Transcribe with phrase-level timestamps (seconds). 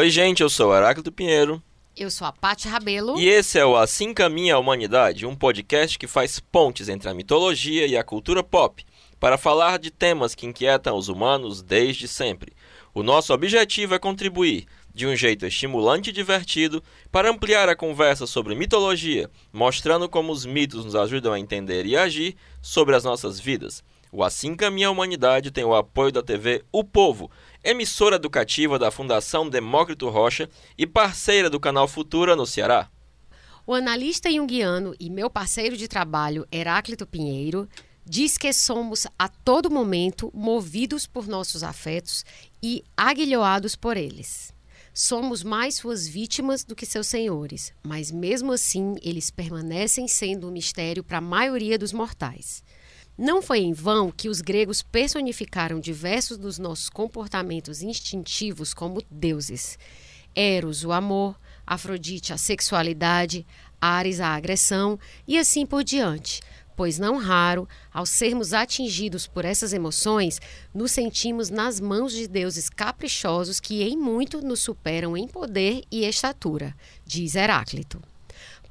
[0.00, 1.62] Oi, gente, eu sou Heráclito Pinheiro.
[1.94, 3.20] Eu sou a Paty Rabelo.
[3.20, 7.12] E esse é o Assim Caminha a Humanidade, um podcast que faz pontes entre a
[7.12, 8.82] mitologia e a cultura pop,
[9.20, 12.54] para falar de temas que inquietam os humanos desde sempre.
[12.94, 18.26] O nosso objetivo é contribuir, de um jeito estimulante e divertido, para ampliar a conversa
[18.26, 23.38] sobre mitologia, mostrando como os mitos nos ajudam a entender e agir sobre as nossas
[23.38, 23.84] vidas.
[24.12, 27.30] O Assim Caminha a Humanidade tem o apoio da TV O Povo,
[27.62, 32.88] emissora educativa da Fundação Demócrito Rocha e parceira do canal Futura no Ceará.
[33.66, 37.68] O analista junguiano e meu parceiro de trabalho, Heráclito Pinheiro,
[38.04, 42.24] diz que somos a todo momento movidos por nossos afetos
[42.62, 44.52] e aguilhoados por eles.
[44.92, 50.50] Somos mais suas vítimas do que seus senhores, mas mesmo assim eles permanecem sendo um
[50.50, 52.64] mistério para a maioria dos mortais.
[53.22, 59.78] Não foi em vão que os gregos personificaram diversos dos nossos comportamentos instintivos como deuses.
[60.34, 63.46] Eros, o amor, Afrodite, a sexualidade,
[63.78, 64.98] Ares, a agressão
[65.28, 66.40] e assim por diante.
[66.74, 70.40] Pois não raro, ao sermos atingidos por essas emoções,
[70.72, 76.06] nos sentimos nas mãos de deuses caprichosos que em muito nos superam em poder e
[76.06, 78.00] estatura, diz Heráclito.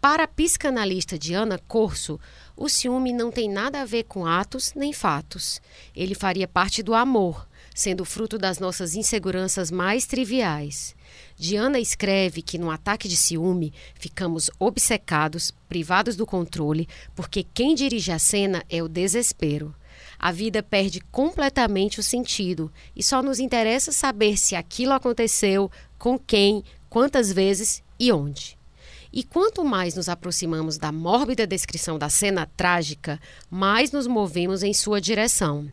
[0.01, 2.17] Para a psicanalista Diana Corso,
[2.55, 5.61] o ciúme não tem nada a ver com atos nem fatos.
[5.93, 10.95] Ele faria parte do amor, sendo fruto das nossas inseguranças mais triviais.
[11.35, 18.13] Diana escreve que no ataque de ciúme ficamos obcecados, privados do controle, porque quem dirige
[18.13, 19.75] a cena é o desespero.
[20.17, 26.17] A vida perde completamente o sentido e só nos interessa saber se aquilo aconteceu, com
[26.17, 28.58] quem, quantas vezes e onde.
[29.11, 34.73] E quanto mais nos aproximamos da mórbida descrição da cena trágica, mais nos movemos em
[34.73, 35.71] sua direção.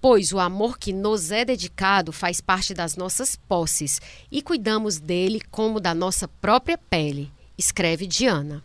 [0.00, 4.00] Pois o amor que nos é dedicado faz parte das nossas posses
[4.30, 8.62] e cuidamos dele como da nossa própria pele, escreve Diana.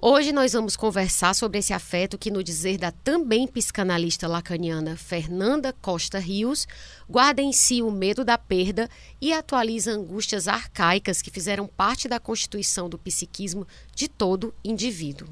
[0.00, 5.72] Hoje nós vamos conversar sobre esse afeto que, no dizer da também psicanalista lacaniana Fernanda
[5.72, 6.68] Costa Rios,
[7.10, 8.88] guarda em si o medo da perda
[9.20, 15.26] e atualiza angústias arcaicas que fizeram parte da constituição do psiquismo de todo indivíduo.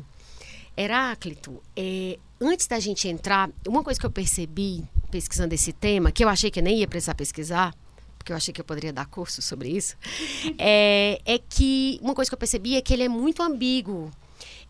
[0.76, 6.24] Heráclito, é, antes da gente entrar, uma coisa que eu percebi pesquisando esse tema, que
[6.24, 7.72] eu achei que nem ia precisar pesquisar,
[8.18, 9.96] porque eu achei que eu poderia dar curso sobre isso,
[10.58, 14.10] é, é que uma coisa que eu percebi é que ele é muito ambíguo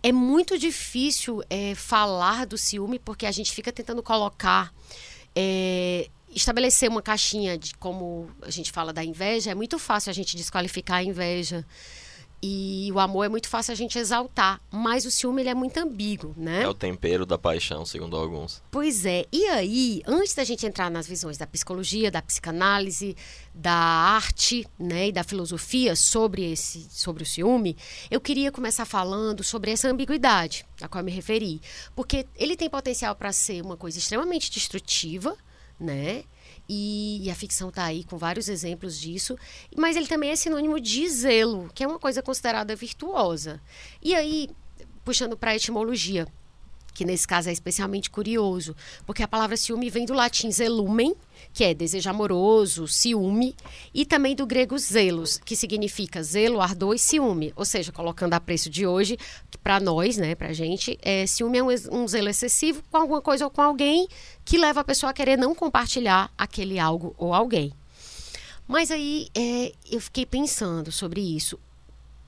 [0.03, 4.73] é muito difícil é, falar do ciúme porque a gente fica tentando colocar.
[5.35, 10.13] É, estabelecer uma caixinha de como a gente fala da inveja, é muito fácil a
[10.13, 11.65] gente desqualificar a inveja.
[12.49, 15.77] E o amor é muito fácil a gente exaltar, mas o ciúme ele é muito
[15.79, 16.63] ambíguo, né?
[16.63, 18.63] É o tempero da paixão, segundo alguns.
[18.71, 19.27] Pois é.
[19.33, 23.17] E aí, antes da gente entrar nas visões da psicologia, da psicanálise,
[23.53, 27.77] da arte, né, e da filosofia sobre esse sobre o ciúme,
[28.11, 31.61] eu queria começar falando sobre essa ambiguidade a qual eu me referi,
[31.97, 35.37] porque ele tem potencial para ser uma coisa extremamente destrutiva,
[35.81, 36.23] né?
[36.69, 39.37] E, e, a ficção está aí com vários exemplos disso,
[39.77, 43.61] mas ele também é sinônimo de zelo, que é uma coisa considerada virtuosa.
[44.03, 44.49] E aí,
[45.05, 46.27] puxando para a etimologia,
[46.97, 48.75] que nesse caso é especialmente curioso,
[49.05, 51.15] porque a palavra ciúme vem do latim zelumen,
[51.53, 53.55] que é desejo amoroso, ciúme,
[53.93, 57.53] e também do grego zelos, que significa zelo, ardor e ciúme.
[57.55, 59.19] Ou seja, colocando a preço de hoje,
[59.63, 63.45] para nós, né, para gente, é, ciúme é um, um zelo excessivo com alguma coisa
[63.45, 64.09] ou com alguém
[64.43, 67.75] que leva a pessoa a querer não compartilhar aquele algo ou alguém.
[68.67, 71.59] Mas aí é, eu fiquei pensando sobre isso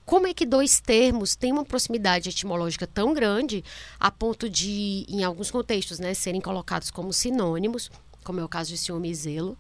[0.09, 3.63] como é que dois termos têm uma proximidade etimológica tão grande
[4.01, 7.91] a ponto de, em alguns contextos, né, serem colocados como sinônimos,
[8.25, 9.59] como é o caso de ciúme e zelo.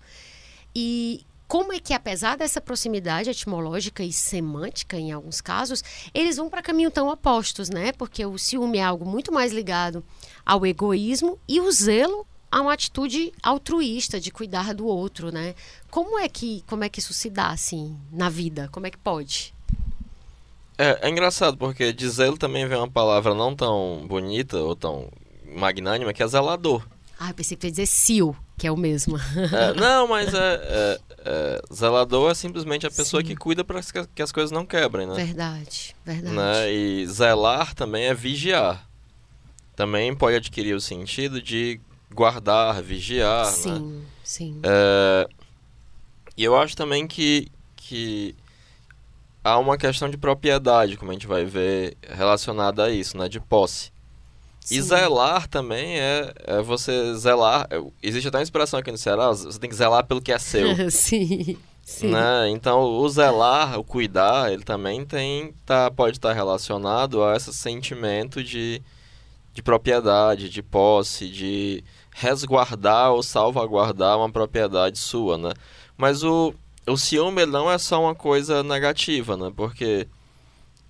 [0.75, 5.85] E como é que, apesar dessa proximidade etimológica e semântica, em alguns casos,
[6.15, 7.93] eles vão para caminho tão opostos, né?
[7.93, 10.03] Porque o ciúme é algo muito mais ligado
[10.47, 15.55] ao egoísmo e o zelo a uma atitude altruísta de cuidar do outro, né?
[15.91, 18.71] Como é que como é que isso se dá assim na vida?
[18.73, 19.58] Como é que pode?
[20.79, 25.11] É, é engraçado, porque de zelo também vem uma palavra não tão bonita ou tão
[25.45, 26.87] magnânima, que é zelador.
[27.19, 29.19] Ah, eu pensei que ia dizer sil, que é o mesmo.
[29.19, 33.27] É, não, mas é, é, é, zelador é simplesmente a pessoa Sim.
[33.29, 33.81] que cuida para
[34.15, 35.15] que as coisas não quebrem, né?
[35.15, 36.37] Verdade, verdade.
[36.37, 36.73] Né?
[36.73, 38.89] E zelar também é vigiar.
[39.75, 41.81] Também pode adquirir o sentido de
[42.15, 44.03] guardar, vigiar, sim, né?
[44.23, 45.29] Sim, é,
[46.37, 48.35] E eu acho também que, que
[49.49, 53.29] há uma questão de propriedade, como a gente vai ver, relacionada a isso, né?
[53.29, 53.93] De posse.
[54.61, 54.77] Sim.
[54.77, 57.67] E zelar também é, é você zelar.
[58.03, 60.69] Existe até uma inspiração aqui no Ceará, você tem que zelar pelo que é seu.
[60.91, 61.57] sim.
[61.83, 62.09] Sim.
[62.09, 62.51] Né?
[62.51, 68.45] Então, o zelar, o cuidar, ele também tem, tá, pode estar relacionado a esse sentimento
[68.45, 68.83] de,
[69.55, 71.83] de propriedade, de posse, de
[72.15, 75.53] resguardar ou salvaguardar uma propriedade sua, né?
[75.97, 76.53] Mas o,
[76.89, 79.53] o ciúme não é só uma coisa negativa, né?
[79.55, 80.07] Porque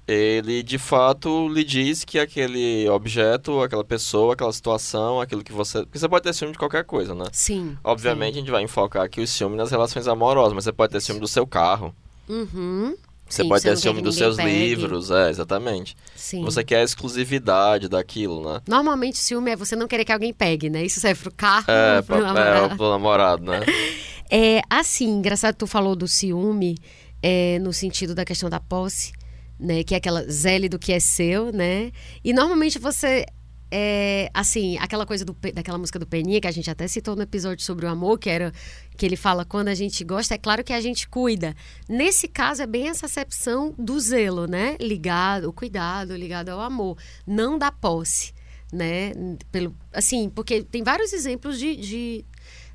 [0.07, 5.83] ele de fato lhe diz que aquele objeto, aquela pessoa, aquela situação, aquilo que você.
[5.83, 7.27] Porque você pode ter ciúme de qualquer coisa, né?
[7.33, 7.77] Sim.
[7.85, 8.39] Obviamente sim.
[8.39, 11.21] a gente vai enfocar aqui o ciúme nas relações amorosas, mas você pode ter ciúme
[11.21, 11.95] do seu carro.
[12.29, 12.97] Uhum.
[13.29, 14.49] Você Sim, pode ter ciúme dos seus pegue.
[14.51, 15.95] livros, é, exatamente.
[16.17, 16.43] Sim.
[16.45, 18.63] Você quer a exclusividade daquilo, né?
[18.67, 20.83] Normalmente ciúme é você não querer que alguém pegue, né?
[20.83, 22.73] Isso serve pro carro, É, pro namorado.
[22.73, 23.61] é, pro namorado, né?
[24.31, 26.77] É, assim, engraçado tu falou do ciúme,
[27.23, 29.13] é, no sentido da questão da posse,
[29.59, 29.83] né?
[29.83, 31.91] Que é aquela zele do que é seu, né?
[32.23, 33.25] E normalmente você.
[33.71, 37.21] É, assim, aquela coisa do, daquela música do Peninha, que a gente até citou no
[37.21, 38.51] episódio sobre o amor, que era
[38.97, 41.55] que ele fala quando a gente gosta, é claro que a gente cuida.
[41.87, 44.75] Nesse caso, é bem essa acepção do zelo, né?
[44.81, 46.97] Ligado, o cuidado, ligado ao amor,
[47.27, 48.33] não da posse,
[48.73, 49.13] né?
[49.53, 52.25] Pelo, assim, porque tem vários exemplos de, de-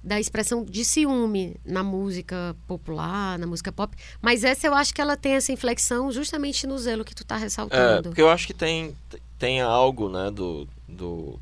[0.04, 5.00] da expressão de ciúme na música popular, na música pop, mas essa eu acho que
[5.00, 8.10] ela tem essa inflexão justamente no zelo que tu tá É, ressaltando.
[8.10, 8.96] porque eu acho que tem,
[9.40, 11.40] tem algo, né, do, do,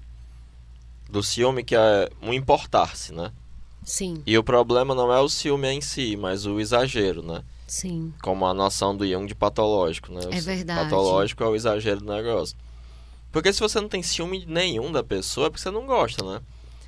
[1.10, 3.32] do ciúme que é um importar-se, né?
[3.84, 7.44] Sim, E o problema não é o ciúme em si, mas o exagero, né?
[7.68, 8.14] sim.
[8.22, 10.22] Como a noção do Jung de patológico, né?
[10.28, 10.84] O É verdade.
[10.84, 12.56] Patológico é o exagero do negócio.
[13.32, 16.42] Porque se você não tem ciúme nenhum da pessoa, é porque você não gosta, né?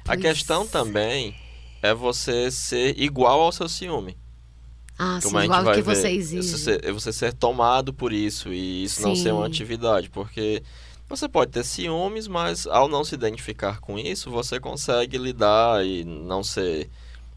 [0.06, 1.34] A Pois questão também
[1.83, 4.18] é você ser igual ao seu ciúme.
[4.97, 5.95] Ah, sim, Como gente igual vai que ver.
[5.95, 6.50] você É exige.
[6.57, 9.51] Você é você ser tomado por isso e isso não ser uma Sim.
[9.51, 10.09] atividade.
[10.09, 10.63] Porque
[11.09, 16.03] você pode ter ciúmes, mas ao não se identificar com isso, você consegue lidar e
[16.06, 16.89] não ser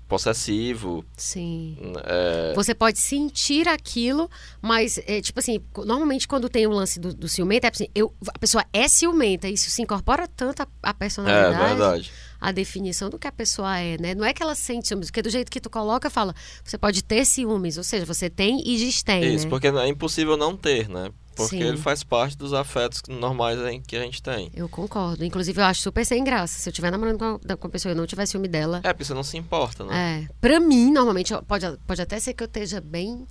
[0.08, 1.04] possessivo.
[1.16, 1.76] Sim.
[2.04, 4.30] é, Você pode sentir aquilo,
[4.62, 8.12] mas, é, tipo assim, normalmente quando tem o lance do, do ciumento, é assim, eu,
[8.28, 12.12] a pessoa é ciumenta, isso se incorpora tanto à, à é personalidade, verdade.
[12.40, 14.14] À definição do que a pessoa é, né?
[14.14, 16.34] Não é que ela sente ciúmes, porque do jeito que tu coloca, fala,
[16.64, 19.50] você pode ter ciúmes, ou seja, você tem e diz tem, Isso, né?
[19.50, 21.10] porque é impossível não ter, né?
[21.34, 21.62] Porque Sim.
[21.64, 24.50] ele faz parte dos afetos normais em- que a gente tem.
[24.54, 25.22] Eu concordo.
[25.22, 26.58] Inclusive, eu acho super sem graça.
[26.58, 28.80] Se eu estiver namorando com a, com a pessoa e eu não tiver ciúme dela,
[28.82, 30.24] É, porque você não se importa, né?
[30.26, 33.26] É, pra mim, normalmente, pode, pode até ser que eu esteja bem.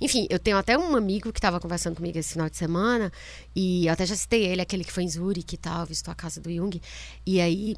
[0.00, 3.12] Enfim, eu tenho até um amigo que estava conversando comigo esse final de semana,
[3.54, 6.14] e eu até já citei ele, aquele que foi em Zurique e tal, visitou a
[6.16, 6.82] casa do Jung.
[7.24, 7.76] E aí,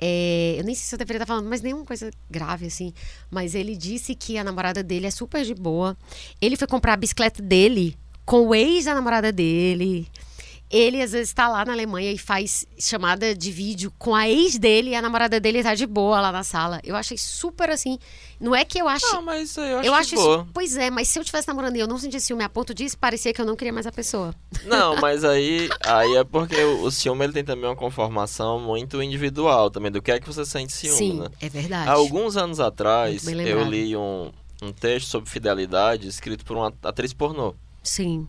[0.00, 2.92] é, eu nem sei se eu deveria estar falando, mas nenhuma coisa grave, assim.
[3.30, 5.96] Mas ele disse que a namorada dele é super de boa.
[6.40, 10.06] Ele foi comprar a bicicleta dele com o ex da namorada dele.
[10.70, 14.58] Ele, às vezes, está lá na Alemanha e faz chamada de vídeo com a ex
[14.58, 16.80] dele e a namorada dele tá de boa lá na sala.
[16.82, 17.98] Eu achei super assim.
[18.40, 19.06] Não é que eu ache.
[19.12, 20.36] Ah, mas eu acho eu que acho boa.
[20.36, 20.48] isso.
[20.52, 22.98] Pois é, mas se eu tivesse namorando e eu não sentisse ciúme a ponto disso,
[22.98, 24.34] parecia que eu não queria mais a pessoa.
[24.64, 29.00] Não, mas aí, aí é porque o, o ciúme ele tem também uma conformação muito
[29.00, 31.28] individual também, do que é que você sente ciúme, Sim, né?
[31.40, 31.88] é verdade.
[31.88, 34.32] Há alguns anos atrás, eu li um,
[34.62, 37.54] um texto sobre fidelidade escrito por uma atriz pornô.
[37.82, 38.26] Sim.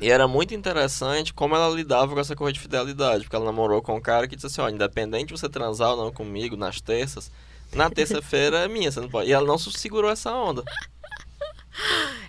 [0.00, 3.82] E era muito interessante como ela lidava com essa coisa de fidelidade, porque ela namorou
[3.82, 6.80] com um cara que disse assim, ó, independente de você transar ou não comigo nas
[6.80, 7.30] terças,
[7.74, 9.28] na terça-feira é minha, você não pode.
[9.28, 10.64] E ela não segurou essa onda,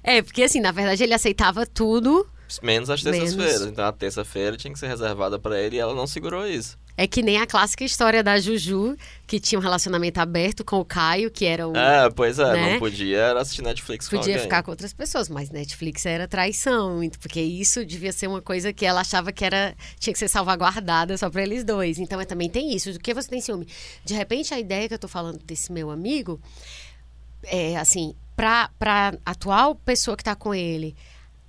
[0.03, 2.27] É, porque assim, na verdade, ele aceitava tudo.
[2.61, 3.61] menos as terças-feiras.
[3.63, 6.77] Então a terça-feira tinha que ser reservada pra ele e ela não segurou isso.
[7.01, 10.85] É que nem a clássica história da Juju, que tinha um relacionamento aberto com o
[10.85, 11.75] Caio, que era o.
[11.75, 12.73] É, pois é, Né?
[12.73, 14.43] não podia era assistir Netflix com Podia alguém.
[14.43, 18.85] ficar com outras pessoas, mas Netflix era traição, porque isso devia ser uma coisa que
[18.85, 21.97] ela achava que era tinha que ser salvaguardada só para eles dois.
[21.97, 22.93] Então é, também tem isso.
[22.93, 23.67] Do que você tem ciúme?
[24.05, 26.39] De repente a ideia que eu tô falando desse meu amigo
[27.45, 30.95] é assim, pra, pra atual pessoa que tá com ele,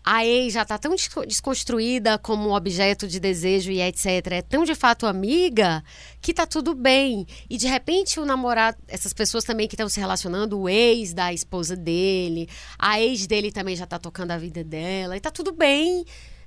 [0.04, 4.06] a ex já tá tão desco- desconstruída como objeto de desejo e etc.
[4.32, 5.82] É tão de fato amiga
[6.20, 7.26] que tá tudo bem.
[7.48, 11.32] E de repente o namorado, essas pessoas também que estão se relacionando, o ex da
[11.32, 15.52] esposa dele, a ex dele também já tá tocando a vida dela, e tá tudo
[15.52, 16.04] bem.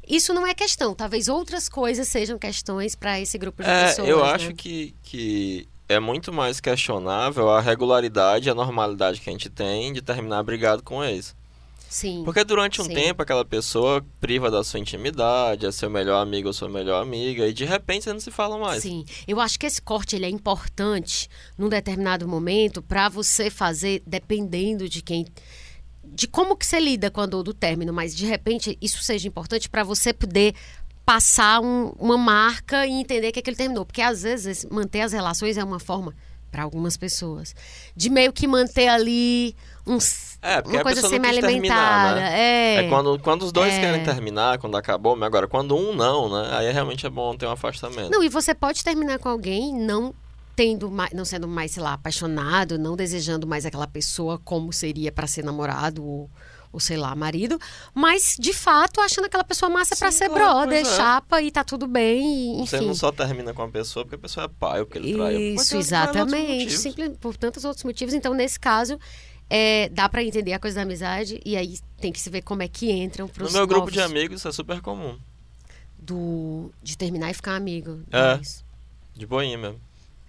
[0.07, 0.93] Isso não é questão.
[0.93, 4.07] Talvez outras coisas sejam questões para esse grupo de É, pessoas.
[4.07, 4.31] eu né?
[4.31, 9.91] acho que, que é muito mais questionável a regularidade a normalidade que a gente tem
[9.93, 11.35] de terminar brigado com ex.
[11.95, 12.23] Sim.
[12.25, 12.93] Porque durante um Sim.
[12.93, 17.47] tempo aquela pessoa priva da sua intimidade, é seu melhor amigo ou sua melhor amiga,
[17.47, 18.83] e de repente você não se fala mais.
[18.83, 24.03] Sim, eu acho que esse corte ele é importante num determinado momento para você fazer
[24.05, 25.25] dependendo de quem
[26.03, 29.25] de como que você lida com a dor do término, mas de repente isso seja
[29.29, 30.53] importante para você poder
[31.05, 35.57] passar um- uma marca e entender que aquele terminou, porque às vezes manter as relações
[35.57, 36.13] é uma forma
[36.51, 37.55] para algumas pessoas
[37.95, 39.55] de meio que manter ali
[39.87, 39.97] um,
[40.41, 42.15] É, porque uma coisa semi-alimentada.
[42.15, 42.39] né?
[42.39, 42.85] É.
[42.85, 43.79] É quando, quando os dois É.
[43.79, 46.57] querem terminar, quando acabou, mas agora quando um não, né?
[46.57, 48.09] Aí realmente é bom ter um afastamento.
[48.11, 50.13] Não, e você pode terminar com alguém não
[50.55, 55.11] tendo mais, não sendo mais, sei lá, apaixonado, não desejando mais aquela pessoa como seria
[55.11, 56.29] para ser namorado ou,
[56.71, 57.59] ou sei lá, marido,
[57.93, 60.85] mas de fato achando aquela pessoa massa para ser claro, brother, é.
[60.85, 64.19] chapa e tá tudo bem, e, Você não só termina com a pessoa porque a
[64.19, 65.55] pessoa é pai porque ele traiu.
[65.55, 66.71] Isso, exatamente.
[66.77, 68.13] Simples, por tantos outros motivos.
[68.13, 68.97] Então, nesse caso,
[69.49, 72.63] é, dá para entender a coisa da amizade e aí tem que se ver como
[72.63, 75.17] é que entram pros No meu grupo de novos amigos isso é super comum.
[75.97, 78.01] do de terminar e ficar amigo.
[78.11, 78.33] É.
[78.35, 78.63] deles.
[79.15, 79.79] De boinha mesmo.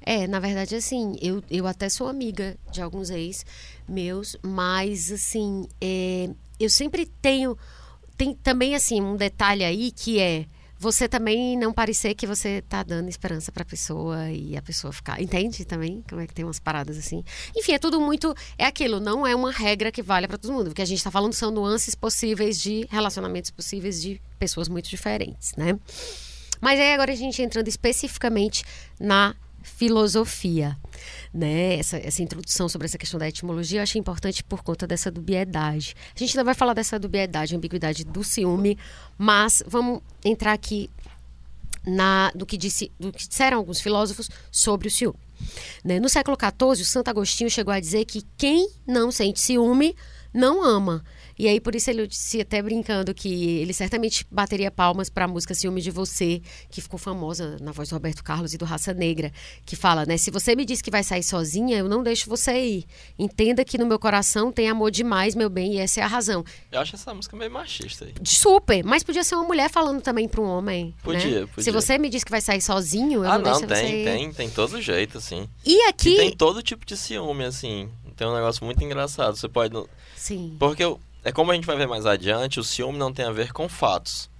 [0.00, 3.44] É, na verdade, assim, eu, eu até sou amiga de alguns ex
[3.88, 6.30] meus, mas, assim, é,
[6.61, 7.58] eu sempre tenho.
[8.16, 10.46] Tem também, assim, um detalhe aí que é
[10.78, 15.21] você também não parecer que você tá dando esperança pra pessoa e a pessoa ficar.
[15.21, 16.04] Entende também?
[16.09, 17.25] Como é que tem umas paradas assim?
[17.56, 18.35] Enfim, é tudo muito.
[18.59, 20.71] É aquilo, não é uma regra que vale pra todo mundo.
[20.71, 24.88] O que a gente tá falando são nuances possíveis de relacionamentos possíveis de pessoas muito
[24.88, 25.78] diferentes, né?
[26.61, 28.64] Mas aí agora a gente entrando especificamente
[28.99, 30.76] na filosofia,
[31.33, 31.76] né?
[31.79, 35.95] Essa, essa introdução sobre essa questão da etimologia eu achei importante por conta dessa dubiedade.
[36.15, 38.79] A gente ainda vai falar dessa dubiedade, ambiguidade do ciúme,
[39.19, 40.91] mas vamos entrar aqui
[41.87, 45.19] na, do, que disse, do que disseram alguns filósofos sobre o ciúme.
[45.85, 46.00] Né?
[46.00, 49.95] No século XIV, o Santo Agostinho chegou a dizer que quem não sente ciúme
[50.33, 51.05] não ama.
[51.38, 55.28] E aí, por isso, ele disse até brincando que ele certamente bateria palmas para a
[55.28, 56.40] música Ciúme de Você,
[56.71, 59.33] que ficou famosa na voz do Roberto Carlos e do Raça Negra,
[59.64, 60.16] que fala, né?
[60.16, 62.87] Se você me diz que vai sair sozinha, eu não deixo você ir.
[63.19, 66.45] Entenda que no meu coração tem amor demais, meu bem, e essa é a razão.
[66.73, 68.14] Eu acho essa música meio machista aí.
[68.25, 70.95] Super, mas podia ser uma mulher falando também para um homem.
[71.02, 71.47] Podia, né?
[71.47, 71.64] podia.
[71.64, 74.00] Se você me diz que vai sair sozinho, eu ah, não, não, deixo você tem,
[74.00, 74.05] ir.
[74.05, 75.49] tem, tem todo jeito, assim.
[75.64, 76.14] E aqui.
[76.14, 77.90] E tem todo tipo de ciúme, assim.
[78.16, 79.37] Tem um negócio muito engraçado.
[79.37, 79.76] Você pode.
[80.16, 80.57] Sim.
[80.59, 83.33] Porque eu- é como a gente vai ver mais adiante, o ciúme não tem a
[83.33, 84.30] ver com fatos.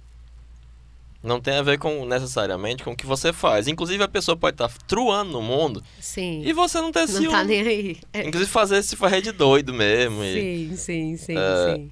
[1.21, 3.67] Não tem a ver com necessariamente com o que você faz.
[3.67, 6.41] Inclusive a pessoa pode estar truando no mundo Sim.
[6.45, 7.27] e você não ter não ciúme.
[7.29, 7.97] tá nem aí.
[8.13, 8.25] É.
[8.25, 10.23] Inclusive fazer se fazer de doido mesmo.
[10.23, 11.91] e- Sim, sim, sim, É, sim.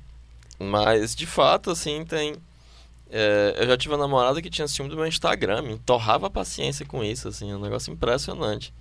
[0.60, 2.36] Mas de fato, assim, tem.
[3.10, 6.30] é, eu já tive uma namorada que tinha ciúme do meu Instagram, me torrava a
[6.30, 8.72] paciência com isso, assim, é um negócio impressionante.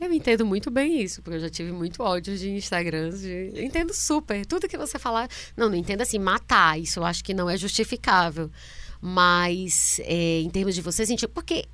[0.00, 3.20] Eu entendo muito bem isso, porque eu já tive muito ódio de Instagrams.
[3.20, 3.52] De...
[3.54, 4.46] Eu entendo super.
[4.46, 5.28] Tudo que você falar.
[5.54, 6.80] Não, não entendo assim, matar.
[6.80, 8.50] Isso eu acho que não é justificável.
[8.98, 11.28] Mas, é, em termos de você sentir.
[11.28, 11.66] Porque,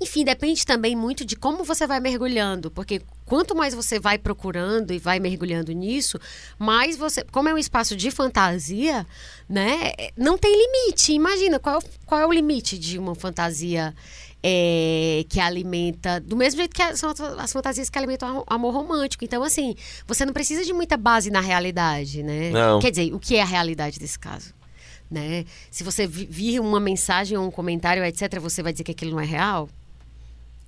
[0.00, 2.72] enfim, depende também muito de como você vai mergulhando.
[2.72, 6.18] Porque quanto mais você vai procurando e vai mergulhando nisso,
[6.58, 7.22] mais você.
[7.30, 9.06] Como é um espaço de fantasia,
[9.48, 9.92] né?
[10.16, 11.12] Não tem limite.
[11.12, 13.94] Imagina, qual, qual é o limite de uma fantasia
[14.42, 18.72] é, que alimenta, do mesmo jeito que são as- as fantasias que alimentam o amor
[18.74, 19.24] romântico.
[19.24, 19.74] Então, assim,
[20.06, 22.50] você não precisa de muita base na realidade, né?
[22.50, 22.78] Não.
[22.80, 24.54] Quer dizer, o que é a realidade desse caso?
[25.10, 25.44] Né?
[25.70, 29.10] Se você vi- vir uma mensagem ou um comentário, etc., você vai dizer que aquilo
[29.12, 29.68] não é real?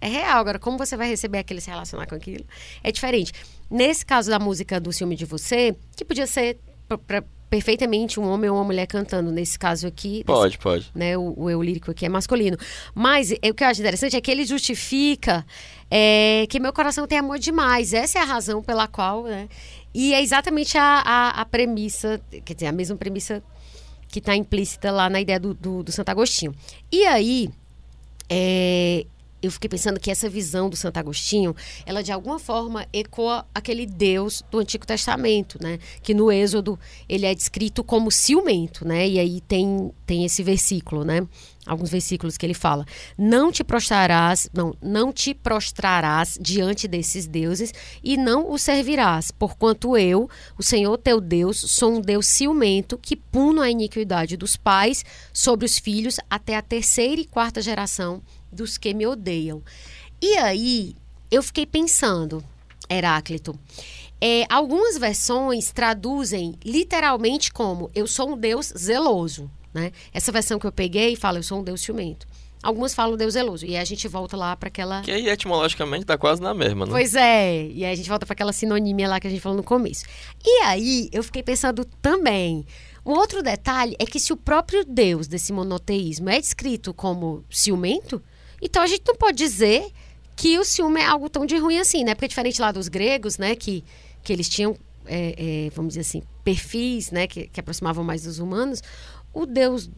[0.01, 0.39] É real.
[0.41, 2.45] Agora, como você vai receber aquilo e se relacionar com aquilo?
[2.83, 3.33] É diferente.
[3.71, 8.27] Nesse caso da música do Ciúme de Você, que podia ser pra- pra- perfeitamente um
[8.27, 10.91] homem ou uma mulher cantando, nesse caso aqui, Pode, pode.
[10.95, 11.19] né?
[11.19, 12.57] O, o eu lírico aqui é masculino.
[12.95, 15.45] Mas é, o que eu acho interessante é que ele justifica
[15.91, 17.93] é, que meu coração tem amor demais.
[17.93, 19.51] Essa é a razão pela qual, né?
[19.93, 23.43] E é exatamente a, a, a premissa, quer dizer, a mesma premissa
[24.09, 26.55] que está implícita lá na ideia do, do, do Santo Agostinho.
[26.91, 27.51] E aí,
[28.31, 29.05] é,
[29.43, 33.85] eu fiquei pensando que essa visão do Santo Agostinho, ela de alguma forma ecoa aquele
[33.85, 35.79] Deus do Antigo Testamento, né?
[36.01, 39.09] Que no Êxodo ele é descrito como ciumento, né?
[39.09, 41.27] E aí tem, tem esse versículo, né?
[41.67, 42.85] Alguns versículos que ele fala:
[43.19, 47.73] Não te prostrarás, não, não te prostrarás diante desses deuses
[48.03, 53.17] e não os servirás, porquanto eu, o Senhor teu Deus, sou um Deus ciumento que
[53.17, 58.23] puno a iniquidade dos pais sobre os filhos até a terceira e quarta geração
[58.53, 59.63] dos que me odeiam.
[60.21, 60.95] E aí,
[61.31, 62.45] eu fiquei pensando,
[62.89, 63.59] Heráclito,
[64.21, 69.51] é, algumas versões traduzem literalmente como eu sou um Deus zeloso.
[69.75, 69.91] Né?
[70.13, 72.27] Essa versão que eu peguei fala eu sou um Deus ciumento.
[72.63, 73.67] Algumas falam Deus zeloso.
[73.67, 75.03] E aí a gente volta lá para aquela.
[75.03, 76.93] Que aí etimologicamente tá quase na mesma, né?
[76.93, 79.57] Pois é, e aí a gente volta para aquela sinonímia lá que a gente falou
[79.57, 80.05] no começo.
[80.45, 82.65] E aí eu fiquei pensando também.
[83.05, 88.23] Um outro detalhe é que se o próprio Deus desse monoteísmo é descrito como ciumento,
[88.63, 89.91] então a gente não pode dizer
[90.37, 92.15] que o ciúme é algo tão de ruim assim, né?
[92.15, 93.85] Porque diferente lá dos gregos, né, que,
[94.23, 98.39] que eles tinham, é, é, vamos dizer assim, perfis, né, que, que aproximavam mais dos
[98.39, 98.83] humanos,
[99.35, 99.91] o Deus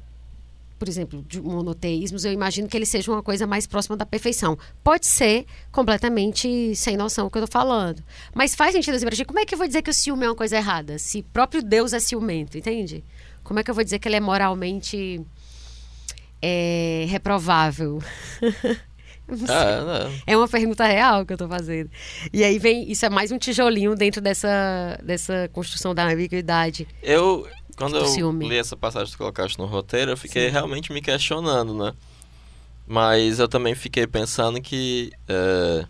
[0.78, 4.58] por exemplo, de monoteísmos, eu imagino que ele seja uma coisa mais próxima da perfeição.
[4.82, 8.02] Pode ser completamente sem noção o que eu tô falando.
[8.34, 9.24] Mas faz sentido assim gente.
[9.24, 10.98] Como é que eu vou dizer que o ciúme é uma coisa errada?
[10.98, 13.02] Se próprio Deus é ciumento, entende?
[13.42, 15.24] Como é que eu vou dizer que ele é moralmente
[16.46, 17.98] é, reprovável?
[19.48, 21.90] É, é uma pergunta real que eu tô fazendo.
[22.30, 26.86] E aí vem, isso é mais um tijolinho dentro dessa, dessa construção da ambiguidade.
[27.02, 28.46] Eu, quando Do eu ciúme.
[28.46, 30.52] li essa passagem que tu colocaste no roteiro, eu fiquei Sim.
[30.52, 31.94] realmente me questionando, né?
[32.86, 35.86] Mas eu também fiquei pensando que, é,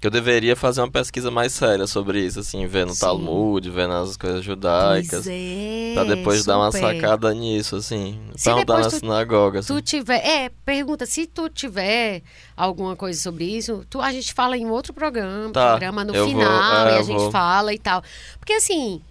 [0.00, 3.00] que eu deveria fazer uma pesquisa mais séria sobre isso, assim, ver no Sim.
[3.00, 5.24] Talmud, ver nas coisas judaicas.
[5.24, 6.94] Pois é, Pra depois dar uma super.
[6.94, 8.18] sacada nisso, assim.
[8.34, 9.74] Se Perguntar na tu- sinagoga, assim.
[9.74, 12.22] tu tiver, é, pergunta se tu tiver
[12.56, 16.24] alguma coisa sobre isso, tu, a gente fala em outro programa, Tá, programa no eu
[16.24, 17.30] vou, final é, e a gente vou.
[17.30, 18.02] fala e tal.
[18.38, 19.02] Porque assim,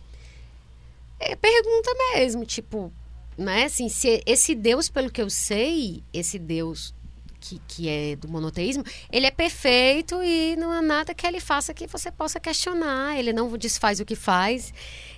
[1.20, 2.92] é pergunta mesmo, tipo,
[3.38, 6.94] né, assim, se esse Deus, pelo que eu sei, esse Deus
[7.40, 11.74] que, que é do monoteísmo, ele é perfeito e não há nada que ele faça
[11.74, 14.74] que você possa questionar, ele não desfaz o que faz.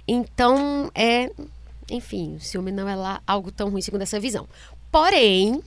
[0.08, 1.32] Então, é,
[1.90, 4.48] enfim, o ciúme não é lá algo tão ruim segundo essa visão.
[4.92, 5.62] Porém,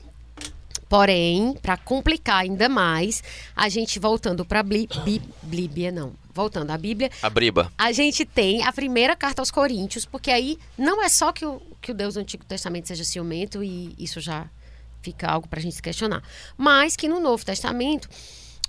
[0.88, 3.22] porém, para complicar ainda mais,
[3.56, 7.72] a gente voltando para Bíblia, não, voltando à Bíblia, A briba.
[7.76, 11.60] a gente tem a primeira carta aos Coríntios, porque aí não é só que o,
[11.80, 14.46] que o Deus do Antigo Testamento seja ciumento, e isso já
[15.04, 16.22] fica algo para a gente se questionar,
[16.56, 18.08] mas que no Novo Testamento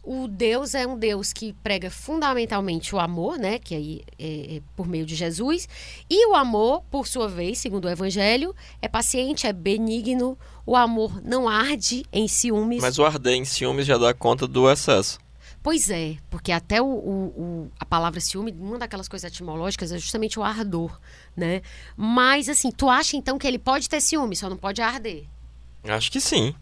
[0.04, 3.58] o Deus é um Deus que prega fundamentalmente o amor, né?
[3.58, 5.68] Que aí é, é por meio de Jesus.
[6.08, 10.38] E o amor, por sua vez, segundo o Evangelho, é paciente, é benigno.
[10.64, 12.84] O amor não arde em ciúmes.
[12.84, 15.18] Mas o arder em ciúmes já dá conta do excesso.
[15.64, 19.98] Pois é, porque até o, o- o- a palavra ciúme, uma daquelas coisas etimológicas é
[19.98, 21.00] justamente o ardor,
[21.36, 21.64] né?
[21.98, 25.26] Mas assim, tu acha então que ele pode ter ciúme, só não pode arder?
[25.88, 26.54] Acho que sim.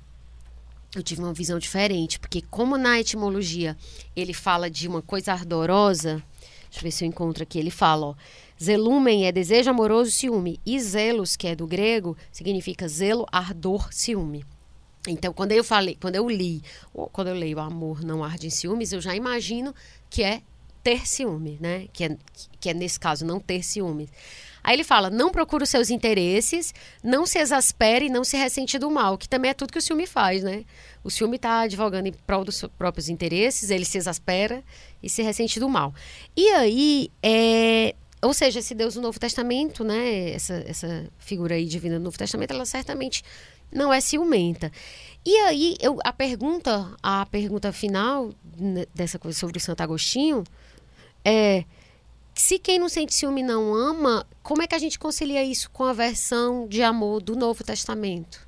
[0.95, 3.75] Eu tive uma visão diferente, porque como na etimologia
[4.15, 6.23] ele fala de uma coisa ardorosa,
[6.69, 8.15] deixa eu ver se eu encontro aqui, ele fala, ó,
[8.61, 14.45] zelumen é desejo amoroso, ciúme, e zelos, que é do grego, significa zelo, ardor, ciúme.
[15.07, 16.61] Então, quando eu falei, quando eu li,
[17.11, 19.73] quando eu leio amor não arde em ciúmes, eu já imagino
[20.09, 20.41] que é
[20.81, 21.87] ter ciúme, né?
[21.91, 22.17] Que é,
[22.59, 24.09] que é nesse caso não ter ciúmes.
[24.63, 26.73] Aí ele fala: não procura os seus interesses,
[27.03, 29.81] não se exaspere e não se ressente do mal, que também é tudo que o
[29.81, 30.63] ciúme faz, né?
[31.03, 34.63] O ciúme está advogando em prol dos próprios interesses, ele se exaspera
[35.01, 35.93] e se ressente do mal.
[36.35, 40.31] E aí, é, ou seja, esse Deus do Novo Testamento, né?
[40.31, 43.23] Essa, essa figura aí divina do Novo Testamento, ela certamente
[43.69, 44.71] não é ciumenta.
[45.25, 50.43] E aí, eu, a pergunta, a pergunta final né, dessa coisa sobre o Santo Agostinho
[51.25, 51.65] é
[52.33, 55.83] se quem não sente ciúme não ama, como é que a gente concilia isso com
[55.83, 58.45] a versão de amor do Novo Testamento?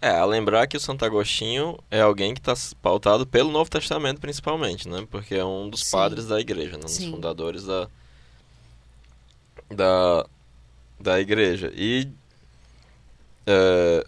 [0.00, 4.20] É, a lembrar que o Santo Agostinho é alguém que está pautado pelo Novo Testamento,
[4.20, 5.06] principalmente, né?
[5.10, 5.92] Porque é um dos Sim.
[5.92, 6.82] padres da igreja, né?
[6.82, 7.10] Um dos Sim.
[7.10, 7.88] fundadores da,
[9.70, 10.26] da,
[11.00, 11.72] da igreja.
[11.74, 12.08] E.
[13.46, 14.06] é,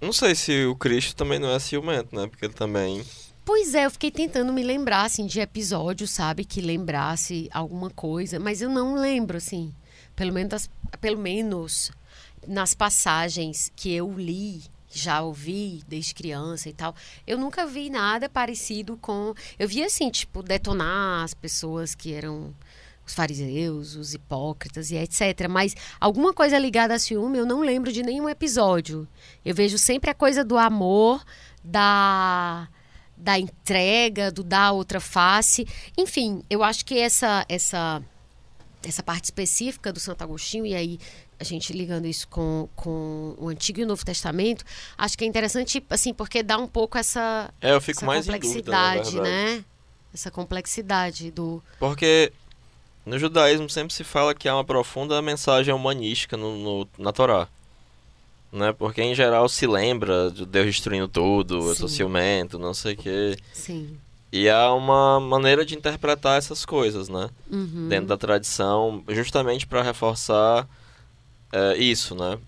[0.00, 2.26] não sei se o Cristo também não é ciumento, né?
[2.26, 3.04] Porque ele também.
[3.44, 8.40] Pois é, eu fiquei tentando me lembrar, assim, de episódios, sabe, que lembrasse alguma coisa,
[8.40, 9.74] mas eu não lembro, assim,
[10.16, 11.92] pelo menos, pelo menos
[12.46, 16.94] nas passagens que eu li, já ouvi desde criança e tal,
[17.26, 19.34] eu nunca vi nada parecido com...
[19.58, 22.54] Eu vi, assim, tipo, detonar as pessoas que eram
[23.06, 25.48] os fariseus, os hipócritas e etc.
[25.50, 29.06] Mas alguma coisa ligada a ciúme, eu não lembro de nenhum episódio.
[29.44, 31.22] Eu vejo sempre a coisa do amor,
[31.62, 32.68] da
[33.16, 35.66] da entrega, do dar outra face.
[35.96, 38.02] Enfim, eu acho que essa essa
[38.86, 40.98] essa parte específica do Santo Agostinho, e aí
[41.40, 44.62] a gente ligando isso com, com o Antigo e o Novo Testamento,
[44.96, 48.26] acho que é interessante, assim, porque dá um pouco essa, É, eu fico essa mais
[48.26, 49.30] dúvida, complexidade, verdade.
[49.58, 49.64] né?
[50.12, 51.62] Essa complexidade do.
[51.78, 52.30] Porque
[53.06, 57.48] no judaísmo sempre se fala que há uma profunda mensagem humanística no, no- na Torá.
[58.54, 58.72] Né?
[58.72, 61.96] Porque em geral se lembra de Deus destruindo tudo, eu sou Sim.
[61.96, 63.36] ciumento, não sei o quê.
[63.52, 63.98] Sim.
[64.32, 67.28] E há uma maneira de interpretar essas coisas, né?
[67.50, 67.88] Uhum.
[67.88, 70.68] Dentro da tradição, justamente para reforçar
[71.52, 72.38] é, isso, né?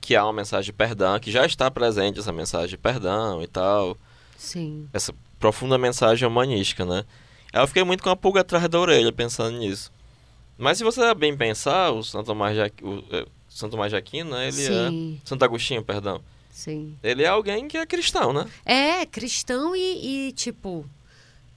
[0.00, 3.46] Que há uma mensagem de perdão, que já está presente essa mensagem de perdão e
[3.46, 3.98] tal
[4.38, 4.88] Sim.
[4.94, 7.04] essa profunda mensagem humanística, né?
[7.52, 9.92] Eu fiquei muito com a pulga atrás da orelha pensando nisso.
[10.56, 13.96] Mas se você bem pensar, o Santo Tomás de, Aqu- o, é, Santo Tomás de
[13.96, 14.48] Aquino, né?
[14.48, 15.20] Ele Sim.
[15.22, 15.28] é...
[15.28, 16.20] Santo Agostinho, perdão.
[16.50, 16.96] Sim.
[17.02, 18.46] Ele é alguém que é cristão, né?
[18.64, 20.84] É, cristão e, e, tipo,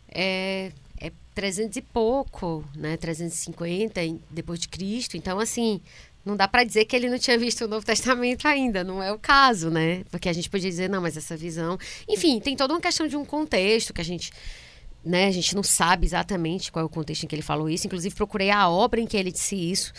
[0.08, 2.98] é, é 300 e pouco, né?
[2.98, 5.18] 350 em- depois de Cristo.
[5.18, 5.82] Então, assim,
[6.24, 9.12] não dá para dizer que ele não tinha visto o Novo Testamento ainda, não é
[9.12, 10.04] o caso, né?
[10.12, 11.80] Porque a gente podia dizer, não, mas essa visão.
[12.08, 14.32] Enfim, tem toda uma questão de um contexto que a gente.
[15.06, 17.88] Né, a gente não sabe exatamente qual é o contexto em que ele falou isso.
[17.88, 19.94] Inclusive, procurei a obra em que ele disse isso,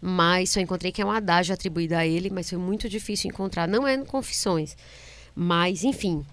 [0.00, 3.68] mas só encontrei que é um adágio atribuído a ele, mas foi muito difícil encontrar.
[3.68, 4.76] Não é no Confissões.
[5.34, 6.24] Mas, enfim.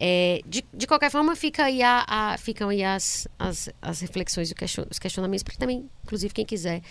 [0.00, 4.52] É, de, de qualquer forma, fica aí a, a- ficam aí as, as, as reflexões,
[4.90, 6.82] os questionamentos, para também, inclusive, quem quiser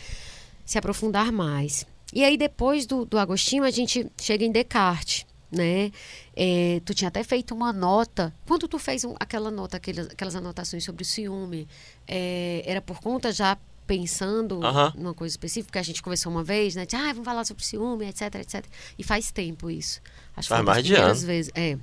[0.65, 1.85] se aprofundar mais.
[2.13, 5.91] E aí, depois do, do Agostinho, a gente chega em Descartes, né?
[6.33, 8.33] É, tu tinha até feito uma nota.
[8.45, 11.67] Quando tu fez um- aquela nota, aquelas, aquelas anotações sobre o ciúme,
[12.07, 13.57] é, era por conta já
[13.91, 14.61] pensando
[14.95, 16.85] numa coisa específica, que a gente conversou uma vez, né?
[16.85, 18.65] De, ah, vamos falar sobre ciúme, etc, etc.
[18.97, 19.99] E faz tempo isso.
[20.33, 21.13] Acho que foi mais de ano.
[21.13, 21.51] vezes.
[21.53, 21.77] É.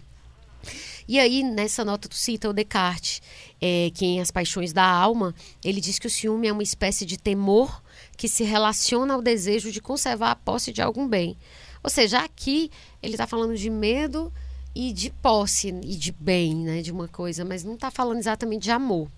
[1.07, 3.21] E aí, nessa nota, tu cita o Descartes,
[3.61, 7.05] é, que em As Paixões da Alma, ele diz que o ciúme é uma espécie
[7.05, 7.83] de temor
[8.16, 11.37] que se relaciona ao desejo de conservar a posse de algum bem.
[11.83, 12.71] Ou seja, aqui
[13.03, 14.33] ele está falando de medo
[14.75, 18.62] e de posse e de bem, né, de uma coisa, mas não está falando exatamente
[18.62, 19.09] de amor,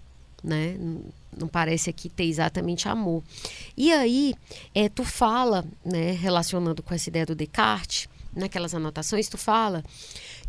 [0.43, 0.77] né?
[1.37, 3.23] Não, parece aqui ter exatamente amor.
[3.77, 4.35] E aí,
[4.75, 9.85] é, tu fala, né, relacionando com essa ideia do Descartes, naquelas anotações, tu fala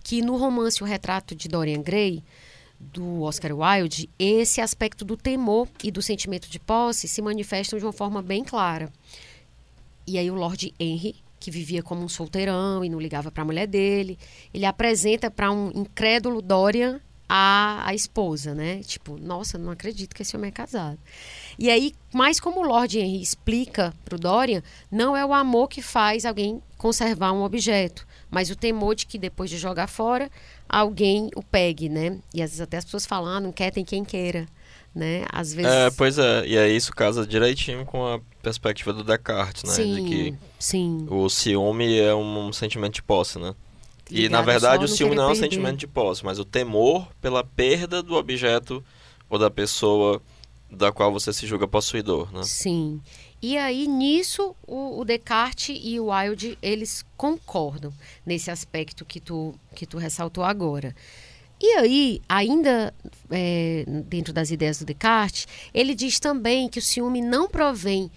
[0.04, 2.24] que no romance O Retrato de Dorian Gray,
[2.80, 7.86] do Oscar Wilde, esse aspecto do temor e do sentimento de posse se manifestam de
[7.86, 8.92] uma forma bem clara.
[10.08, 13.46] E aí o Lord Henry, que vivia como um solteirão e não ligava para a
[13.46, 14.18] mulher dele,
[14.54, 17.00] ele apresenta para um incrédulo Dorian
[17.34, 18.82] a, a esposa, né?
[18.84, 21.00] Tipo, nossa, não acredito que esse homem é casado.
[21.58, 25.70] E aí, mas como o Lord Henry explica para o Dorian, não é o amor
[25.70, 30.30] que faz alguém conservar um objeto, mas o temor de que depois de jogar fora,
[30.68, 32.20] alguém o pegue, né?
[32.34, 34.46] E às vezes até as pessoas falam, ah, não quer, tem quem queira,
[34.94, 35.24] né?
[35.32, 35.72] Às vezes...
[35.72, 39.72] É, pois é, e aí isso casa direitinho com a perspectiva do Descartes, né?
[39.72, 41.08] sim, De que sim.
[41.10, 43.56] o ciúme é um sentimento de posse, né?
[44.12, 47.44] E na verdade o ciúme não é um sentimento de posse, mas o temor pela
[47.44, 48.84] perda do objeto
[49.30, 50.22] ou da pessoa
[50.70, 52.44] da qual você se julga possuidor, né?
[52.44, 53.02] Sim.
[53.42, 57.92] E aí, nisso, o, o Descartes e o Wilde, eles concordam
[58.26, 60.96] nesse aspecto que tu, que tu ressaltou agora.
[61.60, 62.94] E aí, ainda
[63.30, 68.12] é, dentro das ideias do Descartes, ele diz também que o ciúme não provém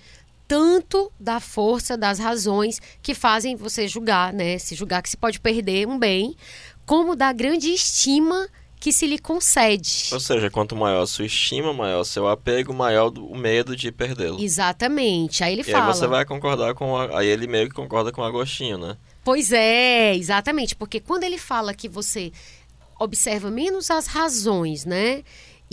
[0.46, 4.58] tanto da força das razões que fazem você julgar, né?
[4.58, 6.34] Se julgar que se pode perder um bem,
[6.86, 10.10] como da grande estima que se lhe concede.
[10.12, 13.90] Ou seja, quanto maior a sua estima, maior o seu apego, maior o medo de
[13.90, 14.38] perdê-lo.
[14.38, 15.42] Exatamente.
[15.42, 15.86] Aí ele E fala.
[15.86, 17.18] aí você vai concordar com a...
[17.18, 18.98] aí ele meio que concorda com o Agostinho, né?
[19.24, 20.76] Pois é, exatamente.
[20.76, 22.30] Porque quando ele fala que você
[23.00, 25.22] observa menos as razões, né?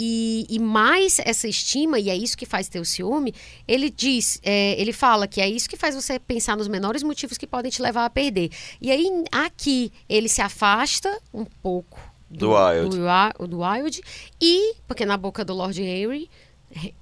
[0.03, 3.35] E, e mais essa estima, e é isso que faz ter o ciúme,
[3.67, 7.37] ele diz, é, ele fala que é isso que faz você pensar nos menores motivos
[7.37, 8.49] que podem te levar a perder.
[8.81, 12.97] E aí, aqui, ele se afasta um pouco Do Wilde.
[12.97, 14.01] do, Wi- do Wilde,
[14.41, 16.27] e, porque na boca do Lord Henry,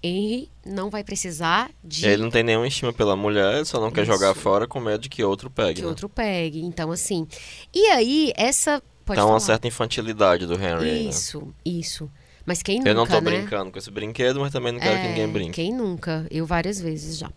[0.03, 3.91] Henry não vai precisar de Ele não tem nenhuma estima pela mulher, ele só não
[3.91, 4.11] quer Isso.
[4.11, 5.87] jogar fora com medo de que outro pegue, que né?
[5.87, 6.59] outro pegue.
[6.61, 7.27] Então, assim.
[7.73, 8.81] E aí, essa.
[9.05, 9.33] Pode Então falar.
[9.33, 11.09] uma certa infantilidade do Henry, aí, né?
[11.09, 12.09] Isso, isso.
[12.49, 13.21] Mas quem nunca, Eu não tô né?
[13.21, 15.51] brincando com esse brinquedo, mas também não quero que É, ninguém brinque.
[15.51, 16.25] Quem nunca?
[16.31, 17.29] Eu várias vezes já.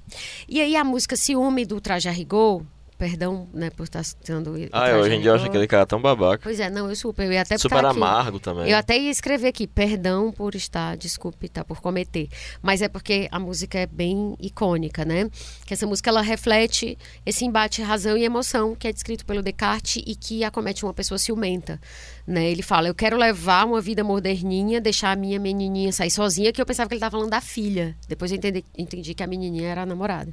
[0.49, 2.63] E aí a música Ciúme do Traje a Rigor,
[3.03, 6.01] perdão, né, por estar citando o Ah, hoje em dia eu acho aquele cara tão
[6.01, 6.39] babaca.
[6.41, 7.99] Pois é, não, eu super, eu ia até Super botar aqui.
[7.99, 8.71] amargo também.
[8.71, 12.29] Eu até ia escrever aqui, perdão por estar, desculpe, tá por cometer.
[12.63, 15.29] Mas é porque a música é bem icônica, né?
[15.67, 20.01] Que essa música ela reflete esse embate razão e emoção que é descrito pelo Descartes
[20.07, 21.81] e que acomete uma pessoa ciumenta,
[22.25, 22.49] né?
[22.53, 26.63] Ele fala: "Eu quero levar uma vida moderninha, deixar a minha menininha sair sozinha", que
[26.63, 27.97] eu pensava que ele estava falando da filha.
[28.07, 30.33] Depois eu entendi, entendi que a menininha era a namorada.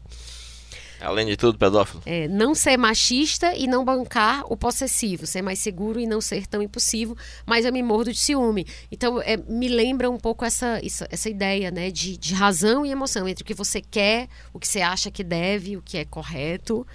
[1.01, 2.01] Além de tudo, pedófilo.
[2.05, 6.45] É, não ser machista e não bancar o possessivo, ser mais seguro e não ser
[6.45, 8.67] tão impossível, mas eu me mordo de ciúme.
[8.91, 12.91] Então, é, me lembra um pouco essa, essa, essa ideia né, de, de razão e
[12.91, 16.03] emoção entre o que você quer, o que você acha que deve, o que é
[16.03, 16.85] correto,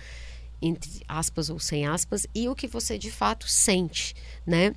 [0.61, 4.15] entre aspas ou sem aspas, e o que você de fato sente,
[4.47, 4.75] né?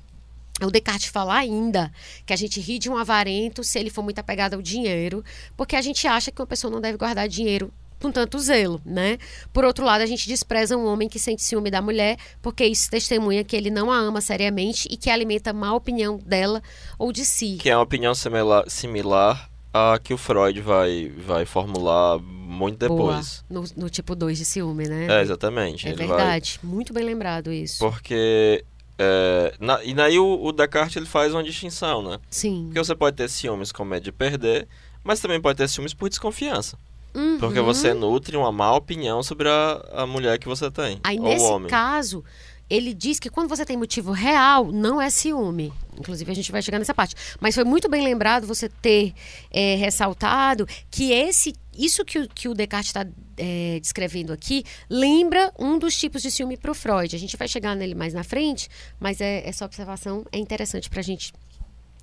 [0.60, 1.92] O Descartes fala ainda
[2.26, 5.24] que a gente ri de um avarento se ele for muito apegado ao dinheiro,
[5.56, 9.18] porque a gente acha que uma pessoa não deve guardar dinheiro com tanto zelo, né?
[9.52, 12.90] Por outro lado, a gente despreza um homem que sente ciúme da mulher, porque isso
[12.90, 16.62] testemunha que ele não a ama seriamente e que alimenta má opinião dela
[16.98, 17.56] ou de si.
[17.60, 23.44] Que é uma opinião similar, similar à que o Freud vai, vai formular muito depois.
[23.50, 25.06] Boa, no, no tipo 2 de ciúme, né?
[25.18, 25.86] É, exatamente.
[25.86, 26.58] É Ele vai- verdade.
[26.62, 27.78] Muito bem lembrado isso.
[27.78, 28.64] Porque.
[28.98, 32.18] é, na- e daí o, o Descartes ele faz uma distinção, né?
[32.30, 32.64] Sim.
[32.66, 34.66] Porque você pode ter ciúmes com medo de perder,
[35.04, 36.76] Mas também pode ter ciúmes por desconfiança.
[37.14, 37.38] Uhum.
[37.38, 41.00] Porque você nutre uma má opinião sobre a, a mulher que você tem.
[41.02, 41.68] Aí, ou nesse o homem.
[41.68, 42.24] caso,
[42.68, 45.72] ele diz que quando você tem motivo real, não é ciúme.
[45.98, 47.14] Inclusive, a gente vai chegar nessa parte.
[47.40, 49.14] Mas foi muito bem lembrado você ter
[49.50, 55.52] é, ressaltado que esse, isso que o, que o Descartes está é, descrevendo aqui lembra
[55.58, 57.14] um dos tipos de ciúme para o Freud.
[57.16, 58.68] A gente vai chegar nele mais na frente,
[59.00, 61.32] mas é, essa observação é interessante para a gente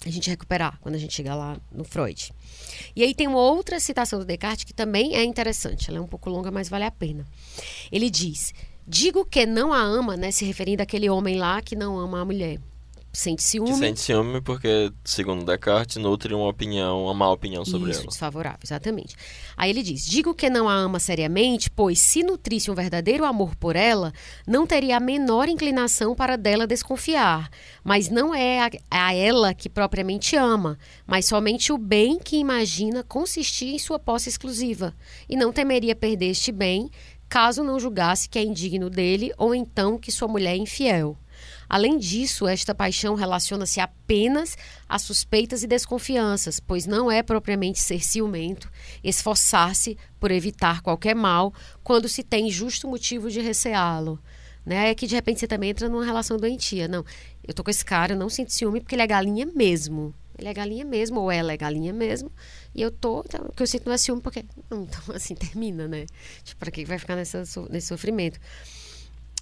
[0.04, 2.32] a gente recuperar quando a gente chegar lá no Freud.
[2.96, 5.90] E aí tem uma outra citação do Descartes que também é interessante.
[5.90, 7.26] Ela é um pouco longa, mas vale a pena.
[7.92, 8.54] Ele diz:
[8.88, 10.32] Digo que não a ama, né?
[10.32, 12.60] Se referindo àquele homem lá que não ama a mulher.
[13.16, 13.72] Sente ciúme.
[13.72, 18.10] Que sente ciúme porque, segundo Descartes, nutre uma opinião, uma má opinião sobre Isso, ela.
[18.10, 19.16] desfavorável, exatamente.
[19.56, 23.56] Aí ele diz: Digo que não a ama seriamente, pois se nutrisse um verdadeiro amor
[23.56, 24.12] por ela,
[24.46, 27.50] não teria a menor inclinação para dela desconfiar.
[27.84, 33.02] Mas não é a, a ela que propriamente ama, mas somente o bem que imagina
[33.02, 34.94] consistir em sua posse exclusiva.
[35.30, 36.92] E não temeria perder este bem,
[37.30, 41.18] caso não julgasse que é indigno dele ou então que sua mulher é infiel.
[41.68, 48.04] Além disso, esta paixão relaciona-se apenas a suspeitas e desconfianças, pois não é propriamente ser
[48.04, 48.72] ciumento,
[49.04, 54.20] esforçar-se por evitar qualquer mal quando se tem justo motivo de receá-lo.
[54.66, 54.90] Né?
[54.90, 56.88] É que de repente você também entra numa relação doentia.
[56.88, 57.06] Não,
[57.48, 60.14] eu tô com esse cara, eu não sinto ciúme porque ele é galinha mesmo.
[60.38, 62.30] Ele é galinha mesmo, ou ela é galinha mesmo.
[62.74, 63.24] E eu tô.
[63.26, 64.44] Então, o que eu sinto não é ciúme, porque.
[64.70, 66.06] Então, assim, termina, né?
[66.44, 68.40] Tipo, pra que vai ficar nessa, nesse sofrimento?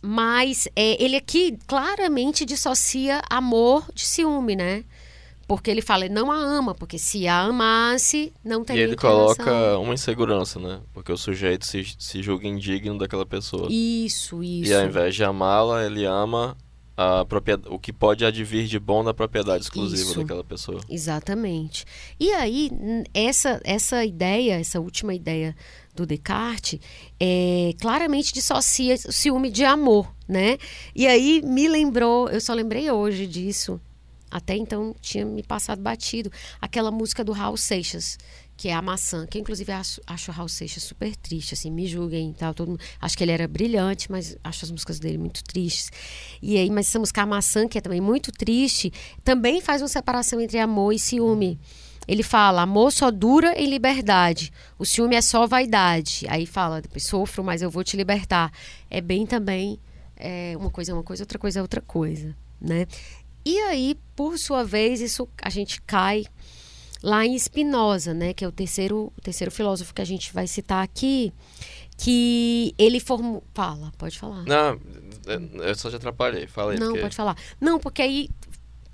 [0.06, 4.84] Mas é, ele aqui claramente dissocia amor de ciúme, né?
[5.48, 8.94] Porque ele fala, ele não a ama, porque se a amasse, não E teria ele
[8.94, 9.36] inclinação.
[9.36, 10.82] coloca uma insegurança, né?
[10.94, 13.68] Porque o sujeito se, se julga indigno daquela pessoa.
[13.70, 14.72] Isso, isso.
[14.72, 16.58] E ao invés de amá-la, ele ama
[16.96, 20.20] a propriedade, o que pode advir de bom da propriedade exclusiva Isso.
[20.20, 20.80] daquela pessoa.
[20.90, 21.86] Exatamente.
[22.20, 22.70] E aí,
[23.14, 25.56] essa, essa ideia, essa última ideia
[25.96, 26.80] do Descartes,
[27.20, 30.58] é, claramente dissocia o ciúme de amor, né?
[30.96, 33.80] E aí me lembrou, eu só lembrei hoje disso,
[34.32, 38.18] até então tinha me passado batido, aquela música do Raul Seixas,
[38.58, 41.86] que é a maçã, que inclusive acho, acho o Raul Seixas super triste, assim, me
[41.86, 45.44] julguem tal, todo mundo, acho que ele era brilhante, mas acho as músicas dele muito
[45.44, 45.92] tristes.
[46.42, 48.92] E aí, mas essa música A Maçã, que é também muito triste,
[49.24, 51.60] também faz uma separação entre amor e ciúme.
[52.08, 56.26] Ele fala, amor só dura em liberdade, o ciúme é só vaidade.
[56.30, 58.52] Aí fala, depois sofro, mas eu vou te libertar.
[58.90, 59.80] É bem também,
[60.16, 62.88] é, uma coisa é uma coisa, outra coisa é outra coisa, né?
[63.46, 66.26] E aí, por sua vez, isso a gente cai
[67.02, 70.48] lá em Spinoza, né, que é o terceiro, o terceiro filósofo que a gente vai
[70.48, 71.34] citar aqui,
[71.98, 74.44] que ele fala, pode falar.
[74.46, 74.80] Não,
[75.62, 76.48] eu só te atrapalhei.
[76.48, 76.80] Falei.
[76.80, 77.02] Não, porque...
[77.02, 77.38] pode falar.
[77.60, 78.30] Não, porque aí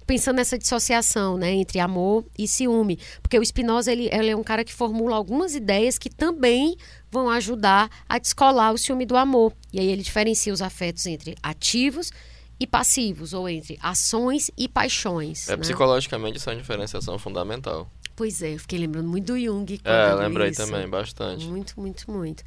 [0.09, 4.41] pensando nessa dissociação, né, entre amor e ciúme, porque o Spinoza ele, ele é um
[4.41, 6.75] cara que formula algumas ideias que também
[7.11, 9.53] vão ajudar a descolar o ciúme do amor.
[9.71, 12.11] E aí ele diferencia os afetos entre ativos
[12.59, 15.47] e passivos, ou entre ações e paixões.
[15.47, 15.57] É, né?
[15.57, 17.87] psicologicamente isso é uma diferenciação fundamental.
[18.15, 19.79] Pois é, eu fiquei lembrando muito do Jung.
[19.83, 20.65] É, lembrei isso.
[20.65, 21.45] também, bastante.
[21.45, 22.43] Muito, muito, muito.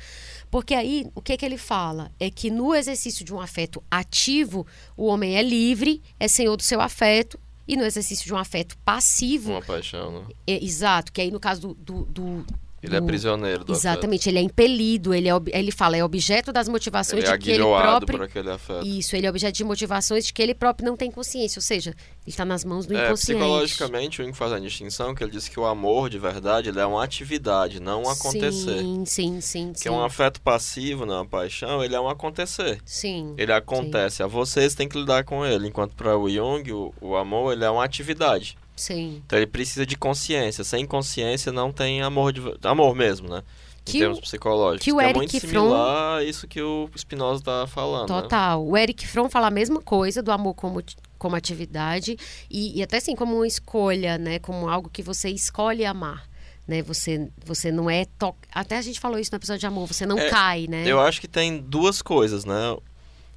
[0.51, 2.11] Porque aí, o que que ele fala?
[2.19, 6.63] É que no exercício de um afeto ativo, o homem é livre, é senhor do
[6.63, 10.27] seu afeto, e no exercício de um afeto passivo, Uma paixão, né?
[10.47, 11.75] é, exato, que aí no caso do...
[11.75, 12.05] do,
[12.43, 12.47] do-
[12.83, 16.63] Ele é prisioneiro do Exatamente, ele é impelido, ele, é, ele fala, é objeto das
[16.63, 16.73] afeto.
[16.73, 18.19] motivações Ele é de que ele próprio...
[18.19, 18.85] por aquele afeto.
[18.87, 21.91] Isso, ele é objeto de motivações de que ele próprio não tem consciência, ou seja,
[21.91, 23.39] ele está nas mãos do É, inconsciente.
[23.39, 26.81] psicologicamente, o Jung faz a distinção que ele diz que o amor, de verdade, ele
[26.81, 28.79] é uma atividade, não um acontecer.
[28.81, 29.89] Sim, sim, sim, Que sim.
[29.89, 32.81] é um afeto passivo, não uma paixão, ele é um acontecer.
[32.85, 33.35] Sim.
[33.39, 35.69] Ele acontece a vocês, tem que lidar com ele.
[35.69, 38.57] Enquanto para o Jung, o, o amor, ele é uma atividade.
[38.77, 39.23] Sim.
[39.27, 40.65] Então ele precisa de consciência.
[40.65, 43.43] Sem consciência não tem amor de amor mesmo, né?
[43.85, 44.85] Que em termos o- psicológicos.
[44.85, 48.09] que o é Eric muito Fromm- similar a isso que o Spinoza está falando.
[48.15, 48.23] né?
[48.23, 48.65] Total.
[48.65, 50.81] O Eric Fromm fala a mesma coisa do amor como,
[51.19, 52.17] como atividade
[52.51, 54.39] e, e até assim como uma escolha, né?
[54.39, 56.31] Como algo que você escolhe amar.
[56.67, 56.81] Né?
[56.83, 58.05] Você, você não é.
[58.21, 58.33] To...
[58.55, 60.85] Até a gente falou isso no episódio de amor, você não É, cai, né?
[60.87, 62.77] Eu acho que tem duas coisas, né?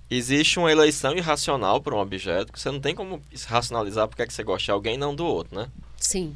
[0.10, 4.28] Existe uma eleição irracional para um objeto, que você não tem como racionalizar porque é
[4.28, 5.68] que você gosta de alguém e não do outro, né?
[5.98, 6.36] Sim.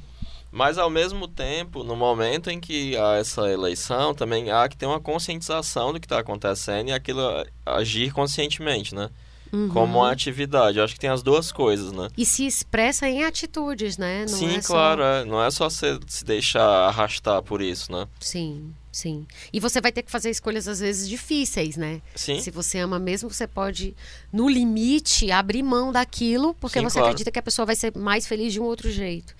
[0.51, 4.87] Mas ao mesmo tempo, no momento em que há essa eleição, também há que ter
[4.87, 7.21] uma conscientização do que está acontecendo e aquilo
[7.63, 9.09] agir conscientemente, né?
[9.53, 9.69] Uhum.
[9.69, 10.77] Como uma atividade.
[10.77, 12.07] Eu acho que tem as duas coisas, né?
[12.17, 14.21] E se expressa em atitudes, né?
[14.21, 15.25] Não Sim, é só- claro, é.
[15.25, 18.07] não é só você se deixar arrastar por isso, né?
[18.19, 19.25] Sim, sim.
[19.53, 22.01] E você vai ter que fazer escolhas, às vezes, difíceis, né?
[22.15, 22.39] Sim.
[22.41, 23.95] Se você ama mesmo, você pode,
[24.31, 27.07] no limite, abrir mão daquilo, porque Sim, você claro.
[27.07, 29.33] acredita que a pessoa vai ser mais feliz de um outro jeito.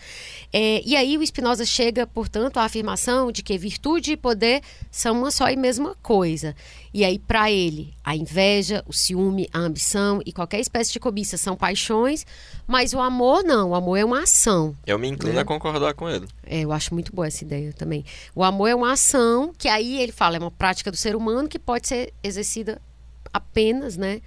[0.52, 5.20] É, e aí o Spinoza chega, portanto, à afirmação de que virtude e poder são
[5.20, 6.56] uma só e mesma coisa.
[6.94, 11.38] E aí, para ele, a inveja, o ciúme, a ambição e qualquer espécie de cobiça
[11.38, 12.26] são paixões,
[12.66, 13.70] mas o amor não.
[13.70, 14.76] O amor é uma ação.
[14.88, 15.42] Eu me inclino Né?
[15.42, 16.28] a concordar com ele.
[16.46, 18.04] É, eu acho muito boa essa ideia também.
[18.34, 21.48] O amor é uma ação que aí ele fala, é uma prática do ser humano
[21.48, 22.82] que pode ser exercida
[23.32, 24.22] apenas, né,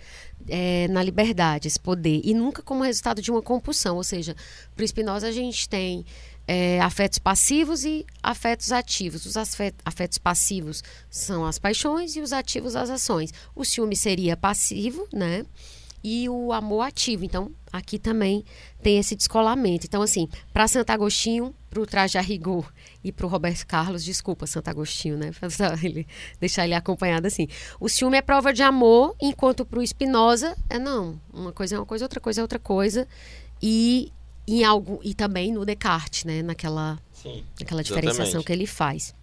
[0.48, 3.96] é, na liberdade, esse poder, e nunca como resultado de uma compulsão.
[3.96, 4.36] Ou seja,
[4.76, 6.04] para Spinoza a gente tem
[6.46, 9.26] é, afetos passivos e afetos ativos.
[9.26, 13.32] Os afet- afetos passivos são as paixões e os ativos as ações.
[13.54, 15.44] O ciúme seria passivo, né?
[16.04, 17.24] E o amor ativo.
[17.24, 18.44] Então, aqui também
[18.82, 19.86] tem esse descolamento.
[19.86, 22.70] Então, assim, para Santo Agostinho, para o Traje a Rigor
[23.02, 25.32] e para o Roberto Carlos, desculpa, Santo Agostinho, né?
[25.48, 26.06] Só ele,
[26.38, 27.48] deixar ele acompanhado assim.
[27.80, 31.18] O ciúme é prova de amor, enquanto para o Spinoza é não.
[31.32, 33.08] Uma coisa é uma coisa, outra coisa é outra coisa.
[33.62, 34.12] E
[34.46, 36.42] em algo e também no Descartes, né?
[36.42, 37.42] Naquela Sim.
[37.58, 38.46] aquela diferenciação Exatamente.
[38.46, 39.14] que ele faz.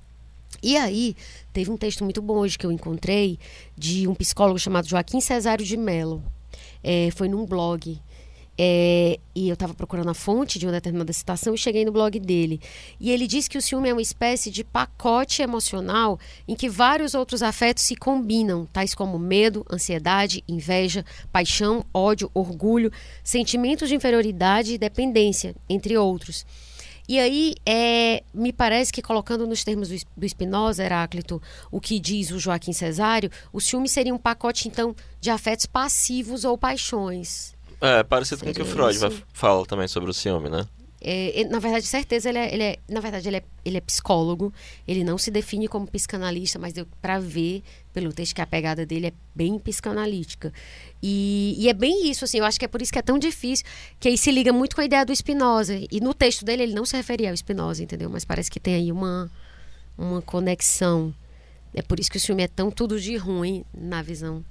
[0.63, 1.15] E aí,
[1.53, 3.37] teve um texto muito bom hoje que eu encontrei
[3.77, 6.23] de um psicólogo chamado Joaquim Cesário de Mello.
[6.83, 8.01] É, foi num blog.
[8.61, 12.19] É, e eu estava procurando a fonte de uma determinada citação e cheguei no blog
[12.19, 12.59] dele.
[12.99, 17.13] E ele diz que o ciúme é uma espécie de pacote emocional em que vários
[17.13, 22.91] outros afetos se combinam, tais como medo, ansiedade, inveja, paixão, ódio, orgulho,
[23.23, 26.45] sentimentos de inferioridade e dependência, entre outros.
[27.07, 31.41] E aí, é, me parece que colocando nos termos do, do Spinoza, Heráclito,
[31.71, 36.43] o que diz o Joaquim Cesário, o ciúme seria um pacote, então, de afetos passivos
[36.43, 37.57] ou paixões.
[37.81, 39.23] É, parecido com o que o Freud vai, isso.
[39.33, 40.67] fala também sobre o ciúme, né?
[41.01, 44.53] É, na verdade, certeza, ele é, ele é- na verdade, ele é, ele é psicólogo.
[44.85, 47.63] Ele não se define como psicanalista, mas deu para ver
[47.93, 50.51] pelo texto que a pegada dele é bem psicanalítica.
[51.01, 53.17] E, e é bem isso, assim, eu acho que é por isso que é tão
[53.17, 53.65] difícil,
[53.97, 55.79] que aí se liga muito com a ideia do Spinoza.
[55.89, 58.09] E no texto dele ele não se referia ao Spinoza, entendeu?
[58.09, 59.31] Mas parece que tem aí uma,
[59.97, 61.13] uma conexão.
[61.73, 64.43] É por isso que o filme é tão tudo de ruim na visão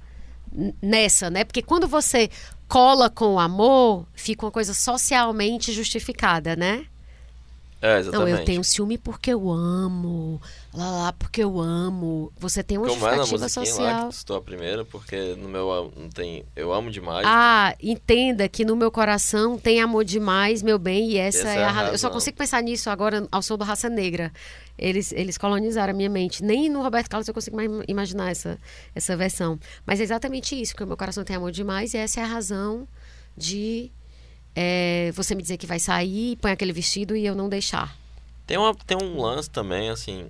[0.81, 1.43] nessa, né?
[1.43, 2.29] Porque quando você
[2.67, 6.85] cola com o amor, fica uma coisa socialmente justificada, né?
[7.81, 10.41] É, Não, eu tenho ciúme porque eu amo.
[10.73, 12.31] Lá, lá, porque eu amo.
[12.37, 14.03] Você tem uma Como é justificativa lá social.
[14.03, 16.43] que tu citou a primeira, porque no meu não tem.
[16.57, 17.25] Eu amo demais.
[17.25, 21.57] Ah, entenda que no meu coração tem amor demais, meu bem, e essa, Essa é
[21.59, 21.91] é a a razão.
[21.93, 24.33] Eu só consigo pensar nisso agora ao som do Raça Negra.
[24.79, 26.43] Eles, eles colonizaram a minha mente.
[26.43, 28.57] Nem no Roberto Carlos eu consigo mais imaginar essa,
[28.95, 29.59] essa versão.
[29.85, 32.27] Mas é exatamente isso, porque o meu coração tem amor demais, e essa é a
[32.27, 32.87] razão
[33.37, 33.91] de
[34.55, 37.95] é, você me dizer que vai sair, põe aquele vestido e eu não deixar.
[38.47, 40.29] Tem, uma, tem um lance também, assim.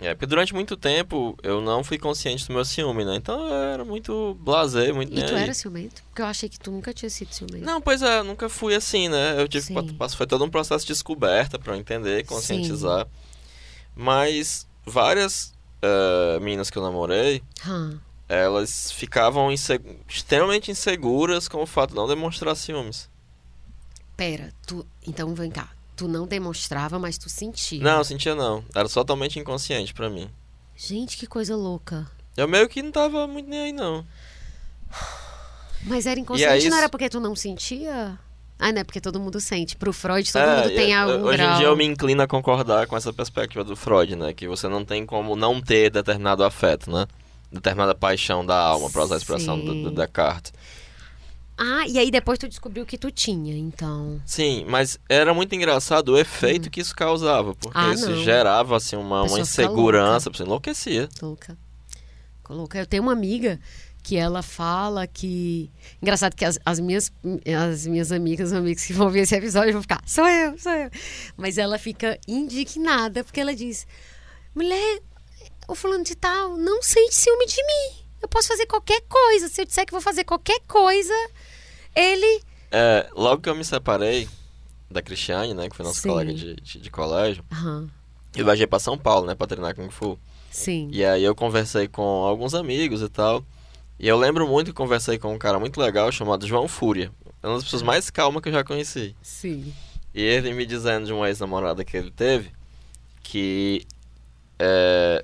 [0.00, 3.16] É, porque durante muito tempo eu não fui consciente do meu ciúme, né?
[3.16, 5.42] Então eu era muito blasé, muito E tu aí.
[5.42, 6.02] era ciumento?
[6.08, 7.66] Porque eu achei que tu nunca tinha sido ciumento.
[7.66, 9.34] Não, pois é, eu nunca fui assim, né?
[9.38, 9.74] Eu tive Sim.
[10.16, 13.06] foi todo um processo de descoberta pra eu entender, conscientizar.
[14.00, 18.00] Mas várias eh, meninas que eu namorei, Hã.
[18.26, 23.10] elas ficavam extremamente inseguras com o fato de não demonstrar ciúmes.
[24.16, 24.86] Pera, tu.
[25.06, 25.68] Então vem cá.
[25.94, 27.82] Tu não demonstrava, mas tu sentia.
[27.82, 28.64] Não, sentia não.
[28.74, 30.30] Era totalmente inconsciente pra mim.
[30.74, 32.10] Gente, que coisa louca.
[32.34, 34.06] Eu meio que não tava muito nem aí, não.
[35.82, 38.18] Mas era inconsciente, aí não era porque tu não sentia?
[38.62, 39.74] Ah, não é porque todo mundo sente.
[39.74, 41.54] Pro Freud, todo É, mundo tem algum Hoje grau.
[41.54, 44.34] em dia eu me inclino a concordar com essa perspectiva do Freud, né?
[44.34, 47.06] Que você não tem como não ter determinado afeto, né?
[47.50, 49.90] Determinada paixão da alma, pra usar a expressão do, do.
[49.90, 50.52] Descartes.
[51.56, 54.20] Ah, e aí depois tu descobriu que tu tinha, então.
[54.24, 58.22] Sim, mas era muito engraçado o efeito que isso causava, porque Ah, isso não.
[58.22, 61.08] gerava assim uma, uma insegurança, você enlouquecia.
[61.20, 61.56] Louca.
[62.48, 62.78] Louca.
[62.78, 63.60] Eu tenho uma amiga
[64.02, 65.70] que ela fala que.
[66.02, 67.12] Engraçado que as, as minhas,
[67.70, 70.72] as minhas amigas, os amigos que vão ver esse episódio vão ficar, sou eu, sou
[70.72, 70.90] eu.
[71.36, 73.86] Mas ela fica indignada porque ela diz:
[74.54, 75.00] mulher,
[75.68, 78.00] o fulano de tal não sente ciúme de mim.
[78.22, 79.48] Eu posso fazer qualquer coisa.
[79.48, 81.14] Se eu disser que vou fazer qualquer coisa,
[81.94, 82.42] ele.
[82.70, 84.28] É, logo que eu me separei
[84.90, 86.08] da Cristiane, né, que foi nossa Sim.
[86.08, 87.88] colega de, de, de colégio, Aham,
[88.34, 90.18] eu viajei pra São Paulo, né, pra treinar Kung Fu.
[90.50, 90.88] sim.
[90.92, 93.44] E aí eu conversei com alguns amigos e tal.
[94.02, 97.12] E eu lembro muito que conversei com um cara muito legal chamado João Fúria.
[97.42, 99.14] É uma das pessoas mais calmas que eu já conheci.
[99.20, 99.74] Sim.
[100.14, 102.50] E ele me dizendo de uma ex-namorada que ele teve
[103.22, 103.86] que
[104.58, 105.22] é,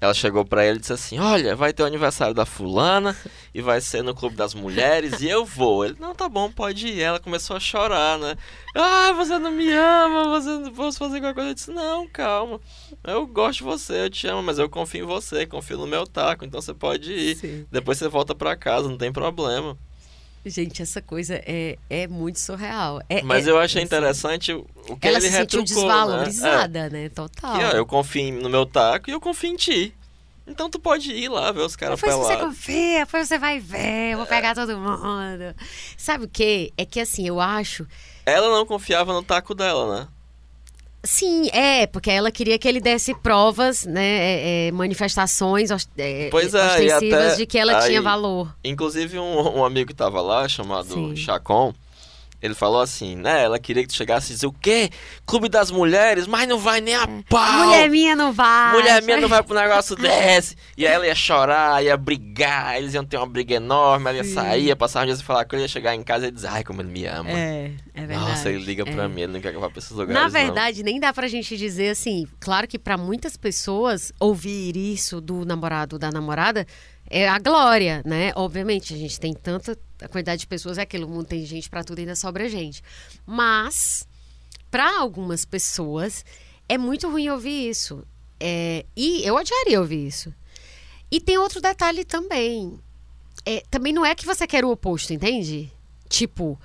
[0.00, 3.14] Ela chegou pra ele e disse assim: Olha, vai ter o aniversário da fulana
[3.54, 5.84] e vai ser no Clube das Mulheres e eu vou.
[5.84, 7.00] Ele, não, tá bom, pode ir.
[7.00, 8.34] Ela começou a chorar, né?
[8.74, 11.50] Ah, você não me ama, você não posso fazer qualquer coisa.
[11.50, 12.58] Eu disse: Não, calma.
[13.04, 16.06] Eu gosto de você, eu te amo, mas eu confio em você, confio no meu
[16.06, 17.36] taco, então você pode ir.
[17.36, 17.66] Sim.
[17.70, 19.76] Depois você volta pra casa, não tem problema.
[20.44, 23.02] Gente, essa coisa é, é muito surreal.
[23.08, 25.82] É, Mas é- eu achei assim, interessante o o que Ela ele se sentiu retrucou,
[25.84, 26.88] desvalorizada, né?
[26.88, 27.04] Né?
[27.04, 27.08] É.
[27.10, 27.58] Total.
[27.58, 29.94] Que, ó, eu confio no meu taco e eu confio em ti.
[30.46, 32.48] Então tu pode ir lá ver os caras Depois você pelados.
[32.56, 35.54] confia, depois você vai ver, eu vou pegar todo mundo.
[35.96, 36.72] Sabe o quê?
[36.76, 37.86] É que assim, eu acho.
[38.26, 40.08] Ela não confiava no taco dela, né?
[41.02, 44.02] Sim, é, porque ela queria que ele desse provas, né?
[44.04, 48.54] é, é, manifestações é, Pois é, ostensivas até de que ela aí- tinha valor.
[48.62, 51.16] Inclusive, um, um amigo que tava lá, chamado Sim.
[51.16, 51.72] Chacon,
[52.42, 53.44] ele falou assim, né?
[53.44, 54.90] Ela queria que tu chegasse e dizer o quê?
[55.26, 57.66] Clube das mulheres, mas não vai nem a pau!
[57.66, 58.72] Mulher minha não vai.
[58.72, 60.56] Mulher minha não vai pro negócio desse.
[60.76, 64.24] E aí ela ia chorar, ia brigar, eles iam ter uma briga enorme, ela ia
[64.24, 64.34] Sim.
[64.34, 66.48] sair, ia passar um dia sem falar com ele, ia chegar em casa e dizer,
[66.48, 67.30] ai, como ele me ama.
[67.30, 68.30] É, é verdade.
[68.30, 69.08] Nossa, ele liga pra é.
[69.08, 70.14] mim, ele não quer que eu vá pra esses lugares.
[70.14, 70.30] Na não.
[70.30, 72.26] verdade, nem dá pra gente dizer assim.
[72.38, 76.66] Claro que pra muitas pessoas ouvir isso do namorado ou da namorada
[77.10, 78.32] é a glória, né?
[78.36, 81.68] Obviamente, a gente tem tanta a quantidade de pessoas é aquilo, o mundo tem gente
[81.68, 82.82] pra tudo e ainda sobra gente.
[83.26, 84.06] Mas
[84.70, 86.24] pra algumas pessoas
[86.68, 88.06] é muito ruim ouvir isso.
[88.38, 90.32] É, e eu odiaria ouvir isso.
[91.10, 92.78] E tem outro detalhe também.
[93.44, 95.70] É, também não é que você quer o oposto, entende?
[96.08, 96.58] Tipo,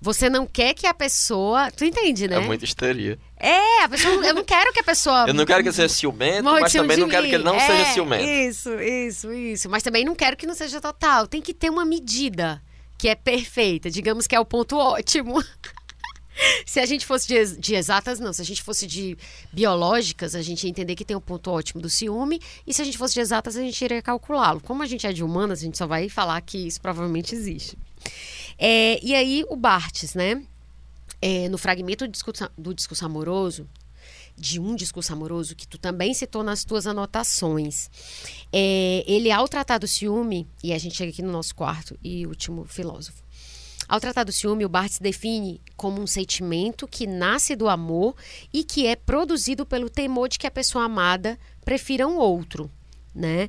[0.00, 1.70] você não quer que a pessoa.
[1.70, 2.36] Tu entende, né?
[2.36, 3.18] É muita histeria.
[3.38, 5.26] É, a pessoa, eu não quero que a pessoa.
[5.28, 7.28] Eu não quero que ele seja ciumento, mas também não quero mim.
[7.28, 8.24] que ele não É, seja ciumento.
[8.24, 9.68] Isso, isso, isso.
[9.68, 11.26] Mas também não quero que não seja total.
[11.26, 12.62] Tem que ter uma medida
[12.98, 13.90] que é perfeita.
[13.90, 15.42] Digamos que é o ponto ótimo.
[16.66, 18.32] Se a gente fosse de, de exatas, não.
[18.32, 19.16] Se a gente fosse de
[19.52, 22.40] biológicas, a gente ia entender que tem o ponto ótimo do ciúme.
[22.66, 24.60] E se a gente fosse de exatas, a gente iria calculá-lo.
[24.60, 27.78] Como a gente é de humanas, a gente só vai falar que isso provavelmente existe.
[28.58, 30.42] É, e aí, o Bartes, né?
[31.22, 33.66] É, no fragmento do discurso, do discurso amoroso,
[34.36, 37.88] de um discurso amoroso que tu também citou nas tuas anotações.
[38.56, 42.24] É, ele, ao tratar do ciúme, e a gente chega aqui no nosso quarto e
[42.24, 43.24] último filósofo.
[43.88, 48.14] Ao tratar do ciúme, o Barthes define como um sentimento que nasce do amor
[48.52, 52.70] e que é produzido pelo temor de que a pessoa amada prefira um outro,
[53.12, 53.48] né?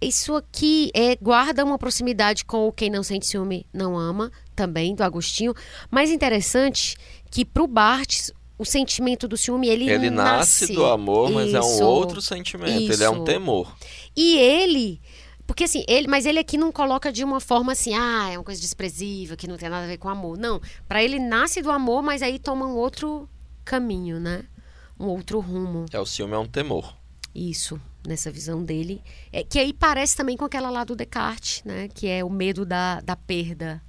[0.00, 4.94] Isso aqui é, guarda uma proximidade com o quem não sente ciúme não ama, também,
[4.94, 5.54] do Agostinho.
[5.90, 6.96] Mas interessante
[7.30, 11.60] que para o Barthes, o sentimento do ciúme, ele, Ele nasce do amor, mas é
[11.60, 11.84] um Isso.
[11.84, 12.92] outro sentimento.
[12.92, 13.24] Ele é um Isso.
[13.24, 13.76] temor.
[14.16, 15.00] E ele.
[15.46, 18.44] Porque assim, ele, mas ele aqui não coloca de uma forma assim, ah, é uma
[18.44, 20.36] coisa desprezível, que não tem nada a ver com amor.
[20.36, 20.60] Não.
[20.88, 23.28] Para ele nasce do amor, mas aí toma um outro
[23.64, 24.44] caminho, né?
[24.98, 25.86] Um outro rumo.
[25.92, 26.96] É, o ciúme é um temor.
[27.34, 29.02] Isso, nessa visão dele.
[29.30, 31.88] É, que aí parece também com aquela lá do Descartes, né?
[31.88, 33.82] Que é o medo da, da perda,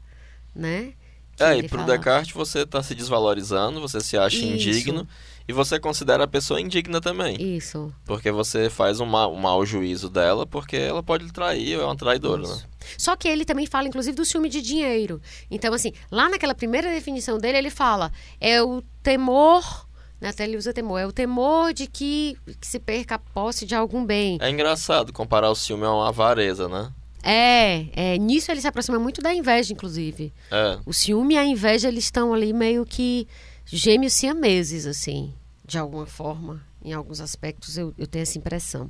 [0.54, 0.94] né?
[1.38, 1.96] Que É, e pro fala.
[1.96, 4.46] Descartes você tá se desvalorizando, você se acha Isso.
[4.46, 5.08] indigno
[5.48, 7.40] e você considera a pessoa indigna também.
[7.56, 7.94] Isso.
[8.06, 11.84] Porque você faz um, ma um mau juízo dela porque ela pode lhe trair ou
[11.84, 12.58] é uma traidora, né?
[12.98, 15.22] Só que ele também fala, inclusive, do ciúme de dinheiro.
[15.50, 18.12] Então, assim, lá naquela primeira definição dele, ele fala:
[18.42, 19.88] é o temor.
[20.20, 20.98] Né, até ele usa temor.
[20.98, 24.40] É o temor de que, que se perca a posse de algum bem.
[24.42, 26.92] É engraçado comparar o ciúme a uma avareza, né?
[27.24, 30.34] É, é, nisso ele se aproxima muito da inveja, inclusive.
[30.52, 30.80] É.
[30.86, 33.28] O ciúme e a inveja, eles estão ali meio que
[33.66, 35.34] gêmeos siameses, assim,
[35.66, 36.62] de alguma forma.
[36.84, 38.90] Em alguns aspectos eu, eu tenho essa impressão.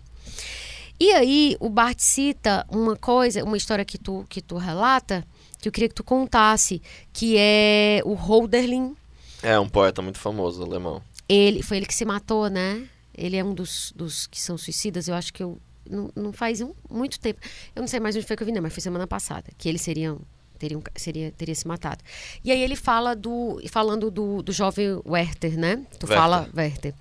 [1.00, 5.24] E aí, o Bart cita uma coisa, uma história que tu, que tu relata,
[5.60, 6.82] que eu queria que tu contasse,
[7.14, 8.96] que é o Holderlin.
[9.44, 11.02] É um poeta muito famoso, alemão.
[11.30, 12.88] Ele, foi ele que se matou, né?
[13.14, 15.08] Ele é um dos, dos que são suicidas.
[15.08, 15.60] Eu acho que eu.
[15.90, 17.40] Não, não faz um- muito tempo.
[17.76, 19.46] Eu não sei mais onde foi que eu vi, não, mas foi semana passada.
[19.58, 20.20] Que eles seriam.
[20.60, 22.04] Teriam, seria, teria se matado.
[22.44, 23.62] E aí ele fala do.
[23.70, 25.76] Falando do, do jovem Werther, né?
[26.00, 26.18] Tu Werther.
[26.18, 26.96] fala Werther.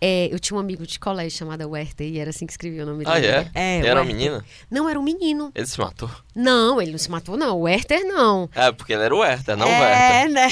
[0.00, 2.86] É, eu tinha um amigo de colégio chamado Werther e era assim que escrevia o
[2.86, 3.28] nome Ah, dele.
[3.28, 3.50] é?
[3.54, 4.44] É, Era uma menina?
[4.68, 5.52] Não, era um menino.
[5.54, 6.10] Ele se matou?
[6.34, 7.56] Não, ele não se matou, não.
[7.58, 8.50] O Werther não.
[8.52, 10.12] É, porque ele era o Werther, não o Werther.
[10.12, 10.48] É, né?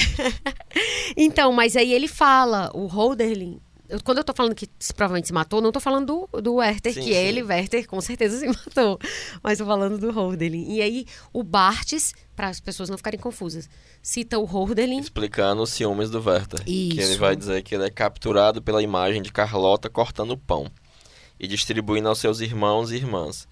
[1.17, 3.59] então, mas aí ele fala, o Holderlin.
[3.89, 6.55] Eu- quando eu tô falando que se- provavelmente se matou, não tô falando do, do
[6.55, 7.13] Werther, Sim, que sim.
[7.13, 8.99] ele, Werther, com certeza se matou.
[9.43, 10.73] Mas tô falando do Holderlin.
[10.73, 13.69] E aí, o Bartes, para as pessoas não ficarem confusas,
[14.01, 14.99] cita o Holderlin.
[14.99, 16.63] Explicando os ciúmes do Werther.
[16.63, 17.17] Que ele Isso.
[17.19, 20.67] vai dizer que ele é capturado pela imagem de Carlota cortando pão
[21.39, 23.47] e distribuindo aos seus irmãos e irmãs.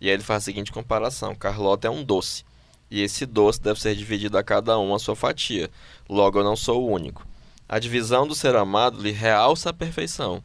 [0.00, 2.44] E aí ele faz a seguinte comparação: Carlota é um doce.
[2.90, 5.68] E esse doce deve ser dividido a cada um a sua fatia.
[6.08, 7.26] Logo, eu não sou o único.
[7.68, 10.42] A divisão do ser amado lhe realça a perfeição.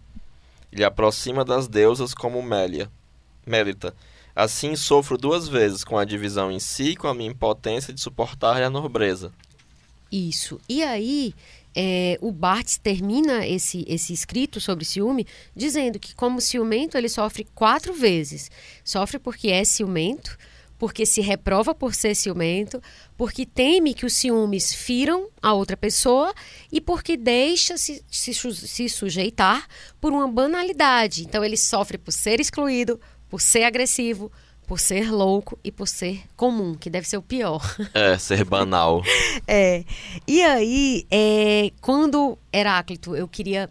[0.71, 2.91] Lhe aproxima das deusas como Mélia.
[3.45, 3.95] Melita.
[4.35, 8.01] Assim sofro duas vezes, com a divisão em si e com a minha impotência de
[8.01, 9.31] suportar a nobreza.
[10.11, 10.59] Isso.
[10.67, 11.33] E aí,
[11.75, 17.47] é, o Barthes termina esse, esse escrito sobre ciúme dizendo que, como ciumento, ele sofre
[17.55, 18.51] quatro vezes.
[18.83, 20.37] Sofre porque é ciumento,
[20.83, 22.83] porque se reprova por ser ciumento,
[23.15, 26.33] porque teme que os ciúmes firam a outra pessoa
[26.69, 29.65] e porque deixa se, se, se sujeitar
[30.01, 31.23] por uma banalidade.
[31.23, 34.29] Então, ele sofre por ser excluído, por ser agressivo,
[34.67, 37.61] por ser louco e por ser comum, que deve ser o pior.
[37.95, 39.01] É, ser banal.
[39.47, 39.85] é.
[40.27, 43.69] E aí, é, quando Heráclito, eu queria,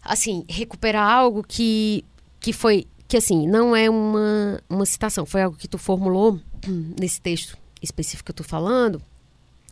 [0.00, 2.04] assim, recuperar algo que,
[2.38, 6.40] que foi, que assim, não é uma, uma citação, foi algo que tu formulou
[6.98, 9.02] nesse texto específico que eu tô falando,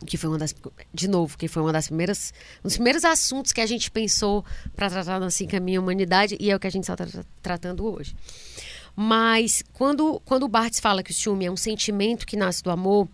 [0.05, 0.53] que foi uma das,
[0.93, 4.45] de novo, que foi uma das primeiras, um dos primeiros assuntos que a gente pensou
[4.75, 7.91] para tratar na Assim Caminha Humanidade e é o que a gente está tra tratando
[7.91, 8.15] hoje.
[8.95, 12.69] Mas quando, quando o Barthes fala que o ciúme é um sentimento que nasce do
[12.69, 13.09] amor,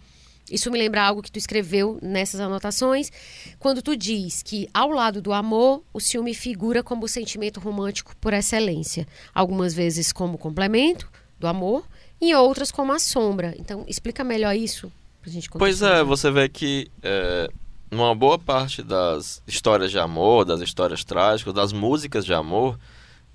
[0.49, 3.11] isso me lembra algo que tu escreveu nessas anotações,
[3.59, 8.15] quando tu diz que ao lado do amor, o ciúme figura como o sentimento romântico
[8.17, 11.85] por excelência, algumas vezes como complemento do amor,
[12.19, 13.53] e outras como a sombra.
[13.59, 14.91] Então, explica melhor isso
[15.21, 17.49] pra gente Pois é, você vê que é,
[17.91, 22.79] numa boa parte das histórias de amor, das histórias trágicas, das músicas de amor,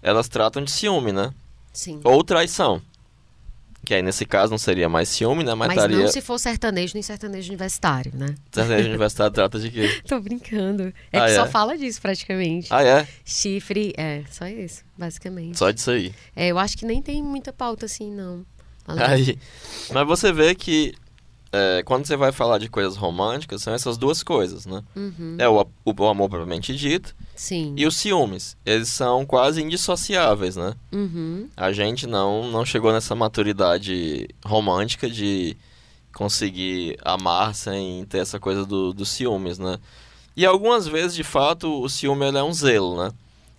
[0.02, 1.32] elas tratam de ciúme, né?
[1.72, 2.00] Sim.
[2.04, 2.82] Ou traição.
[3.84, 5.54] Que aí nesse caso não seria mais ciúme, né?
[5.54, 5.98] Mas, Mas estaria...
[5.98, 8.34] não se for sertanejo nem sertanejo universitário, né?
[8.52, 10.00] Sertanejo universitário trata de quê?
[10.06, 10.92] Tô brincando.
[11.12, 11.34] É Ah, que é?
[11.34, 12.68] só fala disso praticamente.
[12.70, 13.08] Ah, é?
[13.24, 15.58] Chifre, é, só isso, basicamente.
[15.58, 16.14] Só disso aí.
[16.36, 18.46] É, eu acho que nem tem muita pauta assim, não.
[18.86, 19.38] Aí,
[19.92, 20.94] mas você vê que
[21.52, 24.82] é, quando você vai falar de coisas românticas, são essas duas coisas, né?
[24.96, 27.74] Uhum, É o, o amor propriamente dito sim.
[27.76, 28.56] e os ciúmes.
[28.64, 30.74] Eles são quase indissociáveis, né?
[30.90, 35.56] Uhum, A gente não, não chegou nessa maturidade romântica de
[36.14, 39.78] conseguir amar sem ter essa coisa do, dos ciúmes, né?
[40.36, 43.10] E algumas vezes, de fato, o ciúme é um zelo, né?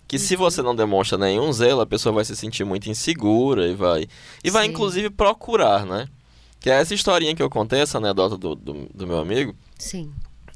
[0.06, 3.74] Que se você não demonstra nenhum zelo, a pessoa vai se sentir muito insegura e
[3.74, 4.06] vai.
[4.42, 4.72] E vai, Sim.
[4.72, 6.08] inclusive, procurar, né?
[6.64, 9.54] Que é essa historinha que eu contei, essa anedota do, do, do meu amigo.
[9.78, 10.10] sim.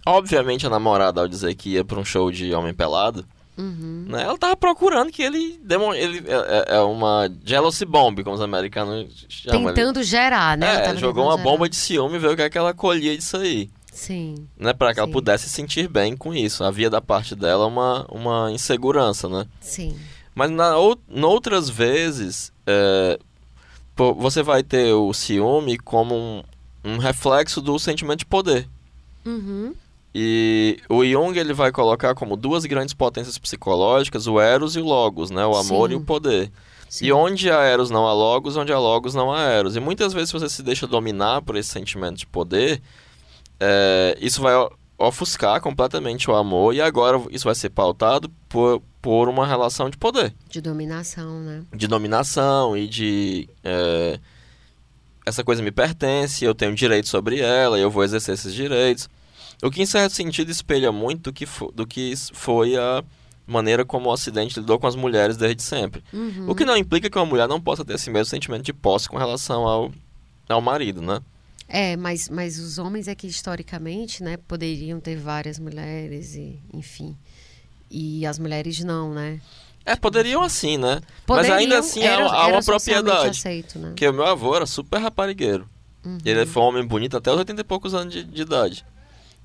[0.06, 3.26] Obviamente, a namorada, ao dizer que ia pra um show de homem pelado,
[3.58, 4.22] Uhum, né?
[4.22, 5.60] Ela tava procurando que ele,
[5.96, 6.32] ele é,
[6.72, 9.66] é- é uma jealousy bomb, como os americanos chamam.
[9.66, 10.76] Tentando gerar, né?
[10.82, 11.42] Ela É, jogou uma gerar.
[11.44, 13.68] bomba de ciúme e ver o que, é que ela colhia disso aí.
[13.92, 15.12] Sim, Né, para que ela Sim.
[15.12, 16.64] pudesse se sentir bem com isso.
[16.64, 19.44] Havia da parte dela uma, uma insegurança, né?
[19.60, 19.94] sim.
[20.34, 23.18] Mas na, ou, noutras vezes, é,
[24.18, 26.42] você vai ter o ciúme como um,
[26.84, 28.68] um reflexo do sentimento de poder.
[29.26, 29.74] Uhum,
[30.14, 34.84] E o Jung ele vai colocar como duas grandes potências psicológicas o Eros e o
[34.84, 35.44] Logos, né?
[35.44, 35.94] O amor Sim.
[35.94, 36.50] e o poder.
[36.88, 37.06] sim.
[37.06, 39.76] E onde há Eros não há Logos, onde há Logos não há Eros.
[39.76, 42.80] E muitas vezes se você se deixa dominar por esse sentimento de poder,
[43.60, 44.54] é, isso vai
[44.98, 49.96] ofuscar completamente o amor e agora isso vai ser pautado por, por uma relação de
[49.96, 51.62] poder, De dominação, né?
[51.72, 53.48] de dominação e de...
[53.62, 54.18] é,
[55.24, 59.08] essa coisa me pertence, eu tenho direito sobre ela, eu vou exercer esses direitos.
[59.62, 63.04] O que, em certo sentido, espelha muito do que, do que foi a
[63.46, 66.02] maneira como o Ocidente lidou com as mulheres desde sempre.
[66.12, 68.72] Uhum, O que não implica que uma mulher não possa ter esse mesmo sentimento de
[68.72, 69.90] posse com relação ao,
[70.48, 71.20] ao marido, né?
[71.68, 77.14] É, mas, mas os homens é que historicamente, né, poderiam ter várias mulheres e, enfim.
[77.90, 79.40] E as mulheres não, né?
[79.84, 81.00] É, poderiam assim, né?
[81.26, 83.38] Poderiam, Mas ainda assim há- era- há, uma propriedade.
[83.38, 83.88] Aceito, né?
[83.88, 85.68] Porque o meu avô era super raparigueiro.
[86.04, 86.18] Uhum.
[86.24, 88.84] Ele foi um homem bonito até os 80 e poucos anos de, de idade.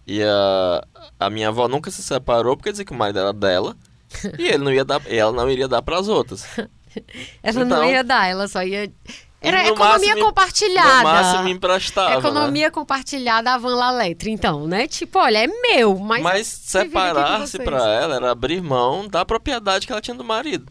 [0.05, 0.85] E a,
[1.19, 3.75] a minha avó nunca se separou porque dizia que o marido era dela.
[4.37, 6.45] e ele não ia dar, ela não iria dar para as outras.
[7.41, 8.91] Ela não Então- ia dar, ela só ia.
[9.43, 10.97] Era No economia máximo- compartilhada.
[10.97, 12.17] No máximo emprestava, né?
[12.17, 14.87] Economia compartilhada a Van La Letra, então, né?
[14.87, 16.23] Tipo, olha, é meu, mas.
[16.23, 20.65] Mas separar-se pra ela era abrir mão da propriedade que ela tinha do marido.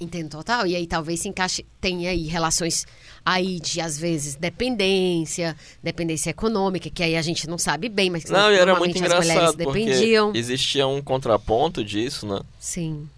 [0.00, 0.66] Entendo total.
[0.66, 2.84] E aí talvez se encaixe, tenha aí relações
[3.24, 8.24] aí de, às vezes, dependência, dependência econômica, que aí a gente não sabe bem, mas
[8.24, 10.32] que Não, era muito normalmente as mulheres engraçado, dependiam.
[10.34, 12.40] existia um contraponto disso, né?
[12.60, 13.08] Sim,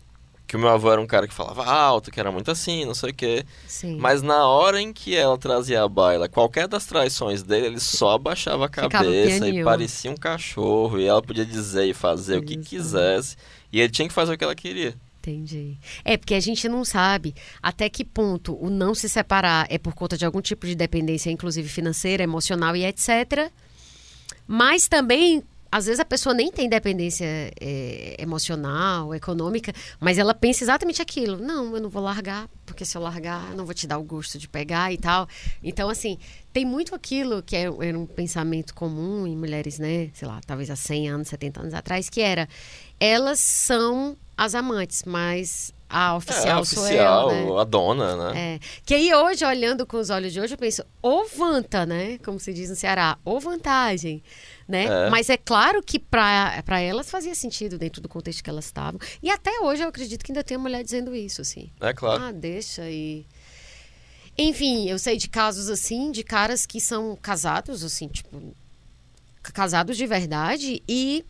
[0.48, 2.94] Que o meu avô era um cara que falava alto, que era muito assim, não
[2.94, 3.44] sei o quê.
[3.66, 3.98] sim.
[3.98, 8.12] Mas na hora em que ela trazia a baila, qualquer das traições dele, ele só
[8.12, 10.98] abaixava a cabeça e parecia um cachorro.
[10.98, 13.36] E ela podia dizer e fazer o que quisesse.
[13.70, 14.94] E ele tinha que fazer o que ela queria.
[15.20, 15.76] Entendi.
[16.02, 19.94] É, porque a gente não sabe até que ponto o não se separar é por
[19.94, 23.52] conta de algum tipo de dependência, inclusive financeira, emocional e etc.
[24.46, 27.26] Mas também às vezes a pessoa nem tem dependência
[27.60, 31.36] é, emocional, econômica, mas ela pensa exatamente aquilo.
[31.36, 34.02] Não, eu não vou largar, porque se eu largar, eu não vou te dar o
[34.02, 35.28] gosto de pegar e tal.
[35.62, 36.18] Então, assim,
[36.52, 40.10] tem muito aquilo que era é, um pensamento comum em mulheres, né?
[40.14, 42.48] Sei lá, talvez há 100 anos, 70 anos atrás, que era
[43.00, 47.60] elas são as amantes, mas a oficial, é, a oficial eu, né?
[47.60, 48.54] a dona, né?
[48.54, 48.60] É.
[48.84, 52.18] Que aí hoje, olhando com os olhos de hoje, eu penso, ou vanta, né?
[52.24, 54.22] Como se diz no Ceará, ou vantagem
[54.68, 54.84] né?
[54.84, 55.10] É.
[55.10, 59.00] Mas é claro que para elas fazia sentido dentro do contexto que elas estavam.
[59.22, 61.70] E até hoje eu acredito que ainda tem mulher dizendo isso, assim.
[61.80, 62.22] É claro.
[62.24, 63.26] Ah, deixa aí.
[64.36, 68.54] Enfim, eu sei de casos assim, de caras que são casados, assim, tipo,
[69.42, 71.24] casados de verdade e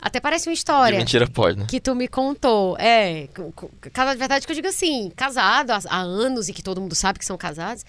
[0.00, 0.92] até parece uma história.
[0.92, 1.66] De mentira pode, né?
[1.68, 2.76] Que tu me contou.
[2.78, 3.28] É,
[3.92, 6.94] casado de verdade que eu digo assim, casado há, há anos e que todo mundo
[6.94, 7.84] sabe que são casados.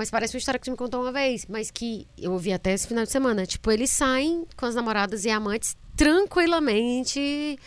[0.00, 2.72] Mas parece uma história que você me contou uma vez, mas que eu ouvi até
[2.72, 3.44] esse final de semana.
[3.44, 7.58] Tipo, eles saem com as namoradas e amantes tranquilamente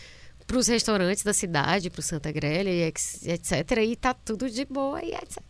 [0.48, 3.78] para os restaurantes da cidade, para o Santa Grelha e etc.
[3.86, 5.44] E tá tudo de boa e etc.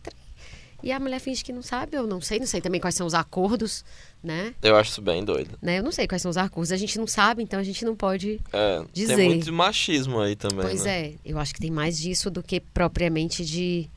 [0.82, 3.06] E a mulher finge que não sabe, eu não sei, não sei também quais são
[3.06, 3.82] os acordos,
[4.22, 4.54] né?
[4.62, 5.58] Eu acho isso bem doido.
[5.62, 5.78] Né?
[5.78, 7.96] Eu não sei quais são os acordos, a gente não sabe, então a gente não
[7.96, 9.16] pode é, dizer.
[9.16, 10.66] Tem muito machismo aí também.
[10.66, 11.06] Pois né?
[11.06, 13.88] é, eu acho que tem mais disso do que propriamente de,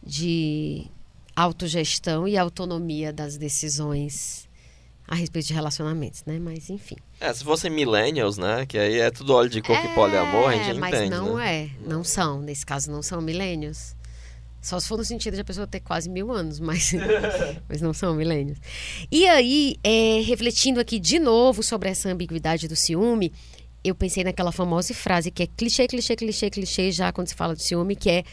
[0.00, 0.88] de
[1.40, 4.48] autogestão e autonomia das decisões
[5.06, 6.38] a respeito de relacionamentos, né?
[6.38, 6.96] Mas enfim.
[7.20, 8.64] É, se fossem millennials, né?
[8.64, 11.20] Que aí é tudo óleo de coco é, e poliamor, a gente mas entende, mas
[11.20, 11.64] não né?
[11.64, 12.40] é, não são.
[12.40, 13.96] Nesse caso, não são millennials.
[14.62, 16.92] Só se for no sentido de a pessoa ter quase mil anos, mas,
[17.68, 18.58] mas não são milênios.
[19.10, 23.32] E aí, é, refletindo aqui de novo sobre essa ambiguidade do ciúme,
[23.82, 27.56] eu pensei naquela famosa frase que é clichê, clichê, clichê, clichê, já quando se fala
[27.56, 28.24] de ciúme, que é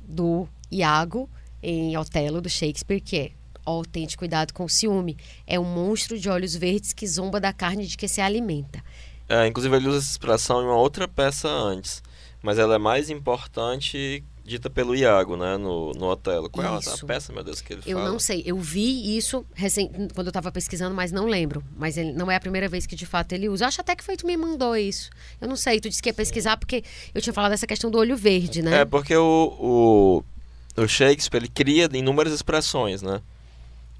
[0.00, 1.30] do Iago,
[1.62, 3.30] em Otelo, do Shakespeare, que é
[3.64, 5.16] ó, tente cuidado com o ciúme.
[5.46, 8.82] É um monstro de olhos verdes que zomba da carne de que se alimenta.
[9.28, 12.02] É, inclusive ele usa essa expressão em uma outra peça antes,
[12.42, 16.50] mas ela é mais importante dita pelo Iago, né, no, no Otelo.
[16.50, 16.90] Qual isso.
[16.90, 18.08] é a peça, meu Deus, que ele eu fala?
[18.08, 21.62] Eu não sei, eu vi isso recém, quando eu estava pesquisando, mas não lembro.
[21.76, 23.64] Mas ele, não é a primeira vez que de fato ele usa.
[23.64, 25.10] Eu acho até que foi tu me mandou isso.
[25.40, 26.82] Eu não sei, tu disse que ia pesquisar porque
[27.14, 28.80] eu tinha falado dessa questão do olho verde, né?
[28.80, 30.24] É, porque o, o
[30.82, 33.20] o Shakespeare ele cria inúmeras expressões, né?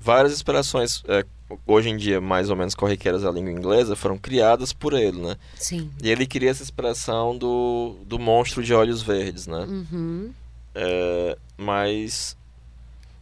[0.01, 1.25] Várias expressões, é,
[1.67, 5.37] hoje em dia mais ou menos corriqueiras da língua inglesa, foram criadas por ele, né?
[5.57, 5.91] Sim.
[6.03, 9.67] E ele cria essa expressão do, do monstro de olhos verdes, né?
[9.69, 10.33] Uhum.
[10.75, 12.37] É, mas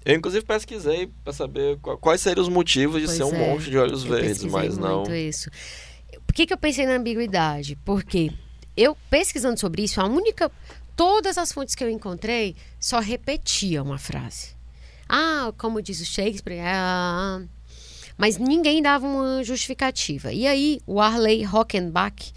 [0.05, 3.71] eu inclusive pesquisei para saber quais seriam os motivos de pois ser um é, monstro
[3.71, 5.03] de olhos verdes, mas não.
[5.15, 5.51] Isso.
[6.27, 7.77] Por que, que eu pensei na ambiguidade?
[7.85, 8.31] Porque
[8.77, 10.51] eu pesquisando sobre isso, a única
[10.99, 14.49] todas as fontes que eu encontrei só repetiam a frase.
[15.09, 17.41] Ah, como diz o Shakespeare, ah,
[18.17, 20.33] mas ninguém dava uma justificativa.
[20.33, 22.33] E aí, o Arley Rockenbach,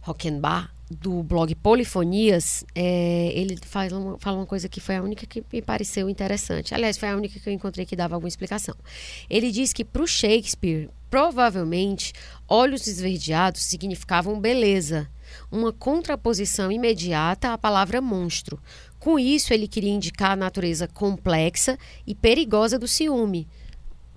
[0.00, 5.26] Rockenbach do blog Polifonias, é, ele fala uma, fala uma coisa que foi a única
[5.26, 6.72] que me pareceu interessante.
[6.72, 8.76] Aliás, foi a única que eu encontrei que dava alguma explicação.
[9.28, 12.12] Ele diz que para o Shakespeare, provavelmente,
[12.48, 15.10] olhos esverdeados significavam beleza
[15.50, 18.60] uma contraposição imediata à palavra monstro.
[18.98, 23.46] Com isso, ele queria indicar a natureza complexa e perigosa do ciúme.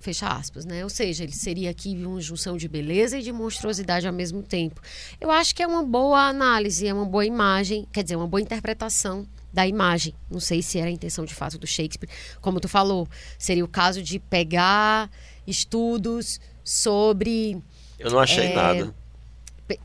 [0.00, 0.82] Fecha aspas, né?
[0.82, 4.80] Ou seja, ele seria aqui uma junção de beleza e de monstruosidade ao mesmo tempo.
[5.20, 8.40] Eu acho que é uma boa análise, é uma boa imagem, quer dizer, uma boa
[8.40, 10.14] interpretação da imagem.
[10.30, 12.08] Não sei se era a intenção de fato do Shakespeare.
[12.40, 13.06] Como tu falou,
[13.38, 15.10] seria o caso de pegar
[15.46, 17.62] estudos sobre.
[17.98, 18.94] Eu não achei é, nada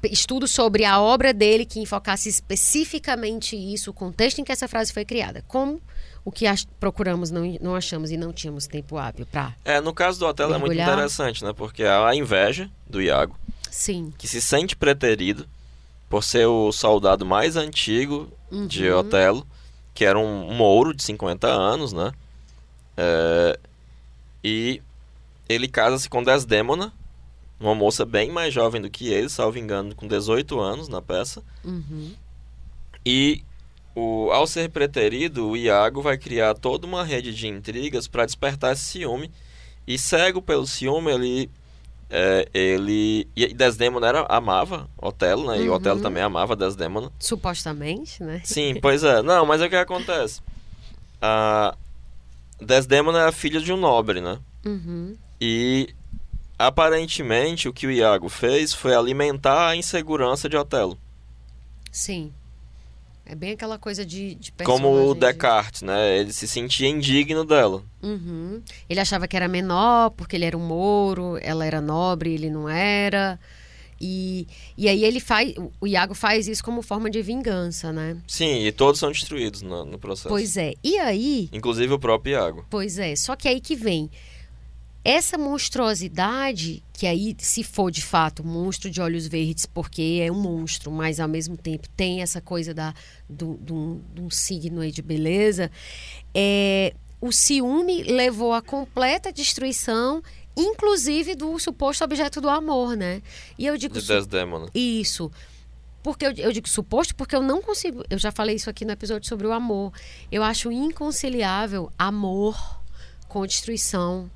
[0.04, 4.94] estudo sobre a obra dele que enfocasse especificamente isso, o contexto em que essa frase
[4.94, 5.44] foi criada.
[5.48, 5.82] Como
[6.24, 6.46] o que
[6.80, 9.56] procuramos não, não achamos e não tínhamos tempo hábil para.
[9.64, 11.54] É, no caso do hotel é muito interessante, né?
[11.54, 13.38] Porque a inveja do Iago,
[13.70, 14.12] Sim.
[14.18, 15.48] que se sente preterido
[16.10, 18.66] por ser o soldado mais antigo uhum.
[18.66, 19.46] de Otelo,
[19.94, 22.12] que era um mouro de 50 anos, né?
[22.98, 23.60] É,
[24.44, 24.82] e
[25.48, 26.92] ele casa-se com Desdémona,
[27.60, 31.41] uma moça bem mais jovem do que ele, salvo engano, com 18 anos na peça.
[31.64, 32.14] Uhum.
[33.06, 33.43] E
[33.95, 38.74] o, ao ser preterido, o Iago vai criar toda uma rede de intrigas para despertar
[38.74, 39.32] esse ciúme.
[39.88, 41.49] E cego pelo ciúme, ele.
[42.10, 43.28] É, ele.
[43.36, 45.58] E Desdemona era, amava Otelo, né?
[45.58, 45.64] Uhum.
[45.64, 47.12] E Otelo também amava Desdemona.
[47.20, 48.41] Supostamente, né?
[48.43, 49.22] Sim, pois é.
[49.22, 50.41] Não, mas é o que acontece.
[51.22, 51.76] A
[52.60, 54.39] Desdemona é a filha de um nobre, né?
[54.66, 55.16] Uhum.
[55.39, 55.93] E
[56.58, 60.97] aparentemente o que o Iago fez foi alimentar a insegurança de Otelo.
[61.91, 62.34] Sim.
[63.26, 66.20] É bem aquela coisa de, de Como o Descartes, né?
[66.20, 67.84] Ele se sentia indigno dela.
[68.03, 68.62] Uhum.
[68.88, 72.70] Ele achava que era menor porque ele era um mouro, ela era nobre, ele não
[72.70, 73.39] era.
[73.99, 74.47] E,
[74.78, 75.56] e aí ele faz.
[75.82, 78.18] O Iago faz isso como forma de vingança, né?
[78.28, 80.30] Sim, e todos são destruídos no, no processo.
[80.30, 80.74] Pois é.
[80.84, 81.49] E aí.
[81.51, 82.66] Inclusive o próprio Iago.
[82.70, 83.16] Pois é.
[83.16, 84.12] Só que aí que vem.
[85.08, 90.41] Essa monstruosidade, que aí, se for de fato monstro de olhos verdes, porque é um
[90.41, 92.91] monstro, mas ao mesmo tempo tem essa coisa da,
[93.30, 95.70] do, do, de um signo aí de beleza,
[96.34, 100.24] é, o ciúme levou à completa destruição,
[100.58, 103.22] inclusive do suposto objeto do amor, né?
[103.60, 104.72] E eu digo De Desdemona.
[104.74, 105.32] isso.
[106.01, 108.03] Porque eu, eu digo suposto porque eu não consigo.
[108.10, 109.93] Eu já falei isso aqui no episódio sobre o amor.
[110.32, 112.84] Eu acho inconciliável amor
[113.28, 114.32] com destruição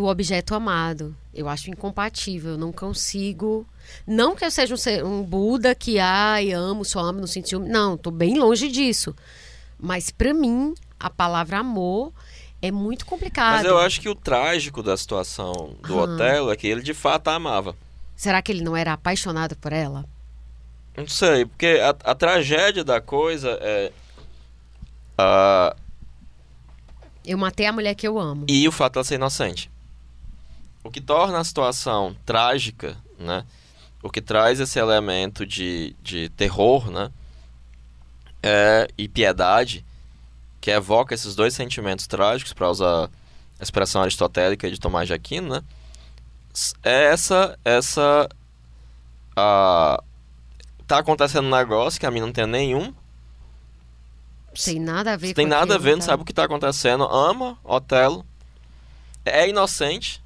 [0.00, 1.14] do objeto amado.
[1.34, 2.52] Eu acho incompatível.
[2.52, 3.66] Eu não consigo.
[4.06, 7.50] Não que eu seja um, ser- um Buda que, ai, amo, só amo, não sinto
[7.50, 7.68] ciúme.
[7.68, 9.14] Não, tô bem longe disso.
[9.78, 12.12] Mas pra mim, a palavra amor
[12.62, 13.56] é muito complicado.
[13.56, 16.02] Mas eu acho que o trágico da situação do Ah.
[16.04, 17.76] Otelo é que ele de fato a amava.
[18.16, 20.04] Será que ele não era apaixonado por ela?
[20.96, 23.92] Não sei, porque a, a tragédia da coisa é.
[25.18, 25.74] ah,
[27.24, 28.44] Eu matei a mulher que eu amo.
[28.48, 29.70] e o fato de ela ser inocente.
[30.82, 33.44] O que torna a situação trágica, né?
[34.02, 37.10] O que traz esse elemento de, de terror, né?
[38.42, 39.84] É, e piedade,
[40.60, 43.10] que evoca esses dois sentimentos trágicos, para usar
[43.58, 45.62] a expressão aristotélica de Tomás de Aquino, né?
[46.82, 48.28] É essa, essa,
[49.36, 50.02] a,
[50.86, 52.94] tá acontecendo um negócio que a mim não tem nenhum,
[54.64, 56.06] Tem nada a ver tem nada a ver, não tá?
[56.06, 58.24] sabe o que tá acontecendo, ama Otelo,
[59.24, 60.20] é inocente,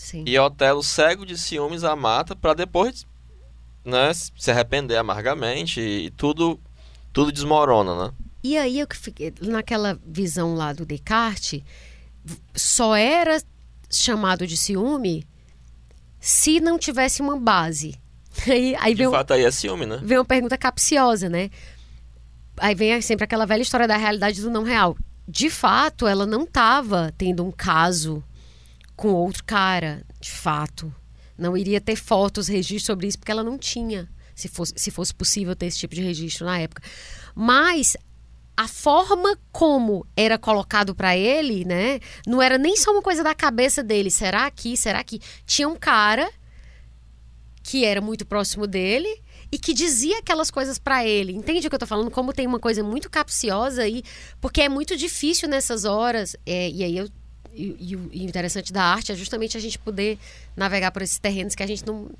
[0.00, 0.24] Sim.
[0.26, 3.06] E Otelo, cego de ciúmes, a mata pra depois
[3.84, 6.58] né, se arrepender amargamente e tudo,
[7.12, 8.12] tudo desmorona, né?
[8.42, 11.62] E aí eu que fiquei naquela visão lá do Descartes,
[12.56, 13.42] só era
[13.90, 15.26] chamado de ciúme
[16.18, 17.94] se não tivesse uma base.
[18.48, 20.00] Aí, aí De vem, um- fato, aí é ciúme, né?
[20.02, 21.50] vem uma pergunta capciosa, né?
[22.56, 24.96] Aí vem sempre aquela velha história da realidade do não real.
[25.28, 28.22] De fato, ela não estava tendo um caso
[29.00, 30.94] com outro cara, de fato.
[31.38, 35.14] Não iria ter fotos, registros sobre isso, porque ela não tinha, se fosse, se fosse
[35.14, 36.82] possível ter esse tipo de registro na época.
[37.34, 37.96] Mas
[38.54, 43.34] a forma como era colocado para ele, né, não era nem só uma coisa da
[43.34, 44.10] cabeça dele.
[44.10, 46.30] Será que, será que tinha um cara
[47.62, 49.08] que era muito próximo dele
[49.50, 51.32] e que dizia aquelas coisas para ele.
[51.32, 52.10] Entende o que eu tô falando?
[52.10, 54.02] Como tem uma coisa muito capciosa aí,
[54.42, 57.08] porque é muito difícil nessas horas, é, e aí eu
[57.54, 60.18] e, e o interessante da arte é justamente a gente poder
[60.56, 62.10] navegar por esses terrenos que a gente não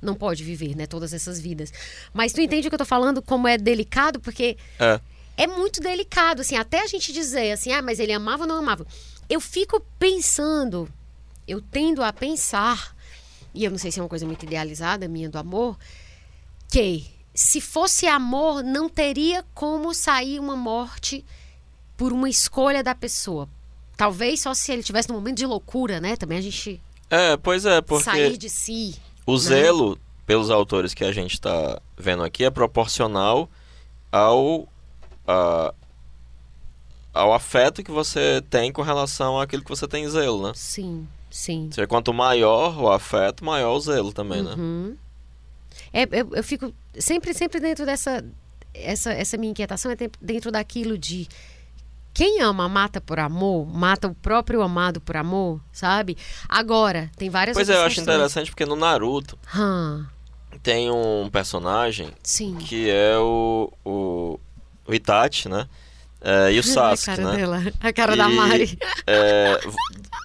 [0.00, 1.72] não pode viver, né, todas essas vidas.
[2.12, 5.00] Mas tu entende o que eu tô falando como é delicado, porque É.
[5.36, 8.56] é muito delicado, assim, até a gente dizer assim, ah, mas ele amava ou não
[8.56, 8.84] amava.
[9.30, 10.88] Eu fico pensando,
[11.46, 12.96] eu tendo a pensar,
[13.54, 15.78] e eu não sei se é uma coisa muito idealizada minha do amor,
[16.68, 21.24] que se fosse amor, não teria como sair uma morte
[21.96, 23.48] por uma escolha da pessoa.
[24.02, 26.16] Talvez só se ele tivesse num momento de loucura, né?
[26.16, 28.96] Também a gente É, pois é, porque sair de si.
[29.24, 29.96] o zelo,
[30.26, 33.48] pelos autores que a gente tá vendo aqui, é proporcional
[34.10, 34.66] ao,
[35.26, 35.72] a-
[37.14, 40.52] ao afeto que você tem com relação àquilo que você tem zelo, né?
[40.56, 41.66] Sim, sim.
[41.66, 44.54] Ou seja, quanto maior o afeto, maior o zelo também, né?
[44.56, 44.96] Uhum.
[45.92, 48.24] É, eu, eu fico sempre, sempre dentro dessa
[48.74, 51.28] essa, essa minha inquietação é dentro daquilo de
[52.14, 56.16] quem ama mata por amor, mata o próprio amado por amor, sabe?
[56.48, 58.14] Agora, tem várias Pois é, eu acho questões.
[58.16, 60.06] interessante porque no Naruto Hã,
[60.62, 62.56] tem um personagem sim.
[62.56, 64.38] que é o, o,
[64.86, 65.66] o Itachi, né?
[66.24, 67.36] É, e o a Sasuke, cara né?
[67.36, 68.78] dela, a cara da E, Mari.
[69.06, 69.58] é,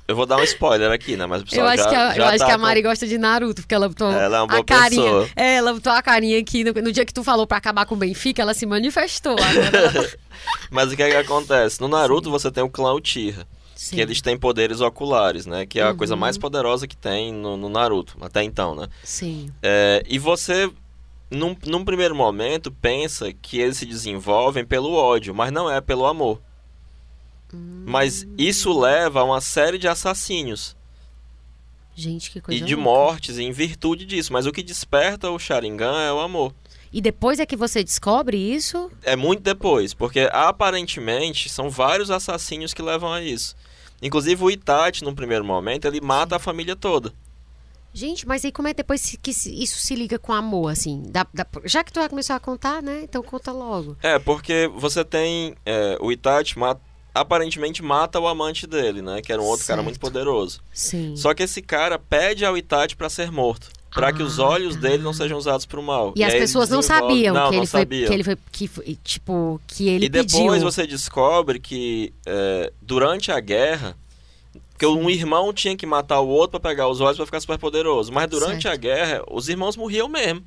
[0.08, 1.26] eu vou dar um spoiler aqui, né?
[1.26, 2.62] Mas o pessoal Eu acho, já, que, a, já eu acho tá que a com-
[2.62, 5.02] Mari gosta de Naruto, porque ela botou Ela é uma boa a carinha.
[5.04, 5.30] pessoa.
[5.36, 6.64] É, ela botou a carinha aqui.
[6.64, 9.34] No, no dia que tu falou pra acabar com o Benfica, ela se manifestou.
[9.39, 10.08] Agora ela
[10.70, 11.82] Mas o que é que acontece?
[11.82, 13.45] No Naruto você tem o clã Uchiha,
[13.76, 13.95] Sim.
[13.95, 15.66] que eles têm poderes oculares, né?
[15.66, 15.98] Que é a Uhum.
[15.98, 18.88] coisa mais poderosa que tem no, no Naruto, até então, né?
[19.04, 19.50] Sim.
[19.64, 20.70] É, e você,
[21.30, 26.05] num, num primeiro momento, pensa que eles se desenvolvem pelo ódio, mas não é pelo
[26.05, 26.41] amor.
[27.53, 27.84] Hum.
[27.86, 30.78] Mas isso leva a uma série de assassínios
[31.97, 32.89] Gente, que coisa e de louca.
[32.89, 34.32] mortes em virtude disso.
[34.32, 36.53] Mas o que desperta o Sharingan é o amor.
[36.93, 38.91] E depois é que você descobre isso?
[39.01, 43.55] É muito depois, porque aparentemente são vários assassinos que levam a isso.
[43.99, 47.11] Inclusive o Itachi, num primeiro momento, ele mata a família toda.
[47.98, 51.02] Gente, mas aí como é depois que isso se liga com amor, assim?
[51.66, 53.02] já que tu já começou a contar, né?
[53.02, 53.98] Então conta logo.
[54.04, 55.56] É, porque você tem.
[55.66, 56.80] É, o Itachi mata,
[57.12, 59.20] aparentemente mata o amante dele, né?
[59.20, 59.70] Que era um outro certo.
[59.70, 60.62] cara muito poderoso.
[60.72, 61.16] Sim.
[61.16, 63.72] Só que esse cara pede ao Itachi para ser morto.
[63.89, 64.82] Para ah, que os ah, olhos tá.
[64.82, 66.14] dele não sejam usados para o mal.
[66.16, 68.08] E, e as pessoas não sabiam não, que ele não foi, sabiam.
[68.08, 70.60] que ele foi, que foi, tipo, que ele E depois pediu.
[70.60, 73.98] você descobre que é, durante a guerra
[74.78, 77.57] porque um irmão tinha que matar o outro para pegar os olhos para ficar super
[77.57, 78.13] poderoso.
[78.13, 78.75] Mas durante certo.
[78.75, 80.43] a guerra, os irmãos morriam mesmo.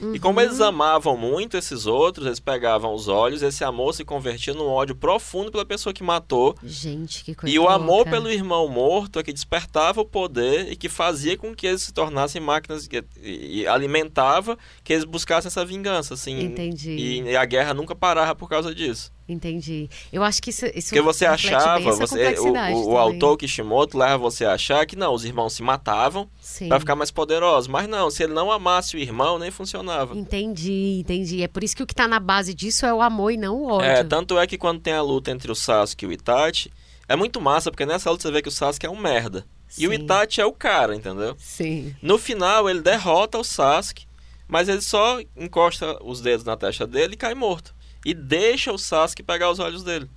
[0.00, 0.14] Uhum.
[0.14, 4.54] E como eles amavam muito esses outros, eles pegavam os olhos, esse amor se convertia
[4.54, 6.56] num ódio profundo pela pessoa que matou.
[6.62, 7.74] Gente, que coisa E o louca.
[7.74, 11.82] amor pelo irmão morto é que despertava o poder e que fazia com que eles
[11.82, 12.88] se tornassem máquinas
[13.20, 16.40] e, alimentava que eles buscassem essa vingança, assim.
[16.40, 16.90] Entendi.
[16.90, 19.12] E, e a guerra nunca parava por causa disso.
[19.28, 19.90] Entendi.
[20.10, 24.46] Eu acho que isso, isso Porque você achava, você, o, o, autor Kishimoto leva você
[24.46, 26.26] a achar que não, os irmãos se matavam
[26.66, 27.68] para ficar mais poderosos.
[27.68, 30.16] Mas não, se ele não amasse o irmão, nem funcionava.
[30.16, 31.42] Entendi, entendi.
[31.42, 33.56] É por isso que o que está na base disso é o amor e não
[33.56, 33.86] o ódio.
[33.86, 36.72] É, tanto é que quando tem a luta entre o Sasuke e o Itachi,
[37.06, 39.44] é muito massa, porque nessa luta você vê que o Sasuke é um merda.
[39.68, 39.82] Sim.
[39.82, 41.36] E o Itachi é o cara, entendeu?
[41.38, 41.94] Sim.
[42.00, 44.06] No final, ele derrota o Sasuke,
[44.48, 48.78] mas ele só encosta os dedos na testa dele e cai morto e deixa o
[48.78, 50.08] Sasuke pegar os olhos dele.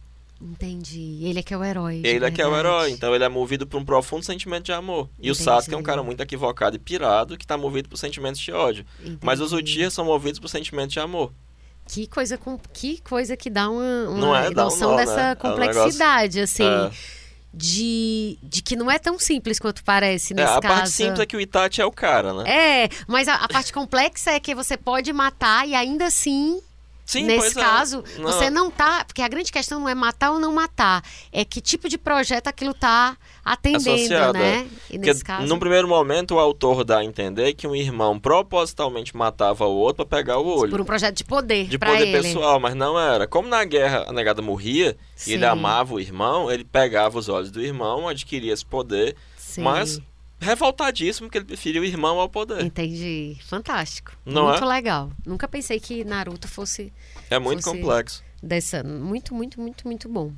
[0.42, 1.20] Entendi.
[1.22, 1.96] Ele é que é o herói.
[1.96, 2.34] Ele verdade.
[2.34, 2.90] é que é o herói.
[2.90, 5.08] Então ele é movido por um profundo sentimento de amor.
[5.14, 5.28] Entendi.
[5.28, 8.42] E o Sasuke é um cara muito equivocado e pirado que está movido por sentimentos
[8.42, 8.86] de ódio.
[9.02, 9.20] Entendi.
[9.22, 11.32] Mas os Uchiha são movidos por sentimentos de amor.
[11.88, 12.58] Que coisa, com...
[12.74, 15.36] que coisa que dá uma, uma é, noção um nó, dessa né?
[15.36, 16.64] complexidade, é um negócio...
[16.64, 16.64] assim.
[16.64, 17.22] É.
[17.54, 20.74] De, de que não é tão simples quanto parece nesse é, a caso.
[20.74, 22.50] parte simples é que o Itachi é o cara, né?
[22.50, 26.62] É, mas a, a parte complexa é que você pode matar e ainda assim
[27.12, 27.62] Sim, Nesse é.
[27.62, 28.22] caso, é.
[28.22, 28.32] não.
[28.32, 29.04] você não tá.
[29.04, 31.04] Porque a grande questão não é matar ou não matar.
[31.30, 34.66] É que tipo de projeto aquilo tá atendendo, Associado, né?
[34.90, 34.98] É.
[34.98, 35.46] Nesse caso...
[35.46, 40.06] No primeiro momento, o autor dá a entender que um irmão propositalmente matava o outro
[40.06, 40.72] para pegar o olho.
[40.72, 41.68] Por um projeto de poder.
[41.68, 42.22] De poder ele.
[42.22, 43.28] pessoal, mas não era.
[43.28, 45.32] Como na guerra a negada morria Sim.
[45.32, 49.18] e ele amava o irmão, ele pegava os olhos do irmão, adquiria esse poder.
[49.36, 49.64] Sim.
[49.64, 50.00] Mas
[50.42, 52.66] revoltadíssimo que ele preferiu o irmão ao poder.
[52.66, 53.38] Entendi.
[53.42, 54.18] Fantástico.
[54.26, 54.68] Não muito é?
[54.68, 55.12] legal.
[55.26, 56.92] Nunca pensei que Naruto fosse.
[57.30, 58.24] É muito fosse complexo.
[58.42, 58.84] Dessa.
[58.84, 60.34] Muito, muito, muito, muito bom.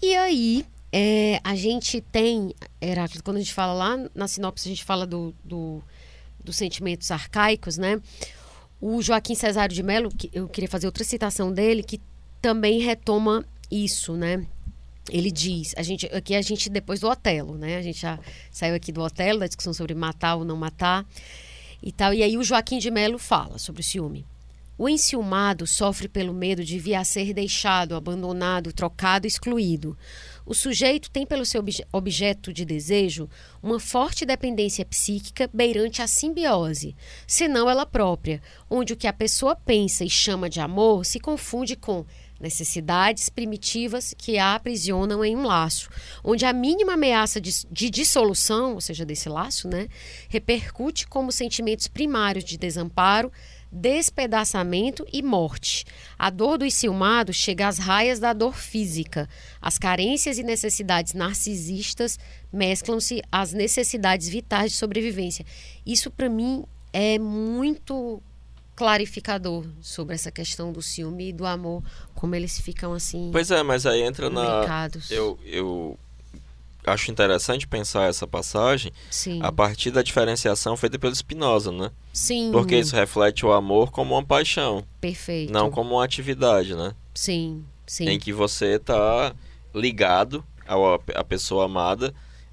[0.00, 2.54] E aí, é, a gente tem.
[2.80, 5.82] Heráclito, quando a gente fala lá na sinopse, a gente fala do, do,
[6.42, 8.00] dos sentimentos arcaicos, né?
[8.80, 12.00] O Joaquim Cesário de Mello, que eu queria fazer outra citação dele, que
[12.40, 14.46] também retoma isso, né?
[15.10, 17.76] Ele diz, a gente, aqui a gente depois do Otelo, né?
[17.76, 18.18] A gente já
[18.50, 21.06] saiu aqui do Otelo, da discussão sobre matar ou não matar
[21.82, 22.14] e tal.
[22.14, 24.24] E aí o Joaquim de Melo fala sobre o ciúme.
[24.82, 29.94] O enciumado sofre pelo medo de vir a ser deixado, abandonado, trocado, excluído.
[30.46, 33.28] O sujeito tem pelo seu obje objeto de desejo
[33.62, 36.96] uma forte dependência psíquica beirante a simbiose,
[37.26, 38.40] senão ela própria,
[38.70, 42.06] onde o que a pessoa pensa e chama de amor se confunde com
[42.40, 45.90] necessidades primitivas que a aprisionam em um laço,
[46.24, 49.88] onde a mínima ameaça de, de, dissolução, ou seja, desse laço, né,
[50.28, 53.30] repercute como sentimentos primários de desamparo,
[53.70, 55.84] despedaçamento e morte.
[56.18, 59.28] A dor do enciumado chega às raias da dor física.
[59.60, 62.18] As carências e necessidades narcisistas
[62.52, 65.44] mesclam-se às necessidades vitais de sobrevivência.
[65.86, 68.20] Isso, para mim, é muito
[68.74, 71.84] clarificador sobre essa questão do ciúme e do amor,
[72.20, 73.30] como eles ficam assim.
[73.32, 74.66] Pois é, mas aí entra na.
[75.08, 75.98] Eu, eu
[76.84, 79.40] acho interessante pensar essa passagem Sim.
[79.42, 81.90] a partir da diferenciação feita pelo Spinoza, né?
[82.12, 82.50] Sim.
[82.52, 84.84] Porque isso reflete o amor como uma paixão.
[85.00, 85.50] Perfeito.
[85.50, 86.94] Não como uma atividade, né?
[87.14, 88.06] Sim, sim.
[88.06, 89.34] Em que você está
[89.74, 90.44] ligado
[91.14, 92.12] à pessoa amada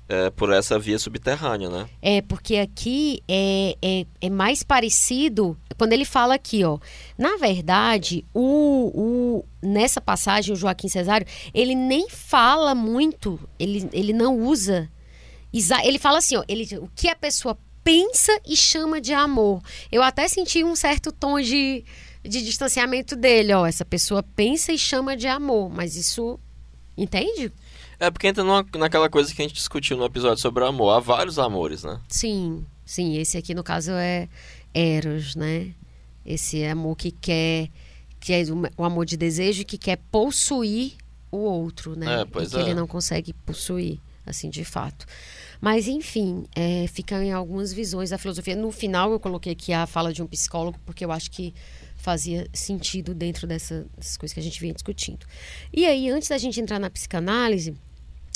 [0.09, 1.89] é, por essa via subterrânea, né?
[2.01, 5.57] É, porque aqui é, é, é, mais parecido.
[5.77, 6.79] Quando ele fala aqui, ó.
[7.17, 14.13] Na verdade, o, o, nessa passagem, o Joaquim Cesário, ele nem fala muito, ele, ele
[14.13, 14.89] não usa.
[15.83, 19.61] Ele fala assim, ó, ele, o que a pessoa pensa e chama de amor.
[19.91, 21.83] Eu até senti um certo tom de,
[22.23, 23.65] de distanciamento dele, ó.
[23.65, 26.39] Essa pessoa pensa e chama de amor, mas isso.
[26.97, 27.51] Entende?
[27.99, 30.91] É porque entra numa, naquela coisa que a gente discutiu no episódio sobre o amor.
[30.91, 31.99] Há vários amores, né?
[32.07, 33.17] Sim, sim.
[33.17, 34.29] Esse aqui, no caso, é
[34.73, 35.73] Eros, né?
[36.25, 37.69] Esse amor que quer.
[38.19, 38.43] Que é
[38.77, 40.93] o amor de desejo que quer possuir
[41.31, 42.21] o outro, né?
[42.21, 42.61] É, pois e que é.
[42.61, 45.05] ele não consegue possuir, assim, de fato.
[45.59, 48.55] Mas, enfim, é, fica em algumas visões da filosofia.
[48.55, 51.53] No final, eu coloquei aqui a fala de um psicólogo, porque eu acho que
[51.95, 55.25] fazia sentido dentro dessa, dessas coisas que a gente vinha discutindo.
[55.73, 57.75] E aí, antes da gente entrar na psicanálise,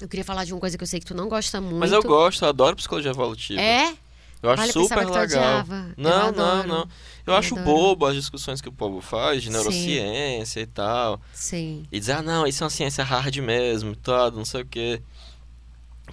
[0.02, 1.78] eu queria falar de uma coisa que eu sei que tu não gosta muito.
[1.78, 3.62] Mas eu gosto, eu adoro psicologia evolutiva.
[3.62, 3.93] É?
[4.41, 5.66] Eu acho Olha, super legal.
[5.95, 6.80] Não, não, não.
[6.82, 6.88] Eu,
[7.28, 7.78] Eu acho adoro.
[7.78, 9.54] bobo as discussões que o povo faz de Sim.
[9.54, 11.22] neurociência e tal.
[11.32, 11.86] Sim.
[11.91, 14.66] E dizer, ah, não, isso é uma ciência hard mesmo, e tal, não sei o
[14.66, 15.02] quê.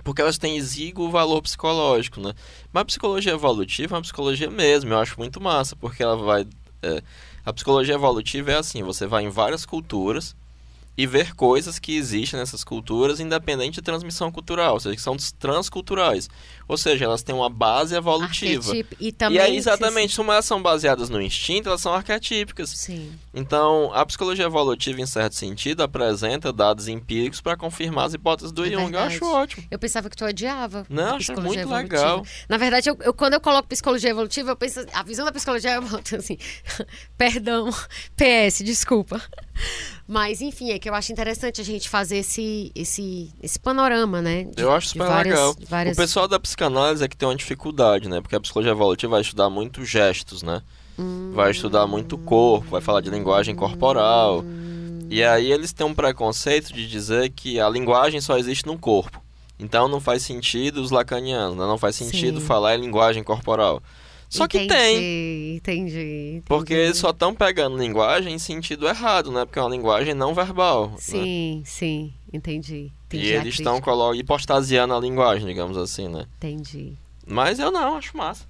[0.04, 2.34] Porque elas têm exíguo valor psicológico, né?
[2.72, 6.46] Mas a psicologia evolutiva é uma psicologia mesmo, eu acho muito massa, porque ela vai.
[6.82, 7.02] é,
[7.44, 10.36] a psicologia evolutiva é assim: você vai em várias culturas
[10.98, 15.16] e ver coisas que existem nessas culturas, independente de transmissão cultural, ou seja, que são
[15.38, 16.28] transculturais.
[16.68, 18.72] Ou seja, elas têm uma base evolutiva.
[19.00, 19.38] E também.
[19.38, 22.68] E aí, exatamente, como elas são baseadas no instinto, elas são arquetípicas.
[22.70, 23.12] Sim.
[23.32, 28.64] Então, a psicologia evolutiva, em certo sentido, apresenta dados empíricos para confirmar as hipóteses do
[28.64, 28.74] É Jung.
[28.82, 29.14] Eu verdade.
[29.16, 29.64] acho ótimo.
[29.70, 30.84] Eu pensava que tu odiava.
[30.90, 31.96] Não, a acho psicologia muito evolutiva.
[32.02, 32.26] legal.
[32.48, 34.84] Na verdade, eu, eu- quando eu coloco psicologia evolutiva, eu penso.
[34.92, 36.36] A visão da psicologia é assim.
[37.16, 37.70] Perdão.
[38.16, 39.20] PS, desculpa.
[40.06, 44.44] Mas, enfim, é que eu acho interessante a gente fazer esse, esse, esse panorama, né?
[44.44, 45.56] de- Eu acho super várias- legal.
[45.68, 48.20] várias- O pessoal da psicanálise é que tem uma dificuldade, né?
[48.20, 50.60] Porque a psicologia evolutiva vai estudar muito gestos, né?
[51.32, 54.44] Vai estudar muito corpo, vai falar de linguagem corporal.
[55.08, 59.22] E aí eles têm um preconceito de dizer que a linguagem só existe no corpo.
[59.58, 61.64] Então não faz sentido os lacanianos, né?
[61.64, 62.46] Não faz sentido Sim.
[62.46, 63.80] falar em linguagem corporal.
[64.28, 65.56] Só que Entendi, tem.
[65.56, 66.42] Entendi, entendi.
[66.44, 69.44] Porque eles só estão pegando linguagem em sentido errado, né?
[69.44, 70.88] Porque é uma linguagem não verbal.
[70.90, 70.96] né?
[70.98, 72.92] Sim, sim, entendi.
[73.08, 73.80] Entendi E a eles estão
[74.14, 76.26] hipostasiando a linguagem, digamos assim, né?
[76.36, 76.96] Entendi.
[77.26, 78.46] Mas eu não, acho massa.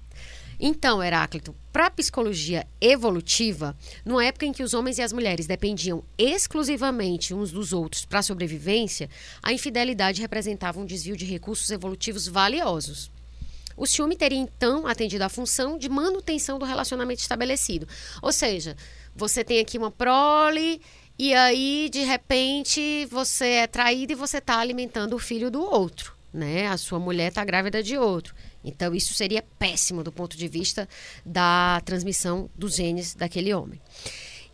[0.61, 5.47] Então, Heráclito, para a psicologia evolutiva, numa época em que os homens e as mulheres
[5.47, 9.09] dependiam exclusivamente uns dos outros para a sobrevivência,
[9.41, 13.09] a infidelidade representava um desvio de recursos evolutivos valiosos.
[13.77, 17.87] O ciúme teria então atendido à função de manutenção do relacionamento estabelecido.
[18.21, 18.75] Ou seja,
[19.15, 20.81] você tem aqui uma prole
[21.21, 26.15] e aí, de repente, você é traído e você está alimentando o filho do outro.
[26.33, 26.67] Né?
[26.67, 28.33] A sua mulher está grávida de outro.
[28.63, 30.87] Então, isso seria péssimo do ponto de vista
[31.25, 33.81] da transmissão dos genes daquele homem.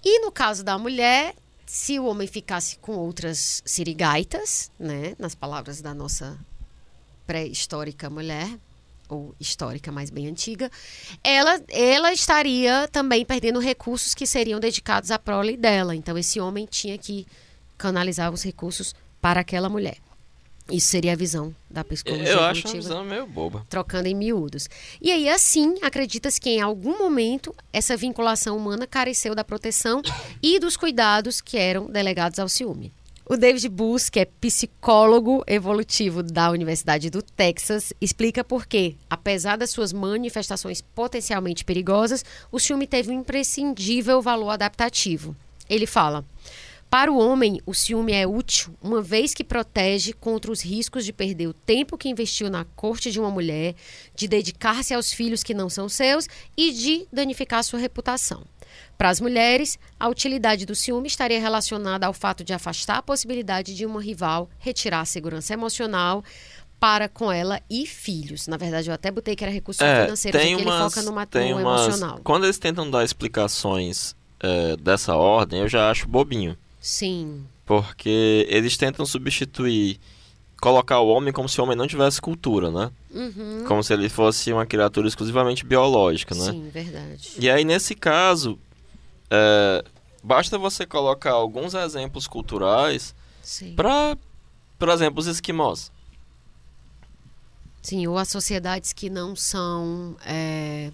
[0.03, 1.35] E no caso da mulher,
[1.67, 5.15] se o homem ficasse com outras sirigaitas, né?
[5.19, 6.35] nas palavras da nossa
[7.27, 8.49] pré-histórica mulher,
[9.09, 10.69] ou histórica, mas bem antiga,
[11.23, 15.95] ela, ela estaria também perdendo recursos que seriam dedicados à prole dela.
[15.95, 17.25] Então, esse homem tinha que
[17.77, 19.97] canalizar os recursos para aquela mulher.
[20.71, 23.63] Isso seria a visão da psicologia Eu acho uma visão meio boba.
[23.69, 24.67] trocando em miúdos.
[24.99, 30.01] E aí, assim, acredita-se que em algum momento essa vinculação humana careceu da proteção
[30.41, 32.91] e dos cuidados que eram delegados ao ciúme.
[33.27, 39.57] O David Buss, que é psicólogo evolutivo da Universidade do Texas, explica por que, apesar
[39.57, 45.35] das suas manifestações potencialmente perigosas, o ciúme teve um imprescindível valor adaptativo.
[45.67, 46.23] Ele fala:
[46.87, 51.11] para o homem, o ciúme é útil, uma vez que protege contra os riscos de
[51.11, 53.73] perder o tempo que investiu na corte de uma mulher,
[54.15, 58.43] de dedicar-se aos filhos que não são seus e de danificar sua reputação.
[58.97, 63.75] Para as mulheres, a utilidade do ciúme estaria relacionada ao fato de afastar a possibilidade
[63.75, 66.23] de uma rival retirar a segurança emocional
[66.79, 68.47] para com ela e filhos.
[68.47, 71.05] Na verdade, eu até botei que era recurso financeiro, porque É, tem ele umas, foca
[71.05, 71.87] no, ma- tem umas...
[71.87, 72.19] emocional.
[72.23, 76.57] Quando eles tentam dar explicações é, dessa ordem, eu já acho bobinho.
[76.79, 79.99] Sim, Porque eles tentam substituir,
[80.61, 82.91] colocar o homem como se o homem não tivesse cultura, né?
[83.11, 83.63] Uhum.
[83.67, 86.51] Como se ele fosse uma criatura exclusivamente biológica, né?
[86.51, 87.31] sim, verdade.
[87.39, 88.59] E aí, nesse caso,
[89.29, 89.83] é,
[90.23, 93.13] basta você colocar alguns exemplos culturais
[93.75, 94.17] para,
[94.79, 95.91] por exemplo, os esquimós.
[97.81, 100.15] Sim, ou as sociedades que não são.
[100.25, 100.91] é,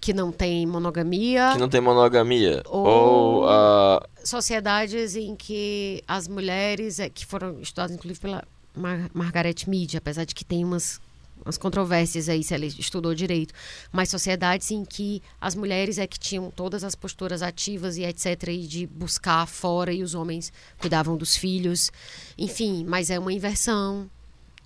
[0.00, 2.62] que não têm monogamia, que não tem monogamia.
[2.66, 4.02] Ou- Ou a.
[4.24, 8.42] sociedades em que as mulheres, é, que foram estudadas inclusive pela
[8.74, 10.98] Mar Margaret Mead, apesar de que tem umas,
[11.44, 13.54] umas controvérsias aí se ela estudou direito,
[13.92, 18.48] mas sociedades em que as mulheres é que tinham todas as posturas ativas e etc,
[18.48, 21.90] e de buscar fora e os homens cuidavam dos filhos,
[22.38, 24.08] enfim, mas é uma inversão.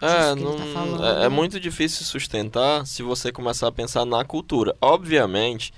[0.00, 1.04] É, ele não- tá falando.
[1.04, 4.74] é, é muito difícil sustentar se você começar a pensar na cultura.
[4.80, 5.72] Obviamente,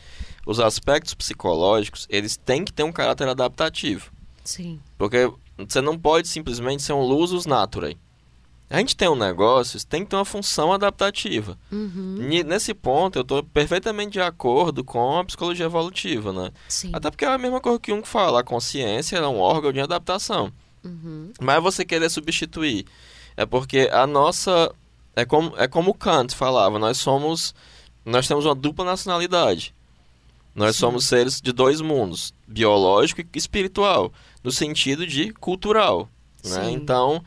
[0.47, 4.11] os aspectos psicológicos, eles têm que ter um caráter adaptativo.
[4.43, 7.97] Sim, Porque você não pode simplesmente ser um lusus naturae.
[8.69, 11.57] A gente tem um negócio, tem que ter uma função adaptativa.
[11.71, 12.17] Uhum.
[12.45, 16.51] Nesse ponto, eu estou perfeitamente de acordo com a psicologia evolutiva, né?
[16.69, 16.91] sim.
[16.93, 19.81] Até porque é a mesma coisa que um fala, a consciência é um órgão de
[19.81, 20.53] adaptação.
[20.85, 21.33] Uhum.
[21.41, 22.87] Mas você querer substituir.
[23.37, 24.73] É porque a nossa.
[25.15, 27.55] É como, é como Kant falava, nós somos.
[28.05, 29.75] Nós temos uma dupla nacionalidade.
[30.55, 30.81] Nós Sim.
[30.81, 34.13] somos seres de dois mundos, biológico e espiritual,
[34.43, 36.09] no sentido de cultural.
[36.43, 36.71] Né?
[36.71, 37.23] Então,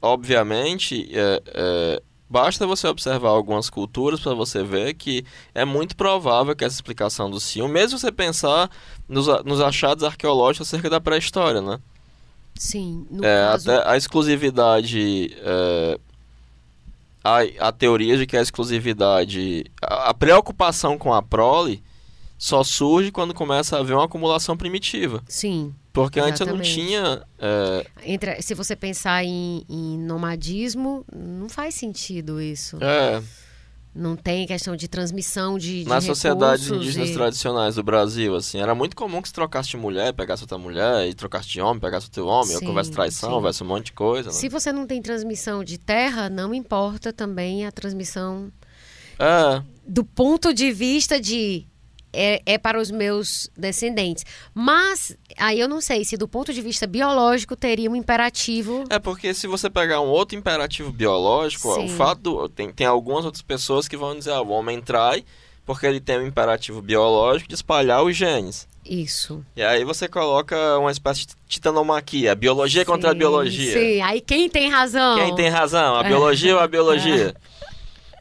[0.00, 5.24] obviamente, é, é, basta você observar algumas culturas para você ver que
[5.54, 8.70] é muito provável que essa explicação do ciúme, mesmo você pensar
[9.08, 11.78] nos, nos achados arqueológicos acerca da pré-história, né?
[12.54, 13.06] Sim.
[13.10, 15.36] No É, caso, até a exclusividade.
[15.42, 15.98] é,
[17.22, 19.64] a, a teoria de que a exclusividade.
[19.82, 21.82] A, a preocupação com a prole
[22.38, 25.22] só surge quando começa a haver uma acumulação primitiva.
[25.28, 25.74] Sim.
[25.96, 26.74] Porque antes eu não Exatamente.
[26.86, 27.22] tinha.
[27.38, 32.76] é, Entre, se você pensar em, em nomadismo, não faz sentido isso.
[32.82, 33.22] é,
[33.94, 38.60] Não tem questão de transmissão de, de nas sociedades indígenas e- tradicionais do Brasil, assim,
[38.60, 41.80] era muito comum que se trocasse de mulher, pegasse outra mulher, e trocasse de homem,
[41.80, 44.28] pegasse outro homem, ou Sim, houvesse traição, houvesse um monte de coisa.
[44.28, 44.34] Né?
[44.34, 48.52] Se você não tem transmissão de terra, não importa também a transmissão
[49.18, 51.66] É, do ponto de vista de
[52.12, 54.24] é, é para os meus descendentes.
[54.54, 58.84] Mas aí eu não sei se do ponto de vista biológico teria um imperativo.
[58.90, 61.96] É porque se você pegar um outro imperativo biológico, ó, o Sim.
[61.96, 65.24] fato do- tem, tem algumas outras pessoas que vão dizer, ah, o homem trai
[65.64, 68.68] porque ele tem um imperativo biológico de espalhar os genes.
[68.88, 69.44] Isso.
[69.56, 73.72] E aí você coloca uma espécie de titanomaquia, biologia contra a Sim, biologia.
[73.72, 75.16] Sim, aí quem tem razão?
[75.16, 77.34] Quem tem razão, a biologia ou a biologia?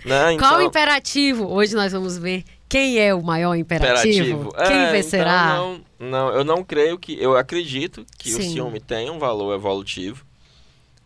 [0.04, 0.38] Né?
[0.40, 1.48] Qual o Então, imperativo?
[1.52, 4.26] Hoje nós vamos ver quem é o maior imperativo.
[4.26, 4.52] imperativo.
[4.68, 5.52] Quem É, vencerá?
[5.54, 7.18] Então não, não, eu não creio que.
[7.22, 8.54] Eu acredito que o Sim.
[8.54, 10.26] ciúme tem um valor evolutivo.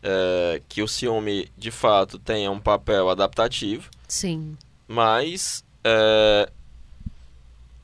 [0.01, 3.89] é, que o ciúme, de fato, tenha um papel adaptativo.
[4.07, 4.57] Sim.
[4.87, 6.49] Mas é,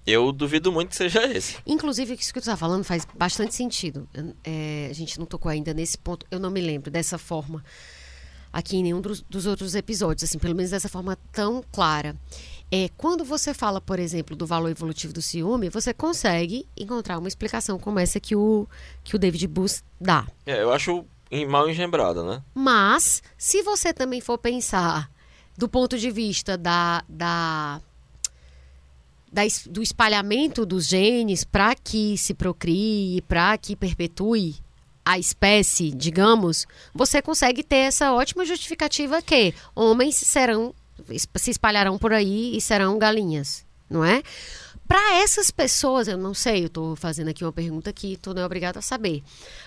[0.07, 1.57] eu duvido muito que seja esse.
[1.67, 4.07] Inclusive, isso que tu tá falando faz bastante sentido.
[4.43, 6.25] É, a gente não tocou ainda nesse ponto.
[6.31, 7.63] Eu não me lembro dessa forma
[8.53, 12.15] aqui em nenhum dos, dos outros episódios, assim, pelo menos dessa forma tão clara.
[12.71, 17.27] É, quando você fala, por exemplo, do valor evolutivo do ciúme, você consegue encontrar uma
[17.27, 18.67] explicação como essa que o,
[19.03, 20.27] que o David Buss dá.
[20.45, 21.05] É, eu acho
[21.47, 22.41] mal engembrada, né?
[22.53, 25.09] Mas, se você também for pensar
[25.57, 27.81] do ponto de vista da, da,
[29.31, 34.55] da do espalhamento dos genes para que se procrie, para que perpetue
[35.03, 40.73] a espécie, digamos, você consegue ter essa ótima justificativa que homens serão
[41.35, 44.21] se espalharão por aí e serão galinhas, não é?
[44.87, 48.43] Para essas pessoas, eu não sei, eu estou fazendo aqui uma pergunta que tu não
[48.43, 49.23] é obrigado a saber.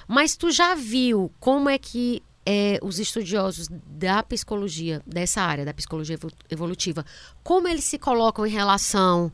[0.06, 5.74] Mas tu já viu como é que é, os estudiosos da psicologia, dessa área, da
[5.74, 7.04] psicologia evo- evolutiva,
[7.42, 9.30] como eles se colocam em relação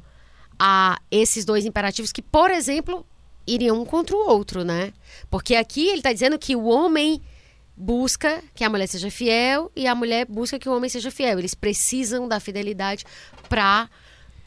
[0.58, 3.06] a esses dois imperativos que, por exemplo,
[3.46, 4.92] iriam um contra o outro, né?
[5.30, 7.20] Porque aqui ele está dizendo que o homem
[7.76, 11.38] busca que a mulher seja fiel e a mulher busca que o homem seja fiel.
[11.38, 13.04] Eles precisam da fidelidade
[13.48, 13.88] para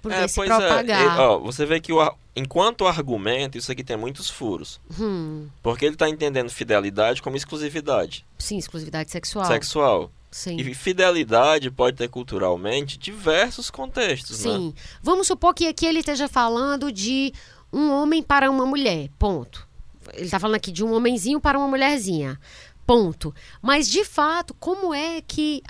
[0.02, 1.02] poder se pois propagar.
[1.02, 1.06] é.
[1.06, 2.00] E, ó, você vê que o
[2.36, 4.80] enquanto argumento, isso aqui tem muitos furos.
[5.00, 9.46] Hum, Porque ele está entendendo fidelidade como exclusividade sim, exclusividade sexual.
[9.46, 10.12] sexual.
[10.30, 10.58] Sim.
[10.58, 14.52] E fidelidade pode ter culturalmente diversos contextos, né?
[14.52, 14.74] Sim.
[15.02, 17.34] Vamos supor que aqui ele esteja falando de
[17.74, 19.10] um homem para uma mulher.
[19.18, 19.68] Ponto.
[20.14, 22.40] Ele está falando aqui de um homenzinho para uma mulherzinha.
[22.88, 23.36] Ponto.
[23.62, 25.62] Mas, de fato, como é que.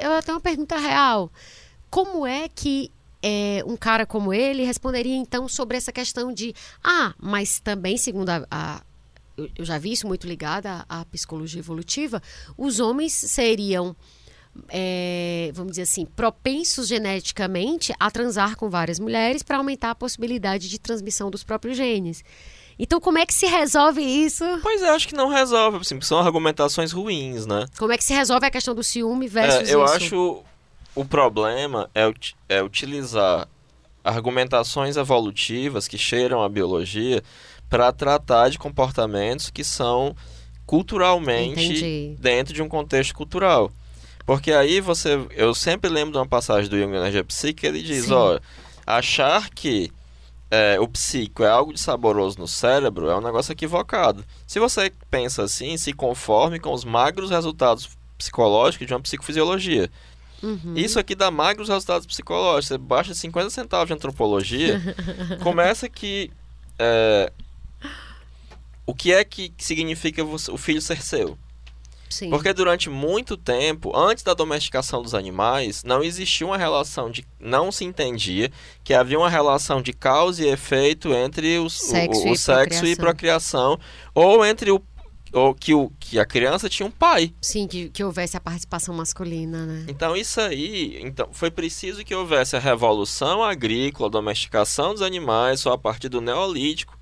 [0.00, 1.30] Eu tenho uma pergunta real.
[1.90, 2.90] Como é que
[3.22, 6.54] é, um cara como ele responderia, então, sobre essa questão de.
[6.82, 8.46] Ah, mas também, segundo a.
[8.50, 8.82] a-
[9.36, 12.22] eu, eu já vi isso muito ligado à, à psicologia evolutiva,
[12.56, 13.96] os homens seriam
[14.68, 20.68] é, vamos dizer assim, propensos geneticamente a transar com várias mulheres para aumentar a possibilidade
[20.68, 22.22] de transmissão dos próprios genes.
[22.78, 24.44] Então, como é que se resolve isso?
[24.62, 27.66] Pois é, acho que não resolve, assim, porque são argumentações ruins, né?
[27.78, 29.94] Como é que se resolve a questão do ciúme versus É, eu isso?
[29.94, 30.42] acho
[30.94, 32.10] o problema é,
[32.48, 33.48] é utilizar
[34.04, 37.22] argumentações evolutivas que cheiram a biologia
[37.70, 40.14] para tratar de comportamentos que são
[40.66, 42.16] culturalmente Entendi.
[42.18, 43.70] dentro de um contexto cultural.
[44.26, 45.18] Porque aí você.
[45.30, 48.12] Eu sempre lembro de uma passagem do Jung Energia Psique que ele diz: Sim.
[48.12, 48.38] ó,
[48.86, 49.90] achar que
[50.54, 54.22] é, o psico é algo de saboroso no cérebro é um negócio equivocado.
[54.46, 57.88] Se você pensa assim, se conforme com os magros resultados
[58.18, 59.90] psicológicos de uma psicofisiologia.
[60.42, 60.74] Uhum.
[60.76, 62.66] Isso aqui dá magros resultados psicológicos.
[62.66, 64.78] Você baixa 50 centavos de antropologia,
[65.42, 66.30] começa que.
[66.78, 67.32] é,
[68.84, 71.38] o que é que significa o filho ser seu?
[72.12, 72.30] Sim.
[72.30, 77.24] Porque durante muito tempo, antes da domesticação dos animais, não existia uma relação de.
[77.40, 78.50] Não se entendia
[78.84, 82.38] que havia uma relação de causa e efeito entre os- o, Sexo o- o e
[82.38, 83.76] sexo e procriação.
[83.76, 83.78] procriação,
[84.14, 84.80] ou entre o.
[85.34, 87.32] Ou que, o, que a criança tinha um pai.
[87.40, 89.86] Sim, que, que houvesse a participação masculina, né?
[89.88, 95.60] Então isso aí, então foi preciso que houvesse a revolução agrícola, a domesticação dos animais,
[95.60, 96.98] só a partir do neolítico,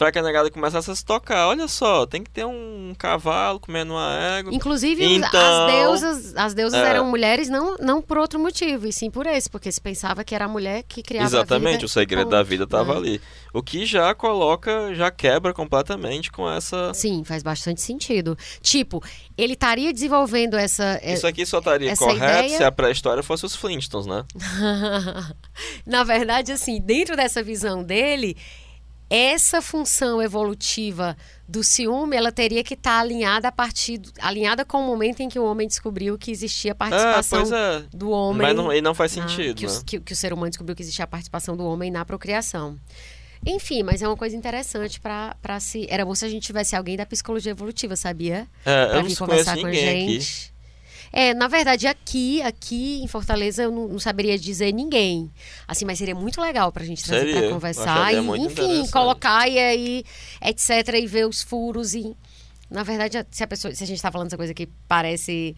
[0.00, 1.46] Pra que a negada começasse a se tocar.
[1.48, 4.50] Olha só, tem que ter um cavalo comendo uma égua.
[4.54, 6.88] Inclusive, Então, as deusas, as deusas é.
[6.88, 10.34] eram mulheres não, não por outro motivo, e sim por esse, porque se pensava que
[10.34, 11.84] era a mulher que criava a Exatamente, vida.
[11.84, 12.98] o segredo Ponto, da vida tava né?
[12.98, 13.20] ali.
[13.52, 16.94] O que já coloca, já quebra completamente com essa.
[16.94, 18.38] Sim, faz bastante sentido.
[18.62, 19.02] Tipo,
[19.36, 20.98] ele estaria desenvolvendo essa.
[21.02, 24.24] é- Isso aqui só estaria correto ideia- se a pré-história fosse os Flintstones, né?
[25.84, 28.34] Na verdade, assim, dentro dessa visão dele,
[29.10, 31.16] essa função evolutiva
[31.48, 35.36] do ciúme, ela teria que estar alinhada a partir alinhada com o momento em que
[35.38, 37.82] o homem descobriu que existia Ah, participação pois é.
[37.92, 38.42] do homem.
[38.46, 39.72] Mas não, e não faz na- sentido, que, né?
[39.72, 42.78] o, que, que o ser humano descobriu que existia a participação do homem na procriação.
[43.44, 45.86] Enfim, mas é uma coisa interessante para se.
[45.90, 48.46] Era bom se a gente tivesse alguém da psicologia evolutiva, sabia?
[48.64, 50.26] É, Pra eu vir conversar com a ninguém aqui.
[51.12, 55.30] É, na verdade, aqui, aqui em Fortaleza, eu não, não saberia dizer ninguém.
[55.66, 58.12] Assim, mas seria muito legal pra gente trazer eu conversar.
[58.14, 58.16] E,
[58.46, 60.04] enfim, colocar e aí,
[60.40, 61.94] etc., e ver os furos.
[61.94, 62.14] E,
[62.70, 63.74] na verdade, se a pessoa.
[63.74, 65.56] Se a gente tá falando essa coisa que parece.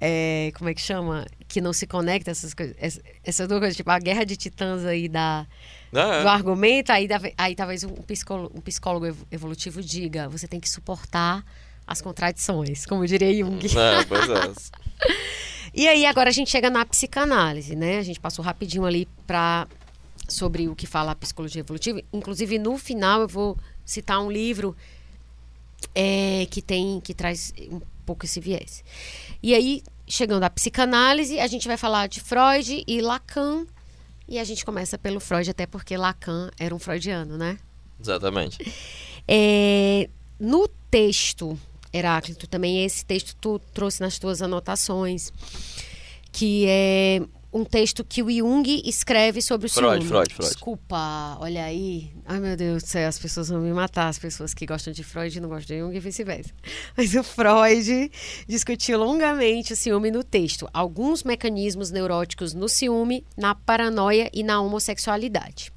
[0.00, 1.26] é, como é que chama?
[1.46, 2.74] Que não se conecta, essas coisas.
[2.78, 5.46] Essa, essas duas coisas, tipo, a guerra de titãs aí da,
[5.92, 7.06] É, do argumento, aí,
[7.36, 11.44] aí talvez um psicólogo, um psicólogo ev- evolutivo diga: você tem que suportar
[11.86, 13.60] as contradições, como diria Jung.
[13.66, 14.74] é, pois é.
[15.76, 17.98] E aí agora a gente chega na psicanálise, né?
[17.98, 19.66] A gente passou rapidinho ali para
[20.28, 22.00] sobre o que fala a psicologia evolutiva.
[22.12, 24.76] Inclusive no final eu vou citar um livro
[25.92, 28.84] é, que tem que traz um pouco esse viés.
[29.42, 33.66] E aí chegando à psicanálise, a gente vai falar de Freud e Lacan.
[34.28, 37.58] E a gente começa pelo Freud, até porque Lacan era um freudiano, né?
[38.00, 38.58] Exatamente.
[39.28, 40.08] É,
[40.38, 41.58] no texto,
[41.94, 45.32] Heráclito, também esse texto tu trouxe nas tuas anotações,
[46.32, 47.22] que é
[47.54, 50.08] um texto que o Jung escreve sobre o Freud, ciúme.
[50.08, 50.50] Freud, Freud.
[50.50, 52.10] Desculpa, olha aí.
[52.26, 55.04] Ai, meu Deus do céu, as pessoas vão me matar, as pessoas que gostam de
[55.04, 56.50] Freud e não gostam de Jung e vice-versa.
[56.98, 58.10] Mas o Freud
[58.48, 60.68] discutiu longamente o ciúme no texto.
[60.74, 65.72] Alguns mecanismos neuróticos no ciúme, na paranoia e na homossexualidade.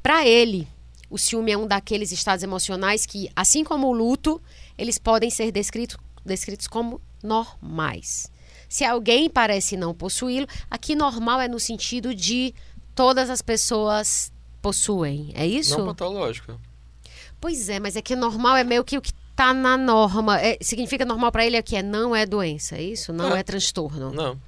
[0.00, 0.68] Para ele,
[1.10, 4.40] o ciúme é um daqueles estados emocionais que, assim como o luto,
[4.82, 8.30] eles podem ser descrito, descritos como normais.
[8.68, 12.54] Se alguém parece não possuí-lo, aqui normal é no sentido de
[12.94, 15.30] todas as pessoas possuem.
[15.34, 15.78] É isso?
[15.78, 16.58] Não patológico.
[17.40, 20.40] Pois é, mas é que normal é meio que o que tá na norma.
[20.40, 23.12] É, significa normal para ele é que é não é doença, é isso?
[23.12, 23.40] Não É.
[23.40, 24.12] é transtorno.
[24.12, 24.38] Não.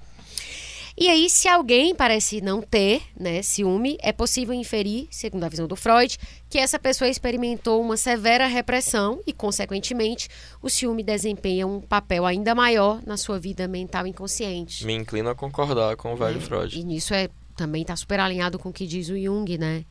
[0.96, 5.66] E aí, se alguém parece não ter, né, ciúme, é possível inferir, segundo a visão
[5.66, 6.16] do Freud,
[6.48, 10.28] que essa pessoa experimentou uma severa repressão e, consequentemente,
[10.62, 14.86] o ciúme desempenha um papel ainda maior na sua vida mental inconsciente.
[14.86, 16.78] Me inclino a concordar com o velho É, Freud.
[16.78, 19.84] E nisso é também está super alinhado com o que diz o Jung, né?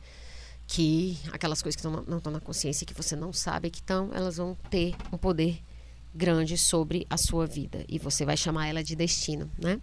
[0.66, 4.10] Que aquelas coisas que não estão na consciência e que você não sabe que estão,
[4.14, 5.58] elas vão ter um poder
[6.14, 7.84] grande sobre a sua vida.
[7.88, 9.80] E você vai chamar ela de destino, né?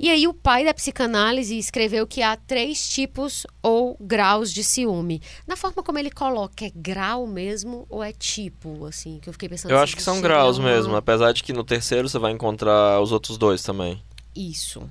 [0.00, 5.20] E aí o pai da psicanálise escreveu que há três tipos ou graus de ciúme.
[5.44, 9.18] Na forma como ele coloca, é grau mesmo ou é tipo, assim?
[9.20, 11.52] Que eu fiquei pensando Eu se acho que são graus uma- mesmo, apesar de que
[11.52, 14.00] no terceiro você vai encontrar os outros dois também.
[14.36, 14.88] Isso.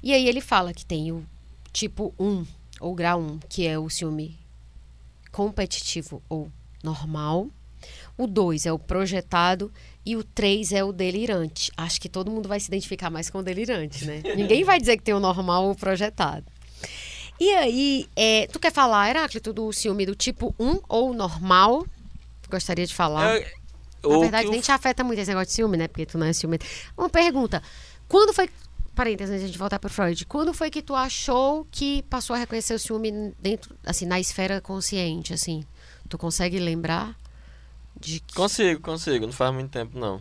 [0.00, 1.24] E aí ele fala que tem o
[1.72, 2.46] tipo 1,
[2.78, 4.38] ou grau 1, que é o ciúme
[5.32, 6.48] competitivo ou
[6.82, 7.48] normal.
[8.16, 9.72] O 2 é o projetado
[10.06, 11.72] e o 3 é o delirante.
[11.76, 14.22] Acho que todo mundo vai se identificar mais com o delirante, né?
[14.36, 16.44] Ninguém vai dizer que tem o normal ou o projetado.
[17.40, 21.84] E aí, é, tu quer falar, Heráclito, do ciúme do tipo 1 ou normal?
[22.48, 23.38] Gostaria de falar.
[23.38, 23.52] É,
[24.04, 25.88] Na verdade, o nem te afeta muito esse negócio de ciúme, né?
[25.88, 26.64] Porque tu não é ciumento.
[26.96, 27.62] Uma pergunta.
[28.08, 28.48] Quando foi.
[28.94, 30.24] Parênteses, antes de a gente voltar pro Freud.
[30.26, 34.60] Quando foi que tu achou que passou a reconhecer o ciúme dentro, assim, na esfera
[34.60, 35.64] consciente, assim?
[36.08, 37.16] Tu consegue lembrar
[38.04, 38.34] de que...
[38.34, 39.26] Consigo, consigo.
[39.26, 40.20] Não faz muito tempo, não.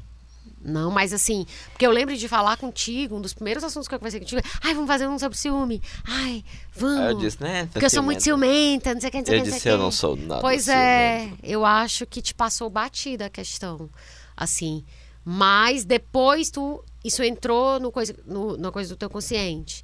[0.65, 3.99] Não, mas assim, porque eu lembro de falar contigo, um dos primeiros assuntos que eu
[3.99, 5.81] conversei contigo, ai, vamos fazer um sobre ciúme.
[6.05, 6.43] Ai,
[6.73, 6.99] vamos.
[6.99, 7.64] Aí eu disse, né?
[7.65, 9.49] tá Porque eu sou muito ciumenta, não sei o que, não sei o Eu que,
[9.49, 13.30] sei disse, eu não sou nada Pois é, eu acho que te passou batida a
[13.30, 13.89] questão,
[14.38, 14.85] assim.
[15.26, 19.84] Mas depois tu, isso entrou no coisa, no, na coisa do teu consciente.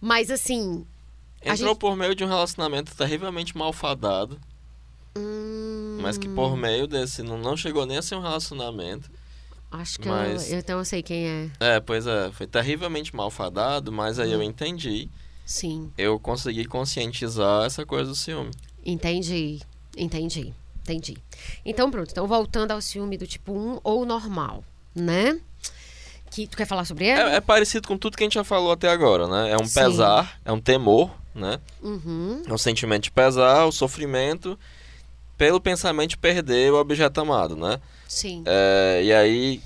[0.00, 0.86] Mas assim,
[1.42, 4.40] Entrou gente- por meio de um relacionamento terrivelmente malfadado,
[5.16, 9.10] hum, mas que por meio desse não, não chegou nem a ser um relacionamento.
[9.70, 11.50] acho que mas- eu, então eu sei quem é.
[11.60, 14.42] É, pois é, foi terrivelmente malfadado, mas aí eu Hum.
[14.44, 15.08] entendi.
[15.46, 18.50] Sim, Eu consegui conscientizar essa coisa do ciúme.
[18.84, 19.60] entendi,
[19.96, 21.16] entendi, entendi.
[21.64, 24.64] Então pronto, então voltando ao ciúme do tipo 1 ou normal,
[24.94, 25.38] né?
[26.30, 27.20] Que tu quer falar sobre ele?
[27.20, 29.50] É, é parecido com tudo que a gente já falou até agora, né?
[29.52, 29.74] É um Sim.
[29.74, 31.60] pesar, é um temor, né?
[31.82, 34.58] Uhum, É um sentimento de pesar, o sofrimento
[35.36, 37.80] pelo pensamento de perder o objeto amado, né?
[38.08, 38.42] Sim.
[38.46, 39.60] É, e aí,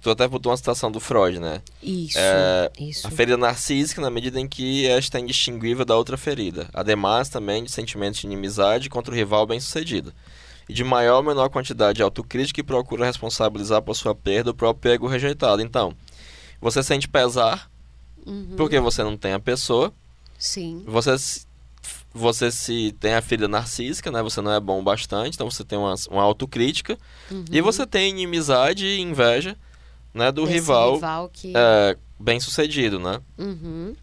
[0.00, 1.60] tu até botou uma citação do Freud, né?
[1.82, 2.18] Isso.
[2.18, 3.06] É, isso.
[3.06, 6.68] A ferida narcísica na medida em que esta é indistinguível da outra ferida.
[6.72, 10.12] Ademais, também de sentimentos de inimizade contra o rival bem-sucedido.
[10.68, 14.54] E de maior ou menor quantidade de autocrítica que procura responsabilizar por sua perda o
[14.54, 15.62] próprio ego rejeitado.
[15.62, 15.92] Então,
[16.60, 17.70] você sente pesar
[18.26, 18.54] Uhum.
[18.56, 19.90] porque você não tem a pessoa,
[20.38, 20.82] Sim.
[20.86, 21.16] você
[22.12, 24.22] você se tem a ferida narcísica, né?
[24.22, 26.98] Você não é bom bastante, então você tem uma, uma autocrítica.
[27.50, 29.56] E você tem inimizade e inveja,
[30.12, 30.32] né?
[30.32, 30.46] Do Uhum.
[30.46, 31.52] Desse rival, rival que...
[31.54, 33.20] é, bem sucedido, né?
[33.38, 33.94] Uhum.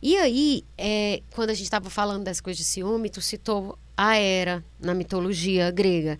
[0.00, 4.16] E aí, é, quando a gente estava falando das coisas de ciúme, tu citou a
[4.16, 6.18] Hera na mitologia grega.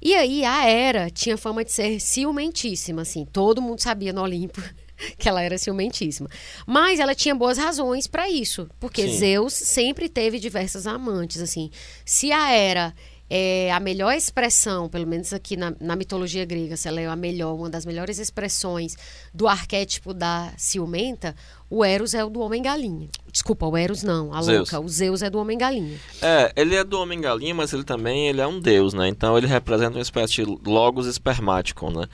[0.00, 3.24] E aí, a Hera tinha fama de ser ciumentíssima, assim.
[3.24, 4.62] Todo mundo sabia no Olimpo
[5.18, 6.28] que ela era ciumentíssima.
[6.66, 8.68] Mas ela tinha boas razões para isso.
[8.80, 9.18] Porque Sim.
[9.18, 11.70] Zeus sempre teve diversas amantes, assim.
[12.04, 12.94] Se a Hera
[13.30, 17.14] é a melhor expressão, pelo menos aqui na, na mitologia grega, se ela é a
[17.14, 18.96] melhor, uma das melhores expressões
[19.34, 21.34] do arquétipo da ciumenta,
[21.68, 23.08] o Eros é o do homem-galinha.
[23.30, 24.70] Desculpa, o Eros não, a Zeus.
[24.70, 24.80] louca.
[24.80, 25.98] O Zeus é do homem-galinha.
[26.22, 29.08] É, ele é do homem galinha, mas ele também ele é um deus, né?
[29.08, 32.08] Então ele representa uma espécie de logos espermático, né?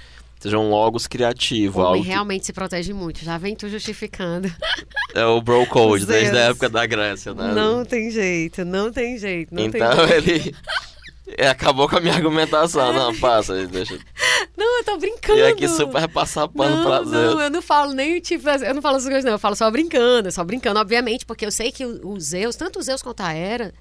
[0.44, 1.78] Ou seja, um logos criativo.
[1.80, 3.24] O homem algo que- realmente se protege muito.
[3.24, 4.52] Já vem tu justificando.
[5.14, 7.54] É o bro code, desde a época da Grécia, né?
[7.54, 9.54] Não tem jeito, não tem jeito.
[9.54, 10.30] Não então tem jeito.
[10.30, 10.56] ele
[11.38, 12.92] é, acabou com a minha argumentação.
[12.92, 13.98] Não, passa deixa.
[14.56, 15.38] Não, eu tô brincando.
[15.38, 18.80] E aqui super passar pano não, pra não, eu não falo nem tipo, eu não
[18.82, 19.32] falo essas coisas, não.
[19.32, 22.78] Eu falo só brincando, só brincando, obviamente, porque eu sei que o, o Zeus, tanto
[22.78, 23.74] o Zeus quanto a Hera,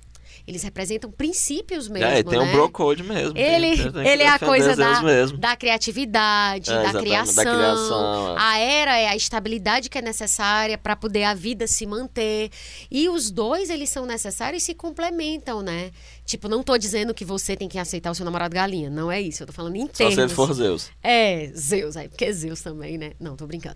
[0.45, 2.07] eles representam princípios mesmo.
[2.07, 2.49] é, e tem né?
[2.49, 3.37] o bro code mesmo.
[3.37, 5.37] Ele, tem ele é a coisa da, mesmo.
[5.37, 7.43] da criatividade, É, da, criação.
[7.43, 8.41] da criação, é.
[8.41, 12.49] A era é a estabilidade que é necessária para poder a vida se manter.
[12.91, 15.91] E os dois, eles são necessários e se complementam, né?
[16.25, 18.89] Tipo, não tô dizendo que você tem que aceitar o seu namorado galinha.
[18.89, 19.43] Não é isso.
[19.43, 20.15] Eu tô falando em Só termos.
[20.15, 20.89] se ele for Zeus.
[21.03, 23.11] É, Zeus, aí, porque é Zeus também, né?
[23.19, 23.75] Não, tô brincando.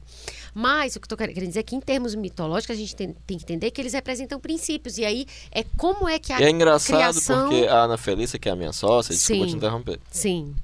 [0.54, 3.14] Mas o que eu tô querendo dizer é que em termos mitológicos a gente tem,
[3.26, 4.98] tem que entender que eles representam princípios.
[4.98, 7.50] E aí é como é que a E é engraçado criação...
[7.50, 9.50] porque a Ana Felícia, que é a minha sócia, desculpa Sim.
[9.52, 10.00] te interromper.
[10.10, 10.56] Sim,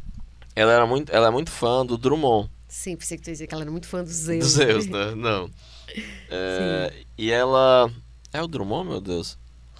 [0.56, 2.50] Ela, era muito, ela é muito fã do Drummond.
[2.68, 4.40] sim, pensei que tu ia dizer que ela era muito fã do Zeus.
[4.46, 5.14] Do Zeus, né?
[5.16, 5.50] Não.
[6.30, 7.92] É, e ela.
[8.32, 9.38] É o Drummond, meu Deus?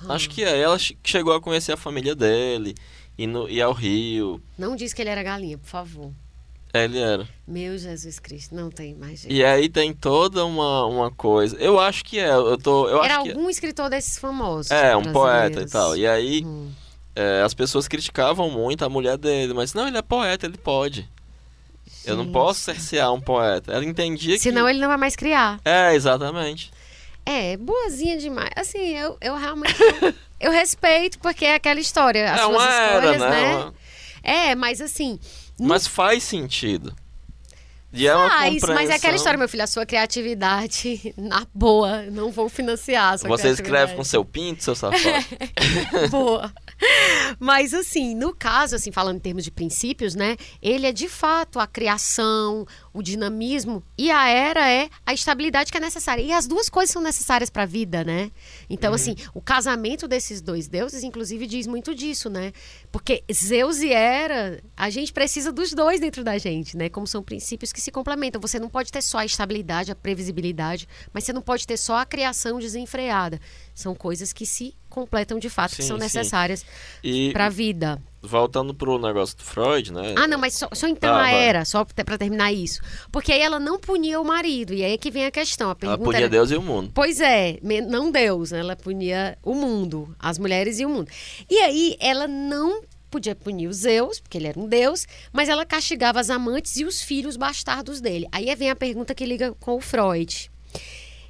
[0.10, 0.60] Acho que é.
[0.60, 2.76] Ela che- chegou a conhecer a família dele.
[3.18, 4.42] E, no, e ao Rio.
[4.58, 6.12] Não diz que ele era galinha, por favor.
[6.74, 7.28] É, Ele era.
[7.48, 9.32] Meu Jesus Cristo, não tem mais jeito.
[9.32, 11.56] E aí tem toda uma, uma coisa.
[11.58, 12.30] Eu acho que é.
[12.34, 12.88] Eu tô.
[12.90, 14.72] Eu Era acho que algum escritor desses famosos.
[14.72, 14.96] é.
[14.98, 15.96] um poeta e tal.
[15.96, 16.72] E aí Hum.
[17.16, 19.54] é, as pessoas criticavam muito a mulher dele.
[19.54, 21.08] Mas não, ele é poeta, ele pode.
[22.06, 22.34] Eu não Gente.
[22.34, 23.72] posso cercear um poeta.
[23.72, 24.42] Ela entendia que.
[24.42, 25.60] Senão ele não vai mais criar.
[25.64, 26.72] É, exatamente.
[27.26, 28.52] É, boazinha demais.
[28.56, 29.76] Assim, eu, eu realmente.
[30.40, 32.32] eu respeito, porque é aquela história.
[32.32, 33.30] As é suas uma era, escolhas, né?
[33.30, 33.56] né?
[33.56, 33.74] Uma-
[34.22, 35.20] É, mas assim.
[35.60, 36.96] não Mas faz sentido.
[37.96, 39.64] E é uma faz, mas é aquela história, meu filho.
[39.64, 44.64] A sua criatividade, na boa, não vou financiar a sua Você escreve com seu pinto,
[44.64, 45.04] seu safado.
[46.10, 46.52] Boa.
[47.40, 50.36] Mas assim, no caso, assim, falando em termos de princípios, né?
[50.60, 55.78] Ele é de fato a criação, o dinamismo e a era é a estabilidade que
[55.78, 56.22] é necessária.
[56.22, 58.32] E as duas coisas são necessárias para a vida, né?
[58.70, 58.96] Então, Uhum.
[58.96, 62.54] assim, o casamento desses dois deuses, inclusive, diz muito disso, né?
[62.92, 66.88] Porque Zeus e Hera, a gente precisa dos dois dentro da gente, né?
[66.88, 68.40] Como são princípios que se complementam.
[68.40, 71.98] Você não pode ter só a estabilidade, a previsibilidade, mas você não pode ter só
[71.98, 73.40] a criação desenfreada.
[73.74, 76.04] São coisas que se completam de fato, que Sim, são sim.
[76.04, 76.64] necessárias
[77.32, 78.00] para a vida.
[78.24, 80.16] Voltando pro negócio do Freud, né?
[80.18, 81.36] Ah, não, mas só, só então Tá, vai.
[81.36, 82.82] era, só para terminar isso.
[83.12, 85.68] Porque aí ela não punia o marido, e aí é que vem a questão.
[85.68, 86.30] A Ela pergunta podia era...
[86.30, 86.92] Deus e o mundo.
[86.94, 88.60] Pois é, não Deus, né?
[88.60, 91.12] ela punia o mundo, as mulheres e o mundo.
[91.50, 92.82] E aí ela não
[93.12, 96.86] podia punir os Zeus, porque ele era um deus, mas ela castigava as amantes e
[96.86, 98.28] os filhos bastardos dele.
[98.32, 100.50] Aí vem a pergunta que liga com o Freud.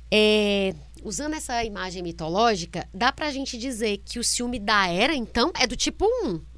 [0.09, 5.51] É, usando essa imagem mitológica, dá pra gente dizer que o ciúme da Era, então,
[5.59, 6.52] é do tipo 1.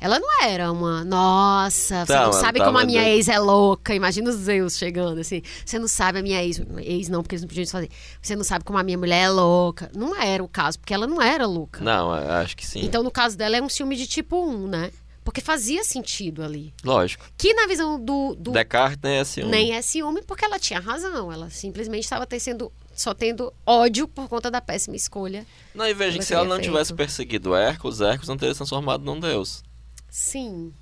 [0.00, 3.94] Ela não era uma, nossa, você não mas sabe como a minha ex é louca.
[3.94, 5.42] Imagina os Zeus chegando assim.
[5.64, 6.60] Você não sabe a minha ex.
[6.78, 7.90] Ex não, porque eles não podiam fazer.
[8.22, 9.90] Você não sabe como a minha mulher é louca.
[9.94, 11.82] Não era o caso, porque ela não era louca.
[11.82, 12.84] Não, acho que sim.
[12.84, 14.90] Então, no caso dela, é um ciúme de tipo 1, né?
[15.24, 16.72] Porque fazia sentido ali.
[16.82, 17.26] Lógico.
[17.36, 18.34] Que na visão do.
[18.34, 19.50] do Descartes nem é ciúme.
[19.50, 21.30] nem é ciúme, porque ela tinha razão.
[21.30, 25.44] Ela simplesmente estava tecendo, só tendo ódio por conta da péssima escolha.
[25.74, 26.96] Não, e veja que se ela não tivesse feito.
[26.96, 29.62] perseguido Hércules, Hércules não teria se transformado num deus.
[30.08, 30.72] Sim,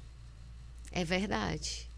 [0.93, 1.89] é verdade.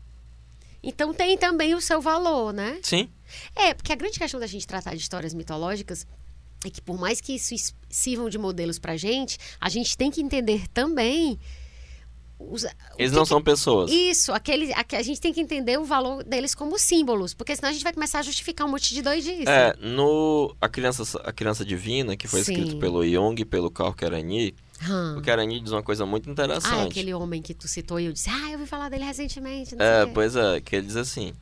[0.82, 2.78] Então tem também o seu valor, né?
[2.82, 3.08] Sim.
[3.54, 6.06] É, porque a grande questão da gente tratar de histórias mitológicas
[6.64, 10.10] é que por mais que isso is- sirvam de modelos pra gente, a gente tem
[10.10, 11.38] que entender também
[12.38, 12.64] os-
[12.96, 13.90] Eles não que- são pessoas.
[13.90, 17.68] Isso, aquele, aque- a gente tem que entender o valor deles como símbolos, porque senão
[17.70, 19.48] a gente vai começar a justificar um monte de doidice.
[19.48, 22.52] É, no A Criança, a Criança Divina, que foi Sim.
[22.54, 24.54] escrito pelo Jung e pelo Carl Kerani,
[24.88, 25.18] Hum.
[25.18, 26.90] o Kerani diz uma coisa muito Ah, é interessante.
[26.90, 29.74] aquele homem que tu citou e eu disse, ah, eu ouvi falar dele recentemente.
[29.78, 31.32] É, pois é, que ele diz assim: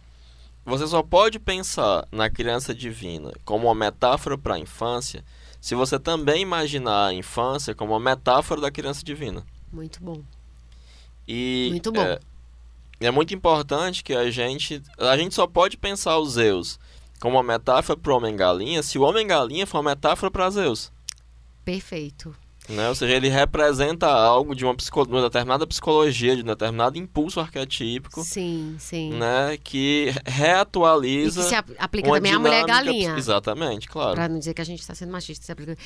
[0.64, 5.24] você só pode pensar na criança divina como uma metáfora para a infância
[5.60, 9.44] se você também imaginar a infância como uma metáfora da criança divina.
[9.72, 10.22] Muito bom.
[11.26, 12.02] E Muito bom.
[12.02, 12.18] É,
[13.00, 16.78] é muito importante que a gente a gente só pode pensar os Zeus
[17.20, 20.50] como uma metáfora para o homem galinha se o homem galinha for uma metáfora para
[20.50, 20.92] Zeus.
[21.64, 22.34] Perfeito.
[22.68, 22.88] Né?
[22.88, 26.98] Ou seja, ele representa algo de uma, psico- de uma determinada psicologia, de um determinado
[26.98, 29.12] impulso arquetípico, Sim, sim.
[29.12, 29.56] né?
[29.62, 33.14] que E que reatualiza se ap- aplica também à mulher galinha.
[33.16, 34.14] Exatamente, claro.
[34.14, 35.44] Pra não dizer que a gente está sendo machista.
[35.47, 35.76] se aplica-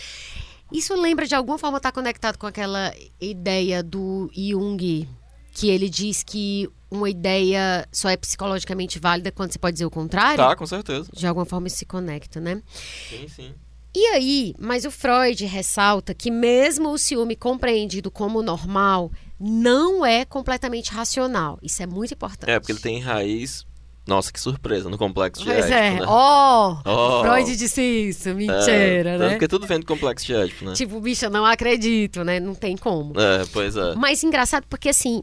[0.72, 5.08] Isso lembra de alguma forma estar conectado com aquela ideia do Jung,
[5.52, 9.90] que ele diz que uma ideia só é psicologicamente válida quando você pode dizer o
[9.90, 10.36] contrário?
[10.36, 11.10] Tá, com certeza.
[11.12, 12.62] De alguma forma isso se conecta, né?
[13.08, 13.54] Sim, sim.
[13.94, 20.24] E aí, mas o Freud ressalta que mesmo o ciúme compreendido como normal não é
[20.24, 21.58] completamente racional.
[21.60, 22.50] Isso é muito importante.
[22.50, 23.66] É, porque ele tem raiz.
[24.06, 26.00] Nossa, que surpresa, no complexo de Pois é.
[26.00, 26.06] né?
[26.06, 27.20] Oh, Oh.
[27.22, 28.28] Freud disse isso.
[28.28, 29.38] É, Mentira, tanto né?
[29.38, 30.72] que tudo vem do complexo de Édipo, né?
[30.72, 32.40] Tipo, bicho, eu não acredito, né?
[32.40, 33.12] Não tem como.
[33.20, 33.94] É, pois é.
[33.94, 35.22] Mas engraçado porque, assim,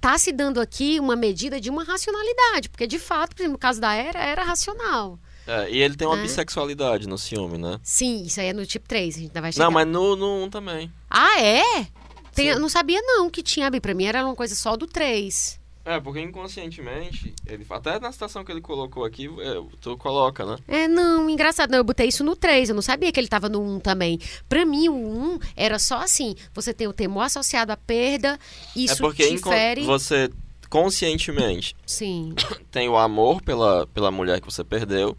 [0.00, 2.68] tá se dando aqui uma medida de uma racionalidade.
[2.70, 5.18] Porque, de fato, por exemplo, no caso da Era, era racional.
[5.46, 6.22] É, e ele tem uma É.
[6.22, 7.78] bissexualidade no ciúme, né?
[7.82, 9.64] Sim, isso aí é no tipo 3, a gente ainda vai chegar.
[9.64, 10.90] Não, mas no, no 1 também.
[11.08, 11.86] Ah, é?
[12.34, 13.80] Tem- eu não sabia, não, que tinha bi.
[13.80, 15.58] Pra mim era uma coisa só do 3.
[15.84, 20.56] É, porque inconscientemente, ele, até na citação que ele colocou aqui, é, tu coloca, né?
[20.66, 21.70] É, não, engraçado.
[21.70, 22.68] Não, eu botei isso no 3.
[22.70, 24.18] Eu não sabia que ele tava no 1 também.
[24.48, 28.36] Pra mim, o 1 era só assim: você tem o temor associado à perda,
[28.74, 29.82] isso é porque te incon- fere.
[29.82, 30.28] você
[30.68, 32.34] conscientemente Sim.
[32.70, 35.16] tem o amor pela, pela mulher que você perdeu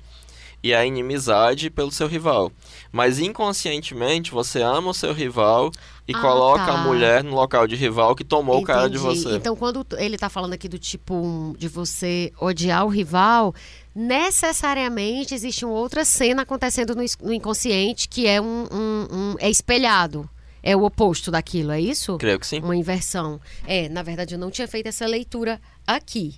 [0.67, 2.51] e a inimizade pelo seu rival.
[2.91, 5.71] Mas inconscientemente você ama o seu rival
[6.07, 6.73] e Ah, coloca tá.
[6.73, 9.19] a mulher no local de rival que tomou o cara de Entendi.
[9.23, 9.35] você.
[9.37, 13.53] Então, quando ele tá falando aqui do tipo de você odiar o rival,
[13.95, 20.29] necessariamente existe uma outra cena acontecendo no inconsciente que é um, um- um- é espelhado.
[20.63, 22.17] É o oposto daquilo, é isso?
[22.17, 22.59] Creio que sim.
[22.59, 23.39] Uma inversão.
[23.65, 26.35] É, na verdade, eu não tinha feito essa leitura aqui.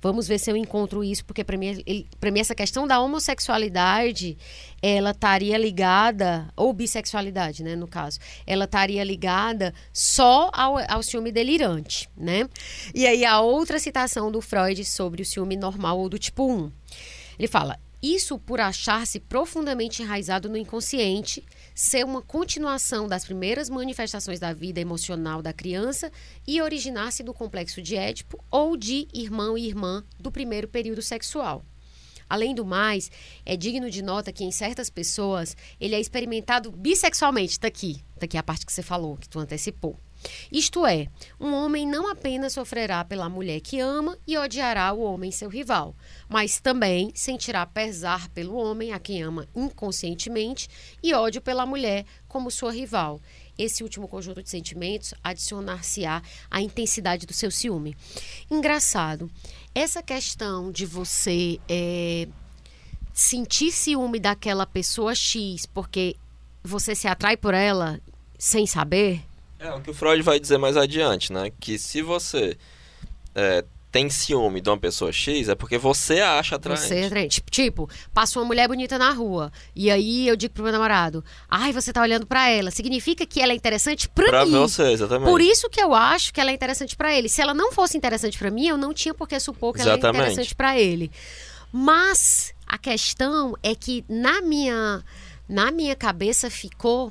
[0.00, 1.82] Vamos ver se eu encontro isso, porque para mim,
[2.30, 4.38] mim essa questão da homossexualidade,
[4.80, 11.32] ela estaria ligada, ou bissexualidade, né, no caso, ela estaria ligada só ao, ao ciúme
[11.32, 12.48] delirante, né?
[12.94, 16.70] E aí a outra citação do Freud sobre o ciúme normal ou do tipo 1.
[17.38, 21.44] Ele fala: isso por achar-se profundamente enraizado no inconsciente,
[21.74, 26.10] ser uma continuação das primeiras manifestações da vida emocional da criança
[26.46, 31.64] e originar-se do complexo de Édipo ou de irmão e irmã do primeiro período sexual.
[32.28, 33.10] Além do mais,
[33.44, 37.58] é digno de nota que em certas pessoas ele é experimentado bissexualmente.
[37.58, 39.98] Tá aqui, tá aqui a parte que você falou, que tu antecipou.
[40.50, 41.08] Isto é,
[41.38, 45.94] um homem não apenas sofrerá pela mulher que ama e odiará o homem seu rival,
[46.28, 50.68] mas também sentirá pesar pelo homem a quem ama inconscientemente
[51.02, 53.20] e ódio pela mulher como sua rival.
[53.58, 57.96] Esse último conjunto de sentimentos adicionar-se-á à intensidade do seu ciúme.
[58.50, 59.30] Engraçado,
[59.74, 62.28] essa questão de você eh,
[63.12, 66.14] sentir ciúme daquela pessoa X porque
[66.62, 68.00] você se atrai por ela
[68.38, 69.24] sem saber,
[69.58, 71.50] É, o que o Freud vai dizer mais adiante, né?
[71.58, 72.56] Que se você
[73.34, 76.82] é, tem ciúme de uma pessoa X, é porque você a acha atraente.
[76.82, 77.42] Você é atraente.
[77.50, 79.50] Tipo, passa uma mulher bonita na rua.
[79.74, 82.70] E aí eu digo pro meu namorado: Ai, você tá olhando pra ela.
[82.70, 84.52] Significa que ela é interessante pra, Pra mim.
[84.52, 85.28] você, exatamente.
[85.28, 87.28] Por isso que eu acho que ela é interessante pra ele.
[87.28, 89.92] Se ela não fosse interessante pra mim, eu não tinha por que supor que ela
[89.92, 90.22] é Exatamente.
[90.32, 91.10] interessante pra ele.
[91.72, 95.02] Mas a questão é que na minha
[95.48, 97.10] na minha cabeça ficou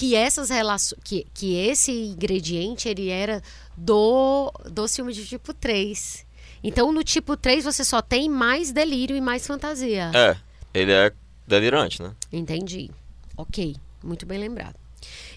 [0.00, 3.42] que essas relações que, que esse ingrediente ele era
[3.76, 6.24] do do ciúme de tipo 3.
[6.64, 10.10] Então no tipo 3 você só tem mais delírio e mais fantasia.
[10.14, 10.38] É,
[10.72, 11.12] ele é
[11.46, 12.14] delirante, né?
[12.32, 12.90] Entendi.
[13.36, 14.74] Ok, muito bem lembrado.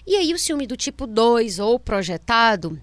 [0.06, 2.80] E aí o ciúme do tipo 2 ou projetado,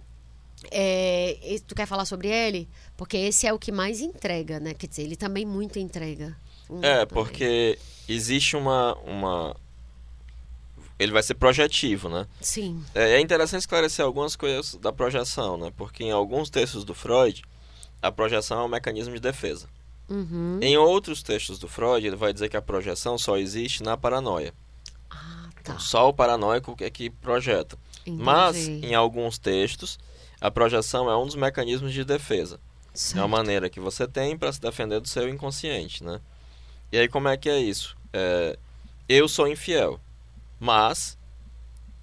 [0.69, 1.35] é,
[1.65, 2.69] tu quer falar sobre ele?
[2.95, 4.75] Porque esse é o que mais entrega, né?
[4.75, 6.37] Quer dizer, ele também muito entrega.
[6.69, 9.55] Um É, porque existe uma, uma.
[11.01, 12.27] Ele vai ser projetivo, né?
[12.39, 15.71] Sim, É é interessante esclarecer algumas coisas da projeção, né?
[15.75, 17.41] Porque em alguns textos do Freud,
[18.01, 19.67] a projeção é um mecanismo de defesa.
[20.07, 20.59] uhum.
[20.61, 24.53] Em outros textos do Freud, ele vai dizer que a projeção só existe na paranoia.
[25.09, 25.79] Ah, tá.
[25.79, 27.77] Só o paranoico é que projeta.
[28.05, 28.87] Mas, Entendi.
[28.87, 29.97] em alguns textos,
[30.39, 32.59] a projeção é um dos mecanismos de defesa.
[32.93, 33.17] Certo.
[33.19, 36.19] É uma maneira que você tem para se defender do seu inconsciente, né?
[36.91, 37.95] E aí como é que é isso?
[38.11, 38.57] É,
[39.07, 39.99] eu sou infiel,
[40.61, 41.17] mas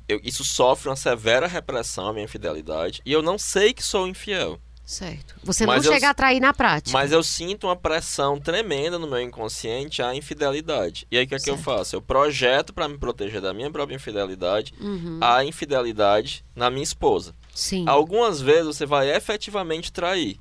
[0.08, 4.06] eu, isso sofre uma severa repressão, a minha infidelidade, e eu não sei que sou
[4.08, 4.58] infiel.
[4.84, 5.34] Certo.
[5.44, 6.90] Você Mas não eu- chega a atrair na prática.
[6.98, 11.06] Mas eu sinto uma pressão tremenda no meu inconsciente à infidelidade.
[11.10, 11.94] E aí o que é que eu faço?
[11.94, 15.18] Eu projeto para me proteger da minha própria infidelidade Uhum.
[15.20, 17.34] a infidelidade na minha esposa.
[17.54, 17.84] Sim.
[17.86, 20.40] Algumas vezes você vai efetivamente trair.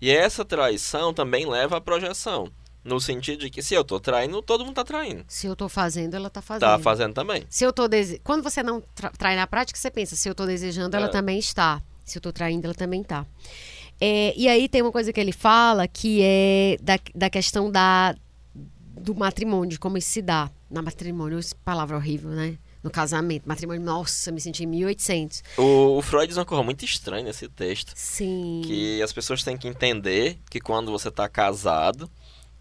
[0.00, 2.50] E essa traição também leva à projeção.
[2.84, 5.24] No sentido de que se eu tô traindo, todo mundo tá traindo.
[5.26, 6.60] Se eu tô fazendo, ela tá fazendo.
[6.68, 7.44] Tá fazendo também.
[7.48, 8.20] Se eu tô dese...
[8.22, 11.10] Quando você não tra- trai na prática, você pensa, se eu tô desejando, ela É.
[11.10, 11.80] também está.
[12.04, 13.24] Se eu tô traindo, ela também tá.
[14.00, 18.14] É, e aí tem uma coisa que ele fala que é da, da questão da,
[18.54, 20.50] do matrimônio, de como isso se dá.
[20.70, 22.58] Na matrimônio, palavra horrível, né?
[22.82, 23.48] No casamento.
[23.48, 25.42] Matrimônio, nossa, me senti em 1800.
[25.56, 27.92] O, o Freud diz uma coisa muito estranha nesse texto.
[27.94, 28.60] Sim.
[28.66, 32.10] Que as pessoas têm que entender que quando você tá casado,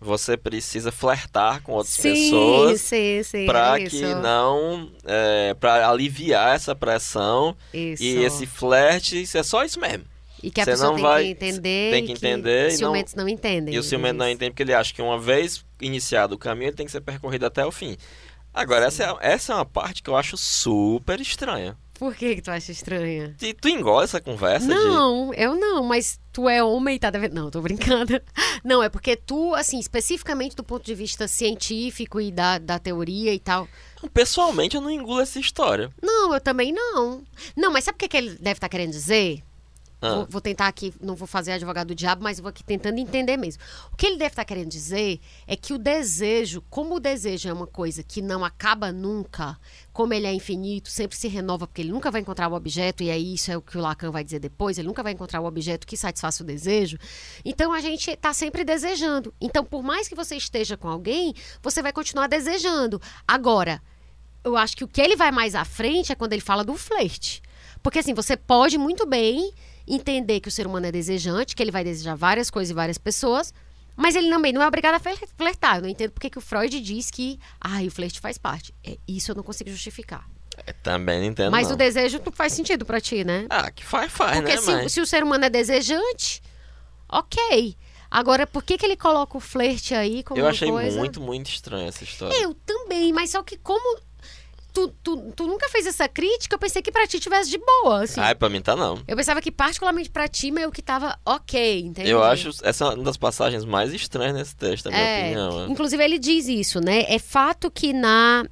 [0.03, 3.45] você precisa flertar com outras sim, pessoas sim, sim.
[3.45, 4.91] para é que não.
[5.05, 7.55] É, para aliviar essa pressão.
[7.73, 8.03] isso.
[8.03, 10.03] E esse flerte, isso é só isso mesmo.
[10.41, 11.91] E que a você pessoa não tem vai- que entender.
[11.91, 13.73] tem que entender os e não- ciumentos não, entendem.
[13.73, 16.75] E o ciumento não entende porque ele acha que uma vez iniciado o caminho, ele
[16.75, 17.95] tem que ser percorrido até o fim.
[18.53, 21.77] Agora, essa é, essa é uma parte que eu acho super estranha.
[22.03, 23.33] Por que, que tu acha estranha?
[23.41, 24.73] E tu engole essa conversa de.
[24.73, 27.33] Não, eu não, mas tu é homem e tá devendo.
[27.33, 28.21] Não, tô brincando.
[28.61, 33.33] Não, é porque tu, assim, especificamente do ponto de vista científico e da, da teoria
[33.33, 33.69] e tal.
[34.13, 35.93] Pessoalmente, eu não engulo essa história.
[36.01, 37.23] Não, eu também não.
[37.55, 39.41] Não, mas sabe o que, que ele deve estar querendo dizer?
[40.03, 40.15] Ah.
[40.15, 43.37] Vou, vou tentar aqui, não vou fazer advogado do diabo, mas vou aqui tentando entender
[43.37, 43.63] mesmo.
[43.91, 47.53] O que ele deve estar querendo dizer é que o desejo, como o desejo é
[47.53, 49.57] uma coisa que não acaba nunca,
[49.93, 53.09] como ele é infinito, sempre se renova, porque ele nunca vai encontrar o objeto, e
[53.09, 55.45] aí isso é o que o Lacan vai dizer depois, ele nunca vai encontrar o
[55.45, 56.97] objeto que satisfaça o desejo.
[57.45, 59.33] Então a gente está sempre desejando.
[59.39, 63.01] Então, por mais que você esteja com alguém, você vai continuar desejando.
[63.25, 63.81] Agora,
[64.43, 66.75] eu acho que o que ele vai mais à frente é quando ele fala do
[66.75, 67.41] flerte.
[67.81, 69.53] Porque assim, você pode muito bem
[69.87, 72.97] entender que o ser humano é desejante, que ele vai desejar várias coisas e várias
[72.97, 73.53] pessoas,
[73.95, 75.77] mas ele também não é obrigado a fler- flertar.
[75.77, 78.73] Eu não entendo porque que o Freud diz que ah, o flerte faz parte.
[78.83, 80.27] É, isso eu não consigo justificar.
[80.65, 81.51] É, Também não entendo.
[81.51, 81.73] mas não.
[81.73, 83.47] o desejo não faz sentido pra ti, né?
[83.49, 84.91] Ah, que faz, faz, Porque né, se, mas...
[84.93, 86.41] se o ser humano é desejante,
[87.09, 87.75] ok.
[88.09, 90.97] Agora, por que, que ele coloca o flerte aí como Eu achei coisa...
[90.99, 92.35] muito, muito estranha essa história.
[92.39, 93.99] Eu também, mas só que como
[94.73, 98.03] tu, tu, tu nunca fez essa crítica, eu pensei que pra ti tivesse de boa,
[98.03, 98.19] assim.
[98.19, 99.01] Ai, pra mim tá não.
[99.07, 102.17] Eu pensava que particularmente pra ti, meio que tava ok, entendeu?
[102.17, 105.67] Eu acho essa uma das passagens mais estranhas nesse texto, na minha É, opinião.
[105.71, 107.03] inclusive ele diz isso, né?
[107.07, 108.43] É fato que na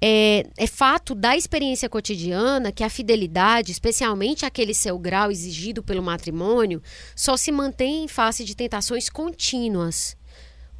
[0.00, 6.02] é, é fato da experiência cotidiana que a fidelidade, especialmente aquele seu grau exigido pelo
[6.02, 6.80] matrimônio,
[7.16, 10.16] só se mantém em face de tentações contínuas.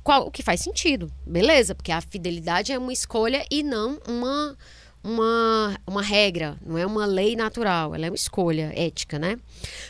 [0.03, 1.75] Qual, o que faz sentido, beleza?
[1.75, 4.57] Porque a fidelidade é uma escolha e não uma,
[5.05, 9.37] uma, uma regra, não é uma lei natural, ela é uma escolha ética, né?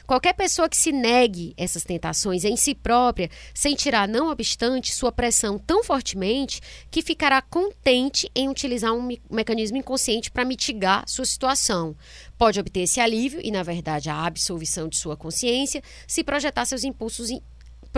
[0.07, 5.59] Qualquer pessoa que se negue essas tentações em si própria, sentirá, não obstante, sua pressão
[5.59, 6.61] tão fortemente
[6.91, 11.97] que ficará contente em utilizar um me- mecanismo inconsciente para mitigar sua situação.
[12.37, 16.85] Pode obter esse alívio e, na verdade, a absolvição de sua consciência se projetar seus
[16.85, 17.31] impulsos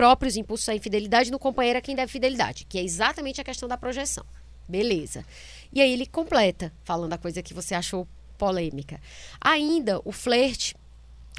[0.01, 3.69] próprios impulsos à infidelidade no companheiro a quem deve fidelidade, que é exatamente a questão
[3.69, 4.25] da projeção.
[4.67, 5.23] Beleza.
[5.71, 8.99] E aí ele completa, falando a coisa que você achou polêmica.
[9.39, 10.75] Ainda, o flerte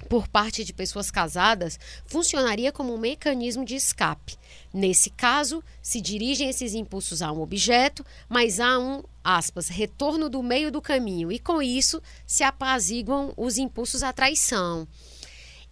[0.09, 1.76] por parte de pessoas casadas
[2.06, 4.36] funcionaria como um mecanismo de escape.
[4.72, 10.40] Nesse caso, se dirigem esses impulsos a um objeto, mas há um, aspas, retorno do
[10.40, 14.86] meio do caminho, e com isso se apaziguam os impulsos à traição.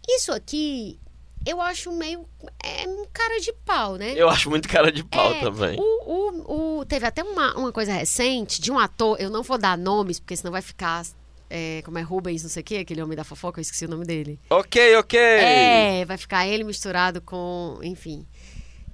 [0.09, 0.99] Isso aqui
[1.47, 2.27] eu acho meio.
[2.63, 4.13] É um cara de pau, né?
[4.17, 5.77] Eu acho muito cara de pau É, também.
[5.79, 9.57] O, o, o- teve até uma, uma coisa recente de um ator, eu não vou
[9.59, 11.05] dar nomes, porque senão vai ficar.
[11.49, 13.89] é, como é Rubens, não sei o quê, aquele homem da fofoca, eu esqueci o
[13.89, 14.39] nome dele.
[14.51, 15.19] Ok, ok.
[15.19, 18.25] É, vai ficar ele misturado com, enfim,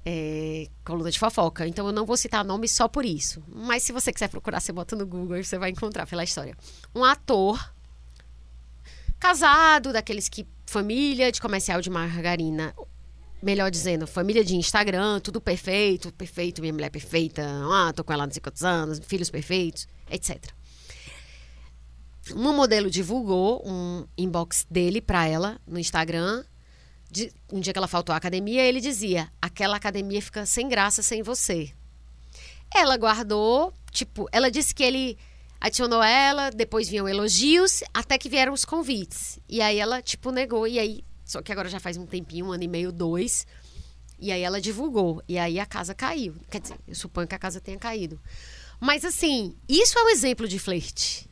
[0.05, 1.66] é, coluna de fofoca.
[1.66, 3.43] Então eu não vou citar nome só por isso.
[3.48, 6.56] Mas se você quiser procurar, você bota no Google e você vai encontrar pela história.
[6.94, 7.73] Um ator
[9.18, 10.47] casado, daqueles que.
[10.66, 12.74] Família de comercial de margarina.
[13.43, 18.24] Melhor dizendo, família de Instagram, tudo perfeito, perfeito, minha mulher perfeita, ah, tô com ela
[18.24, 20.43] há não sei quantos anos, filhos perfeitos, etc.
[22.34, 26.44] Uma modelo divulgou um inbox dele pra ela no Instagram.
[27.10, 31.02] De- um dia que ela faltou à academia, ele dizia: aquela academia fica sem graça
[31.02, 31.70] sem você.
[32.74, 35.16] Ela guardou, tipo, ela disse que ele
[35.60, 39.38] adicionou ela, depois vinham elogios, até que vieram os convites.
[39.48, 40.66] E aí ela, tipo, negou.
[40.66, 43.46] E aí, só que agora já faz um tempinho, um ano e meio, dois.
[44.18, 45.22] E aí ela divulgou.
[45.28, 46.34] E aí a casa caiu.
[46.50, 48.20] Quer dizer, eu suponho que a casa tenha caído.
[48.80, 51.28] Mas assim, isso é um exemplo de flerte.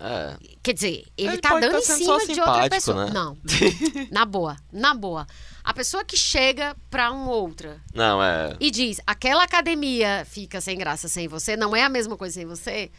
[0.00, 0.36] É.
[0.62, 3.06] Quer dizer, ele, Ele tá dando tá em cima de outra pessoa.
[3.06, 3.10] né?
[3.12, 3.36] Não.
[4.10, 5.26] Na boa, na boa.
[5.64, 8.56] A pessoa que chega pra um outra Não, é.
[8.60, 12.46] e diz: aquela academia fica sem graça sem você, não é a mesma coisa sem
[12.46, 12.90] você.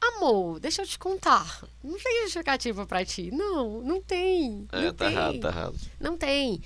[0.00, 1.64] Amor, deixa eu te contar.
[1.82, 3.30] Não tem justificativa pra ti.
[3.32, 4.66] Não, não tem.
[4.70, 5.14] É, não tá tem.
[5.14, 5.74] errado, tá errado.
[5.98, 6.62] Não tem.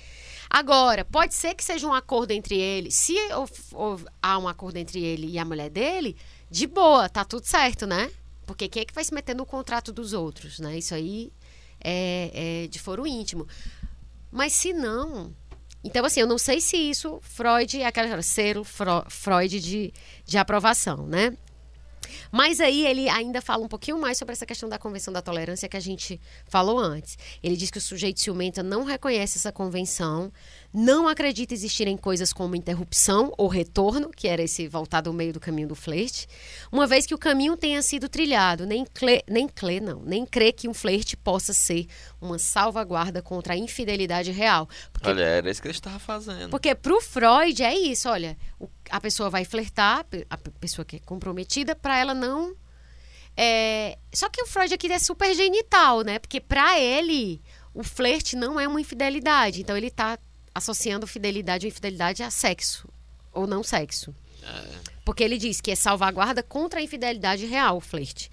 [0.49, 2.93] Agora, pode ser que seja um acordo entre eles.
[2.95, 6.17] Se houve- houve- há um acordo entre ele e a mulher dele,
[6.49, 8.11] de boa, tá tudo certo, né?
[8.51, 10.77] Porque quem é que vai se meter no contrato dos outros, né?
[10.77, 11.31] Isso aí
[11.83, 13.47] é, é de foro íntimo.
[14.31, 15.33] Mas se não.
[15.83, 18.07] Então, assim, eu não sei se isso, Freud, é aquela
[18.63, 19.91] Fro- Freud de,
[20.25, 21.35] de aprovação, né?
[22.31, 25.67] Mas aí ele ainda fala um pouquinho mais sobre essa questão da convenção da tolerância
[25.67, 27.17] que a gente falou antes.
[27.43, 30.31] Ele diz que o sujeito ciumento não reconhece essa convenção,
[30.73, 35.39] não acredita existirem coisas como interrupção ou retorno, que era esse voltado ao meio do
[35.39, 36.27] caminho do flerte,
[36.71, 40.51] uma vez que o caminho tenha sido trilhado, nem crê, nem crê não, nem crê
[40.53, 41.87] que um flerte possa ser
[42.21, 44.69] uma salvaguarda contra a infidelidade real.
[44.93, 46.49] Porque Olha, era isso que ele estava fazendo.
[46.49, 50.97] porque pro Freud é isso, olha, o- a pessoa vai flertar, a pe- pessoa que
[50.97, 52.55] é comprometida, pra ela não.
[53.35, 56.19] é, Só que o Freud aqui é super genital, né?
[56.19, 57.41] Porque pra ele
[57.73, 59.61] o flerte não é uma infidelidade.
[59.61, 60.17] Então ele tá
[60.53, 62.87] associando fidelidade ou infidelidade a sexo
[63.33, 64.13] ou não sexo.
[65.05, 68.29] Porque ele diz que é salvaguarda contra a infidelidade real, o flerte.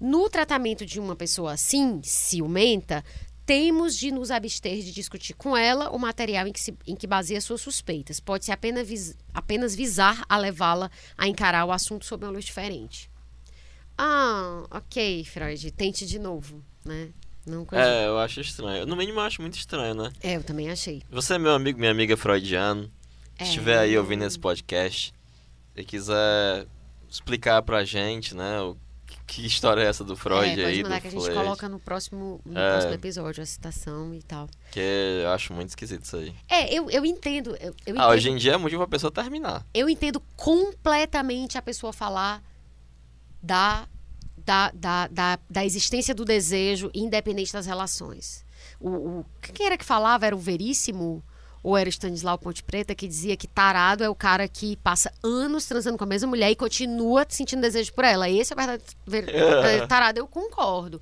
[0.00, 3.04] No tratamento de uma pessoa assim, ciumenta,
[3.46, 7.06] temos de nos abster de discutir com ela o material em que, se, em que
[7.06, 8.18] baseia suas suspeitas.
[8.18, 13.08] Pode-se apenas, vis- apenas visar a levá-la a encarar o assunto sob uma luz diferente.
[13.96, 17.10] Ah, ok, Freud, tente de novo, né?
[17.46, 17.84] Não coisa...
[17.84, 18.86] É, eu acho estranho.
[18.86, 20.12] No mínimo, eu acho muito estranho, né?
[20.22, 21.02] é, eu também achei.
[21.10, 22.90] Você é meu amigo, minha amiga freudiano.
[23.38, 23.44] É.
[23.44, 25.12] estiver aí ouvindo esse podcast
[25.74, 26.66] e quiser
[27.10, 28.76] explicar pra gente, né, o
[29.26, 32.40] que história é essa do Freud é, aí, do que a gente coloca no próximo,
[32.44, 32.70] no É.
[32.72, 34.48] próximo episódio a citação e tal.
[34.70, 34.80] que
[35.22, 36.34] eu acho muito esquisito isso aí.
[36.48, 37.56] É, eu, eu entendo.
[37.56, 39.66] Eu, eu Ah, entendo, hoje em dia é motivo pra pessoa terminar.
[39.74, 42.42] eu entendo completamente a pessoa falar
[43.42, 43.88] da,
[44.36, 48.44] da, da, da, da existência do desejo, independente das relações.
[48.80, 50.26] O, o quem era que falava?
[50.26, 51.22] Era o Veríssimo?
[51.64, 55.12] Ou era o Stanislau Ponte Preta que dizia que tarado é o cara que passa
[55.22, 58.28] anos transando com a mesma mulher e continua sentindo desejo por ela.
[58.28, 61.00] Esse é o verdadeiro ver- verdadeiro tarado, eu concordo.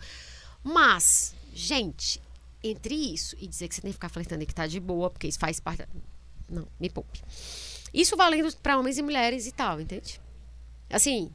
[0.62, 2.20] Mas, gente,
[2.62, 5.08] entre isso e dizer que você tem que ficar flertando e que tá de boa,
[5.10, 5.78] porque isso faz parte.
[5.78, 5.88] da-
[6.48, 7.22] Não, me poupe.
[7.92, 10.20] Isso valendo para homens e mulheres e tal, entende?
[10.90, 11.32] Assim,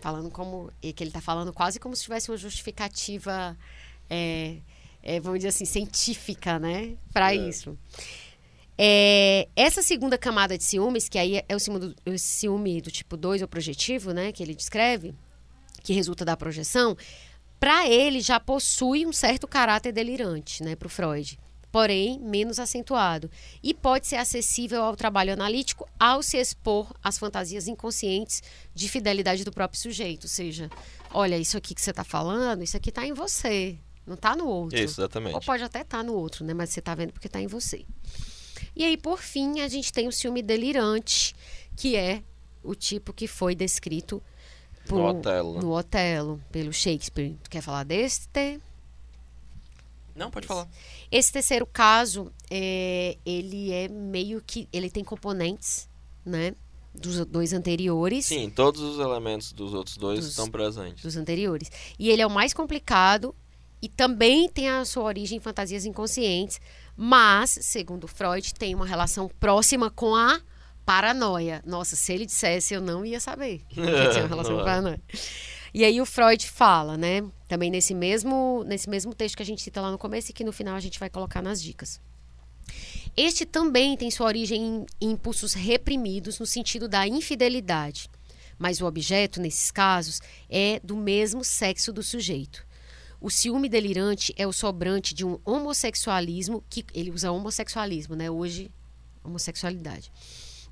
[0.00, 0.72] falando como.
[0.82, 3.56] E que ele tá falando quase como se tivesse uma justificativa,
[4.08, 4.56] é,
[5.02, 6.96] é, vamos dizer assim, científica, né?
[7.12, 7.78] Para isso.
[8.76, 12.90] É, essa segunda camada de ciúmes, que aí é o ciúme do, o ciúme do
[12.90, 14.32] tipo 2 ou projetivo, né?
[14.32, 15.14] Que ele descreve,
[15.82, 16.96] que resulta da projeção,
[17.58, 20.74] para ele já possui um certo caráter delirante, né?
[20.74, 21.38] Para o Freud.
[21.72, 23.30] Porém, menos acentuado.
[23.62, 28.42] E pode ser acessível ao trabalho analítico ao se expor às fantasias inconscientes
[28.74, 30.24] de fidelidade do próprio sujeito.
[30.24, 30.68] Ou seja,
[31.12, 34.48] olha, isso aqui que você está falando, isso aqui está em você, não está no
[34.48, 34.76] outro.
[34.76, 35.34] Isso, exatamente.
[35.34, 36.52] Ou pode até estar no outro, né?
[36.52, 37.84] Mas você está vendo porque está em você.
[38.74, 41.34] E aí, por fim, a gente tem o ciúme delirante,
[41.76, 42.22] que é
[42.62, 44.22] o tipo que foi descrito
[44.88, 47.36] No Otelo, no Otelo, pelo Shakespeare.
[47.42, 48.28] Tu quer falar desse?
[50.20, 50.68] Não, pode falar.
[51.10, 54.68] Esse terceiro caso, é, ele é meio que.
[54.72, 55.88] Ele tem componentes,
[56.24, 56.54] né?
[56.94, 58.26] Dos dois anteriores.
[58.26, 61.02] Sim, todos os elementos dos outros dois Dos- estão presentes.
[61.02, 61.70] Dos anteriores.
[61.98, 63.34] E ele é o mais complicado
[63.80, 66.60] e também tem a sua origem em fantasias inconscientes,
[66.96, 70.38] mas, segundo Freud, tem uma relação próxima com a
[70.84, 71.62] paranoia.
[71.64, 75.00] Nossa, se ele dissesse, eu não ia saber que tinha uma relação com a paranoia.
[75.72, 77.22] E aí o Freud fala, né?
[77.50, 80.44] Também nesse mesmo, nesse mesmo texto que a gente cita lá no começo e que
[80.44, 82.00] no final a gente vai colocar nas dicas.
[83.16, 88.08] Este também tem sua origem em, impulsos reprimidos no sentido da infidelidade,
[88.56, 92.64] mas o objeto, nesses casos, é do mesmo sexo do sujeito.
[93.20, 98.30] O ciúme delirante é o sobrante de um homossexualismo que ele usa homossexualismo, né?
[98.30, 98.70] Hoje
[99.24, 100.12] homossexualidade.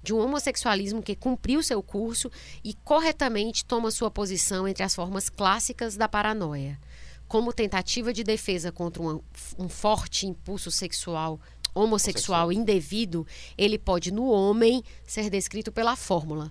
[0.03, 2.31] De um homossexualismo que cumpriu seu curso
[2.63, 6.79] e corretamente toma sua posição entre as formas clássicas da paranoia.
[7.27, 9.21] Como tentativa de defesa contra um,
[9.59, 11.41] um forte impulso sexual
[11.75, 13.27] homossexual indevido,
[13.57, 16.51] ele pode, no homem, ser descrito pela fórmula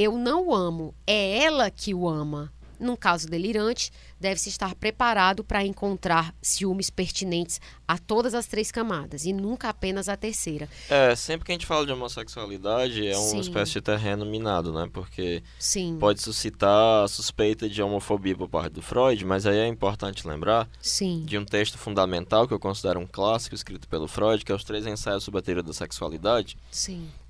[0.00, 2.52] eu não o amo, é ela que o ama.
[2.78, 3.90] Num caso delirante,
[4.20, 10.08] deve-se estar preparado para encontrar ciúmes pertinentes a todas as três camadas e nunca apenas
[10.08, 10.68] a terceira.
[10.88, 13.32] É, sempre que a gente fala de homossexualidade é Sim.
[13.32, 14.88] uma espécie de terreno minado, né?
[14.92, 19.66] Porque Sim, pode suscitar a suspeita de homofobia por parte do Freud, mas aí é
[19.66, 24.44] importante lembrar sim, de um texto fundamental que eu considero um clássico escrito pelo Freud,
[24.44, 26.56] que é os Três Ensaios sobre a Teoria da Sexualidade,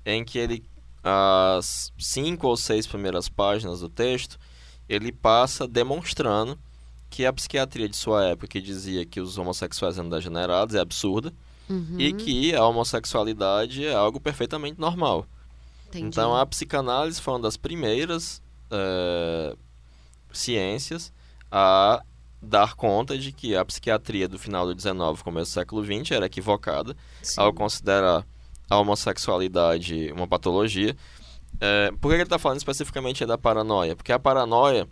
[0.05, 0.63] em que ele,
[1.03, 4.37] as cinco ou seis primeiras páginas do texto,
[4.89, 6.57] ele passa demonstrando
[7.09, 11.33] que a psiquiatria de sua época, que dizia que os homossexuais eram degenerados, é absurda,
[11.69, 15.27] Uhum, e que a homossexualidade é algo perfeitamente normal.
[15.87, 16.07] entendi.
[16.07, 18.41] Então a psicanálise foi uma das primeiras
[18.71, 19.55] eh,
[20.33, 21.13] ciências
[21.51, 22.03] a
[22.41, 26.25] dar conta de que a psiquiatria do final do 19 começo do século 20 era
[26.25, 27.41] equivocada Sim.
[27.41, 28.25] ao considerar
[28.69, 30.95] a homossexualidade uma patologia.
[31.61, 33.95] É, por que ele está falando especificamente da paranoia?
[33.95, 34.87] Porque a paranoia,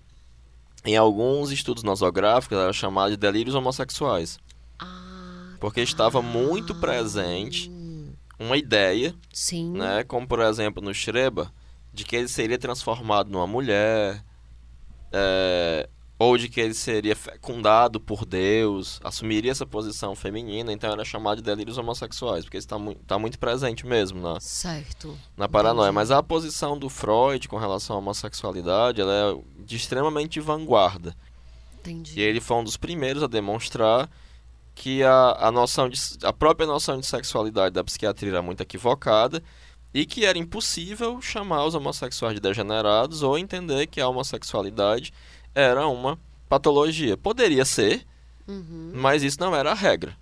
[0.85, 4.39] em alguns estudos nosográficos, era chamada de delírios homossexuais.
[4.80, 7.72] Ah, Porque estava muito presente
[8.39, 9.72] uma ideia, sim.
[9.72, 11.48] né, como por exemplo no Schreber,
[11.94, 14.23] de que ele seria transformado numa mulher,
[15.11, 15.89] é,
[16.19, 21.38] ou de que ele seria fecundado por Deus, assumiria essa posição feminina, então era chamado
[21.38, 25.15] de delírios homossexuais, porque isso está mu tá muito presente mesmo na, Certo.
[25.35, 25.88] na paranoia.
[25.88, 25.95] Entendi.
[25.95, 31.15] Mas a posição do Freud com relação à homossexualidade, ela é de extremamente vanguarda.
[31.80, 32.19] Entendi.
[32.19, 34.10] E ele foi um dos primeiros a demonstrar
[34.73, 39.41] que a, a noção de a própria noção de sexualidade da psiquiatria era muito equivocada
[39.94, 45.11] e que era impossível chamar os homossexuais de degenerados ou entender que a homossexualidade
[45.59, 47.17] era uma patologia.
[47.17, 48.05] Poderia ser,
[48.47, 48.91] Uhum.
[48.93, 50.15] mas isso não era a regra,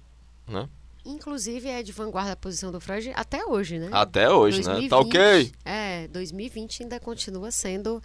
[0.47, 0.67] né?
[1.05, 3.89] Inclusive é de vanguarda a posição do Freud até hoje, né?
[3.91, 4.87] Até hoje, né?
[4.89, 5.51] Tá ok?
[5.63, 8.01] É, 2020 ainda continua sendo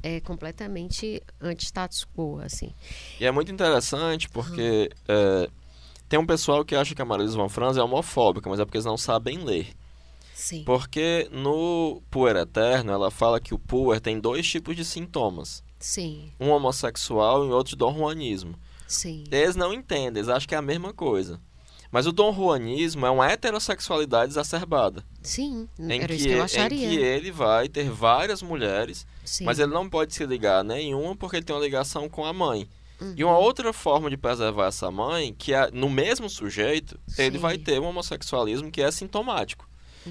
[0.00, 2.72] é, completamente anti-status quo, assim.
[3.18, 5.50] E é muito interessante porque é,
[6.08, 8.76] tem um pessoal que acha que a Marisa Van Franz é homofóbica, mas é porque
[8.76, 9.66] eles não sabem ler.
[10.32, 10.62] Sim.
[10.62, 15.64] Porque no Puer Eterno ela fala que o Puer tem dois tipos de sintomas.
[15.78, 18.54] Sim, Um homossexual e outro Dom Juanismo.
[18.86, 19.24] sim.
[19.30, 21.40] Eles não entendem, eles acham que é a mesma coisa.
[21.90, 25.04] Mas o Dom Juanismo é uma heterossexualidade exacerbada.
[25.22, 26.88] Sim, Em era que, isso que eu em acharia.
[26.88, 29.44] que ele vai ter várias mulheres, Sim.
[29.44, 32.32] mas ele não pode se ligar a nenhuma porque ele tem uma ligação com a
[32.32, 32.68] mãe.
[33.14, 33.30] E Uhum.
[33.30, 37.42] uma outra forma de preservar essa mãe, que é no mesmo sujeito, ele Sim.
[37.42, 39.68] vai ter um homossexualismo que é sintomático.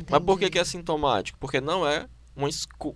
[0.09, 1.37] Mas por que, que é sintomático?
[1.39, 2.47] Porque não é um,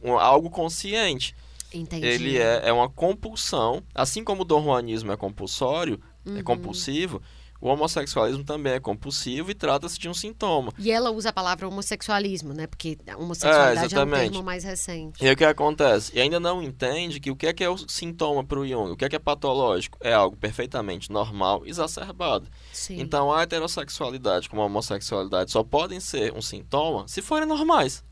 [0.03, 1.35] um- algo consciente.
[1.73, 2.05] Entendi.
[2.05, 3.83] Ele é, é uma compulsão.
[3.93, 6.43] Assim como o Dom Juanismo é compulsório, é Uhum.
[6.43, 7.21] compulsivo,
[7.61, 10.71] o homossexualismo também é compulsivo e trata-se de um sintoma.
[10.77, 12.67] E ela usa a palavra homossexualismo, né?
[12.67, 14.31] Porque a homossexualidade é, um exatamente.
[14.31, 15.21] termo mais recente.
[15.23, 16.11] E aí o que acontece?
[16.15, 18.91] E ainda não entende que o que é que é o sintoma para o Jung,
[18.91, 22.47] o que é que é patológico, é algo perfeitamente normal, exacerbado.
[22.71, 23.01] Sim.
[23.01, 28.03] Então a heterossexualidade como a homossexualidade só podem ser um sintoma se forem normais.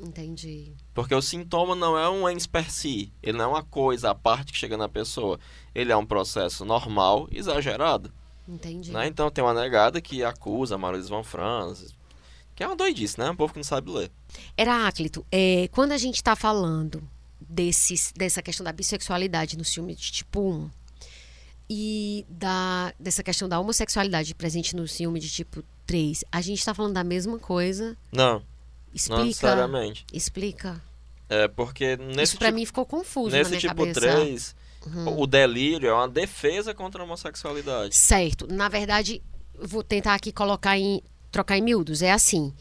[0.00, 0.72] Entendi.
[0.94, 4.14] Porque o sintoma não é um ens per si, ele não é uma coisa, a
[4.14, 5.38] parte que chega na pessoa.
[5.74, 8.10] Ele é um processo normal, exagerado.
[8.48, 8.90] Entendi.
[8.90, 9.06] Né?
[9.06, 11.94] Então tem uma negada que acusa a Van Franz,
[12.54, 13.30] que é uma doidice, né?
[13.30, 14.10] Um povo que não sabe ler.
[14.56, 17.06] Heráclito, é, quando a gente está falando
[17.38, 20.70] desses, dessa questão da bissexualidade no filme de tipo 1
[21.68, 26.74] e da, dessa questão da homossexualidade presente no filme de tipo 3, a gente está
[26.74, 27.96] falando da mesma coisa?
[28.10, 28.42] Não,
[28.90, 29.24] não Explica.
[29.24, 30.04] necessariamente.
[30.12, 30.80] Explica.
[31.28, 34.00] É porque nesse Isso pra tipo, mim ficou confuso nesse tipo cabeça.
[34.00, 34.54] 3,
[34.86, 35.20] Uhum.
[35.20, 37.94] o delírio é uma defesa contra a homossexualidade.
[37.94, 38.46] Certo.
[38.50, 39.22] Na verdade,
[39.58, 41.02] vou tentar aqui colocar em.
[41.30, 42.02] trocar em miúdos.
[42.02, 42.52] É assim.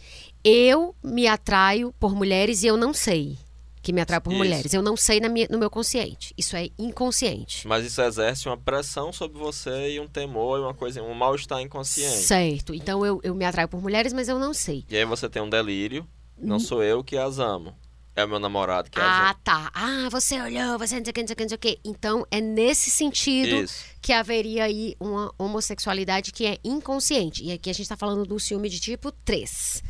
[0.44, 3.38] Eu me atraio por mulheres e eu não sei
[3.82, 4.38] que me atraio por Isso.
[4.38, 4.74] mulheres.
[4.74, 6.34] Eu não sei na minha- no meu consciente.
[6.38, 7.66] Isso é inconsciente.
[7.68, 11.62] Mas isso exerce uma pressão sobre você e um temor e uma coisa, um mal-estar
[11.62, 12.18] inconsciente.
[12.18, 12.74] Certo.
[12.76, 14.86] Então eu, eu me atraio por mulheres, mas eu não sei.
[14.90, 16.06] E aí você tem um delírio,
[16.40, 17.76] não sou eu que as amo.
[18.16, 19.00] É o meu namorado que.
[19.00, 19.72] Ah, as tá.
[19.74, 21.60] Ah, você olhou, você não sei o que, não sei o que, não sei o
[21.60, 21.80] que.
[21.86, 23.64] Então é nesse sentido ama.
[23.64, 23.86] Isso.
[24.02, 27.44] que haveria aí uma homossexualidade que é inconsciente.
[27.44, 29.84] E aqui a gente está falando do ciúme de tipo 3.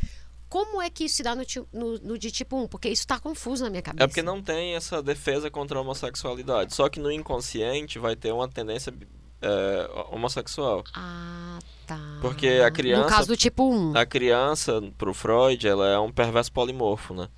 [0.48, 2.66] Como é que isso se dá no, no- no de tipo 1?
[2.68, 4.04] Porque isso está confuso na minha cabeça.
[4.04, 6.74] É porque não tem essa defesa contra a homossexualidade.
[6.74, 8.92] Só que no inconsciente vai ter uma tendência
[9.42, 10.84] é, homossexual.
[10.94, 11.98] Ah, tá.
[12.20, 13.96] Porque a criança- No caso do tipo 1.
[13.96, 17.28] A criança, pro Freud, ela é um perverso polimorfo, né?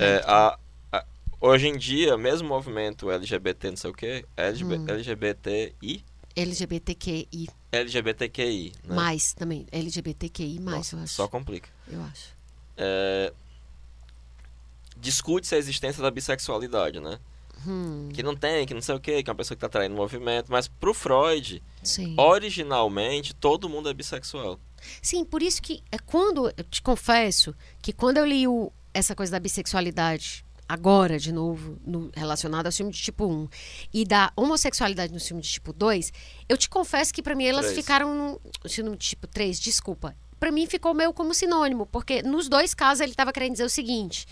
[0.00, 0.58] É, a,
[0.92, 1.04] a-
[1.40, 4.86] hoje em dia, mesmo o movimento LGBT, não sei o quê, LGB, Hum.
[4.88, 6.04] LGBTI,
[6.34, 7.48] LGBTQI.
[7.70, 8.94] LGBTQI, né?
[8.94, 9.66] Mais também.
[9.72, 11.14] LGBTQI, mais, Nossa, eu acho.
[11.14, 11.68] só complica.
[11.88, 12.32] Eu acho.
[12.76, 13.32] É,
[14.96, 17.18] discute-se a existência da bissexualidade, né?
[17.66, 19.68] Hum, Que não tem, que não sei o quê, que é uma pessoa que tá
[19.68, 20.50] traindo o movimento.
[20.50, 22.14] Mas pro Freud, sim.
[22.18, 24.58] originalmente, todo mundo é bissexual.
[25.00, 29.14] Sim, por isso que é quando eu te confesso que quando eu li o- essa
[29.14, 33.48] coisa da bissexualidade agora de novo no, relacionado ao filme de tipo 1
[33.92, 36.12] e da homossexualidade no filme de tipo 2,
[36.48, 37.78] eu te confesso que pra mim elas Três.
[37.78, 38.40] ficaram no
[38.84, 40.16] no tipo 3, desculpa.
[40.40, 43.68] Pra mim ficou meio como sinônimo, porque nos dois casos ele tava querendo dizer o
[43.70, 44.26] seguinte: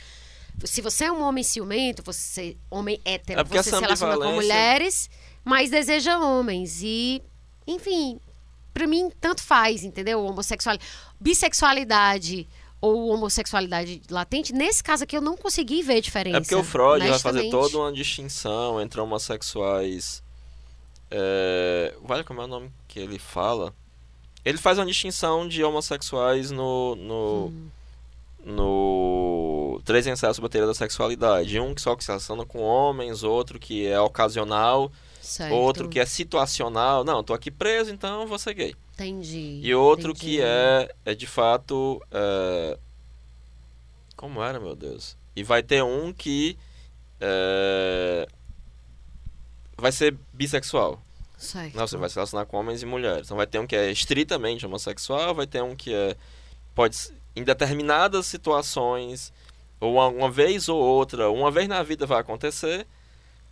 [0.65, 5.09] se você é um homem ciumento, você homem hétero, É você se relaciona com mulheres,
[5.45, 7.23] mas deseja homens e
[7.67, 8.19] enfim,
[8.73, 10.25] pra mim tanto faz, entendeu?
[10.25, 10.77] Homossexual,
[11.19, 12.47] bissexualidade
[12.81, 16.39] ou homossexualidade latente, nesse caso aqui eu não consegui ver diferença.
[16.39, 20.23] É porque o Freud vai fazer toda uma distinção entre homossexuais.
[21.11, 21.95] É...
[22.09, 23.75] Olha como é o nome que ele fala.
[24.45, 26.97] Ele faz uma distinção de homossexuais no.
[26.97, 27.69] no, Hum.
[28.47, 31.59] no Três ensaios sobre a teoria da sexualidade.
[31.61, 34.91] Um que só que se relaciona com homens, outro que é ocasional,
[35.21, 35.53] Certo.
[35.55, 37.05] outro que é situacional.
[37.05, 38.75] Não, tô aqui preso, então vou ser gay.
[38.95, 39.61] Entendi.
[39.63, 40.27] E outro entendi.
[40.37, 42.03] que é, é de fato.
[42.11, 42.79] é,
[44.17, 45.17] Como era, meu Deus?
[45.35, 46.59] E vai ter um que.
[47.21, 48.27] é,
[49.79, 51.01] Vai ser bissexual.
[51.39, 51.75] Certo.
[51.75, 53.27] Não, você vai se relacionar com homens e mulheres.
[53.27, 56.15] Então vai ter um que é estritamente homossexual, vai ter um que é.
[56.75, 56.99] Pode.
[57.35, 59.33] Em determinadas situações,
[59.81, 62.87] ou uma, uma vez ou outra, uma vez na vida vai acontecer.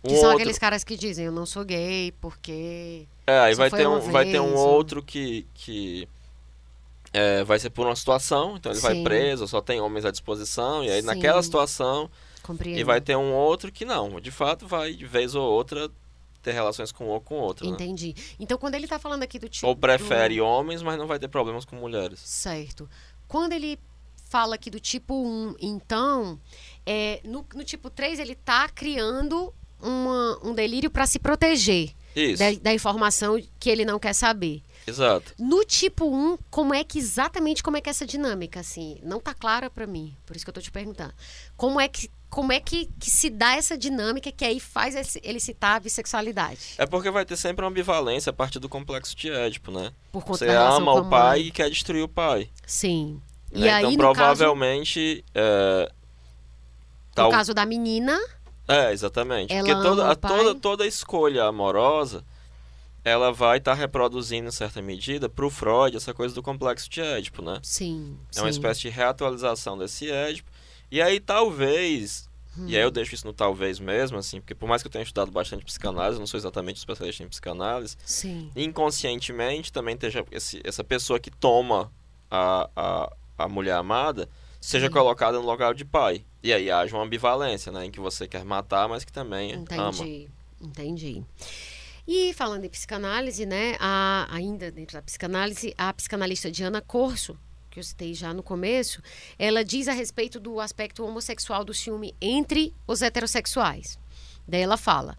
[0.03, 3.05] Um Que são outro- aqueles caras que dizem, eu não sou gay porque...
[3.27, 6.07] É, aí vai ter, um, vai ter um ou- outro que, que
[7.13, 9.03] é, vai ser por uma situação, então ele vai Sim.
[9.03, 11.07] preso, só tem homens à disposição, e aí Sim.
[11.07, 12.09] naquela situação,
[12.43, 12.79] Compreendo.
[12.79, 15.89] e vai ter um outro que não, de fato vai, de vez ou outra,
[16.41, 17.73] ter relações com um ou com outro, né?
[17.73, 18.15] Entendi.
[18.39, 19.67] Então, quando ele tá falando aqui do tipo...
[19.67, 22.19] Ou prefere do- homens, mas não vai ter problemas com mulheres.
[22.21, 22.89] Certo.
[23.27, 23.77] Quando ele
[24.29, 26.39] fala aqui do tipo 1, então,
[26.85, 31.93] é, no, no tipo 3 ele tá criando uma- um delírio para se proteger
[32.37, 34.61] da, da informação que ele não quer saber.
[34.85, 35.33] exato.
[35.39, 38.97] No tipo 1, como é que exatamente como é que é essa dinâmica assim?
[39.03, 41.13] Não tá clara para mim, por isso que eu tô te perguntando.
[41.57, 45.19] Como é que como é que, que se dá essa dinâmica que aí faz esse-
[45.23, 46.75] ele citar a bissexualidade?
[46.77, 49.91] É porque vai ter sempre uma ambivalência a partir do complexo de Édipo, né?
[50.11, 51.47] Por conta Você ama o pai mãe.
[51.47, 52.47] e quer destruir o pai.
[52.67, 53.19] Sim.
[53.51, 53.73] E né?
[53.73, 55.23] aí, então no caso, provavelmente...
[55.33, 58.17] é, no tal- caso da menina,
[58.67, 59.53] É, exatamente.
[59.55, 62.23] Porque toda, a- o toda, toda escolha amorosa,
[63.03, 67.41] ela vai estar reproduzindo, em certa medida, pro Freud, essa coisa do complexo de Édipo,
[67.41, 67.59] né?
[67.63, 68.17] sim.
[68.35, 68.59] É uma sim.
[68.59, 70.49] espécie de reatualização desse Édipo.
[70.91, 72.27] E aí, talvez...
[72.57, 72.65] E Hum.
[72.67, 75.31] aí eu deixo isso no talvez mesmo, assim, porque por mais que eu tenha estudado
[75.31, 78.51] bastante psicanálise, eu não sou exatamente especialista em psicanálise, Sim.
[78.55, 80.25] inconscientemente também esteja
[80.63, 81.91] essa pessoa que toma
[82.29, 83.13] a, a,
[83.45, 84.29] a mulher amada
[84.61, 84.91] seja Sim.
[84.93, 86.23] colocada no lugar de pai.
[86.43, 87.85] E aí haja uma ambivalência, né?
[87.85, 89.63] Em que você quer matar, mas que também ama.
[89.89, 90.29] Entendi,
[90.61, 91.23] entendi.
[92.07, 97.37] E falando em psicanálise, né, a- ainda dentro da psicanálise, a psicanalista Diana Corso,
[97.69, 99.01] que eu citei já no começo,
[99.37, 103.99] ela diz a respeito do aspecto homossexual do ciúme entre os heterossexuais.
[104.47, 105.15] Daí ela fala: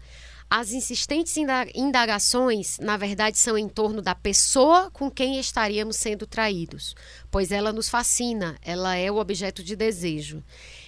[0.53, 6.27] as insistentes inda- indagações, na verdade, são em torno da pessoa com quem estaríamos sendo
[6.27, 6.93] traídos,
[7.31, 10.43] pois ela nos fascina, ela é o objeto de desejo.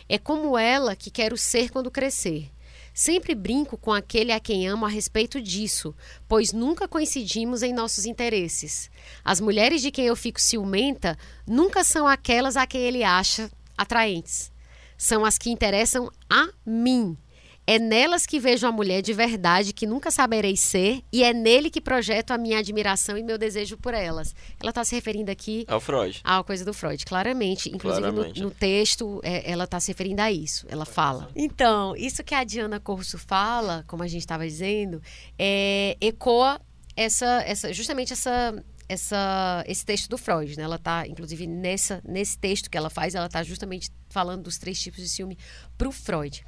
[0.09, 2.51] É como ela que quero ser quando crescer.
[2.93, 5.95] Sempre brinco com aquele a quem amo a respeito disso,
[6.27, 8.91] pois nunca coincidimos em nossos interesses.
[9.23, 11.17] As mulheres de quem eu fico ciumenta
[11.47, 14.51] nunca são aquelas a quem ele acha atraentes.
[14.97, 17.17] São as que interessam a mim.
[17.65, 21.69] É nelas que vejo a mulher de verdade que nunca saberei ser e é nele
[21.69, 24.35] que projeto a minha admiração e meu desejo por elas.
[24.61, 26.19] Ela está se referindo aqui É o Freud.
[26.23, 27.69] à coisa do Freud, claramente.
[27.69, 28.41] Inclusive Claramente.
[28.41, 30.65] No, no texto é, ela está se referindo a isso.
[30.69, 31.29] Ela fala.
[31.35, 35.01] Então, isso que a Diana Corso fala, como a gente estava dizendo,
[35.39, 36.59] é, ecoa
[36.95, 40.57] essa, essa, justamente essa, essa, esse texto do Freud.
[40.57, 40.63] Né?
[40.63, 44.79] Ela está, inclusive, nessa, nesse texto que ela faz, ela está justamente falando dos três
[44.79, 45.37] tipos de ciúme
[45.77, 46.43] para o Freud.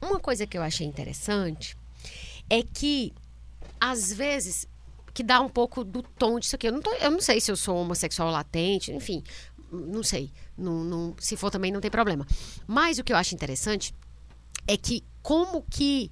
[0.00, 1.76] Uma coisa que eu achei interessante
[2.48, 3.12] é que,
[3.80, 4.66] às vezes,
[5.12, 6.68] que dá um pouco do tom disso aqui.
[6.68, 9.22] Eu não, tô- eu não sei se eu sou homossexual latente, enfim,
[9.72, 10.32] não sei.
[10.56, 12.26] Não, não- se for também não tem problema.
[12.66, 13.94] Mas o que eu acho interessante
[14.66, 16.10] é que como que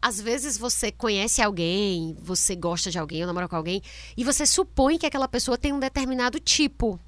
[0.00, 3.80] às vezes você conhece alguém, você gosta de alguém, ou namora com alguém,
[4.16, 6.98] e você supõe que aquela pessoa tem um determinado tipo.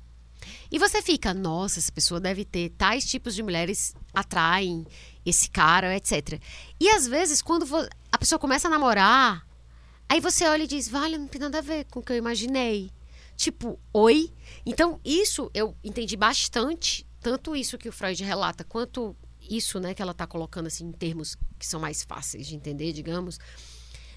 [0.71, 4.87] E você fica, nossa, essa pessoa deve ter tais tipos de mulheres atraem
[5.25, 6.41] esse cara, etc.
[6.79, 7.67] E às vezes, quando
[8.11, 9.47] a pessoa começa a namorar,
[10.09, 12.17] aí você olha e diz, vale, não tem nada a ver com o que eu
[12.17, 12.91] imaginei.
[13.37, 14.33] Tipo, oi?
[14.65, 19.17] Então, isso eu entendi bastante, tanto isso que o Freud relata, quanto
[19.51, 22.93] isso, né, que ela está colocando assim em termos que são mais fáceis de entender,
[22.93, 23.39] digamos,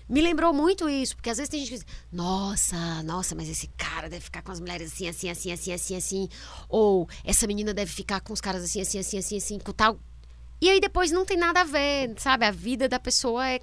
[0.08, 3.68] me lembrou muito isso, porque às vezes tem gente que diz, nossa, nossa, mas esse
[3.76, 6.30] cara deve ficar com as mulheres assim, assim, assim, assim, assim, assim,
[6.70, 10.00] ou essa menina deve ficar com os caras assim, assim, assim, assim, assim, com tal.
[10.60, 12.46] E aí depois não tem nada a ver, sabe?
[12.46, 13.60] A vida da pessoa é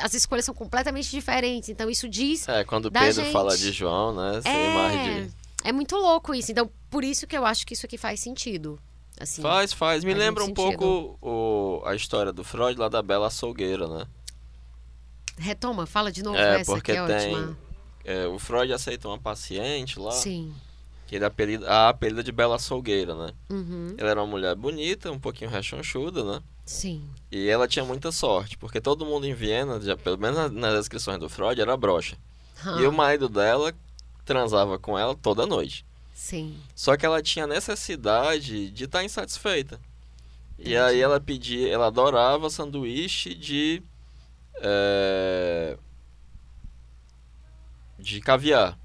[0.00, 1.68] as escolhas são completamente diferentes.
[1.68, 2.48] Então isso diz.
[2.48, 3.32] É, quando Pedro gente.
[3.32, 4.40] fala de João, né?
[4.42, 5.34] Sem é, mais de.
[5.64, 6.50] é muito louco isso.
[6.50, 8.78] Então, por isso que eu acho que isso aqui faz sentido.
[9.20, 10.02] Assim, Faz, faz.
[10.02, 13.86] Me Faz lembra um muito pouco o, a história do Freud lá da Bela Açougueira,
[13.86, 14.06] né?
[15.38, 17.56] Retoma, fala de novo É, essa porque que é tem-.
[18.04, 20.52] É, o Freud aceitou uma paciente lá, Sim.
[21.12, 23.32] Que ele apelida, a apelida de Bela Açougueira, né?
[23.50, 23.94] Uhum.
[23.98, 26.42] Ela era uma mulher bonita, um pouquinho rechonchuda, né?
[26.64, 27.06] Sim.
[27.30, 30.78] E ela tinha muita sorte, porque todo mundo em Viena, já, pelo menos na- nas
[30.78, 32.16] descrições do Freud, era broxa.
[32.64, 33.74] Ah, E o marido dela
[34.24, 35.84] transava com ela toda noite.
[36.14, 36.56] Sim.
[36.74, 39.78] Só que ela tinha necessidade de estar insatisfeita.
[40.58, 40.76] E Entendi.
[40.78, 43.82] aí ela pedia, ela adorava sanduíche de
[44.62, 45.76] é,
[47.98, 48.78] de caviar.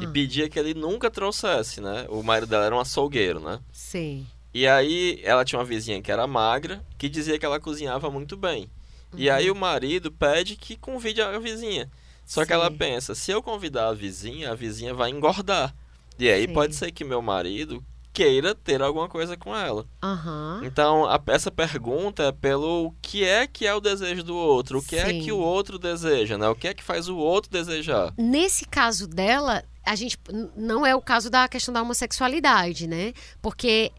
[0.00, 2.06] E pedia que ele nunca trouxesse, né?
[2.08, 3.60] O marido dela era um açougueiro, né?
[3.72, 4.26] Sim.
[4.52, 8.36] E aí ela tinha uma vizinha que era magra, que dizia que ela cozinhava muito
[8.36, 8.70] bem.
[9.16, 11.90] E aí o marido pede que convide a vizinha.
[12.24, 12.76] Só que ela Sim.
[12.76, 15.74] pensa, se eu convidar a vizinha, a vizinha vai engordar.
[16.18, 16.52] E aí Sim.
[16.52, 17.82] pode ser que meu marido
[18.12, 19.86] queira ter alguma coisa com ela.
[20.02, 20.62] Aham.
[20.64, 24.78] Então, a- essa pergunta é pelo o que é que é o desejo do outro,
[24.78, 25.20] o que é Sim.
[25.20, 26.48] que o outro deseja, né?
[26.48, 28.12] O que é que faz o outro desejar.
[28.16, 30.18] Nesse caso dela, a gente
[30.56, 33.12] não é o caso da questão da homossexualidade, né?
[33.40, 33.92] Porque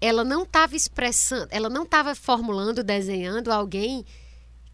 [0.00, 4.04] ela não estava expressando, ela não estava formulando, desenhando alguém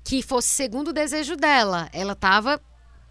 [0.03, 1.89] que fosse segundo o desejo dela.
[1.93, 2.59] Ela estava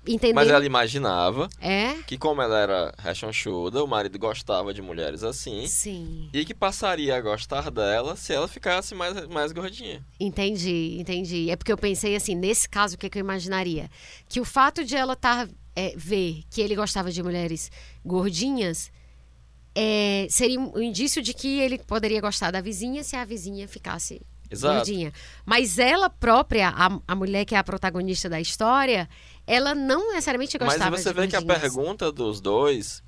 [0.07, 0.35] entendendo.
[0.35, 1.93] Mas ela imaginava É?
[2.07, 6.29] que como ela era rechonchuda, o marido gostava de mulheres assim, Sim.
[6.33, 10.03] e que passaria a gostar dela se ela ficasse mais, mais gordinha.
[10.19, 11.51] Entendi, entendi.
[11.51, 13.89] É porque eu pensei assim, nesse caso, o que, que eu imaginaria?
[14.27, 15.47] Que o fato de ela estar
[15.95, 17.71] ver que ele gostava de mulheres
[18.05, 18.91] gordinhas
[19.75, 24.21] é, seria um indício de que ele poderia gostar da vizinha se a vizinha ficasse
[24.49, 24.75] Exato.
[24.75, 25.13] gordinha.
[25.45, 29.07] Mas ela própria, a, a mulher que é a protagonista da história,
[29.45, 31.61] ela não necessariamente Mas gostava você de vê que a gordinhas.
[31.61, 33.03] pergunta dos dois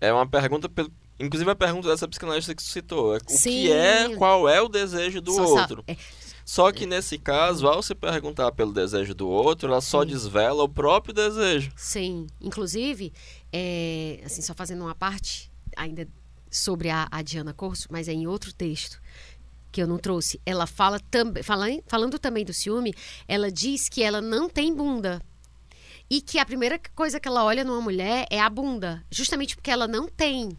[0.00, 3.50] é uma pergunta, pelo- inclusive a pergunta dessa psicanalista que você citou, é o Sim.
[3.50, 5.82] que é, qual é o desejo do outro.
[5.88, 5.96] é,
[6.44, 10.08] Só que nesse caso, ao se perguntar pelo desejo do outro, ela só Sim.
[10.08, 11.72] desvela o próprio desejo.
[11.76, 13.12] Sim, inclusive,
[13.52, 16.06] é, assim, só fazendo uma parte ainda
[16.50, 19.00] sobre a, a Diana Corso, mas é em outro texto
[19.72, 20.40] que eu não trouxe.
[20.44, 21.42] Ela fala também,
[21.86, 22.94] falando também do ciúme,
[23.26, 25.20] ela diz que ela não tem bunda.
[26.10, 29.70] E que a primeira coisa que ela olha numa mulher é a bunda, justamente porque
[29.70, 30.50] ela não tem.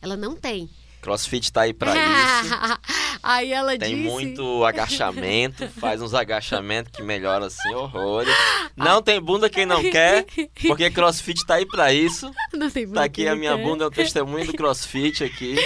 [0.00, 0.70] Ela não tem.
[1.00, 2.54] Crossfit tá aí pra isso.
[3.22, 4.08] Aí ela Tem disse.
[4.08, 8.34] muito agachamento, faz uns agachamentos que melhora assim horrores.
[8.74, 10.24] Não tem bunda quem não quer,
[10.66, 12.30] porque crossfit tá aí pra isso.
[12.54, 13.62] Não tem bunda Tá aqui a minha quer.
[13.62, 15.56] bunda, é o testemunho do crossfit aqui.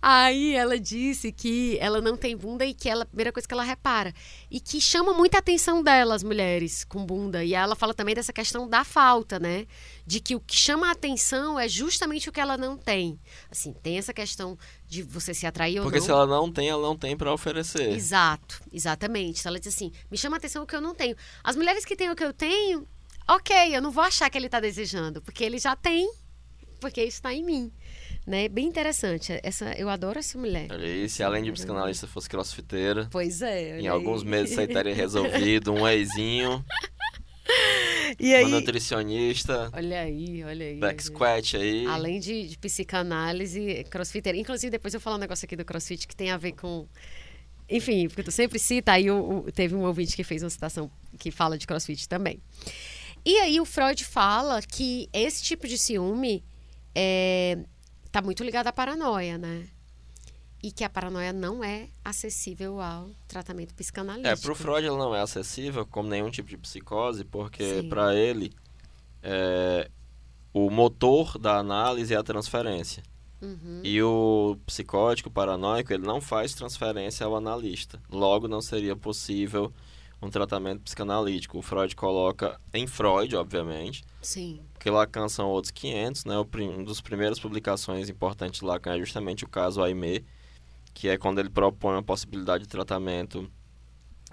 [0.00, 3.54] Aí ela disse que ela não tem bunda e que ela, a primeira coisa que
[3.54, 4.12] ela repara.
[4.50, 7.44] E que chama muita atenção dela, as mulheres com bunda.
[7.44, 9.66] E ela fala também dessa questão da falta, né?
[10.06, 13.18] De que o que chama a atenção é justamente o que ela não tem.
[13.50, 16.04] Assim, tem essa questão de você se atrair ou Porque não.
[16.04, 17.90] se ela não tem, ela não tem pra oferecer.
[17.92, 19.40] Exato, exatamente.
[19.40, 21.16] Então, Ela diz assim: me chama atenção o que eu não tenho.
[21.42, 22.86] As mulheres que têm o que eu tenho,
[23.28, 26.10] ok, eu não vou achar que ele está desejando, porque ele já tem,
[26.80, 27.72] porque isso está em mim.
[28.24, 28.48] Né?
[28.48, 29.36] Bem interessante.
[29.42, 30.70] Essa, eu adoro essa mulher.
[30.70, 33.80] Aí, se além de psicanalista fosse crossfiteira, Pois é.
[33.80, 36.64] em alguns meses você teria resolvido um eizinho,
[38.18, 40.76] E uma aí, nutricionista, olha aí, olha aí.
[40.78, 41.86] back squat aí.
[41.86, 44.38] Além de, de psicanálise, crossfiteira.
[44.38, 46.86] Inclusive, depois eu vou falar um negócio aqui do crossfit que tem a ver com.
[47.68, 50.90] Enfim, porque tu sempre cita, aí o, o- teve um ouvinte que fez uma citação
[51.18, 52.40] que fala de crossfit também.
[53.24, 56.44] E aí o Freud fala que esse tipo de ciúme
[56.94, 57.58] é,
[58.10, 59.64] tá muito ligado à paranoia, né?
[60.62, 64.28] E que a paranoia não é acessível ao tratamento psicanalítico.
[64.28, 68.52] É, pro Freud ela não é acessível como nenhum tipo de psicose, porque pra ele
[69.22, 69.90] é,
[70.52, 73.02] o motor da análise é a transferência.
[73.40, 73.80] Uhum.
[73.82, 78.00] E o psicótico paranoico, ele não faz transferência ao analista.
[78.08, 79.72] Logo, não seria possível
[80.22, 81.58] um tratamento psicanalítico.
[81.58, 84.60] O Freud coloca, em Freud, obviamente, Sim.
[84.72, 86.38] porque Lacan são outros 500, né?
[86.38, 90.22] O prim- Um dos primeiras publicações importantes de Lacan é justamente o caso Aimé,
[90.94, 93.50] que é quando ele propõe a possibilidade de tratamento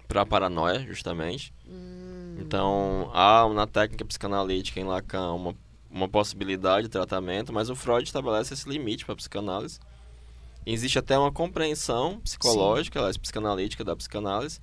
[0.07, 1.53] para paranoia, justamente.
[1.67, 5.55] Hum, Então, há na técnica psicanalítica em Lacan uma,
[5.89, 9.79] uma possibilidade de tratamento, mas o Freud estabelece esse limite para a psicanálise.
[10.65, 14.59] Existe até uma compreensão psicológica, aliás, psicanalítica da psicanálise,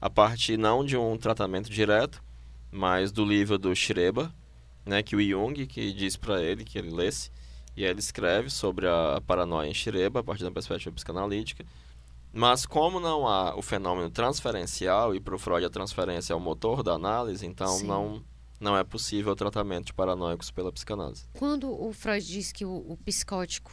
[0.00, 2.22] a partir não de um tratamento direto,
[2.70, 4.30] mas do livro do Schreber,
[4.86, 7.30] né, que o Jung que diz para ele que ele lesse,
[7.80, 11.64] e ele escreve sobre a paranoia em Schreber a partir da perspectiva psicanalítica.
[12.32, 16.40] Mas como não há o fenômeno transferencial e para o Freud a transferência é o
[16.40, 18.22] motor da análise, então não
[18.60, 21.24] não é possível o tratamento de paranoicos pela psicanálise.
[21.32, 23.72] Quando o Freud diz que o, o psicótico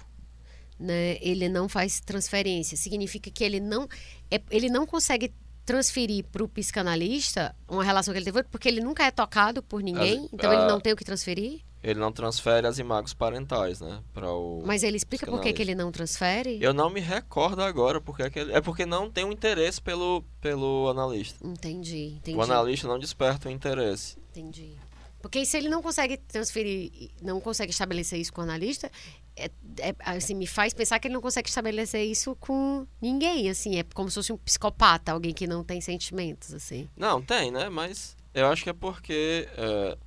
[0.79, 3.89] né, ele não faz transferência, significa que ele não,
[4.31, 5.33] é, ele não consegue
[5.65, 9.83] transferir para o psicanalista uma relação que ele teve, porque ele nunca é tocado por
[9.83, 11.66] ninguém, As, então ele não tem o que transferir?
[11.83, 14.01] Ele não transfere as imagens parentais, né?
[14.13, 16.57] Para o Mas ele explica por que, que ele não transfere?
[16.61, 18.51] Eu não me recordo agora porque é ele...
[18.53, 21.45] É porque não tem um interesse pelo, pelo analista.
[21.45, 22.37] Entendi, entendi.
[22.37, 24.17] O analista não desperta o interesse.
[24.31, 24.75] Entendi.
[25.21, 28.91] Porque se ele não consegue transferir, não consegue estabelecer isso com o analista,
[29.35, 33.77] é, é, assim, me faz pensar que ele não consegue estabelecer isso com ninguém, assim,
[33.77, 36.89] é como se fosse um psicopata, alguém que não tem sentimentos, assim.
[36.95, 37.69] Não, tem, né?
[37.69, 39.97] Mas eu acho que é porque é,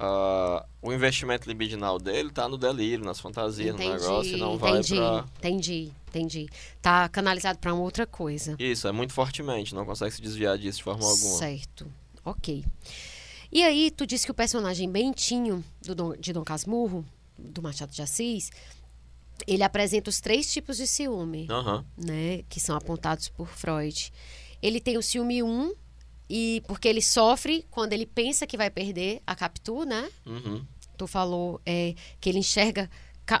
[0.00, 4.54] uh, o investimento libidinal dele tá no delírio, nas fantasias, entendi, no negócio, e não
[4.54, 5.24] entendi, vai pra...
[5.38, 6.48] Entendi, entendi.
[6.80, 8.56] Tá canalizado para uma outra coisa.
[8.58, 11.38] Isso, é muito fortemente, não consegue se desviar disso de forma alguma.
[11.38, 11.86] Certo,
[12.24, 12.64] ok.
[13.52, 17.04] E aí, tu disse que o personagem Bentinho, do Dom, de Dom Casmurro,
[17.36, 18.50] do Machado de Assis,
[19.46, 21.84] ele apresenta os três tipos de ciúme, uhum.
[21.96, 24.12] né, que são apontados por Freud.
[24.62, 25.74] Ele tem o ciúme 1, um,
[26.30, 30.08] e porque ele sofre quando ele pensa que vai perder a Capitu, né?
[30.24, 30.64] Uhum.
[30.96, 32.88] Tu falou é, que ele enxerga,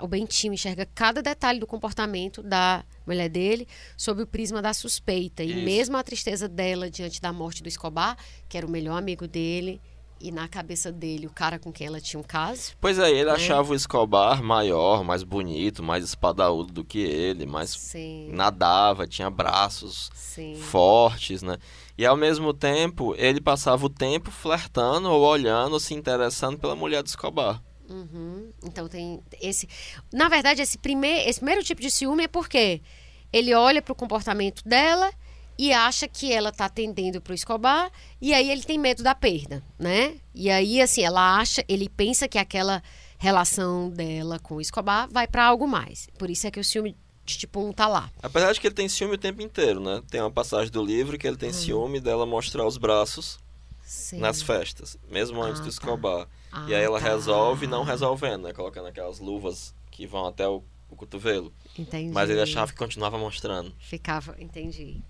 [0.00, 5.44] o Bentinho enxerga cada detalhe do comportamento da mulher dele sob o prisma da suspeita.
[5.44, 8.16] E mesmo a tristeza dela diante da morte do Escobar,
[8.48, 9.80] que era o melhor amigo dele,
[10.20, 12.72] e na cabeça dele o cara com quem ela tinha um caso.
[12.80, 13.32] Pois é, ele né?
[13.32, 18.30] achava o Escobar maior, mais bonito, mais espadaúdo do que ele, mais Sim.
[18.32, 20.56] nadava, tinha braços Sim.
[20.56, 21.56] fortes, né?
[21.96, 26.76] E ao mesmo tempo, ele passava o tempo flertando ou olhando, ou se interessando pela
[26.76, 27.62] mulher do Escobar.
[27.88, 28.52] Uhum.
[28.62, 29.68] Então tem esse.
[30.12, 32.80] Na verdade, esse, primeir, esse primeiro tipo de ciúme é porque
[33.32, 35.10] ele olha para o comportamento dela
[35.60, 39.14] e acha que ela está atendendo para o Escobar e aí ele tem medo da
[39.14, 40.16] perda, né?
[40.34, 42.82] E aí assim ela acha, ele pensa que aquela
[43.18, 46.08] relação dela com o Escobar vai para algo mais.
[46.18, 46.96] Por isso é que o ciúme
[47.26, 48.10] de tipo um tá lá.
[48.22, 50.02] Apesar de que ele tem ciúme o tempo inteiro, né?
[50.10, 51.52] Tem uma passagem do livro que ele tem hum.
[51.52, 53.38] ciúme dela mostrar os braços
[53.82, 54.18] Sim.
[54.18, 55.68] nas festas, mesmo antes ah, do tá.
[55.68, 56.24] Escobar.
[56.24, 56.28] Tá.
[56.52, 57.06] Ah, e aí ela tá.
[57.06, 58.54] resolve não resolvendo, né?
[58.54, 61.52] Colocando aquelas luvas que vão até o, o cotovelo.
[61.78, 62.14] Entendi.
[62.14, 63.74] Mas ele achava que continuava mostrando.
[63.78, 65.02] Ficava, entendi.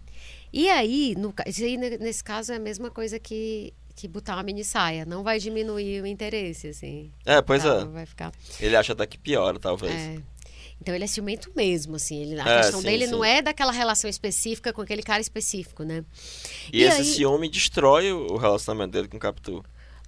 [0.52, 1.32] E aí, no,
[2.00, 5.04] nesse caso, é a mesma coisa que, que botar uma mini saia.
[5.04, 7.12] Não vai diminuir o interesse, assim.
[7.24, 7.84] É, pois tá, é.
[7.84, 8.32] Vai ficar...
[8.60, 9.94] Ele acha até que piora, talvez.
[9.94, 10.18] É.
[10.80, 12.22] Então ele é ciumento mesmo, assim.
[12.22, 13.12] Ele, a é, questão sim, dele sim.
[13.12, 16.04] não é daquela relação específica com aquele cara específico, né?
[16.72, 17.04] E, e esse aí...
[17.04, 19.62] ciúme destrói o relacionamento dele com o Capitu.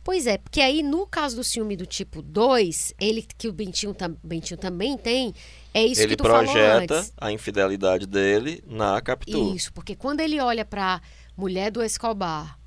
[0.04, 3.94] Pois é, porque aí no caso do ciúme do tipo 2, ele que o Bentinho,
[3.94, 5.32] tam, Bentinho também tem,
[5.72, 9.54] é isso ele que tu projeta a infidelidade dele na Capitu.
[9.54, 11.00] Isso, porque quando ele olha para
[11.36, 12.58] mulher do Escobar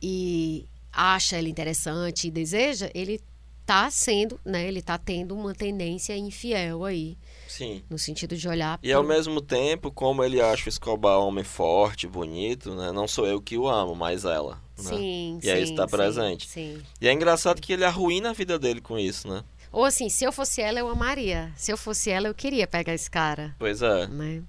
[0.00, 3.20] e acha ela interessante e deseja, ele
[3.66, 7.16] tá sendo, né, ele tá tendo uma tendência infiel aí.
[7.56, 7.84] Sim.
[7.88, 8.80] No sentido de olhar.
[8.82, 8.98] E pro...
[8.98, 12.90] ao mesmo tempo, como ele acha o Escobar homem forte, bonito, né?
[12.90, 14.60] Não sou eu que o amo, mas ela.
[14.76, 14.90] Né?
[14.90, 16.48] Sim, e aí está presente.
[16.48, 19.44] Sim, E é engraçado que ele arruína a vida dele com isso, né?
[19.70, 21.52] Ou assim, se eu fosse ela, eu amaria.
[21.54, 23.54] Se eu fosse ela, eu queria pegar esse cara.
[23.56, 24.08] Pois é.
[24.08, 24.42] Né?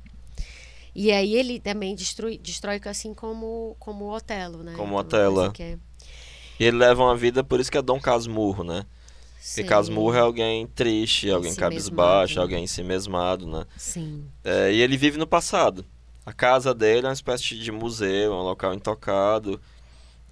[0.96, 4.74] E aí ele também destrói, destrói assim como, como o Otelo, né?
[4.76, 5.54] Como o Otelo.
[5.60, 5.62] É.
[5.62, 5.78] é.
[6.60, 8.84] E ele leva uma vida, por isso que é Dom Casmurro, né?
[9.46, 9.62] Sim.
[9.62, 13.64] Porque Casmurro é alguém triste, alguém si cabisbaixo, alguém em si mesmado, né?
[13.78, 14.26] Sim.
[14.44, 15.86] É, e ele vive no passado.
[16.26, 19.62] A casa dele é uma espécie de museu, um local intocado.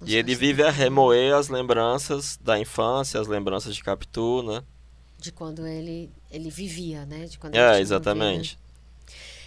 [0.00, 4.64] Nossa, e ele vive a remoer as lembranças da infância, as lembranças de Capitu, né?
[5.16, 7.26] De quando ele, ele vivia, né?
[7.26, 8.58] De quando é, exatamente.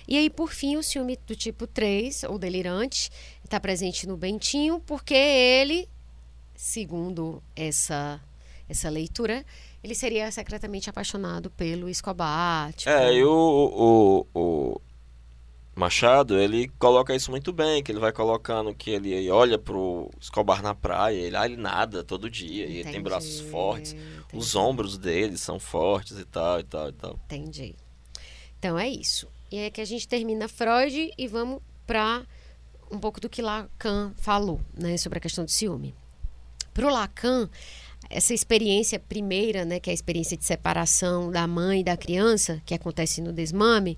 [0.07, 3.09] E aí, por fim, o ciúme do tipo 3, ou delirante,
[3.43, 5.89] está presente no Bentinho, porque ele,
[6.55, 8.21] segundo essa,
[8.69, 9.45] essa leitura,
[9.83, 12.73] ele seria secretamente apaixonado pelo Escobar.
[12.73, 12.89] Tipo...
[12.89, 13.29] É, e o,
[14.33, 14.81] o, o,
[15.75, 20.61] Machado, ele coloca isso muito bem, que ele vai colocando que ele olha pro Escobar
[20.61, 22.77] na praia, ele, ah, ele nada todo dia, Entendi.
[22.77, 24.17] e ele tem braços fortes, Entendi.
[24.33, 27.19] os ombros dele são fortes e tal, e tal, e tal.
[27.25, 27.75] Entendi.
[28.57, 29.27] Então é isso.
[29.51, 32.25] E é que a gente termina Freud e vamos para
[32.91, 35.93] um pouco do que Lacan falou, né, sobre a questão do ciúme.
[36.73, 37.49] Pro Lacan,
[38.09, 42.61] essa experiência primeira, né, que é a experiência de separação da mãe e da criança,
[42.65, 43.97] que acontece no desmame,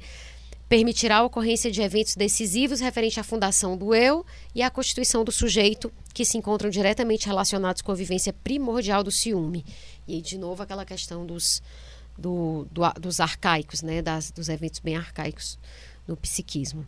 [0.69, 4.23] permitirá a ocorrência de eventos decisivos referente à fundação do eu
[4.53, 9.11] e à constituição do sujeito, que se encontram diretamente relacionados com a vivência primordial do
[9.11, 9.65] ciúme.
[10.07, 11.61] E aí, de novo, aquela questão dos,
[12.15, 14.01] do, do, dos arcaicos, né?
[14.01, 15.57] Das, dos eventos bem arcaicos
[16.07, 16.85] no psiquismo.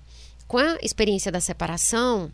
[0.47, 2.31] Com a experiência da separação,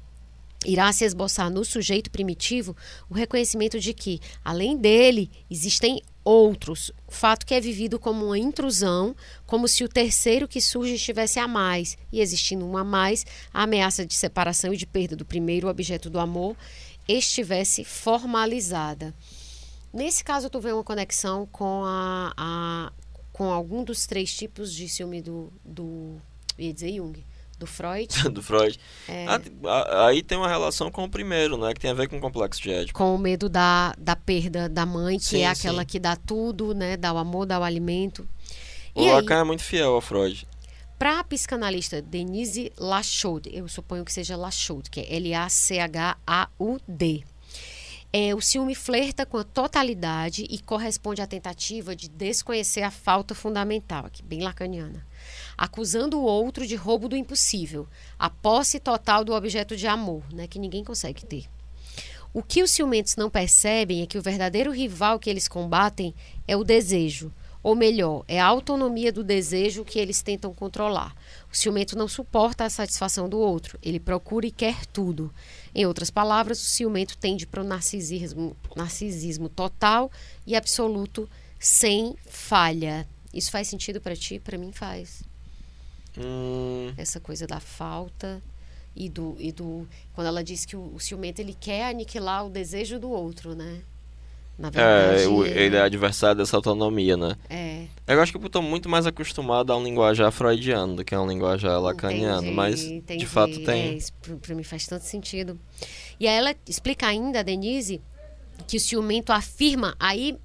[0.66, 2.76] irá se esboçar no sujeito primitivo
[3.10, 6.92] o reconhecimento de que, além dele, existem outros.
[7.08, 9.16] Fato que é vivido como uma intrusão,
[9.46, 13.64] como se o terceiro que surge estivesse a mais, e existindo um a mais, a
[13.64, 16.56] ameaça de separação e de perda do primeiro objeto do amor
[17.08, 19.14] estivesse formalizada.
[19.94, 22.92] Nesse caso, tu vê uma conexão com a, a
[23.32, 26.20] com algum dos três tipos de ciúme do, do
[26.58, 27.24] ia dizer Jung
[27.58, 28.08] do Freud.
[28.30, 28.80] do Freud.
[29.08, 29.26] É...
[30.06, 31.74] Aí tem uma relação com o primeiro, né?
[31.74, 32.98] Que tem a ver com o complexo de Édipo.
[32.98, 35.88] Com o medo da, da perda da mãe, que sim, é aquela sim.
[35.88, 36.96] que dá tudo, né?
[36.98, 38.28] Dá o amor, dá o alimento.
[38.94, 40.48] O e Lacan aí, é muito fiel ao Freud.
[40.98, 45.64] Para a psicanalista Denise Lachaud, eu suponho que seja Lachaud, que é L-A-C-H-A-U-D.
[48.12, 53.36] É, o ciúme flerta com a totalidade e corresponde à tentativa de desconhecer a falta
[53.36, 55.06] fundamental, aqui bem lacaniana
[55.58, 57.88] acusando o outro de roubo do impossível,
[58.20, 61.46] a posse total do objeto de amor, né, que ninguém consegue ter.
[62.34, 66.14] O que os ciumentos não percebem é que o verdadeiro rival que eles combatem
[66.48, 67.32] é o desejo,
[67.64, 71.16] ou melhor, é a autonomia do desejo que eles tentam controlar.
[71.52, 75.34] O ciumento não suporta a satisfação do outro, ele procura e quer tudo.
[75.74, 80.12] Em outras palavras, o ciumento tende para o narcisismo, narcisismo total
[80.46, 81.30] e absoluto,
[81.60, 83.08] sem falha.
[83.34, 84.40] Isso faz sentido para ti?
[84.40, 85.27] Para mim faz.
[86.18, 86.92] Hum.
[86.98, 88.42] Essa coisa da falta
[88.96, 92.50] e do, e do quando ela diz que o, o ciumento ele quer aniquilar o
[92.50, 93.82] desejo do outro, né?
[94.58, 97.36] Na é, verdade, é, o, ele é adversário dessa autonomia, né?
[97.48, 97.86] É.
[98.08, 101.22] Eu acho que eu estou muito mais acostumado a um linguajar freudiano do que a
[101.22, 103.20] um linguajar lacaniano, entendi, mas entendi.
[103.20, 103.90] de fato tem.
[103.90, 104.12] É, isso
[104.42, 105.60] para mim faz tanto sentido.
[106.20, 108.02] E aí ela explica ainda, a Denise,
[108.68, 110.36] que o ciumento afirma, aí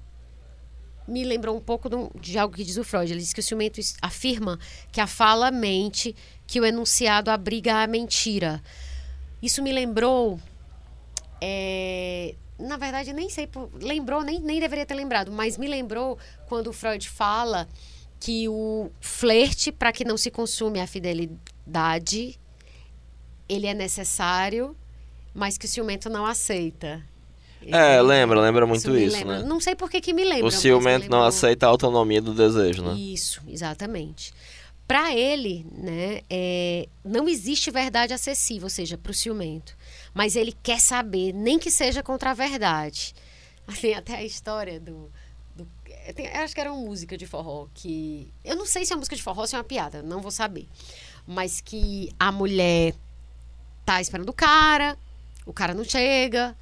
[1.07, 1.89] me lembrou um pouco
[2.19, 3.11] de algo que diz o Freud.
[3.11, 4.59] Ele diz que o ciumento afirma
[4.91, 6.15] que a fala mente,
[6.47, 8.61] que o enunciado abriga a mentira.
[9.41, 10.39] Isso me lembrou.
[11.41, 13.49] É, na verdade, nem sei.
[13.81, 16.17] Lembrou, nem, nem deveria ter lembrado, mas me lembrou
[16.47, 17.67] quando o Freud fala
[18.19, 22.39] que o flerte, para que não se consume a fidelidade,
[23.49, 24.77] ele é necessário,
[25.33, 27.03] mas que o ciumento não aceita.
[27.67, 29.39] É, lembra, lembra muito isso, lembra.
[29.39, 29.45] né?
[29.45, 30.45] Não sei por que, que me lembra.
[30.45, 32.93] O ciumento não aceita a autonomia do desejo, né?
[32.95, 34.33] Isso, exatamente.
[34.87, 39.77] Para ele, né, é, não existe verdade acessível, ou seja, para o ciumento.
[40.13, 43.15] Mas ele quer saber, nem que seja contra a verdade.
[43.79, 45.09] Tem até a história do.
[45.55, 45.67] do
[46.13, 48.31] tem, acho que era uma música de forró que.
[48.43, 50.21] Eu não sei se é uma música de forró ou se é uma piada, não
[50.21, 50.67] vou saber.
[51.25, 52.93] Mas que a mulher
[53.85, 54.97] tá esperando o cara,
[55.45, 56.55] o cara não chega,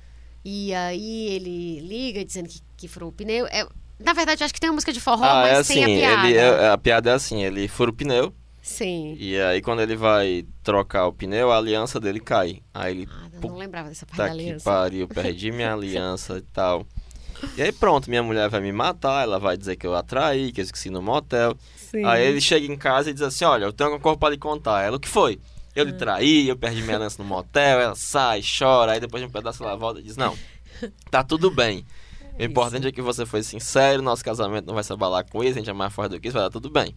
[0.44, 3.48] e aí ele liga dizendo que, que furou o pneu.
[3.48, 3.68] É,
[4.00, 5.88] na verdade, acho que tem uma música de forró, ah, mas é assim, tem a
[5.88, 6.30] assim, piada.
[6.30, 8.34] Ele é, a piada é assim, ele fura o pneu.
[8.62, 9.16] Sim.
[9.20, 12.62] E aí quando ele vai trocar o pneu, a aliança dele cai.
[12.74, 13.10] Aí ele.
[13.12, 14.58] Ah, não lembrava dessa parte da aliança.
[14.58, 16.86] que pariu, perdi minha aliança e tal.
[17.58, 20.62] E aí pronto, minha mulher vai me matar, ela vai dizer que eu atraí, que
[20.62, 21.56] eu esqueci no motel.
[21.76, 22.06] Sim.
[22.06, 24.38] Aí ele chega em casa e diz assim, olha, eu tenho uma coisa para lhe
[24.38, 24.84] contar.
[24.84, 25.40] Ela, o que foi?
[25.76, 29.28] Eu lhe traí, eu perdi minha aliança no motel, ela sai, chora, aí depois de
[29.28, 30.38] um pedaço ela volta e diz, não,
[31.10, 31.86] tá tudo bem.
[32.40, 35.54] O importante é que você foi sincero, nosso casamento não vai se abalar com isso,
[35.54, 36.96] a gente é mais forte do que isso, vai dar tudo bem.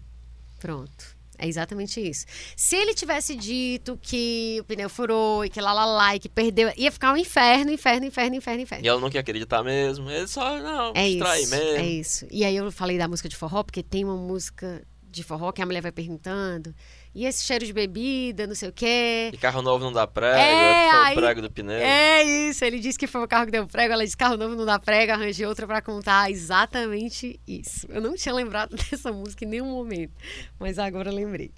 [0.58, 1.14] Pronto.
[1.36, 2.26] É exatamente isso.
[2.56, 6.28] Se ele tivesse dito que o pneu furou e que lá, lá, lá, e que
[6.28, 8.84] perdeu, ia ficar um inferno, inferno, inferno, inferno, inferno.
[8.84, 11.76] E ela não quer acreditar mesmo, ele só, não, é distrai isso, mesmo.
[11.76, 12.26] É isso.
[12.30, 15.60] E aí eu falei da música de forró, porque tem uma música de forró que
[15.60, 16.74] a mulher vai perguntando.
[17.14, 19.30] E esse cheiro de bebida, não sei o quê.
[19.32, 21.76] E carro novo não dá prego, é, foi aí, o prego do pneu.
[21.76, 24.56] É isso, ele disse que foi o carro que deu prego, ela disse carro novo
[24.56, 27.86] não dá prego, arranjei outra para contar exatamente isso.
[27.88, 30.12] Eu não tinha lembrado dessa música em nenhum momento,
[30.58, 31.52] mas agora lembrei.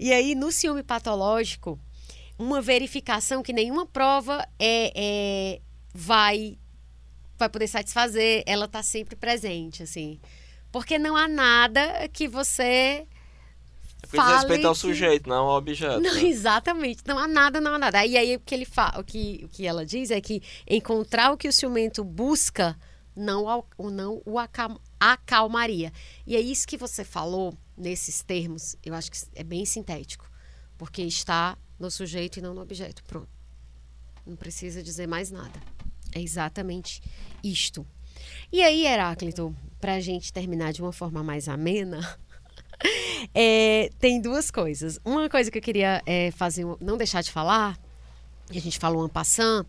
[0.00, 1.78] E aí, no ciúme patológico,
[2.38, 5.60] uma verificação que nenhuma prova é, é
[5.92, 6.56] vai,
[7.36, 10.18] vai poder satisfazer, ela está sempre presente, assim.
[10.70, 13.06] Porque não há nada que você
[14.02, 16.00] é fale respeito ao sujeito, não ao objeto.
[16.00, 16.24] Não, né?
[16.28, 17.02] Exatamente.
[17.06, 17.98] Não há nada, não há nada.
[17.98, 18.94] Aí, aí o que ele fa...
[18.98, 22.76] o, que, o que ela diz é que encontrar o que o ciumento busca
[23.14, 24.36] não, não o
[24.98, 25.92] acalmaria.
[26.26, 30.30] E é isso que você falou nesses termos, eu acho que é bem sintético.
[30.76, 33.02] Porque está no sujeito e não no objeto.
[33.04, 33.28] Pronto.
[34.26, 35.60] Não precisa dizer mais nada.
[36.12, 37.02] É exatamente
[37.42, 37.86] isto.
[38.52, 42.18] E aí, Heráclito, para a gente terminar de uma forma mais amena,
[43.34, 44.98] É, tem duas coisas.
[45.04, 47.78] Uma coisa que eu queria é, fazer, não deixar de falar,
[48.50, 49.66] e a gente falou um passant,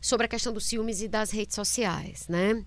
[0.00, 2.64] sobre a questão dos ciúmes e das redes sociais, né?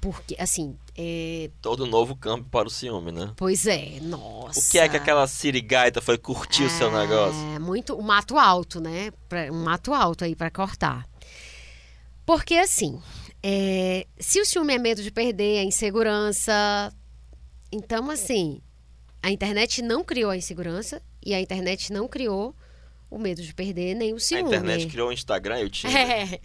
[0.00, 0.76] Porque, assim.
[0.96, 1.50] É...
[1.60, 3.32] Todo novo campo para o ciúme, né?
[3.36, 4.58] Pois é, nossa.
[4.58, 6.66] O que é que aquela sirigaita foi curtir é...
[6.66, 7.54] o seu é, negócio?
[7.54, 7.94] É, muito.
[7.94, 9.12] O mato alto, né?
[9.52, 11.06] Um mato alto aí para cortar.
[12.24, 12.98] Porque, assim.
[13.42, 14.06] É...
[14.18, 16.90] Se o ciúme é medo de perder, a insegurança.
[17.70, 18.62] Então, assim.
[19.22, 22.54] A internet não criou a insegurança e a internet não criou
[23.10, 24.44] o medo de perder nem o ciúme.
[24.44, 25.96] A internet criou o Instagram e o Tinder.
[25.96, 26.40] É.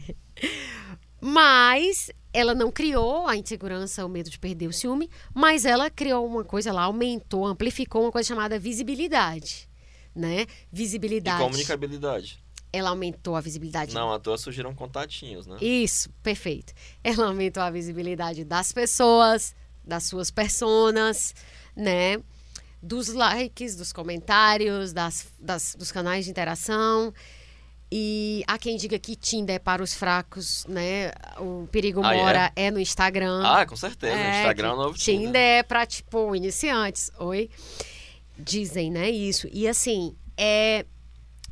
[1.21, 6.25] Mas ela não criou a insegurança, o medo de perder o ciúme, mas ela criou
[6.25, 9.69] uma coisa lá, aumentou, amplificou uma coisa chamada visibilidade,
[10.13, 10.45] né?
[10.71, 11.41] Visibilidade.
[11.41, 12.43] E comunicabilidade.
[12.73, 13.93] Ela aumentou a visibilidade.
[13.93, 15.57] Não, à toa surgiram contatinhos, né?
[15.61, 16.73] Isso, perfeito.
[17.01, 21.33] Ela aumentou a visibilidade das pessoas, das suas personas,
[21.73, 22.21] né?
[22.85, 27.11] Dos likes, dos comentários, das, das, dos canais de interação.
[27.91, 31.11] E há quem diga que Tinder é para os fracos, né?
[31.39, 32.65] O perigo ah, mora é?
[32.65, 32.71] é?
[32.71, 33.41] no Instagram.
[33.43, 34.15] Ah, com certeza.
[34.15, 35.25] É, Instagram é o novo Tinder.
[35.25, 37.09] Tinder é para, tipo, iniciantes.
[37.17, 37.49] Oi?
[38.37, 39.09] Dizem, né?
[39.09, 39.47] Isso.
[39.51, 40.85] E assim, é...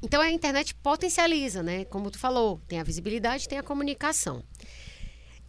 [0.03, 1.85] Então a internet potencializa, né?
[1.85, 4.43] Como tu falou, tem a visibilidade, tem a comunicação.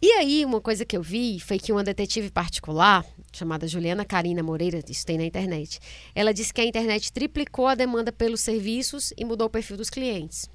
[0.01, 3.05] E aí, uma coisa que eu vi foi que uma detetive particular,
[3.35, 5.79] chamada Juliana Karina Moreira, isso tem na internet,
[6.15, 9.89] ela disse que a internet triplicou a demanda pelos serviços e mudou o perfil dos
[9.89, 10.49] clientes.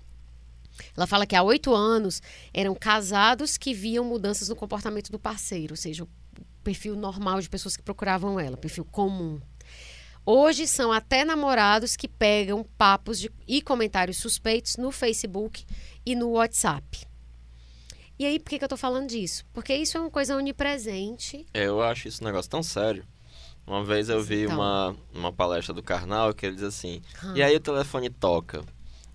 [0.96, 2.22] Ela fala que há oito anos
[2.54, 6.08] eram casados que viam mudanças no comportamento do parceiro, ou seja, o
[6.64, 9.40] perfil normal de pessoas que procuravam ela, perfil comum.
[10.24, 15.64] Hoje são até namorados que pegam papos de, e comentários suspeitos no Facebook
[16.04, 17.09] e no WhatsApp.
[18.20, 19.46] E aí, por que, que eu estou falando disso?
[19.50, 21.46] Porque isso é uma coisa onipresente.
[21.54, 23.02] É, eu acho isso um negócio tão sério.
[23.66, 24.56] Uma vez eu vi então.
[24.56, 27.32] uma, uma palestra do Karnal que ele diz assim: hum.
[27.34, 28.62] e aí o telefone toca.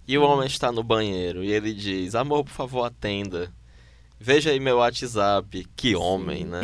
[0.07, 3.53] E o homem está no banheiro e ele diz: Amor, por favor, atenda.
[4.19, 5.67] Veja aí meu WhatsApp.
[5.75, 6.61] Que homem, né?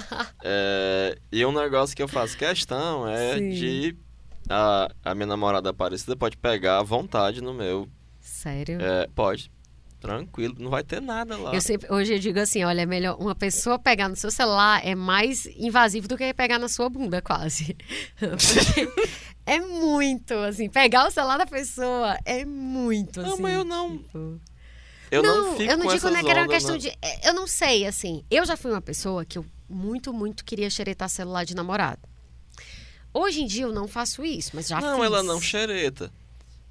[0.42, 3.50] é, e um negócio que eu faço questão é Sim.
[3.50, 3.96] de.
[4.48, 7.86] A, a minha namorada Aparecida pode pegar à vontade no meu.
[8.18, 8.80] Sério?
[8.80, 9.52] É, pode.
[10.02, 11.54] Tranquilo, não vai ter nada lá.
[11.54, 14.84] Eu sempre, hoje eu digo assim, olha, é melhor uma pessoa pegar no seu celular
[14.84, 17.76] é mais invasivo do que pegar na sua bunda, quase.
[19.46, 23.30] é muito, assim, pegar o celular da pessoa é muito, assim.
[23.30, 23.98] Não, mas eu não...
[23.98, 24.40] Tipo...
[25.08, 26.88] Eu não, não fico eu não digo né, que era uma questão de...
[27.00, 30.68] É, eu não sei, assim, eu já fui uma pessoa que eu muito, muito queria
[30.68, 32.00] xeretar celular de namorado.
[33.14, 34.98] Hoje em dia eu não faço isso, mas já não, fiz.
[34.98, 36.10] Não, ela não xereta.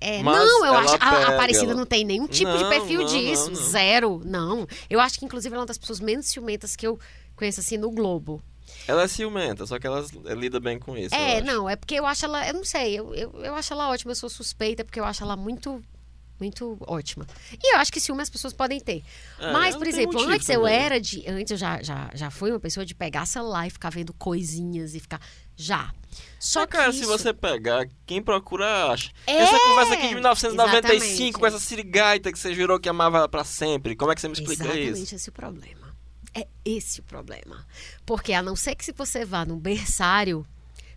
[0.02, 0.98] É, não, eu acho.
[0.98, 3.52] Pega, a Aparecida não tem nenhum tipo não, de perfil não, disso.
[3.52, 4.22] Não, Zero.
[4.26, 4.68] Não.
[4.90, 7.00] Eu acho que, inclusive, ela é uma das pessoas menos ciumentas que eu
[7.36, 8.42] conheço assim no Globo.
[8.88, 10.06] Ela é ciumenta, só que ela
[10.36, 11.14] lida bem com isso.
[11.14, 12.48] É, não, é porque eu acho ela.
[12.48, 15.24] Eu não sei, eu, eu, eu acho ela ótima, eu sou suspeita, porque eu acho
[15.24, 15.82] ela muito.
[16.40, 17.28] Muito ótima.
[17.54, 19.04] E eu acho que ciúme as pessoas podem ter.
[19.40, 21.24] É, Mas, por exemplo, antes eu era de.
[21.30, 24.96] Antes eu já, já, já fui uma pessoa de pegar celular e ficar vendo coisinhas
[24.96, 25.22] e ficar.
[25.62, 25.94] Já.
[26.40, 27.00] Só que, cara, isso...
[27.00, 29.12] se você pegar, quem procura acha.
[29.28, 31.34] É, essa conversa aqui de 1995 exatamente.
[31.34, 33.96] com essa sirigaita que você jurou que amava para sempre.
[33.96, 34.90] Como é que você me explica exatamente isso?
[34.90, 35.98] Exatamente esse o problema.
[36.34, 37.68] É esse o problema.
[38.06, 40.44] Porque a não ser que se você vá num berçário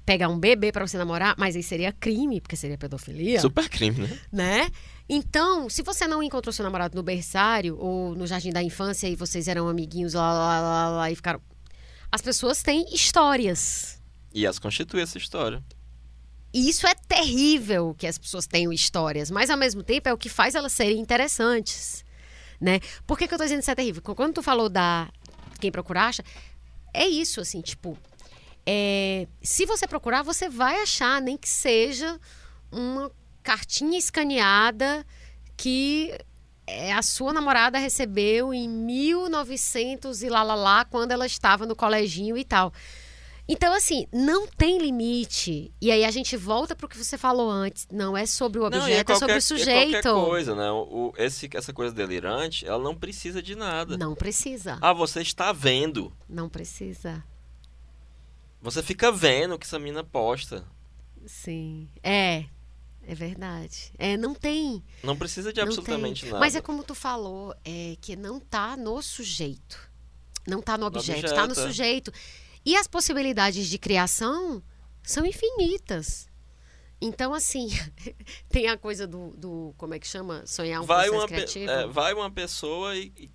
[0.07, 3.41] pegar um bebê para você namorar, mas aí seria crime, porque seria pedofilia.
[3.41, 4.21] Super crime, né?
[4.33, 4.71] Né?
[5.09, 9.17] Então, se você não encontrou seu namorado no berçário ou no jardim da infância e
[9.17, 11.41] vocês eram amiguinhos lá, lá, lá, lá e ficaram.
[12.11, 14.01] As pessoas têm histórias.
[14.35, 15.63] E as constitui essa história.
[16.53, 20.19] E isso é terrível que as pessoas tenham histórias, mas ao mesmo tempo é o
[20.19, 22.05] que faz elas serem interessantes.
[22.61, 22.81] Né?
[23.07, 24.03] Por que, que eu tô dizendo que isso é terrível?
[24.03, 25.09] Quando tu falou da
[25.61, 26.25] quem procura acha,
[26.93, 27.97] é isso, assim, tipo.
[28.67, 32.19] É, se você procurar, você vai achar, nem que seja
[32.73, 33.11] uma
[33.43, 35.07] cartinha escaneada
[35.57, 36.17] que
[36.67, 41.77] é, a sua namorada recebeu em 1900 e lá, lá, lá, quando ela estava no
[41.77, 42.73] coleginho e tal.
[43.47, 45.73] Então, assim, não tem limite.
[45.81, 47.87] E aí a gente volta para o que você falou antes.
[47.93, 49.97] Não é sobre o objeto, não, é, qualquer, é, sobre o sujeito.
[49.97, 50.71] É qualquer coisa, né?
[50.71, 53.99] O, esse, essa coisa delirante, ela não precisa de nada.
[53.99, 54.79] Não precisa.
[54.81, 56.11] Ah, você está vendo.
[56.29, 57.23] Não precisa.
[58.63, 60.65] Você fica vendo o que essa mina posta.
[61.27, 61.89] Sim.
[62.03, 62.47] É.
[63.07, 63.93] É verdade.
[63.99, 64.83] É, não tem.
[65.03, 66.39] Não precisa de absolutamente nada.
[66.39, 69.93] Mas é como tu falou, é que não tá no sujeito.
[70.47, 71.55] Não tá no objeto, no objeto tá no é.
[71.55, 72.13] sujeito.
[72.65, 74.63] E as possibilidades de criação
[75.03, 76.29] são infinitas.
[77.01, 77.69] Então, assim,
[78.49, 80.47] tem a coisa do, do, Como é que chama?
[80.47, 81.71] Sonhar um vai processo criativo.
[81.71, 83.31] É, vai uma pessoa e,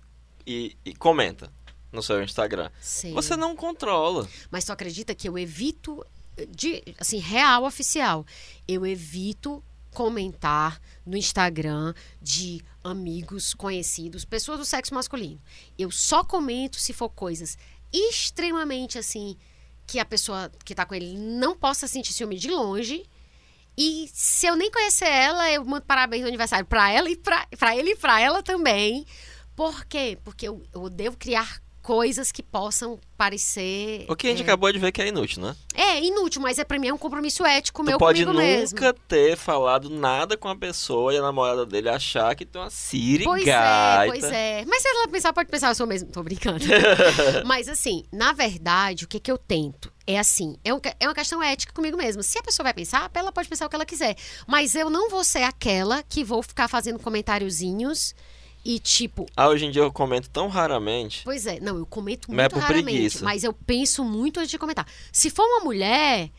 [0.46, 1.52] e, e comenta
[1.92, 2.70] no seu Instagram.
[2.80, 3.12] Sim.
[3.14, 4.28] Você não controla.
[4.50, 6.04] Mas tu acredita que eu evito
[6.48, 8.24] de, assim, real, oficial.
[8.66, 9.62] Eu evito
[9.92, 11.92] comentar no Instagram
[12.22, 15.40] de amigos, conhecidos, pessoas do sexo masculino.
[15.78, 17.58] Eu só comento se for coisas
[17.92, 19.36] extremamente assim
[19.86, 23.04] que a pessoa que tá com ele não possa sentir ciúme de longe.
[23.76, 27.76] E se eu nem conhecer ela, eu mando parabéns no aniversário para ela e para
[27.76, 29.06] ele e para ela também.
[29.56, 30.18] Por quê?
[30.22, 31.60] Porque eu, eu devo criar
[31.90, 34.06] coisas que possam parecer.
[34.08, 35.56] O que a gente é, acabou de ver que é inútil, né?
[35.74, 38.78] É, inútil, mas é pra mim é um compromisso ético Tu meu pode comigo mesmo.
[38.78, 42.70] nunca ter falado nada com a pessoa e a namorada dele achar que tem uma
[42.70, 43.28] sirigaita.
[43.28, 44.64] Pois é, pois é.
[44.68, 46.12] Mas se ela pensar, pode pensar, eu sou mesmo.
[46.12, 46.64] Tô brincando.
[47.44, 49.92] Mas assim, na verdade, o que, que eu tento?
[50.06, 52.22] É assim, é, um, é uma questão ética comigo mesmo.
[52.22, 54.14] Se a pessoa vai pensar, ela pode pensar o que ela quiser.
[54.46, 58.14] Mas eu não vou ser aquela que vou ficar fazendo comentáriozinhos
[58.64, 61.22] e tipo, Ah, hoje em dia eu comento tão raramente.
[61.24, 63.24] Pois é, não, eu comento Mas é muito por raramente, preguiça.
[63.24, 64.86] mas eu penso muito antes de comentar.
[65.12, 66.30] Se for uma mulher,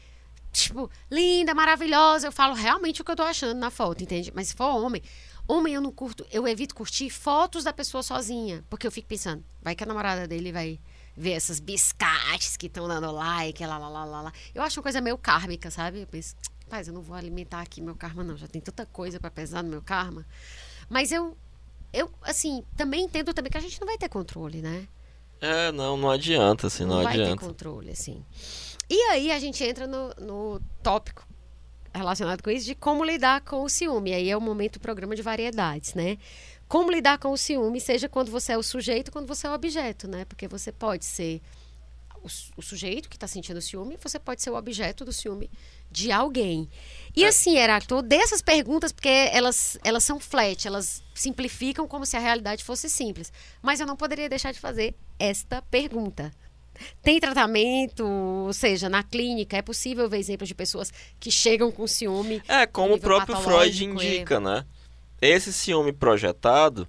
[0.51, 4.31] tipo, linda, maravilhosa, eu falo realmente o que eu tô achando na foto, entende?
[4.35, 5.01] Mas se for homem,
[5.47, 9.43] homem eu não curto, eu evito curtir fotos da pessoa sozinha, porque eu fico pensando,
[9.61, 10.79] vai que a namorada dele vai
[11.17, 14.33] ver essas biscates que estão dando like, lá, lá, lá, lá, lá.
[14.55, 16.01] Eu acho uma coisa meio kármica, sabe?
[16.01, 19.19] Eu penso, rapaz, eu não vou alimentar aqui meu karma não, já tem tanta coisa
[19.19, 20.25] pra pesar no meu karma.
[20.89, 21.37] Mas eu
[21.93, 24.87] eu, assim, também entendo também que a gente não vai ter controle, né?
[25.41, 27.45] É, não, não adianta, assim, não, vai ter adianta.
[27.45, 28.23] controle, assim.
[28.89, 31.27] E aí a gente entra no, no tópico
[31.93, 34.13] relacionado com isso de como lidar com o ciúme.
[34.13, 36.17] Aí é o momento do programa de variedades, né?
[36.67, 39.53] Como lidar com o ciúme, seja quando você é o sujeito, quando você é o
[39.53, 40.25] objeto, né?
[40.25, 41.41] Porque você pode ser
[42.23, 42.27] o,
[42.57, 45.49] o sujeito que está sentindo ciúme, você pode ser o objeto do ciúme
[45.89, 46.69] de alguém.
[47.15, 52.05] E assim, Heráclito, eu odeio essas perguntas porque elas, elas são flat, elas simplificam como
[52.05, 53.31] se a realidade fosse simples.
[53.61, 56.31] Mas eu não poderia deixar de fazer esta pergunta.
[57.01, 61.85] Tem tratamento, ou seja, na clínica é possível ver exemplos de pessoas que chegam com
[61.85, 62.41] ciúme.
[62.47, 64.65] É, como o próprio Freud patológico, indica, né?
[65.21, 66.87] Esse ciúme projetado,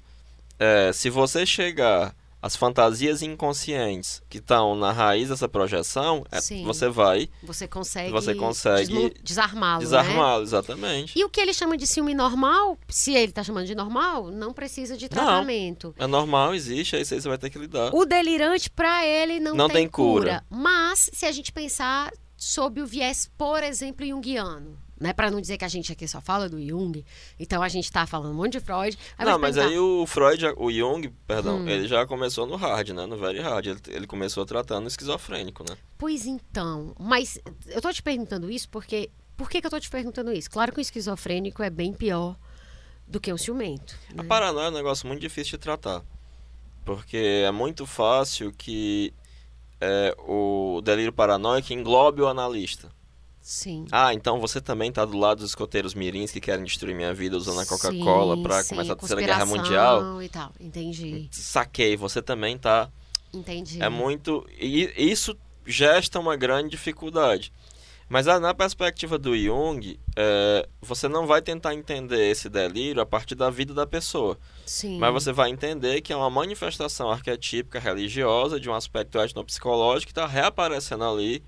[0.58, 6.88] é, se você chegar às fantasias inconscientes que estão na raiz dessa projeção, é, você
[6.88, 9.78] vai Você consegue, Você consegue desmu- desarmá-lo.
[9.78, 9.84] Né?
[9.84, 11.16] desarmá-lo, exatamente.
[11.18, 14.52] E o que ele chama de ciúme normal, se ele está chamando de normal, não
[14.52, 15.94] precisa de tratamento.
[15.96, 17.94] É normal, existe, aí você vai ter que lidar.
[17.94, 20.44] O delirante, para ele, não, Não tem, tem cura.
[20.50, 25.12] Mas, se a gente pensar sob o viés, por exemplo, junguiano, né?
[25.12, 27.04] Para não dizer que a gente aqui só fala do Jung,
[27.38, 28.96] então a gente tá falando um monte de Freud.
[29.18, 31.68] Não, mas perguntar, aí o Freud, o Jung, perdão, Hum.
[31.68, 33.04] ele já começou no hard, né?
[33.06, 33.66] No very hard.
[33.66, 35.76] Ele, ele começou tratando esquizofrênico, né?
[35.98, 39.10] Pois então, mas eu tô te perguntando isso porque...
[39.36, 40.50] Por que, que eu tô te perguntando isso?
[40.50, 42.36] Claro que o esquizofrênico é bem pior
[43.08, 43.96] do que o ciumento.
[44.16, 44.28] A né?
[44.28, 46.02] paranoia é um negócio muito difícil de tratar.
[46.84, 49.12] Porque é muito fácil que
[49.80, 52.90] é, o delírio paranoico englobe o analista.
[53.42, 53.86] Sim.
[53.90, 57.36] Ah, então você também tá do lado dos escoteiros mirins que querem destruir minha vida
[57.36, 60.22] usando a Coca-Cola sim, começar a Terceira Guerra Mundial.
[60.22, 60.52] E tal.
[60.60, 62.88] Entendi, Saquei, você também tá.
[63.34, 63.82] entendi.
[63.82, 64.46] É muito.
[64.58, 65.36] E isso
[65.66, 67.52] gesta uma grande dificuldade.
[68.08, 73.06] Mas ah, na perspectiva do Jung, é, você não vai tentar entender esse delírio a
[73.06, 74.38] partir da vida da pessoa.
[74.66, 74.98] Sim.
[74.98, 80.12] Mas você vai entender que é uma manifestação arquetípica religiosa de um aspecto etnopsicológico que
[80.12, 81.42] está reaparecendo ali.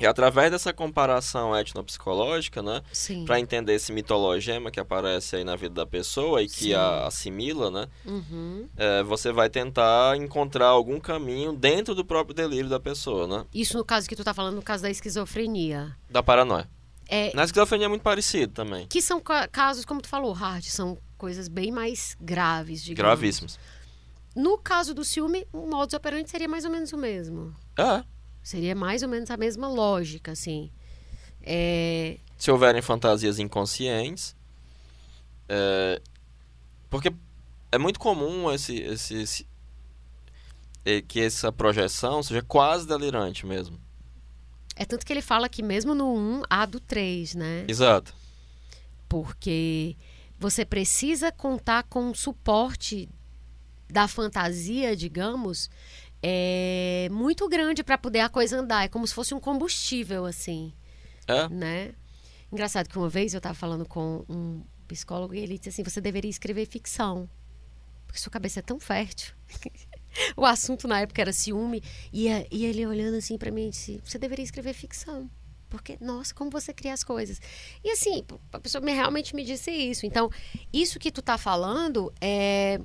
[0.00, 3.24] E através dessa comparação etnopsicológica, né, Sim.
[3.26, 6.72] para entender esse mitologema que aparece aí na vida da pessoa e que Sim.
[6.74, 8.66] a assimila, né, Uhum.
[8.76, 13.76] é, você vai tentar encontrar algum caminho dentro do próprio delírio da pessoa, né, Isso
[13.76, 15.94] no caso que tu tá falando, no caso da esquizofrenia.
[16.08, 16.68] da paranoia.
[17.08, 20.64] É, Na esquizofrenia é muito parecido também, que são ca- casos, como tu falou, hard,
[20.64, 22.98] são coisas bem mais graves, digamos.
[23.06, 23.58] gravíssimos.
[24.34, 27.52] No caso do ciúme, o modus operandi seria mais ou menos o mesmo.
[27.76, 28.02] É,
[28.42, 30.70] Seria mais ou menos a mesma lógica, assim.
[31.42, 34.34] É, se houverem fantasias inconscientes.
[35.48, 36.00] é,
[36.88, 37.12] porque
[37.72, 39.46] é muito comum esse, esse, esse-
[40.84, 43.78] é, que essa projeção seja quase delirante mesmo.
[44.76, 47.64] é tanto que ele fala que mesmo no 1 há do 3, né?
[47.68, 48.14] Exato.
[49.08, 49.96] Porque
[50.38, 53.08] você precisa contar com um suporte
[53.88, 55.68] da fantasia, digamos,
[56.22, 58.84] é muito grande para poder a coisa andar.
[58.84, 60.72] É como se fosse um combustível, assim,
[61.26, 61.48] É?
[61.48, 61.94] né?
[62.52, 66.00] Engraçado que uma vez eu estava falando com um psicólogo e ele disse assim: você
[66.00, 67.28] deveria escrever ficção.
[68.06, 69.32] Porque sua cabeça é tão fértil.
[70.36, 71.80] o assunto na época era ciúme.
[72.12, 75.30] E, e ele olhando assim para mim disse: você deveria escrever ficção.
[75.68, 77.40] Porque, nossa, como você cria as coisas.
[77.84, 80.04] E assim, a pessoa me- realmente me disse isso.
[80.04, 80.28] Então,
[80.72, 82.80] isso que tu tá falando é,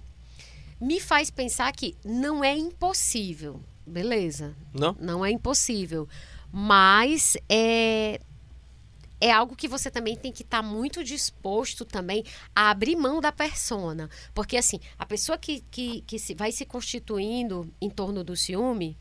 [0.79, 3.61] me faz pensar que não é impossível.
[3.85, 4.95] Beleza, Não?
[4.99, 6.07] não é impossível.
[6.51, 8.19] Mas é,
[9.21, 12.23] é algo que você também tem que estar tá muito disposto também
[12.55, 14.09] a abrir mão da persona.
[14.33, 18.97] Porque, assim, a pessoa que, que, que se, vai se constituindo em torno do ciúme,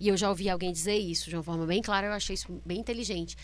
[0.00, 2.60] e eu já ouvi alguém dizer isso de uma forma bem clara, eu achei isso
[2.64, 3.36] bem inteligente.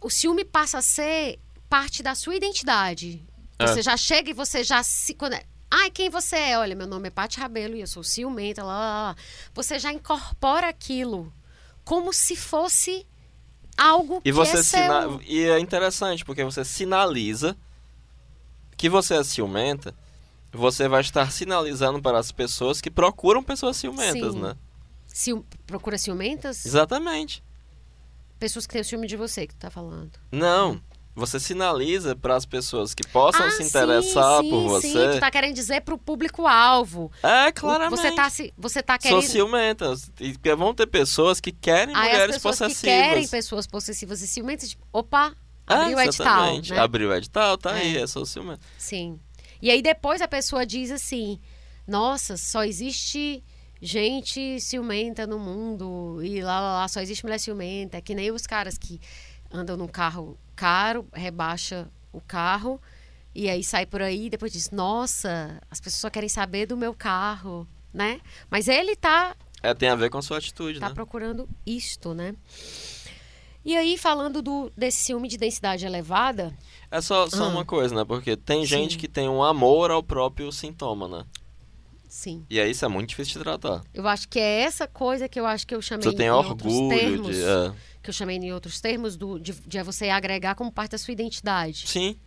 [0.00, 1.38] O ciúme passa a ser
[1.68, 3.22] parte da sua identidade.
[3.58, 3.66] É.
[3.66, 5.16] Você já chega e você já se.
[5.74, 6.58] Ai, quem você é?
[6.58, 9.16] Olha, meu nome é Paty Rabelo e eu sou ciumenta, lá, lá, lá.
[9.54, 11.32] Você já incorpora aquilo
[11.82, 13.06] como se fosse
[13.74, 15.00] algo e que você é sina...
[15.00, 15.22] seu.
[15.22, 17.56] E é interessante, porque você sinaliza
[18.76, 19.94] que você é ciumenta,
[20.52, 24.42] você vai estar sinalizando para as pessoas que procuram pessoas ciumentas, Sim.
[24.42, 24.54] né?
[25.06, 25.46] Ciu...
[25.66, 26.66] Procura ciumentas?
[26.66, 27.42] Exatamente.
[28.38, 30.12] Pessoas que têm ciúme de você que tu tá falando.
[30.30, 30.82] Não.
[31.14, 34.88] Você sinaliza para as pessoas que possam ah, se interessar sim, por sim, você.
[34.88, 37.12] Sim, tu tá querendo dizer pro público-alvo.
[37.22, 38.00] É, claramente.
[38.00, 39.20] Você tá, se, você tá querendo...
[39.20, 40.10] São ciumentas.
[40.18, 42.80] E vão ter pessoas que querem Aí mulheres as possessivas.
[42.80, 45.36] que querem pessoas possessivas e ciumentas, tipo, opa,
[45.66, 46.72] abriu o é, edital, exatamente.
[46.72, 46.78] né?
[46.78, 47.82] Abriu o edital, tá É.
[47.82, 48.60] aí, é só ciumenta.
[48.78, 49.20] Sim.
[49.60, 51.38] E aí depois a pessoa diz assim:
[51.86, 53.44] Nossa, só existe
[53.82, 56.20] gente ciumenta no mundo.
[56.22, 57.98] E lá, lá, lá, só existe mulher ciumenta.
[57.98, 59.00] É que nem os caras que
[59.52, 62.80] andam num carro caro, rebaixa o carro.
[63.34, 66.76] E aí sai por aí e depois diz: Nossa, as pessoas só querem saber do
[66.76, 68.20] meu carro, né?
[68.50, 70.94] Mas ele tá É, tem a ver com a sua atitude, tá né?
[70.94, 72.34] procurando isto, né?
[73.64, 76.52] E aí, falando do, desse ciúme de densidade elevada,
[76.90, 77.48] É só, só Ah.
[77.48, 78.04] uma coisa, né?
[78.04, 78.98] Porque tem gente Sim.
[78.98, 81.24] que tem um amor ao próprio sintoma, né?
[82.14, 83.82] Sim, E aí isso é muito difícil de tratar.
[83.94, 86.30] eu acho que é essa coisa que eu acho que eu chamei Você tem em
[86.30, 87.42] outros orgulho termos, de.
[87.42, 87.72] é.
[88.02, 91.12] que eu chamei em outros termos, do, de, de você agregar como parte da sua
[91.12, 91.84] identidade.
[91.88, 92.18] Sim,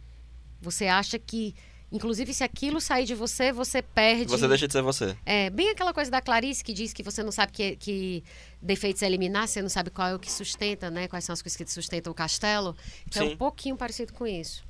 [0.61, 1.53] Você acha que,
[1.91, 4.25] inclusive, se aquilo sair de você, você perde.
[4.25, 5.15] você deixa de ser você.
[5.25, 8.23] É, bem aquela coisa da Clarice que diz que você não sabe que, que
[8.61, 11.07] defeitos é eliminar, você não sabe qual é o que sustenta, né?
[11.07, 12.75] Quais são as coisas que sustentam o castelo.
[13.07, 13.33] Então é Sim.
[13.33, 14.63] um pouquinho parecido com isso.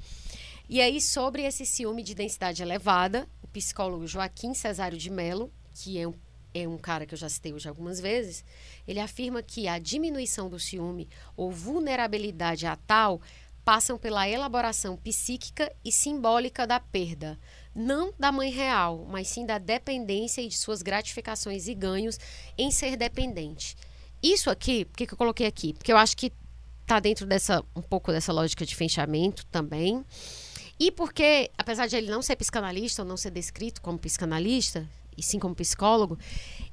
[0.68, 6.06] E aí, sobre esse ciúme de densidade elevada, psicólogo Joaquim Cesário de Mello, que é
[6.06, 6.14] um,
[6.54, 8.44] é um cara que eu já citei hoje algumas vezes,
[8.86, 11.08] ele afirma que a diminuição do ciúme
[11.38, 13.22] ou vulnerabilidade a tal
[13.64, 17.40] passam pela elaboração psíquica e simbólica da perda,
[17.74, 22.20] não da mãe real, mas sim da dependência e de suas gratificações e ganhos
[22.58, 23.78] em ser dependente.
[24.22, 25.74] Isso aqui, por que, que eu coloquei aqui?
[25.74, 26.32] Porque eu acho que
[26.82, 30.06] está dentro dessa um pouco dessa lógica de fechamento também.
[30.80, 34.88] E porque, apesar de ele não ser psicanalista ou não ser descrito como psicanalista,
[35.18, 36.18] e sim como psicólogo,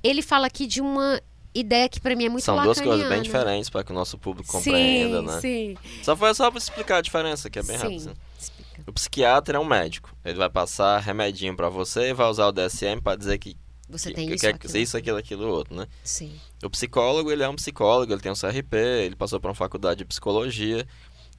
[0.03, 1.21] ele fala aqui de uma
[1.55, 4.19] ideia que para mim é muito São duas coisas bem diferentes para que o nosso
[4.19, 5.41] público compreenda, sim, né?
[5.41, 7.83] Sim, Só foi só para explicar a diferença, que é bem sim.
[7.83, 8.15] rápido.
[8.39, 8.83] Explica.
[8.87, 10.15] O psiquiatra é um médico.
[10.25, 13.57] Ele vai passar remedinho para você e vai usar o DSM para dizer que,
[13.89, 14.77] Você que, tem que isso, quer aquilo.
[14.79, 15.87] isso, aquilo, aquilo, outro, né?
[16.03, 16.33] Sim.
[16.65, 19.99] O psicólogo, ele é um psicólogo, ele tem um CRP, ele passou por uma faculdade
[19.99, 20.87] de psicologia.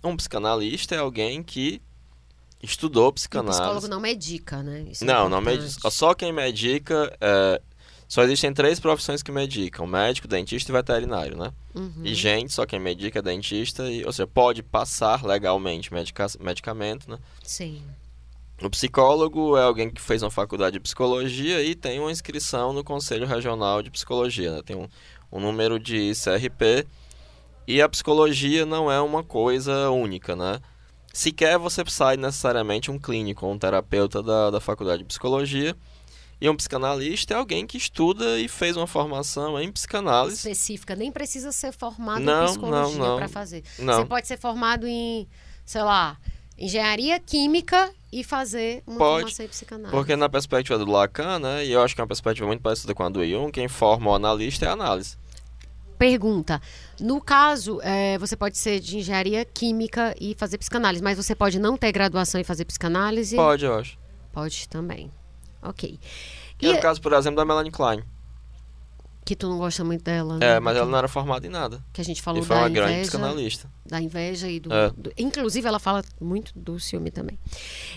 [0.03, 1.81] Um psicanalista é alguém que
[2.63, 3.59] estudou E o psicanálise.
[3.59, 4.85] psicólogo não medica, né?
[4.89, 5.61] Isso é Não, não importante.
[5.63, 5.89] medica.
[5.91, 7.15] Só quem medica.
[7.21, 7.61] é,
[8.07, 11.51] Só existem três profissões que medicam: médico, dentista e veterinário, né?
[11.75, 12.01] Uhum.
[12.03, 17.09] E gente, só quem medica é dentista, e, ou seja, pode passar legalmente medica medicamento,
[17.09, 17.17] né?
[17.43, 17.81] Sim.
[18.61, 22.83] O psicólogo é alguém que fez uma faculdade de psicologia e tem uma inscrição no
[22.83, 24.61] Conselho Regional de Psicologia, né?
[24.63, 24.87] Tem um,
[25.31, 26.85] um número de CRP.
[27.67, 30.59] E a psicologia não é uma coisa única, né?
[31.15, 35.75] Sequer você sai necessariamente um clínico, um terapeuta da, da faculdade de psicologia.
[36.41, 40.35] E um psicanalista é alguém que estuda e fez uma formação em psicanálise.
[40.35, 43.63] Específica, nem precisa ser formado Não, em psicologia para fazer.
[43.77, 44.01] Não.
[44.01, 45.27] Você pode ser formado em,
[45.63, 46.17] sei lá,
[46.57, 49.91] engenharia química e fazer uma Pode, formação em psicanálise.
[49.91, 52.93] Porque na perspectiva do Lacan, né, e eu acho que é uma perspectiva muito parecida
[52.93, 55.15] com a do Jung, quem forma o analista é a análise.
[55.97, 56.61] Pergunta.
[56.99, 61.59] No caso, é, você pode ser de engenharia química e fazer psicanálise, mas você pode
[61.59, 63.35] não ter graduação e fazer psicanálise?
[63.35, 63.97] Pode, eu acho.
[64.31, 65.11] Pode também.
[65.61, 65.99] Ok.
[66.57, 68.03] Que é E o caso, por exemplo, da Melanie Klein.
[69.25, 70.57] que tu não gosta muito dela, né?
[70.57, 71.81] É, mas ela não era formada em nada.
[71.93, 73.71] Que a gente E falou foi da uma grande inveja, psicanalista.
[73.85, 74.89] da inveja e do, É.
[74.89, 77.39] do- Inclusive, ela fala muito do ciúme também.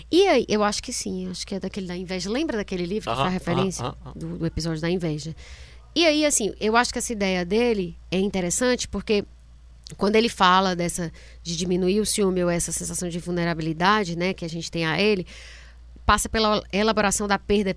[0.09, 2.29] E aí, eu acho que sim, acho que é daquele da inveja.
[2.29, 4.13] Lembra daquele livro que Aham, faz referência aham.
[4.15, 5.35] Do, do episódio da inveja?
[5.97, 9.25] E aí, assim, eu acho que essa ideia dele é interessante porque
[9.97, 11.11] quando ele fala dessa
[11.41, 15.01] de diminuir o ciúme ou essa sensação de vulnerabilidade, né, que a gente tem a
[15.01, 15.25] ele,
[16.05, 17.75] passa pela elaboração da perda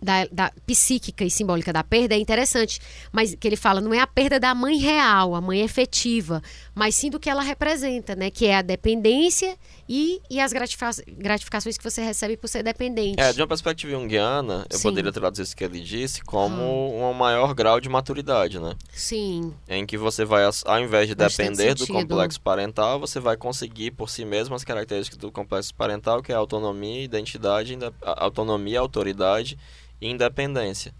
[0.00, 2.80] da, da, psíquica e simbólica da perda é interessante,
[3.12, 6.42] mas que ele fala não é a perda da mãe real, a mãe efetiva,
[6.80, 8.30] mas sim do que ela representa, né?
[8.30, 9.54] Que é a dependência
[9.86, 13.20] e, e as gratificações que você recebe por ser dependente.
[13.20, 14.84] É, de uma perspectiva junguiana, eu sim.
[14.84, 17.10] poderia traduzir isso que ele disse como ah.
[17.10, 18.74] um maior grau de maturidade, né?
[18.94, 19.52] Sim.
[19.68, 24.08] Em que você vai, ao invés de depender do complexo parental, você vai conseguir por
[24.08, 29.58] si mesmo as características do complexo parental, que é autonomia, identidade, autonomia, autoridade
[30.00, 30.94] independência.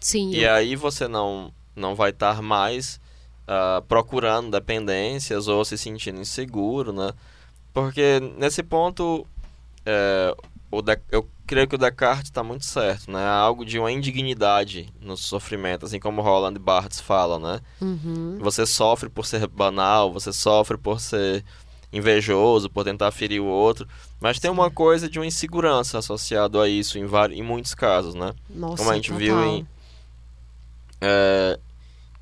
[0.00, 0.30] Sim.
[0.30, 2.98] E aí você não, não vai estar mais
[3.46, 7.12] uh, procurando dependências ou se sentindo inseguro, né?
[7.72, 9.26] Porque nesse ponto,
[9.84, 10.34] é,
[10.70, 13.24] o de, eu creio que o Descartes está muito certo, né?
[13.26, 17.60] Algo de uma indignidade no sofrimento, assim como Roland Barthes fala, né?
[17.80, 18.38] Uhum.
[18.40, 21.44] Você sofre por ser banal, você sofre por ser
[21.92, 23.86] invejoso, por tentar ferir o outro.
[24.20, 28.14] Mas tem uma coisa de uma insegurança associada a isso em, vários, em muitos casos,
[28.14, 28.34] né?
[28.50, 29.18] Nossa, Como a gente total.
[29.18, 29.66] viu em.
[31.00, 31.58] É,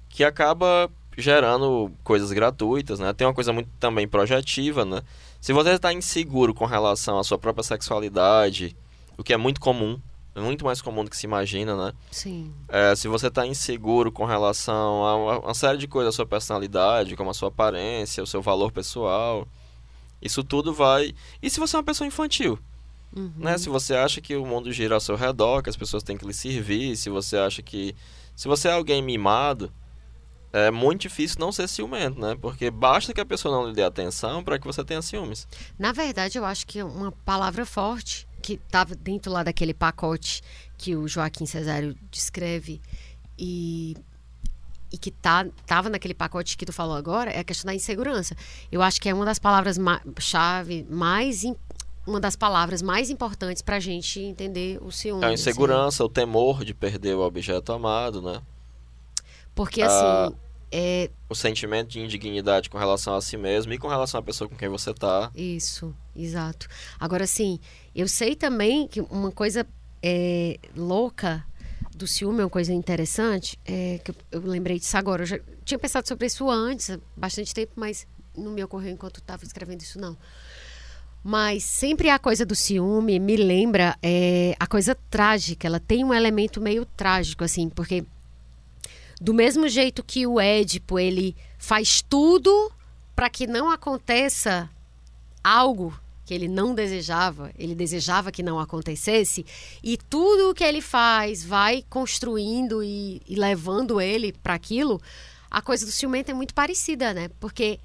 [0.09, 3.13] que acaba gerando coisas gratuitas, né?
[3.13, 5.03] Tem uma coisa muito também projetiva, né?
[5.41, 8.77] Se você está inseguro com relação à sua própria sexualidade,
[9.17, 10.01] o que é muito comum,
[10.35, 11.93] é muito mais comum do que se imagina, né?
[12.11, 12.53] Sim.
[12.69, 16.27] É, se você está inseguro com relação a uma, uma, série de coisas da sua
[16.27, 19.47] personalidade, como a sua aparência, o seu valor pessoal,
[20.21, 21.15] isso tudo vai.
[21.41, 22.59] E se você é uma pessoa infantil?
[23.15, 23.33] Uhum.
[23.37, 23.57] Né?
[23.59, 26.27] Se você acha que o mundo gira ao seu redor, que as pessoas têm que
[26.27, 27.95] lhe servir, se você acha que.
[28.35, 29.73] Se você é alguém mimado,
[30.55, 32.37] é muito difícil não ser ciumento, né?
[32.41, 35.49] Porque basta que a pessoa não lhe dê atenção para que você tenha ciúmes.
[35.77, 40.43] Na verdade, eu acho que uma palavra forte que estava dentro lá daquele pacote
[40.79, 42.81] que o Joaquim Cesário descreve
[43.37, 43.97] e
[44.93, 48.37] e que tá, tava naquele pacote que tu falou agora é a questão da insegurança.
[48.71, 51.43] Eu acho que é uma das palavras-chave mais
[52.07, 55.25] uma das palavras mais importantes para a gente entender o ciúme.
[55.25, 56.05] A insegurança, assim.
[56.05, 58.41] o temor de perder o objeto amado, né?
[59.53, 60.37] Porque assim.
[60.77, 61.09] É...
[61.29, 64.57] O sentimento de indignidade com relação a si mesmo e com relação à pessoa com
[64.57, 65.31] quem você está.
[65.33, 66.67] Isso, exato.
[66.99, 67.61] Agora, sim,
[67.95, 69.65] eu sei também que uma coisa
[70.03, 71.45] é, louca
[71.95, 75.23] do ciúme, é uma coisa interessante, é, que eu, eu, lembrei disso agora.
[75.23, 78.05] Eu já tinha pensado sobre isso antes, há bastante tempo, mas
[78.37, 80.17] não me ocorreu enquanto estava escrevendo isso, não.
[81.23, 85.69] Mas sempre a coisa do ciúme me lembra é, a coisa trágica.
[85.69, 88.05] Ela tem um elemento meio trágico, assim, porque
[89.21, 92.71] do mesmo jeito que o Édipo ele faz tudo
[93.15, 94.69] para que não aconteça
[95.43, 99.45] algo que ele não desejava, ele desejava que não acontecesse,
[99.83, 105.01] e tudo o que ele faz vai construindo e, e levando ele para aquilo,
[105.51, 107.29] a coisa do ciumento é muito parecida, né?
[107.39, 107.79] Porque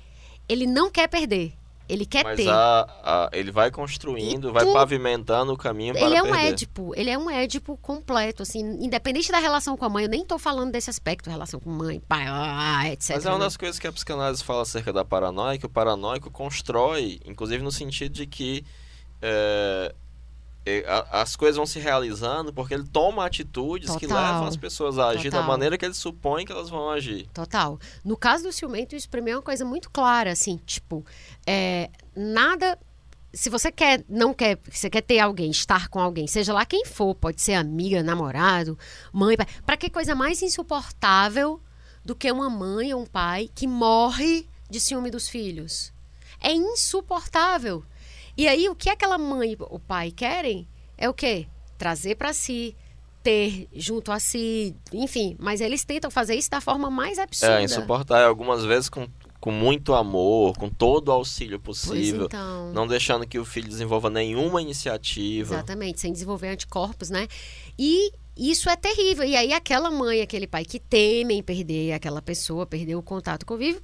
[0.48, 1.54] ele não quer perder.
[1.90, 2.48] Ele quer Mas ter.
[2.48, 4.72] A, a, ele vai construindo, e vai tu...
[4.72, 6.48] pavimentando o caminho para Ele é um perder.
[6.50, 10.22] Édipo, ele é um Édipo completo, assim, independente da relação com a mãe, eu nem
[10.22, 13.16] estou falando desse aspecto, relação com mãe, pai, etc.
[13.16, 13.46] Mas é uma né?
[13.46, 17.72] das coisas que a psicanálise fala acerca da paranoia, que o paranoico constrói, inclusive no
[17.72, 18.64] sentido de que
[19.20, 19.96] é,
[21.12, 24.00] as coisas vão se realizando porque ele toma atitudes Total.
[24.00, 25.42] que levam as pessoas a agir Total.
[25.42, 27.28] da maneira que ele supõe que elas vão agir.
[27.34, 27.80] Total.
[28.04, 31.06] No caso do ciumento, isso pra mim é uma coisa muito clara, assim, tipo,
[31.46, 32.78] é, nada.
[33.32, 36.84] Se você quer, não quer, você quer ter alguém, estar com alguém, seja lá quem
[36.84, 38.78] for, pode ser amiga, namorado,
[39.14, 39.48] mãe, pai.
[39.66, 41.62] Pra que coisa mais insuportável
[42.04, 45.94] do que uma mãe ou um pai que morre de ciúme dos filhos?
[46.42, 47.84] É insuportável.
[48.40, 50.66] E aí, o que aquela mãe e o pai querem
[50.98, 51.46] é o quê?
[51.78, 52.74] Trazer para si,
[53.22, 55.36] ter junto a si, enfim.
[55.38, 57.60] Mas eles tentam fazer isso da forma mais absurda.
[57.60, 58.30] É, insuportável.
[58.30, 59.10] Algumas vezes com,
[59.42, 62.28] com muito amor, com todo o auxílio possível.
[62.28, 62.72] Então...
[62.72, 65.56] Não deixando que o filho desenvolva nenhuma iniciativa.
[65.56, 67.28] Exatamente, sem desenvolver anticorpos, né?
[67.78, 69.26] E isso é terrível.
[69.26, 73.56] E aí, aquela mãe, aquele pai que temem perder aquela pessoa, perder o contato com
[73.56, 73.82] o vivo,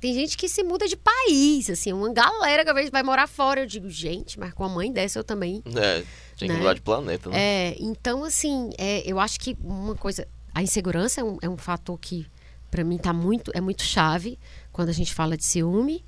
[0.00, 3.26] tem gente que se muda de país, assim, uma galera que às vezes vai morar
[3.26, 3.60] fora.
[3.60, 5.62] Eu digo, gente, mas com a mãe dessa eu também.
[5.76, 6.02] É,
[6.38, 6.58] tem que né?
[6.58, 7.38] mudar de planeta, né?
[7.38, 10.26] É, então, assim, é, eu acho que uma coisa.
[10.54, 12.26] A insegurança é um, é um fator que,
[12.70, 14.38] para mim, tá muito, é muito chave
[14.72, 16.02] quando a gente fala de ciúme.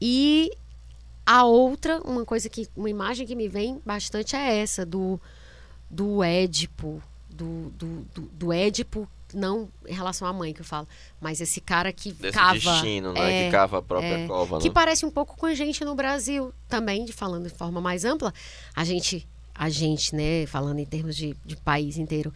[0.00, 0.50] E
[1.26, 2.68] a outra, uma coisa que.
[2.74, 5.20] Uma imagem que me vem bastante é essa, do,
[5.90, 7.02] do Édipo.
[7.28, 10.88] Do, do, do, do Édipo não em relação à mãe que eu falo,
[11.20, 12.54] mas esse cara que Desse cava.
[12.54, 13.42] destino, né?
[13.42, 14.58] É, que cava a própria é, cova.
[14.58, 14.74] Que né?
[14.74, 18.32] parece um pouco com a gente no Brasil também, de falando de forma mais ampla.
[18.74, 22.32] A gente, a gente, né, falando em termos de, de país inteiro,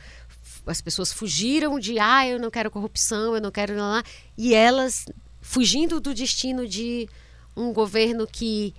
[0.66, 3.76] as pessoas fugiram de, ah, eu não quero corrupção, eu não quero.
[3.76, 4.02] Lá,
[4.36, 5.06] e elas
[5.40, 7.08] fugindo do destino de
[7.56, 8.74] um governo que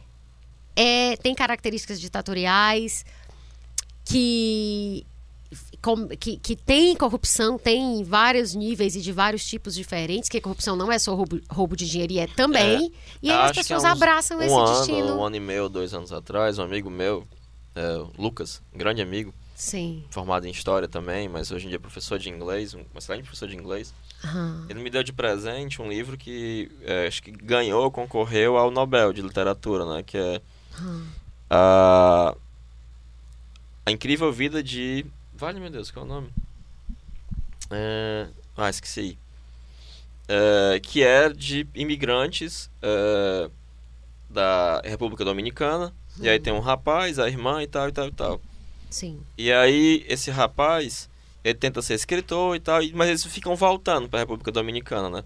[0.75, 3.05] é, tem características ditatoriais,
[4.03, 5.05] que
[5.85, 10.75] com- que, que tem corrupção, tem vários níveis e de vários tipos diferentes, que corrupção
[10.75, 12.91] não é só roubo, roubo de dinheiro, e é também.
[13.21, 15.17] e aí as pessoas uns- abraçam um esse ano, destino.
[15.19, 17.23] Um ano e meio, dois anos atrás, um amigo meu,
[17.75, 20.03] é, Lucas, um grande amigo, Sim.
[20.09, 23.47] formado em História também, mas hoje em dia é professor de inglês, um excelente professor
[23.47, 23.93] de inglês.
[24.23, 24.65] Aham.
[24.67, 29.13] Ele me deu de presente um livro que é, acho que ganhou, concorreu ao Nobel
[29.13, 30.01] de Literatura, né?
[30.03, 30.41] Que é
[31.49, 32.35] a,
[33.85, 35.05] a Incrível Vida de...
[35.37, 36.29] Vale, meu Deus, qual é o nome?
[37.69, 39.17] É, Ah, esqueci.
[40.27, 43.49] É, que é de imigrantes é,
[44.29, 45.93] da República Dominicana.
[46.21, 48.41] E aí tem um rapaz, a irmã e tal, e tal, e tal.
[48.89, 49.19] Sim.
[49.37, 51.09] E aí, esse rapaz,
[51.43, 55.23] ele tenta ser escritor e tal, mas eles ficam voltando para a República Dominicana, né?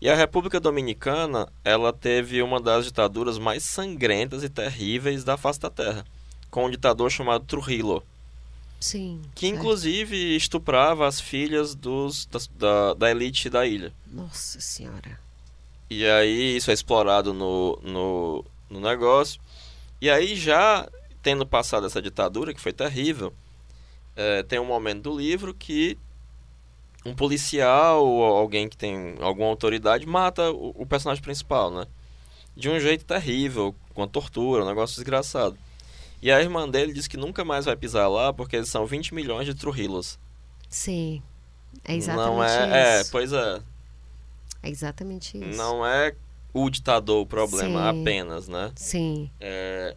[0.00, 5.60] E a República Dominicana, ela teve uma das ditaduras mais sangrentas e terríveis da face
[5.60, 6.04] da Terra,
[6.50, 8.02] com um ditador chamado Trujillo,
[8.84, 9.22] Sim.
[9.34, 9.58] que certo.
[9.58, 13.94] inclusive estuprava as filhas dos, da, da elite da ilha.
[14.06, 15.18] Nossa Senhora.
[15.88, 19.40] E aí isso é explorado no, no, no negócio.
[20.02, 20.86] E aí já
[21.22, 23.32] tendo passado essa ditadura, que foi terrível,
[24.16, 25.96] eh, tem um momento do livro que
[27.06, 31.86] um policial ou alguém que tem alguma autoridade mata o, o personagem principal, né?
[32.54, 35.56] De um jeito terrível, com a tortura, um negócio desgraçado.
[36.24, 39.14] E a irmã dele diz que nunca mais vai pisar lá porque eles são 20
[39.14, 40.18] milhões de Trujillos.
[40.70, 41.22] Sim.
[41.84, 43.10] É exatamente Não é, é, isso.
[43.12, 43.60] pois é.
[44.62, 45.58] É exatamente isso.
[45.58, 46.14] Não é
[46.54, 48.00] o ditador o problema Sim.
[48.00, 48.72] apenas, né?
[48.74, 49.30] Sim.
[49.38, 49.94] É,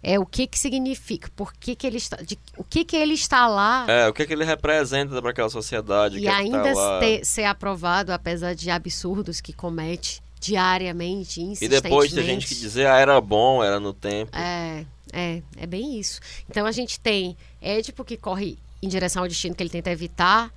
[0.00, 3.14] É o que que significa, por que que ele está, de- o que que ele
[3.14, 6.18] está lá É, o que, é que ele representa para aquela sociedade?
[6.18, 11.44] e é que ainda tá ter- ser aprovado, apesar de absurdos que comete diariamente, E
[11.44, 11.82] insistentemente.
[11.82, 14.30] depois tem gente que dizer, ah, era bom, era no tempo.
[14.36, 16.20] É, é, é bem isso.
[16.48, 20.52] Então a gente tem Édipo que corre em direção ao destino que ele tenta evitar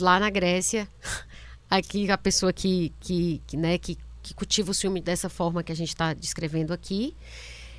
[0.00, 0.88] lá na Grécia.
[1.68, 5.72] Aqui a pessoa que, que, que, né, que, que cultiva o ciúme dessa forma que
[5.72, 7.14] a gente está descrevendo aqui.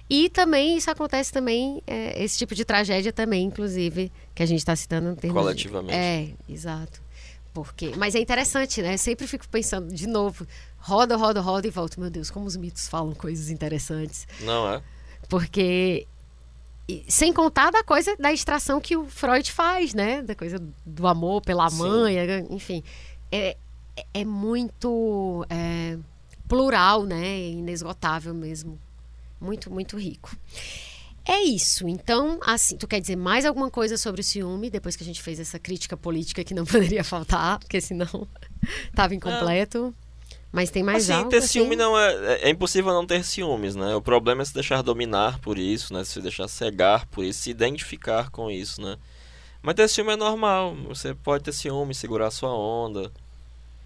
[0.09, 4.59] E também isso acontece também, é, esse tipo de tragédia também, inclusive, que a gente
[4.59, 5.93] está citando em termos de- Coletivamente.
[5.93, 7.01] É, exato.
[7.53, 8.97] Porque, mas é interessante, né?
[8.97, 10.45] Sempre fico pensando de novo,
[10.77, 11.99] roda, roda, roda e volto.
[11.99, 14.27] Meu Deus, como os mitos falam coisas interessantes.
[14.41, 14.81] Não é?
[15.29, 16.07] Porque.
[16.87, 20.21] e sem contar da coisa da extração que o Freud faz, né?
[20.21, 21.77] Da coisa do amor pela Sim.
[21.77, 22.15] mãe,
[22.49, 22.83] enfim.
[23.31, 23.57] É,
[23.95, 25.97] é- é muito é,
[26.47, 27.39] plural, né?
[27.49, 28.79] Inesgotável mesmo.
[29.39, 30.35] Muito, muito rico.
[31.25, 31.87] É isso.
[31.89, 35.21] Então, assim, tu quer dizer mais alguma coisa sobre o ciúme, depois que a gente
[35.21, 38.27] fez essa crítica política que não poderia faltar, porque senão
[38.89, 39.93] estava incompleto.
[40.57, 41.29] Mas tem mais assim, algo?
[41.29, 41.47] ter assim?
[41.49, 42.47] ciúme não é, é.
[42.47, 43.93] é impossível não ter ciúmes, né?
[43.93, 46.03] O problema é se deixar dominar por isso, né?
[46.03, 48.97] Se deixar cegar por isso, se identificar com isso, né?
[49.61, 50.75] Mas ter ciúme é normal.
[50.87, 53.11] Você pode ter ciúme, segurar sua onda.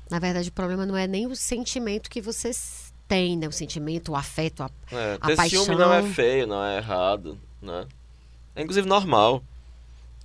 [0.10, 2.52] Na verdade, o problema não é nem o sentimento que você
[3.06, 3.50] tem, né?
[3.50, 4.70] O sentimento, o afeto, a...
[4.94, 5.66] É, A ter paixão.
[5.66, 7.86] ciúme não é feio, não é errado, né?
[8.56, 9.44] É inclusive normal.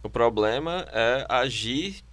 [0.00, 2.04] O problema é agir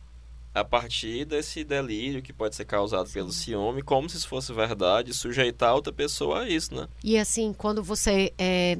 [0.54, 5.14] a partir desse delírio que pode ser causado pelo ciúme, como se isso fosse verdade,
[5.14, 6.88] sujeitar outra pessoa a isso, né?
[7.04, 8.78] E assim, quando você é,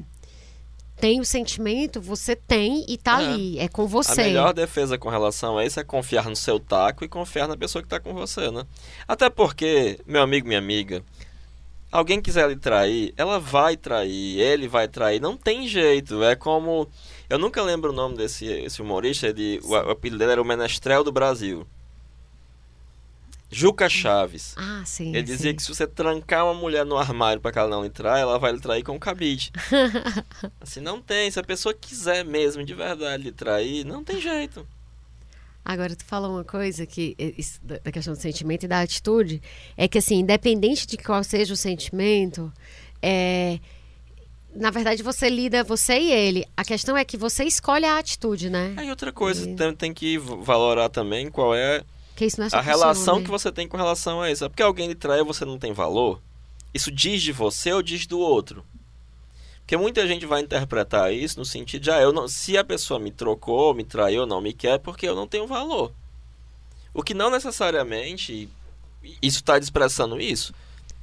[0.96, 3.26] tem o sentimento, você tem e tá É.
[3.26, 3.58] ali.
[3.58, 4.22] É com A você.
[4.22, 7.82] melhor defesa com relação a isso é confiar no seu taco e confiar na pessoa
[7.82, 8.64] que tá com você, né?
[9.08, 11.02] Até porque, meu amigo, minha amiga,
[11.90, 16.22] alguém quiser lhe trair, ela vai trair, ele vai trair, não tem jeito.
[16.22, 16.88] É como.
[17.28, 20.44] Eu nunca lembro o nome desse esse humorista, ele, o, o apelido dele era o
[20.44, 21.66] Menestrel do Brasil.
[23.50, 24.54] Juca Chaves.
[24.56, 25.10] Ah, sim.
[25.10, 25.56] Ele dizia sim.
[25.56, 28.50] que se você trancar uma mulher no armário para que ela não traia, ela vai
[28.50, 29.52] lhe trair com cabide.
[30.60, 31.30] assim, não tem.
[31.30, 34.66] Se a pessoa quiser mesmo, de verdade, lhe trair, não tem jeito.
[35.64, 39.40] Agora, tu falou uma coisa que isso da questão do sentimento e da atitude,
[39.76, 42.52] é que assim, independente de qual seja o sentimento,
[43.00, 43.60] é,
[44.54, 46.46] na verdade você lida, você e ele.
[46.56, 48.74] A questão é que você escolhe a atitude, né?
[48.76, 51.82] Aí outra coisa, E- tem, tem que valorar também qual é
[52.16, 53.24] é a relação ciúme.
[53.24, 54.44] que você tem com relação a isso.
[54.44, 56.20] É porque alguém lhe traiu você não tem valor?
[56.72, 58.64] Isso diz de você ou diz do outro?
[59.60, 63.00] Porque muita gente vai interpretar isso no sentido de, ah, eu não, se a pessoa
[63.00, 65.92] me trocou, me traiu, não me quer, porque eu não tenho valor.
[66.92, 68.48] O que não necessariamente
[69.22, 70.52] isso está expressando isso.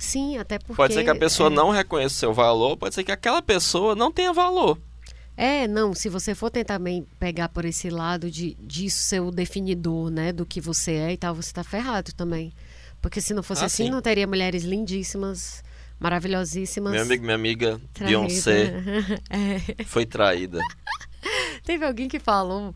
[0.01, 0.73] Sim, até porque.
[0.75, 3.41] Pode ser que a pessoa é, não reconheça o seu valor, pode ser que aquela
[3.41, 4.77] pessoa não tenha valor.
[5.37, 9.31] É, não, se você for tentar também pegar por esse lado de disso ser o
[9.31, 12.51] definidor, né, do que você é e tal, você tá ferrado também.
[13.01, 13.89] Porque se não fosse Ah, assim, sim.
[13.89, 15.63] não teria mulheres lindíssimas,
[15.99, 16.91] maravilhosíssimas.
[16.93, 18.19] Meu amigo, minha amiga traídas.
[18.19, 18.73] Beyoncé
[19.79, 19.83] É.
[19.85, 20.59] foi traída.
[21.63, 22.75] Teve alguém que falou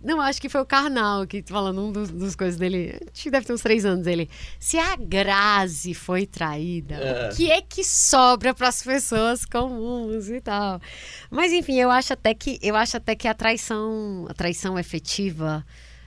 [0.00, 2.98] Não, acho que foi o Karnal que falando um dos, dos coisas dele.
[3.12, 4.30] Acho que deve ter uns três anos ele.
[4.58, 7.28] Se a Grazi foi traída, É.
[7.30, 10.80] o que é que sobra para as pessoas comuns e tal?
[11.30, 15.62] Mas enfim, eu acho até que eu acho até que a traição, a traição efetiva,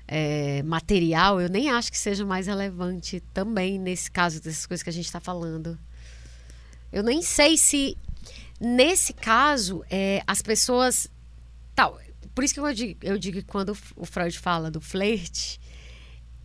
[0.07, 4.89] é, material, eu nem acho que seja mais relevante também nesse caso dessas coisas que
[4.89, 5.77] a gente está falando.
[6.91, 7.95] Eu nem sei se
[8.59, 11.07] nesse caso é, as pessoas
[11.75, 11.99] tal
[12.33, 15.59] por isso que eu digo, eu digo que quando o Freud fala do flerte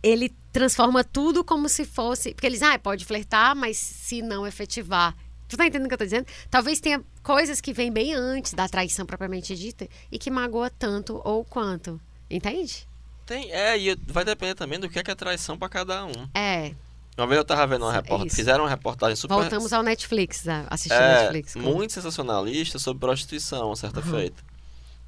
[0.03, 5.15] ele transforma tudo como se fosse porque eles ah pode flertar mas se não efetivar.
[5.47, 6.27] Tu tá entendendo o que eu tô dizendo?
[6.49, 11.21] Talvez tenha coisas que vêm bem antes da traição propriamente dita e que magoa tanto
[11.23, 11.99] ou quanto.
[12.29, 12.85] Entende?
[13.25, 16.27] Tem, é, e vai depender também do que é, que é traição pra cada um.
[16.33, 16.73] é.
[17.17, 20.47] Uma vez eu tava vendo uma É reportagem, fizeram uma reportagem super voltamos ao Netflix
[20.47, 21.53] a assistir é, Netflix.
[21.55, 24.05] com- muito sensacionalista sobre prostituição, certa Uhum.
[24.11, 24.43] feita.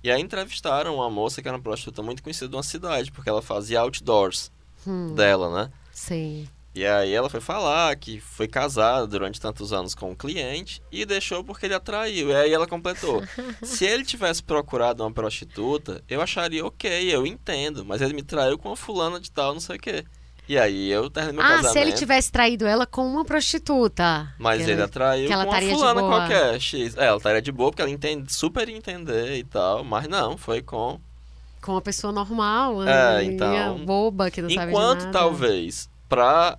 [0.04, 3.30] E aí entrevistaram uma moça que era uma prostituta muito conhecida de uma cidade, porque
[3.30, 4.52] ela fazia outdoors
[4.88, 5.72] Hum, dela, né?
[5.92, 10.82] sim E aí ela foi falar que foi casada durante tantos anos com um cliente
[10.90, 12.30] e deixou porque ele atraiu.
[12.30, 13.22] E aí ela completou.
[13.62, 17.84] Se ele tivesse procurado uma prostituta, eu acharia ok, eu entendo.
[17.84, 20.06] Mas ele me traiu com uma fulana de tal, não sei o quê.
[20.50, 21.74] E aí eu terminei meu ah casamento.
[21.74, 25.52] se ele tivesse traído ela com uma prostituta Mas ele ela- atraiu que ela com
[25.52, 26.12] uma fulana boa.
[26.18, 26.98] qualquer, X.
[26.98, 29.84] É, ela estaria de boa porque ela entende, super entender e tal.
[29.84, 31.00] Mas não, foi com...
[31.62, 36.58] com uma pessoa normal, É, então- boba que não sabe de Enquanto talvez, pra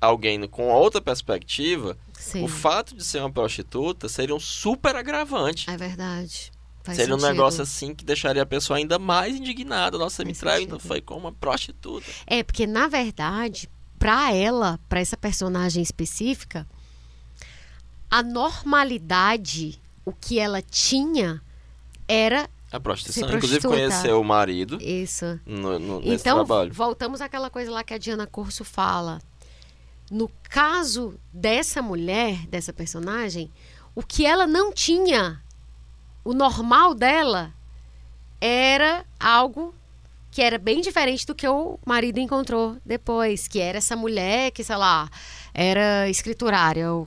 [0.00, 5.70] alguém com outra perspectiva, Sim, o fato de ser uma prostituta seria um super agravante.
[5.70, 6.52] é verdade.
[6.84, 7.32] Faz seria um sentido.
[7.34, 9.98] negócio assim que deixaria a pessoa ainda mais indignada.
[9.98, 12.06] Nossa, você me traiu, então foi com uma prostituta.
[12.26, 16.66] É, porque na verdade, pra ela, pra essa personagem específica,
[18.10, 21.40] a normalidade, o que ela tinha
[22.06, 23.28] era A prostituição.
[23.34, 25.40] Inclusive conheceu o marido isso.
[25.46, 26.72] no, no- nesse Então, trabalho.
[26.72, 29.20] voltamos àquela coisa lá que a Diana Corso fala.
[30.10, 33.50] No caso dessa mulher, dessa personagem,
[33.94, 35.40] o que ela não tinha,
[36.24, 37.52] o normal dela,
[38.40, 39.74] era algo
[40.30, 44.64] que era bem diferente do que o marido encontrou depois, que era essa mulher que,
[44.64, 45.08] sei lá,
[45.52, 47.06] era escriturária ou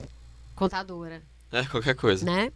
[0.55, 1.21] contadora
[1.51, 2.25] É, qualquer coisa.
[2.25, 2.51] né?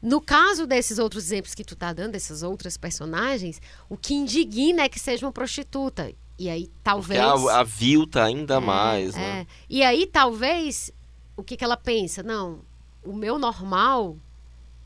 [0.00, 4.82] No caso desses outros exemplos que tu tá dando, dessas outras personagens, o que indigna
[4.84, 6.10] é que seja uma prostituta.
[6.38, 7.20] E aí Porque talvez.
[7.20, 9.18] a, a vilta ainda É, mais, é.
[9.18, 9.46] né?
[9.68, 10.90] E aí talvez
[11.36, 12.22] o que, que ela pensa?
[12.22, 12.60] Não,
[13.04, 14.16] o meu normal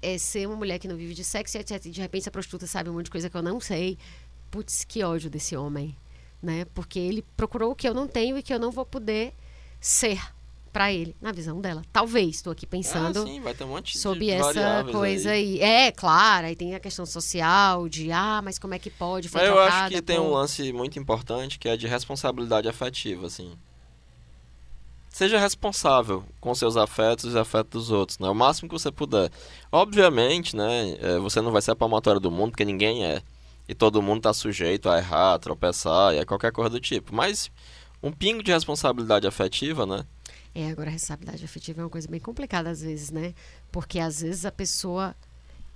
[0.04, 1.86] é ser uma mulher que não vive de sexo e etc.
[1.86, 3.98] E de repente a prostituta sabe um monte de coisa que eu não sei.
[4.50, 5.96] Putz, que ódio desse homem,
[6.42, 6.66] né?
[6.74, 9.32] Porque ele procurou o que eu não tenho e que eu não vou poder
[9.80, 10.20] ser
[10.74, 11.82] pra ele, na visão dela.
[11.92, 15.62] Talvez, estou aqui pensando Ah, sim, vai ter um monte sobre de essa coisa aí.
[15.62, 15.86] aí.
[15.86, 19.28] É, claro, aí tem a questão social, de ah, mas como é que pode?
[19.28, 23.28] Foi Mas eu acho que tem um lance muito importante que é de responsabilidade afetiva,
[23.28, 23.56] assim.
[25.14, 28.28] Seja responsável com seus afetos e os afetos dos outros, né?
[28.28, 29.30] O máximo que você puder.
[29.70, 30.96] Obviamente, né?
[31.00, 33.22] é, Você não vai ser a palmatória do mundo, porque ninguém é.
[33.68, 37.14] E todo mundo tá sujeito a errar, a tropeçar e a qualquer coisa do tipo.
[37.14, 37.48] Mas
[38.02, 40.04] um pingo de responsabilidade afetiva, né?
[40.52, 43.34] É, agora a responsabilidade afetiva é uma coisa bem complicada às vezes, né?
[43.70, 45.14] Porque às vezes a pessoa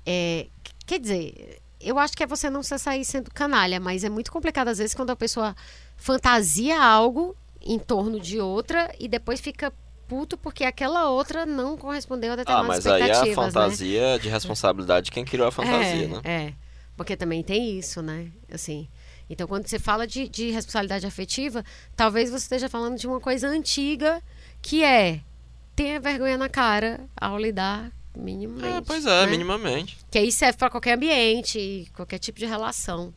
[0.04, 0.48] é,
[0.84, 4.66] quer dizer, eu acho que é você não sair sendo canalha, mas é muito complicado
[4.66, 5.54] às vezes quando a pessoa
[5.96, 7.36] fantasia algo
[7.68, 9.70] em torno de outra e depois fica
[10.08, 13.52] puto porque aquela outra não correspondeu a Ah, determinadas mas aí é a expectativas, né?
[13.52, 16.20] fantasia de responsabilidade de quem criou a fantasia, é, né?
[16.24, 16.52] É,
[16.96, 18.28] porque também tem isso, né?
[18.50, 18.88] Assim,
[19.28, 21.62] então quando você fala de, de responsabilidade afetiva,
[21.94, 24.22] talvez você esteja falando de uma coisa antiga
[24.62, 25.20] que é
[25.76, 28.78] tenha vergonha na cara ao lidar minimamente.
[28.78, 29.30] É, pois é, né?
[29.30, 29.98] minimamente.
[30.10, 33.12] Que aí serve para qualquer ambiente, qualquer tipo de relação.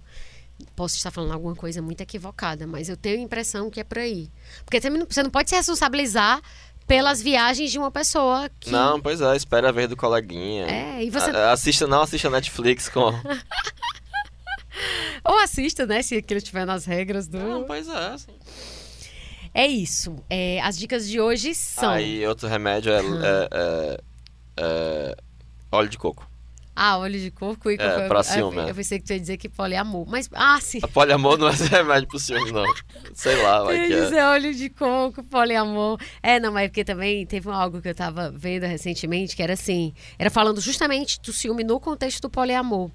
[0.75, 3.99] Posso estar falando alguma coisa muito equivocada, mas eu tenho a impressão que é por
[3.99, 4.30] aí.
[4.65, 6.41] Porque você não pode se responsabilizar
[6.88, 8.69] pelas viagens de uma pessoa que.
[8.69, 10.65] Não, pois é, espera a vez do coleguinha.
[10.67, 11.30] É, e você.
[11.30, 13.11] A- Assista, não assista Netflix com.
[15.23, 16.01] Ou assista, né?
[16.01, 17.38] Se aquilo estiver nas regras do.
[17.38, 18.31] Não, pois é, assim.
[19.53, 20.15] É isso.
[20.30, 21.91] É, as dicas de hoje são.
[21.91, 23.99] Aí outro remédio é, é- é-
[24.57, 25.15] é
[25.72, 26.30] óleo de coco.
[26.75, 28.74] Ah, óleo de coco e É, foi- pra ciúme, Eu é.
[28.74, 30.08] pensei que tu ia dizer que poliamor.
[30.09, 30.80] Mas, ah, sim.
[30.82, 32.64] A poliamor não é remédio pro ciúme, não.
[33.14, 34.01] Sei lá, Eu vai que é.
[34.03, 36.00] dizer óleo de coco, poliamor.
[36.24, 39.93] É, não, mas porque também teve algo que eu tava vendo recentemente que era assim.
[40.17, 42.90] Era falando justamente do ciúme no contexto do poliamor.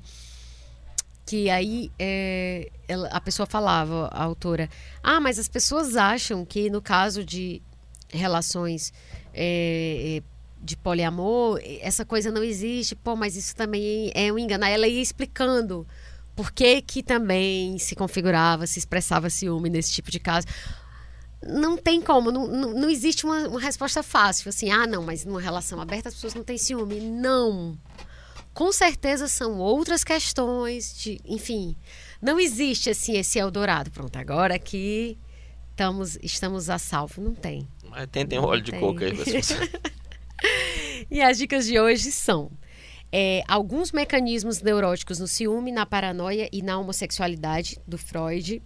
[1.27, 4.71] Que aí é, ela- a pessoa falava, a autora,
[5.03, 7.61] ah, mas as pessoas acham que no caso de
[8.09, 8.93] relações
[9.35, 10.36] é, é,
[10.67, 14.65] de poliamor, essa coisa não existe, pô, mas isso também é um engano.
[14.65, 15.87] Aí ela ia explicando
[16.35, 20.47] por que, que também se configurava, se expressava ciúme nesse tipo de caso.
[21.43, 25.25] Não tem como, não, não, não existe uma, uma resposta fácil, assim, ah, não, mas
[25.25, 27.01] numa relação aberta as pessoas não têm ciúme.
[27.01, 27.79] Não.
[28.53, 31.77] Com certeza são outras questões, de, enfim,
[32.21, 33.91] não existe assim esse Eldorado.
[33.91, 35.19] Pronto, agora aqui
[35.71, 37.21] estamos, estamos a salvo.
[37.21, 37.69] Não tem.
[37.89, 39.13] Mas tem, tem um óleo de coco aí.
[41.11, 42.51] e as dicas de hoje são
[43.13, 48.63] é, alguns mecanismos neuróticos no ciúme, na paranoia e na homossexualidade do Freud.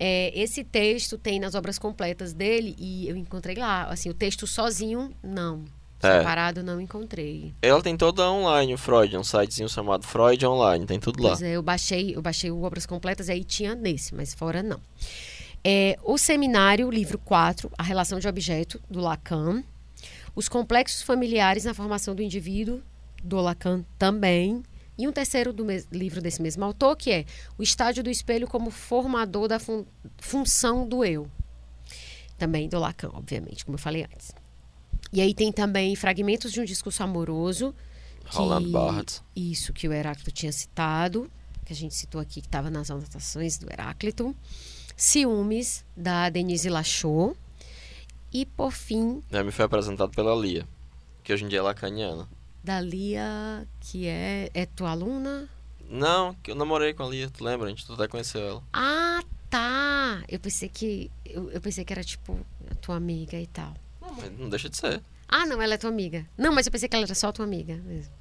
[0.00, 3.84] É, esse texto tem nas obras completas dele e eu encontrei lá.
[3.84, 5.64] Assim, o texto sozinho, não.
[6.00, 6.18] É.
[6.18, 7.52] Separado, não encontrei.
[7.60, 11.30] Ela tem toda online, o Freud, um sitezinho chamado Freud Online, tem tudo lá.
[11.30, 14.62] Pois é, eu baixei, eu baixei o Obras Completas e aí tinha nesse, mas fora
[14.62, 14.80] não.
[15.64, 19.64] É, o seminário, livro 4, A Relação de Objeto, do Lacan.
[20.38, 22.80] Os complexos familiares na formação do indivíduo,
[23.24, 24.62] do Lacan também.
[24.96, 27.24] E um terceiro do livro desse mesmo autor, que é
[27.58, 29.84] O Estádio do Espelho como Formador da fun
[30.16, 31.28] Função do Eu.
[32.38, 34.30] Também do Lacan, obviamente, como eu falei antes.
[35.12, 37.74] E aí tem também Fragmentos de um Discurso Amoroso.
[38.26, 39.24] Roland Barthes.
[39.34, 41.28] Isso, que o Heráclito tinha citado,
[41.64, 44.36] que a gente citou aqui, que estava nas anotações do Heráclito.
[44.96, 47.36] Ciúmes, da Denise Lachot.
[48.32, 49.22] E, por fim...
[49.30, 50.66] Me foi apresentado pela Lia,
[51.22, 52.28] que hoje em dia é lacaniana
[52.68, 55.48] da Lia, que é, é tua aluna?
[55.88, 57.66] Não, que eu namorei com a Lia, tu lembra?
[57.66, 58.62] A gente até conheceu ela.
[58.74, 60.22] Ah, tá.
[60.28, 62.38] Eu pensei que eu, eu pensei que era tipo
[62.70, 63.74] a tua amiga e tal.
[64.02, 65.02] Não, mas não deixa de ser.
[65.26, 66.26] Ah, não, ela é tua amiga.
[66.36, 68.12] Não, mas eu pensei que ela era só tua amiga mesmo.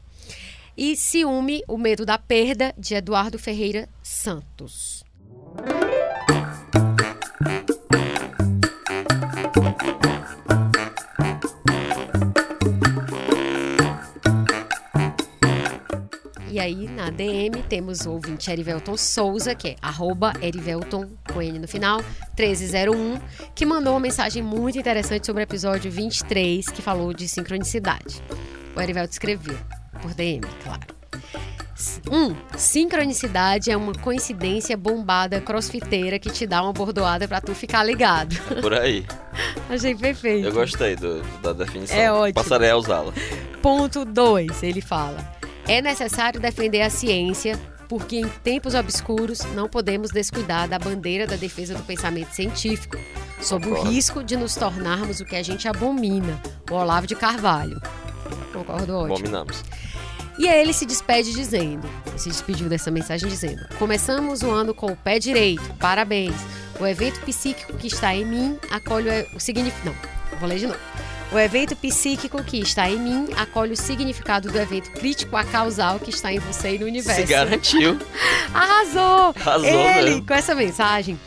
[0.78, 5.04] E Ciúme, o medo da perda, de Eduardo Ferreira Santos.
[16.68, 21.68] Aí, na DM, temos o ouvinte Erivelton Souza, que é arroba Erivelton, com N no
[21.68, 22.00] final,
[22.38, 23.20] 1301,
[23.56, 28.22] que mandou uma mensagem muito interessante sobre o episódio 23, que falou de sincronicidade.
[28.76, 29.58] O Erivelton escreveu,
[30.02, 30.98] por DM, claro.
[32.10, 32.16] 1.
[32.16, 37.84] Um, sincronicidade é uma coincidência bombada crossfiteira que te dá uma bordoada para tu ficar
[37.84, 38.36] ligado.
[38.50, 39.06] É por aí.
[39.70, 40.48] Achei perfeito.
[40.48, 41.96] Eu gostei do, da definição.
[41.96, 42.34] É ótimo.
[42.34, 43.14] Passarei a usá-la.
[43.62, 45.37] Ponto 2, ele fala.
[45.68, 51.36] É necessário defender a ciência, porque em tempos obscuros não podemos descuidar da bandeira da
[51.36, 52.98] defesa do pensamento científico,
[53.42, 57.82] sob o risco de nos tornarmos o que a gente abomina, o Olavo de Carvalho.
[58.54, 59.16] Concordo, ótimo.
[59.16, 59.64] Abominamos.
[60.40, 64.88] E aí ele se despede dizendo, se despediu dessa mensagem dizendo: Começamos o ano com
[64.88, 66.36] o pé direito, parabéns.
[66.80, 69.96] O evento psíquico que está em mim acolhe o significado.
[70.32, 70.80] Não, vou ler de novo.
[71.32, 76.00] O evento psíquico que está em mim acolhe o significado do evento crítico a causal
[76.00, 77.22] que está em você e no universo.
[77.22, 78.00] Se garantiu.
[78.54, 79.36] Arrasou!
[79.40, 80.26] Arrasou Ele, mesmo.
[80.26, 81.20] com essa mensagem,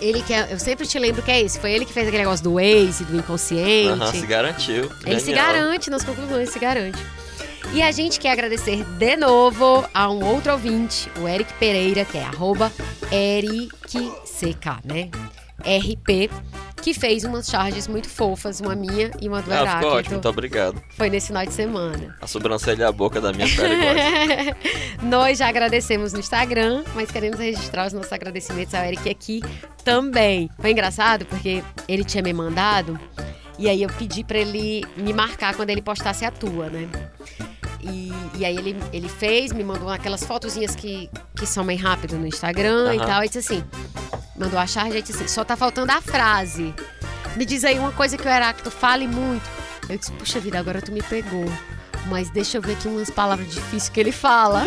[0.00, 1.58] ele que é, eu sempre te lembro que é esse.
[1.58, 4.00] Foi ele que fez aquele negócio do Waze, do inconsciente.
[4.00, 4.90] Uhum, se garantiu.
[5.04, 6.98] Ele se garante nas conclusões, se garante.
[7.72, 12.18] E a gente quer agradecer de novo a um outro ouvinte, o Eric Pereira, que
[12.18, 12.72] é arroba
[13.10, 15.10] EricCK, né?
[15.60, 16.28] RP
[16.82, 19.78] que fez umas charges muito fofas, uma minha e uma do ah, Heráclito.
[19.78, 20.82] Ficou ótimo, muito obrigado.
[20.90, 22.16] Foi nesse final de semana.
[22.20, 23.76] A sobrancelha e a boca da minha pele
[25.08, 29.40] Nós já agradecemos no Instagram, mas queremos registrar os nossos agradecimentos ao Eric aqui
[29.84, 30.50] também.
[30.58, 32.98] Foi engraçado porque ele tinha me mandado
[33.58, 36.88] e aí eu pedi para ele me marcar quando ele postasse a tua, né?
[37.82, 42.16] E, e, aí ele, ele fez, me mandou aquelas fotozinhas que, que são bem rápido
[42.16, 42.94] no Instagram uhum.
[42.94, 43.24] e tal.
[43.24, 43.64] E disse assim:
[44.36, 46.74] mandou a charge e disse assim: só tá faltando a frase.
[47.36, 49.48] Me diz aí uma coisa que o Heráclito fale muito.
[49.88, 51.46] Eu disse: puxa vida, agora tu me pegou.
[52.08, 54.64] Mas deixa eu ver aqui umas palavras difíceis que ele fala.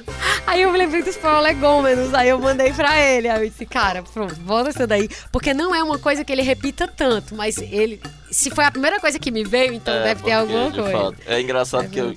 [0.46, 3.28] aí eu me lembrei dos prolegômenos, aí eu mandei pra ele.
[3.28, 5.08] Aí eu disse, cara, pronto, volta isso daí.
[5.30, 8.00] Porque não é uma coisa que ele repita tanto, mas ele.
[8.30, 11.14] Se foi a primeira coisa que me veio, então é, deve ter alguma coisa.
[11.26, 12.14] É engraçado é que eu,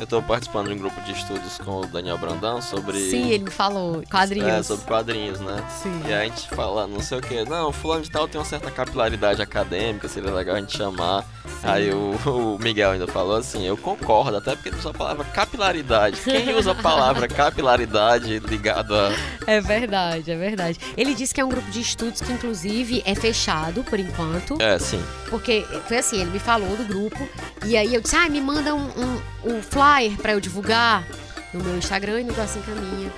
[0.00, 2.98] eu tô participando de um grupo de estudos com o Daniel Brandão sobre.
[2.98, 4.48] Sim, ele me falou, quadrinhos.
[4.48, 5.62] É, sobre quadrinhos, né?
[5.82, 6.02] Sim.
[6.08, 8.70] E a gente fala, não sei o que, não, fulano de tal tem uma certa
[8.70, 11.22] capilaridade acadêmica, seria legal a gente chamar.
[11.44, 11.68] Sim.
[11.68, 15.24] Aí o, o, Miguel ainda falou assim, eu concordo, até porque ele usa a palavra
[15.26, 16.18] capilaridade.
[16.22, 19.12] Quem usa a palavra capilaridade ligado a.
[19.46, 20.78] É verdade, é verdade.
[20.96, 24.56] Ele disse que é um grupo de estudos que, inclusive, é fechado por enquanto.
[24.62, 25.02] É, sim.
[25.28, 27.28] Porque foi assim, ele me falou do grupo,
[27.66, 29.22] e aí eu disse, ah, me manda um, um,
[29.56, 29.89] um flyer
[30.22, 31.06] para eu divulgar
[31.52, 33.12] no meu Instagram e no Assim Caminha.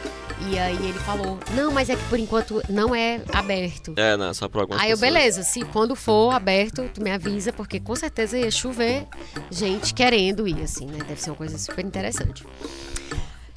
[0.51, 3.94] E aí ele falou: Não, mas é que por enquanto não é aberto.
[3.97, 7.52] É, não, só pra algumas Aí eu, beleza, se quando for aberto, tu me avisa,
[7.52, 9.07] porque com certeza ia chover
[9.51, 10.99] gente querendo ir, assim, né?
[11.07, 12.44] Deve ser uma coisa super interessante.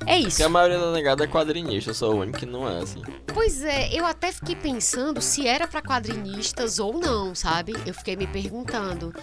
[0.05, 0.29] É isso.
[0.31, 3.01] Porque a maioria da negada é quadrinista, eu sou o único que não é, assim.
[3.33, 7.73] Pois é, eu até fiquei pensando se era pra quadrinistas ou não, sabe?
[7.85, 9.13] Eu fiquei me perguntando.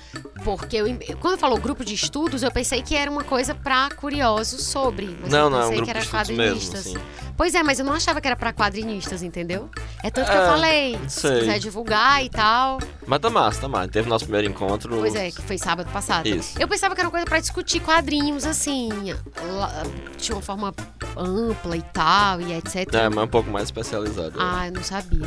[0.45, 0.87] Porque eu,
[1.21, 5.17] quando falou grupo de estudos, eu pensei que era uma coisa pra curiosos sobre.
[5.21, 6.81] Mas não, eu não, é um pensei grupo que era de estudos mesmo, quadrinistas.
[6.87, 6.97] assim.
[7.37, 9.71] Pois é, mas eu não achava que era pra quadrinistas, entendeu?
[10.05, 11.41] É tanto que eu É, falei, se sei.
[11.41, 12.79] quiser divulgar e tal.
[13.07, 13.89] Mas tá massa, tá massa.
[13.89, 14.97] Teve nosso primeiro encontro.
[14.99, 16.29] Pois é, que foi sábado passado.
[16.29, 16.61] Isso.
[16.61, 18.91] Eu pensava que era uma coisa pra discutir quadrinhos, assim.
[20.19, 20.72] Tinha uma forma
[21.17, 22.95] ampla e tal, e etc.
[22.95, 24.37] É, mas um pouco mais especializado.
[24.39, 25.27] Ah, eu não sabia.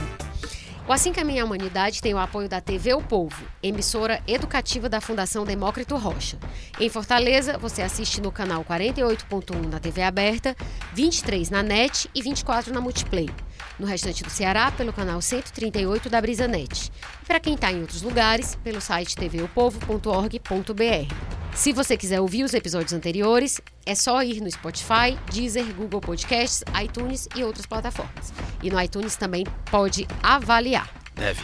[0.88, 5.02] O Assim Caminha a Humanidade tem o apoio da TV O Povo, emissora educativa da
[5.02, 6.38] Fundação Demócrito Rocha.
[6.80, 10.56] Em Fortaleza, você assiste no canal 48.1 na TV aberta,
[10.94, 13.28] 23 na NET e 24 na Multiplay.
[13.78, 16.92] No restante do Ceará, pelo canal 138 da Brisa Net.
[17.22, 21.14] E para quem está em outros lugares, pelo site tvopovo.org.br.
[21.54, 26.64] Se você quiser ouvir os episódios anteriores, é só ir no Spotify, Deezer, Google Podcasts,
[26.84, 28.34] iTunes e outras plataformas.
[28.62, 30.90] E no iTunes também pode avaliar.
[31.14, 31.42] Deve.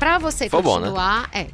[0.00, 0.86] Para você Foi bom, né?
[0.86, 1.46] continuar, é.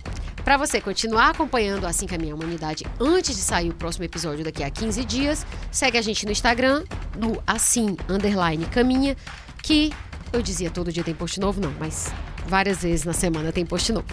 [0.42, 4.64] Para você continuar acompanhando Assim Caminha a Humanidade antes de sair o próximo episódio daqui
[4.64, 6.84] a 15 dias, segue a gente no Instagram,
[7.18, 9.14] no assim underline caminha,
[9.62, 9.92] que
[10.32, 12.12] eu dizia todo dia tem post novo, não, mas
[12.46, 14.06] várias vezes na semana tem post novo.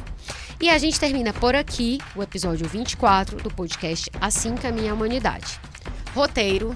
[0.59, 5.59] E a gente termina por aqui o episódio 24 do podcast Assim Caminha a Humanidade.
[6.13, 6.75] Roteiro,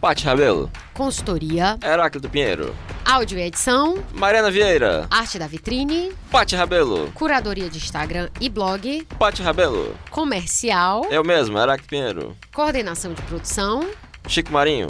[0.00, 0.70] Pati Rabelo.
[0.92, 2.74] consultoria, Heráclito Pinheiro.
[3.04, 5.06] áudio e edição, Mariana Vieira.
[5.10, 7.10] arte da vitrine, Pati Rabelo.
[7.14, 9.94] curadoria de Instagram e blog, Pati Rabelo.
[10.10, 12.36] comercial, Eu mesmo, Heráclito Pinheiro.
[12.52, 13.88] coordenação de produção,
[14.26, 14.88] Chico Marinho.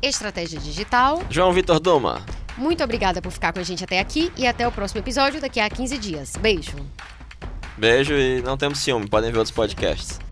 [0.00, 1.22] estratégia digital.
[1.28, 2.22] João Vitor Duma.
[2.56, 5.60] Muito obrigada por ficar com a gente até aqui e até o próximo episódio daqui
[5.60, 6.32] a 15 dias.
[6.36, 6.76] Beijo!
[7.76, 10.23] Beijo e não temos ciúme, podem ver outros podcasts.